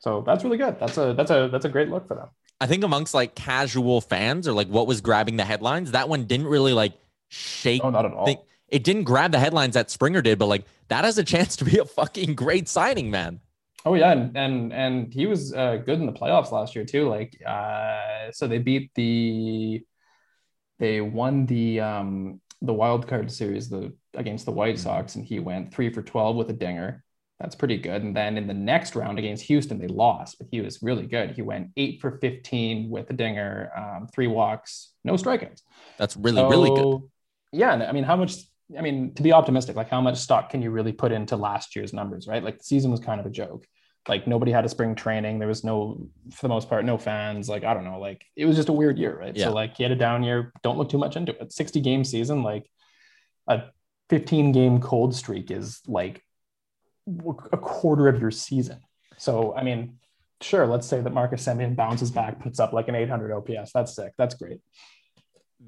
So 0.00 0.20
that's 0.26 0.44
really 0.44 0.58
good. 0.58 0.78
That's 0.78 0.98
a 0.98 1.14
that's 1.14 1.30
a 1.30 1.48
that's 1.50 1.64
a 1.64 1.70
great 1.70 1.88
look 1.88 2.06
for 2.06 2.14
them. 2.14 2.28
I 2.60 2.66
think 2.66 2.84
amongst 2.84 3.14
like 3.14 3.34
casual 3.34 4.00
fans 4.00 4.46
or 4.46 4.52
like 4.52 4.68
what 4.68 4.86
was 4.86 5.00
grabbing 5.00 5.36
the 5.36 5.44
headlines, 5.44 5.92
that 5.92 6.08
one 6.08 6.24
didn't 6.24 6.46
really 6.46 6.72
like 6.72 6.92
shake. 7.28 7.82
Oh, 7.82 7.90
not 7.90 8.04
at 8.04 8.12
all. 8.12 8.26
think- 8.26 8.40
it 8.68 8.84
didn't 8.84 9.02
grab 9.02 9.32
the 9.32 9.38
headlines 9.40 9.74
that 9.74 9.90
Springer 9.90 10.22
did, 10.22 10.38
but 10.38 10.46
like 10.46 10.64
that 10.88 11.04
has 11.04 11.18
a 11.18 11.24
chance 11.34 11.56
to 11.56 11.64
be 11.64 11.78
a 11.78 11.84
fucking 11.84 12.34
great 12.34 12.68
signing, 12.68 13.10
man. 13.10 13.40
Oh 13.84 13.94
yeah, 13.94 14.12
and 14.12 14.36
and 14.36 14.72
and 14.72 15.12
he 15.12 15.26
was 15.26 15.54
uh, 15.54 15.76
good 15.76 15.98
in 15.98 16.06
the 16.06 16.12
playoffs 16.12 16.52
last 16.52 16.74
year 16.76 16.84
too. 16.84 17.08
Like, 17.08 17.34
uh, 17.46 18.30
so 18.30 18.46
they 18.46 18.58
beat 18.58 18.90
the, 18.94 19.82
they 20.78 21.00
won 21.00 21.46
the 21.46 21.80
um 21.80 22.40
the 22.62 22.74
wild 22.74 23.08
card 23.08 23.32
series 23.32 23.70
the 23.70 23.94
against 24.14 24.44
the 24.44 24.52
White 24.52 24.78
Sox, 24.78 25.14
and 25.14 25.24
he 25.24 25.40
went 25.40 25.72
three 25.72 25.90
for 25.90 26.02
twelve 26.02 26.36
with 26.36 26.50
a 26.50 26.52
dinger. 26.52 27.02
That's 27.40 27.54
pretty 27.54 27.78
good. 27.78 28.02
And 28.02 28.14
then 28.14 28.36
in 28.36 28.46
the 28.46 28.54
next 28.54 28.94
round 28.94 29.18
against 29.18 29.44
Houston, 29.44 29.78
they 29.78 29.86
lost, 29.86 30.36
but 30.38 30.48
he 30.50 30.60
was 30.60 30.82
really 30.82 31.06
good. 31.06 31.30
He 31.30 31.40
went 31.40 31.70
eight 31.78 32.00
for 32.00 32.18
fifteen 32.18 32.90
with 32.90 33.08
a 33.08 33.14
dinger, 33.14 33.70
um, 33.74 34.08
three 34.12 34.26
walks, 34.26 34.92
no 35.04 35.14
strikeouts. 35.14 35.62
That's 35.96 36.18
really, 36.18 36.42
really 36.42 36.68
good. 36.68 37.00
Yeah, 37.52 37.72
I 37.72 37.92
mean, 37.92 38.04
how 38.04 38.16
much? 38.16 38.34
I 38.78 38.82
mean, 38.82 39.14
to 39.14 39.22
be 39.22 39.32
optimistic, 39.32 39.74
like 39.74 39.88
how 39.88 40.02
much 40.02 40.18
stock 40.18 40.50
can 40.50 40.60
you 40.60 40.70
really 40.70 40.92
put 40.92 41.12
into 41.12 41.36
last 41.36 41.74
year's 41.74 41.94
numbers, 41.94 42.28
right? 42.28 42.44
Like 42.44 42.58
the 42.58 42.64
season 42.64 42.90
was 42.90 43.00
kind 43.00 43.18
of 43.18 43.26
a 43.26 43.30
joke. 43.30 43.66
Like 44.06 44.26
nobody 44.26 44.52
had 44.52 44.66
a 44.66 44.68
spring 44.68 44.94
training. 44.94 45.38
There 45.38 45.48
was 45.48 45.64
no, 45.64 46.08
for 46.32 46.42
the 46.42 46.48
most 46.48 46.68
part, 46.68 46.84
no 46.84 46.98
fans. 46.98 47.48
Like 47.48 47.64
I 47.64 47.72
don't 47.72 47.84
know. 47.84 47.98
Like 47.98 48.24
it 48.36 48.44
was 48.44 48.56
just 48.56 48.68
a 48.68 48.72
weird 48.72 48.98
year, 48.98 49.18
right? 49.18 49.34
Yeah. 49.34 49.46
So 49.46 49.54
like 49.54 49.76
he 49.76 49.82
had 49.82 49.92
a 49.92 49.96
down 49.96 50.22
year. 50.22 50.52
Don't 50.62 50.76
look 50.76 50.90
too 50.90 50.98
much 50.98 51.16
into 51.16 51.32
it. 51.40 51.52
Sixty 51.52 51.80
game 51.80 52.04
season, 52.04 52.42
like 52.42 52.66
a 53.48 53.62
fifteen 54.10 54.52
game 54.52 54.80
cold 54.80 55.14
streak 55.14 55.50
is 55.50 55.80
like 55.86 56.22
a 57.52 57.56
quarter 57.56 58.08
of 58.08 58.20
your 58.20 58.30
season. 58.30 58.80
So 59.16 59.54
I 59.54 59.62
mean, 59.62 59.98
sure, 60.40 60.66
let's 60.66 60.86
say 60.86 61.00
that 61.00 61.12
Marcus 61.12 61.44
Semien 61.44 61.76
bounces 61.76 62.10
back, 62.10 62.40
puts 62.40 62.60
up 62.60 62.72
like 62.72 62.88
an 62.88 62.94
800 62.94 63.32
OPS. 63.32 63.72
That's 63.72 63.94
sick. 63.94 64.12
That's 64.16 64.34
great. 64.34 64.60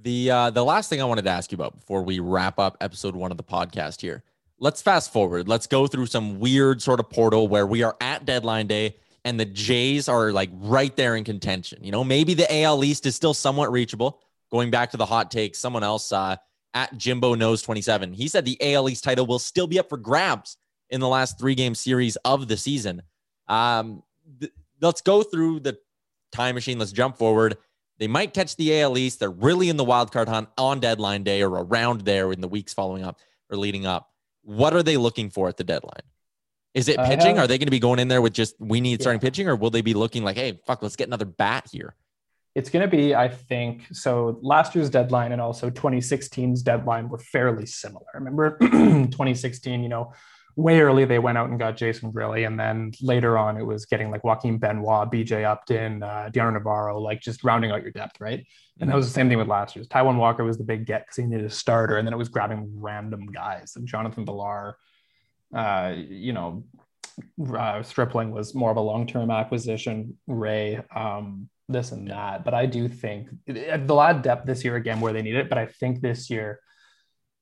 The 0.03 0.31
uh, 0.31 0.51
the 0.51 0.65
last 0.65 0.89
thing 0.89 1.01
I 1.03 1.05
wanted 1.05 1.25
to 1.27 1.31
ask 1.31 1.53
you 1.53 1.57
about 1.57 1.79
before 1.79 2.03
we 2.03 2.19
wrap 2.19 2.59
up 2.59 2.77
episode 2.81 3.15
one 3.15 3.31
of 3.31 3.37
the 3.37 3.45
podcast 3.45 4.01
here. 4.01 4.25
Let's 4.59 4.81
fast 4.81 5.13
forward. 5.13 5.49
Let's 5.49 5.67
go 5.67 5.87
through 5.87 6.07
some 6.07 6.39
weird 6.39 6.81
sort 6.81 7.01
of 7.01 7.11
portal 7.11 7.49
where 7.49 7.67
we 7.67 7.83
are 7.83 7.97
at 8.01 8.25
deadline 8.25 8.69
day 8.69 8.97
and 9.25 9.39
the 9.39 9.45
Jays 9.45 10.09
are 10.09 10.33
like 10.33 10.51
right 10.55 10.95
there 10.97 11.17
in 11.17 11.25
contention. 11.25 11.83
You 11.83 11.93
know, 11.93 12.05
maybe 12.05 12.35
the 12.35 12.63
AL 12.63 12.85
East 12.85 13.07
is 13.07 13.15
still 13.15 13.35
somewhat 13.35 13.73
reachable. 13.73 14.21
Going 14.51 14.71
back 14.71 14.91
to 14.93 14.97
the 14.97 15.07
hot 15.07 15.31
take, 15.31 15.55
someone 15.55 15.83
else 15.83 16.13
uh, 16.13 16.37
at 16.75 16.97
Jimbo 16.97 17.35
knows 17.35 17.63
27. 17.63 18.13
He 18.13 18.29
said 18.29 18.45
the 18.45 18.75
AL 18.75 18.89
East 18.89 19.05
title 19.05 19.27
will 19.27 19.39
still 19.39 19.67
be 19.67 19.79
up 19.79 19.89
for 19.89 19.99
grabs 19.99 20.57
in 20.93 21.01
the 21.01 21.09
last 21.09 21.39
three 21.39 21.55
game 21.57 21.75
series 21.75 22.17
of 22.25 22.47
the 22.47 22.57
season. 22.57 23.03
Um, 23.49 24.03
th- 24.39 24.53
let's 24.81 25.01
go 25.01 25.23
through 25.23 25.61
the 25.61 25.79
time 26.31 26.55
machine. 26.55 26.79
Let's 26.79 26.93
jump 26.93 27.17
forward. 27.17 27.57
They 27.99 28.07
might 28.09 28.35
catch 28.35 28.57
the 28.57 28.81
AL 28.81 28.97
East. 28.99 29.21
They're 29.21 29.31
really 29.31 29.69
in 29.69 29.77
the 29.77 29.85
wild 29.85 30.13
card 30.13 30.29
hunt 30.29 30.49
on 30.59 30.81
deadline 30.81 31.25
day 31.25 31.43
or 31.43 31.49
around 31.51 32.03
there 32.03 32.31
in 32.33 32.41
the 32.41 32.49
weeks 32.49 32.73
following 32.75 33.03
up 33.05 33.19
or 33.51 33.57
leading 33.57 33.87
up. 33.87 34.11
What 34.43 34.75
are 34.75 34.83
they 34.83 34.97
looking 34.97 35.31
for 35.31 35.49
at 35.49 35.57
the 35.57 35.65
deadline? 35.65 36.03
Is 36.75 36.89
it 36.89 36.97
pitching? 36.99 37.37
have- 37.37 37.45
Are 37.45 37.47
they 37.47 37.59
going 37.59 37.67
to 37.67 37.71
be 37.73 37.79
going 37.79 37.99
in 37.99 38.09
there 38.09 38.23
with 38.23 38.33
just 38.33 38.55
we 38.59 38.81
need 38.81 39.01
starting 39.01 39.21
Yeah. 39.21 39.29
pitching, 39.29 39.49
or 39.49 39.57
will 39.57 39.71
they 39.71 39.83
be 39.83 39.95
looking 39.95 40.25
like, 40.25 40.37
hey, 40.37 40.59
fuck, 40.67 40.83
let's 40.83 40.97
get 40.97 41.07
another 41.07 41.27
bat 41.27 41.69
here? 41.71 41.95
It's 42.55 42.69
going 42.69 42.83
to 42.83 42.89
be, 42.89 43.15
I 43.15 43.29
think, 43.29 43.87
so 43.93 44.39
last 44.43 44.75
year's 44.75 44.91
deadline 44.91 45.33
and 45.33 45.41
also 45.41 45.71
2016's 45.71 46.63
deadline 46.63 47.09
were 47.09 47.19
fairly 47.19 47.65
similar. 47.67 48.05
Remember 48.15 48.59
2016, 48.61 49.83
you 49.83 49.89
know, 49.89 50.13
way 50.57 50.81
early 50.81 51.05
they 51.05 51.19
went 51.19 51.39
out 51.39 51.51
and 51.51 51.59
got 51.59 51.77
Jason 51.77 52.13
Grilli. 52.13 52.47
And 52.47 52.59
then 52.59 52.93
later 53.01 53.39
on, 53.39 53.57
it 53.57 53.65
was 53.65 53.87
getting 53.87 54.11
like 54.11 54.25
Joaquin 54.25 54.59
Benoit, 54.59 55.11
BJ 55.11 55.45
Upton, 55.45 56.03
uh, 56.03 56.31
Dioner 56.33 56.53
Navarro, 56.53 57.01
like 57.01 57.21
just 57.21 57.45
rounding 57.45 57.71
out 57.71 57.83
your 57.83 57.93
depth, 57.93 58.21
right? 58.21 58.45
And 58.81 58.91
that 58.91 58.97
was 58.97 59.07
the 59.07 59.13
same 59.13 59.29
thing 59.29 59.39
with 59.39 59.49
last 59.49 59.77
year's. 59.77 59.89
Taijuan 59.89 60.17
Walker 60.17 60.45
was 60.45 60.59
the 60.59 60.65
big 60.65 60.87
get 60.87 61.03
because 61.03 61.17
he 61.17 61.25
needed 61.25 61.47
a 61.47 61.51
starter. 61.51 61.97
And 61.97 62.07
then 62.07 62.13
it 62.13 62.19
was 62.19 62.29
grabbing 62.29 62.81
random 62.81 63.27
guys. 63.27 63.75
And 63.77 63.87
Jonathan 63.87 64.25
Villar, 64.25 64.77
uh, 65.55 65.95
you 65.97 66.33
know, 66.33 66.65
uh, 67.57 67.83
Stripling 67.83 68.31
was 68.31 68.55
more 68.55 68.71
of 68.71 68.77
a 68.77 68.81
long-term 68.81 69.31
acquisition. 69.31 70.19
Ray, 70.27 70.81
um, 70.95 71.49
this 71.69 71.93
and 71.93 72.11
that, 72.11 72.45
but 72.45 72.55
I 72.55 72.67
do 72.67 72.89
think 72.89 73.29
the 73.47 73.79
lot 73.89 74.17
of 74.17 74.23
depth 74.23 74.47
this 74.47 74.65
year 74.65 74.77
again 74.77 75.01
where 75.01 75.13
they 75.13 75.23
need 75.23 75.37
it. 75.37 75.49
But 75.49 75.59
I 75.59 75.67
think 75.67 76.01
this 76.01 76.31
year, 76.31 76.61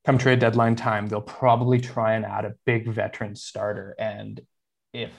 come 0.05 0.18
trade 0.18 0.38
deadline 0.38 0.76
time, 0.76 1.09
they'll 1.09 1.20
probably 1.20 1.80
try 1.80 2.14
and 2.14 2.24
add 2.24 2.44
a 2.44 2.55
big 2.64 2.88
veteran 2.88 3.36
starter. 3.36 3.94
And 3.98 4.40
if 4.92 5.12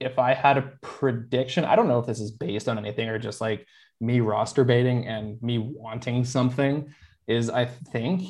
if 0.00 0.18
I 0.18 0.32
had 0.32 0.58
a 0.58 0.72
prediction, 0.80 1.64
I 1.64 1.74
don't 1.74 1.88
know 1.88 1.98
if 1.98 2.06
this 2.06 2.20
is 2.20 2.30
based 2.30 2.68
on 2.68 2.78
anything 2.78 3.08
or 3.08 3.18
just 3.18 3.40
like 3.40 3.66
me 4.00 4.20
roster 4.20 4.64
baiting 4.64 5.06
and 5.06 5.42
me 5.42 5.58
wanting 5.58 6.24
something. 6.24 6.94
Is 7.26 7.50
I 7.50 7.66
think 7.66 8.22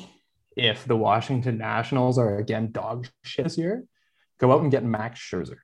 if 0.57 0.85
the 0.85 0.95
Washington 0.95 1.57
Nationals 1.57 2.17
are 2.17 2.37
again 2.37 2.71
dog 2.71 3.07
shit 3.23 3.45
this 3.45 3.57
year, 3.57 3.85
go 4.39 4.51
out 4.51 4.61
and 4.61 4.71
get 4.71 4.83
Max 4.83 5.19
Scherzer. 5.19 5.57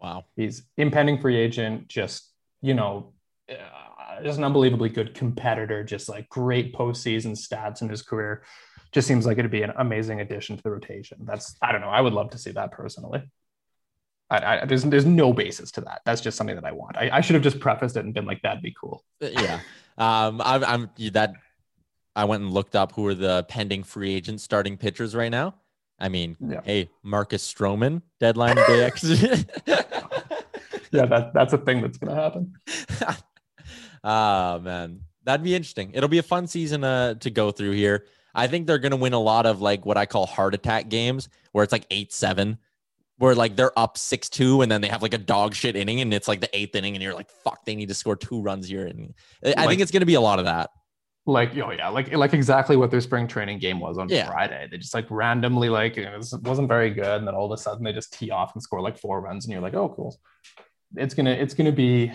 Wow. 0.00 0.24
He's 0.36 0.62
impending 0.76 1.20
free 1.20 1.36
agent, 1.36 1.88
just, 1.88 2.30
you 2.62 2.74
know, 2.74 3.12
uh, 3.50 4.22
just 4.22 4.38
an 4.38 4.44
unbelievably 4.44 4.90
good 4.90 5.14
competitor, 5.14 5.84
just 5.84 6.08
like 6.08 6.28
great 6.28 6.74
postseason 6.74 7.32
stats 7.32 7.82
in 7.82 7.88
his 7.88 8.02
career. 8.02 8.42
Just 8.92 9.06
seems 9.06 9.26
like 9.26 9.38
it'd 9.38 9.50
be 9.50 9.62
an 9.62 9.72
amazing 9.76 10.20
addition 10.20 10.56
to 10.56 10.62
the 10.62 10.70
rotation. 10.70 11.18
That's, 11.22 11.56
I 11.62 11.72
don't 11.72 11.80
know. 11.80 11.88
I 11.88 12.00
would 12.00 12.12
love 12.12 12.30
to 12.30 12.38
see 12.38 12.50
that 12.52 12.72
personally. 12.72 13.22
I, 14.30 14.62
I, 14.62 14.64
there's, 14.64 14.84
there's 14.84 15.06
no 15.06 15.32
basis 15.32 15.70
to 15.72 15.80
that. 15.82 16.02
That's 16.04 16.20
just 16.20 16.36
something 16.36 16.56
that 16.56 16.64
I 16.64 16.72
want. 16.72 16.96
I, 16.96 17.10
I 17.12 17.20
should 17.20 17.34
have 17.34 17.42
just 17.42 17.60
prefaced 17.60 17.96
it 17.96 18.04
and 18.04 18.14
been 18.14 18.26
like, 18.26 18.42
that'd 18.42 18.62
be 18.62 18.74
cool. 18.78 19.04
Uh, 19.22 19.28
Yeah. 19.32 19.60
Um, 19.98 20.40
I'm, 20.44 20.64
I'm 20.64 20.90
that. 21.12 21.34
I 22.16 22.24
went 22.24 22.42
and 22.42 22.52
looked 22.52 22.74
up 22.74 22.92
who 22.92 23.06
are 23.06 23.14
the 23.14 23.44
pending 23.48 23.82
free 23.84 24.14
agent 24.14 24.40
starting 24.40 24.76
pitchers 24.76 25.14
right 25.14 25.30
now. 25.30 25.54
I 25.98 26.08
mean, 26.08 26.36
Yeah. 26.40 26.60
hey, 26.64 26.90
Marcus 27.02 27.52
Stroman, 27.52 28.02
deadline 28.18 28.56
day. 28.56 28.90
Yeah, 30.92 31.06
that, 31.06 31.32
that's 31.34 31.52
a 31.52 31.58
thing 31.58 31.82
that's 31.82 31.98
going 31.98 32.14
to 32.14 32.20
happen. 32.20 32.52
oh 34.02 34.58
man, 34.62 35.00
that'd 35.24 35.44
be 35.44 35.54
interesting. 35.54 35.92
It'll 35.94 36.08
be 36.08 36.18
a 36.18 36.22
fun 36.22 36.46
season 36.46 36.82
uh, 36.84 37.14
to 37.14 37.30
go 37.30 37.50
through 37.50 37.72
here. 37.72 38.06
I 38.34 38.46
think 38.46 38.66
they're 38.66 38.78
gonna 38.78 38.96
win 38.96 39.12
a 39.12 39.18
lot 39.20 39.46
of 39.46 39.60
like 39.60 39.84
what 39.86 39.96
I 39.96 40.06
call 40.06 40.26
heart 40.26 40.54
attack 40.54 40.88
games, 40.88 41.28
where 41.52 41.62
it's 41.64 41.72
like 41.72 41.86
eight 41.90 42.12
seven, 42.12 42.58
where 43.18 43.34
like 43.34 43.56
they're 43.56 43.76
up 43.78 43.98
six 43.98 44.28
two, 44.28 44.62
and 44.62 44.70
then 44.70 44.80
they 44.80 44.88
have 44.88 45.02
like 45.02 45.14
a 45.14 45.18
dog 45.18 45.54
shit 45.54 45.76
inning, 45.76 46.00
and 46.00 46.12
it's 46.14 46.28
like 46.28 46.40
the 46.40 46.56
eighth 46.56 46.74
inning, 46.76 46.94
and 46.94 47.02
you're 47.02 47.14
like, 47.14 47.30
fuck, 47.30 47.64
they 47.64 47.74
need 47.74 47.88
to 47.88 47.94
score 47.94 48.16
two 48.16 48.40
runs 48.42 48.68
here. 48.68 48.86
And 48.86 49.14
I 49.44 49.48
Like- 49.60 49.68
think 49.70 49.80
it's 49.82 49.90
gonna 49.90 50.06
be 50.06 50.14
a 50.14 50.20
lot 50.20 50.38
of 50.38 50.44
that. 50.46 50.70
like 51.26 51.54
oh 51.58 51.70
yeah 51.70 51.88
like 51.88 52.10
like 52.14 52.32
exactly 52.32 52.76
what 52.76 52.90
their 52.90 53.00
spring 53.00 53.28
training 53.28 53.58
game 53.58 53.78
was 53.78 53.98
on 53.98 54.08
Yeah. 54.08 54.26
friday 54.26 54.66
they 54.70 54.78
just 54.78 54.94
like 54.94 55.06
randomly 55.10 55.68
like 55.68 55.98
it 55.98 56.16
was, 56.16 56.34
wasn't 56.42 56.66
very 56.66 56.90
good 56.90 57.18
and 57.18 57.26
then 57.28 57.34
all 57.34 57.44
of 57.44 57.52
a 57.52 57.60
sudden 57.62 57.84
they 57.84 57.92
just 57.92 58.14
tee 58.14 58.30
off 58.30 58.54
and 58.54 58.62
score 58.62 58.80
like 58.80 58.96
four 58.98 59.20
runs 59.20 59.44
and 59.44 59.52
you're 59.52 59.60
like 59.60 59.74
oh 59.74 59.90
cool 59.90 60.18
it's 60.96 61.12
gonna 61.12 61.30
it's 61.30 61.52
gonna 61.52 61.70
be 61.72 62.10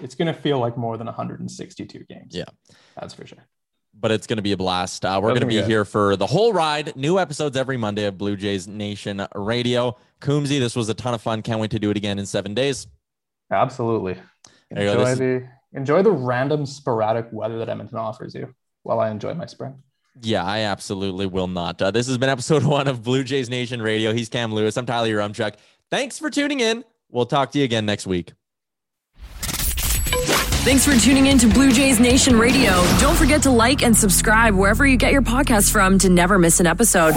it's 0.00 0.14
gonna 0.14 0.32
feel 0.32 0.60
like 0.60 0.76
more 0.78 0.96
than 0.96 1.08
162 1.08 2.04
games 2.04 2.34
Yeah. 2.34 2.44
that's 2.98 3.12
for 3.12 3.26
sure 3.26 3.44
but 3.94 4.10
it's 4.10 4.26
going 4.26 4.36
to 4.36 4.42
be 4.42 4.52
a 4.52 4.56
blast. 4.56 5.04
Uh, 5.04 5.20
we're 5.22 5.30
going 5.30 5.40
to 5.40 5.46
be 5.46 5.60
be 5.60 5.66
here 5.66 5.84
for 5.84 6.16
the 6.16 6.26
whole 6.26 6.52
ride. 6.52 6.96
New 6.96 7.18
episodes 7.18 7.56
every 7.56 7.76
Monday 7.76 8.04
of 8.06 8.18
Blue 8.18 8.36
Jays 8.36 8.66
Nation 8.66 9.26
Radio. 9.34 9.96
Coombsy, 10.20 10.58
this 10.58 10.76
was 10.76 10.88
a 10.88 10.94
ton 10.94 11.14
of 11.14 11.20
fun. 11.20 11.42
Can't 11.42 11.60
wait 11.60 11.72
to 11.72 11.78
do 11.78 11.90
it 11.90 11.96
again 11.96 12.18
in 12.18 12.26
seven 12.26 12.54
days. 12.54 12.86
absolutely 13.50 14.16
There 14.70 14.86
enjoy 14.88 15.14
the 15.14 15.48
enjoy 15.74 16.02
the 16.02 16.10
random 16.12 16.66
sporadic 16.66 17.28
weather 17.32 17.58
that 17.58 17.68
edmonton 17.68 17.98
offers 17.98 18.34
you 18.34 18.54
while 18.82 19.00
i 19.00 19.10
enjoy 19.10 19.34
my 19.34 19.46
spring 19.46 19.74
Yeah, 20.20 20.44
I 20.44 20.60
absolutely 20.60 21.26
will 21.26 21.48
not. 21.48 21.80
Uh, 21.80 21.90
this 21.90 22.06
has 22.06 22.18
been 22.18 22.28
episode 22.28 22.62
one 22.78 22.86
of 22.86 23.02
Blue 23.02 23.24
Jays 23.24 23.48
Nation 23.48 23.80
Radio. 23.80 24.12
He's 24.12 24.28
Cam 24.28 24.52
Lewis. 24.52 24.76
I'm 24.76 24.84
Tyler 24.84 25.08
Rumchuck. 25.08 25.54
Thanks 25.90 26.18
for 26.18 26.28
tuning 26.28 26.60
in. 26.60 26.84
We'll 27.10 27.24
talk 27.26 27.50
to 27.52 27.58
you 27.58 27.64
again 27.64 27.86
next 27.86 28.06
week. 28.06 28.32
Thanks 30.64 30.84
for 30.84 30.96
tuning 30.96 31.26
in 31.26 31.38
to 31.38 31.48
Blue 31.48 31.72
Jays 31.72 31.98
Nation 31.98 32.38
Radio. 32.38 32.70
Don't 33.00 33.16
forget 33.16 33.42
to 33.42 33.50
like 33.50 33.82
and 33.82 33.96
subscribe 33.96 34.54
wherever 34.54 34.86
you 34.86 34.96
get 34.96 35.10
your 35.10 35.20
podcasts 35.20 35.72
from 35.72 35.98
to 35.98 36.08
never 36.08 36.38
miss 36.38 36.60
an 36.60 36.68
episode. 36.68 37.16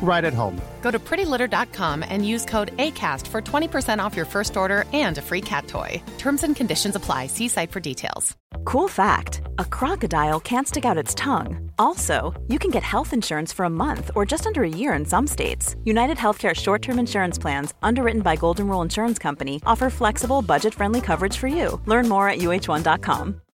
right 0.00 0.24
at 0.24 0.34
home. 0.34 0.60
Go 0.80 0.90
to 0.90 0.98
prettylitter.com 0.98 2.04
and 2.08 2.26
use 2.26 2.44
code 2.44 2.76
ACAST 2.76 3.26
for 3.26 3.42
20% 3.42 4.02
off 4.02 4.16
your 4.16 4.24
first 4.24 4.56
order 4.56 4.84
and 4.92 5.18
a 5.18 5.22
free 5.22 5.40
cat 5.40 5.66
toy. 5.66 6.02
Terms 6.18 6.44
and 6.44 6.56
conditions 6.56 6.96
apply. 6.96 7.26
See 7.26 7.48
site 7.48 7.70
for 7.70 7.80
details. 7.80 8.36
Cool 8.64 8.88
fact 8.88 9.42
a 9.58 9.64
crocodile 9.64 10.40
can't 10.40 10.68
stick 10.68 10.84
out 10.84 10.96
its 10.96 11.14
tongue. 11.14 11.70
Also, 11.78 12.34
you 12.48 12.58
can 12.58 12.70
get 12.70 12.82
health 12.82 13.12
insurance 13.12 13.52
for 13.52 13.64
a 13.64 13.70
month 13.70 14.10
or 14.14 14.24
just 14.24 14.46
under 14.46 14.62
a 14.62 14.68
year 14.68 14.92
in 14.94 15.04
some 15.04 15.26
states. 15.26 15.76
United 15.84 16.16
Healthcare 16.16 16.54
short 16.54 16.82
term 16.82 16.98
insurance 16.98 17.38
plans, 17.38 17.74
underwritten 17.82 18.22
by 18.22 18.36
Golden 18.36 18.68
Rule 18.68 18.82
Insurance 18.82 19.18
Company, 19.18 19.60
offer 19.66 19.90
flexible, 19.90 20.42
budget 20.42 20.74
friendly 20.74 21.00
coverage 21.00 21.36
for 21.36 21.48
you. 21.48 21.80
Learn 21.86 22.08
more 22.08 22.28
at 22.28 22.38
uh1.com. 22.38 23.40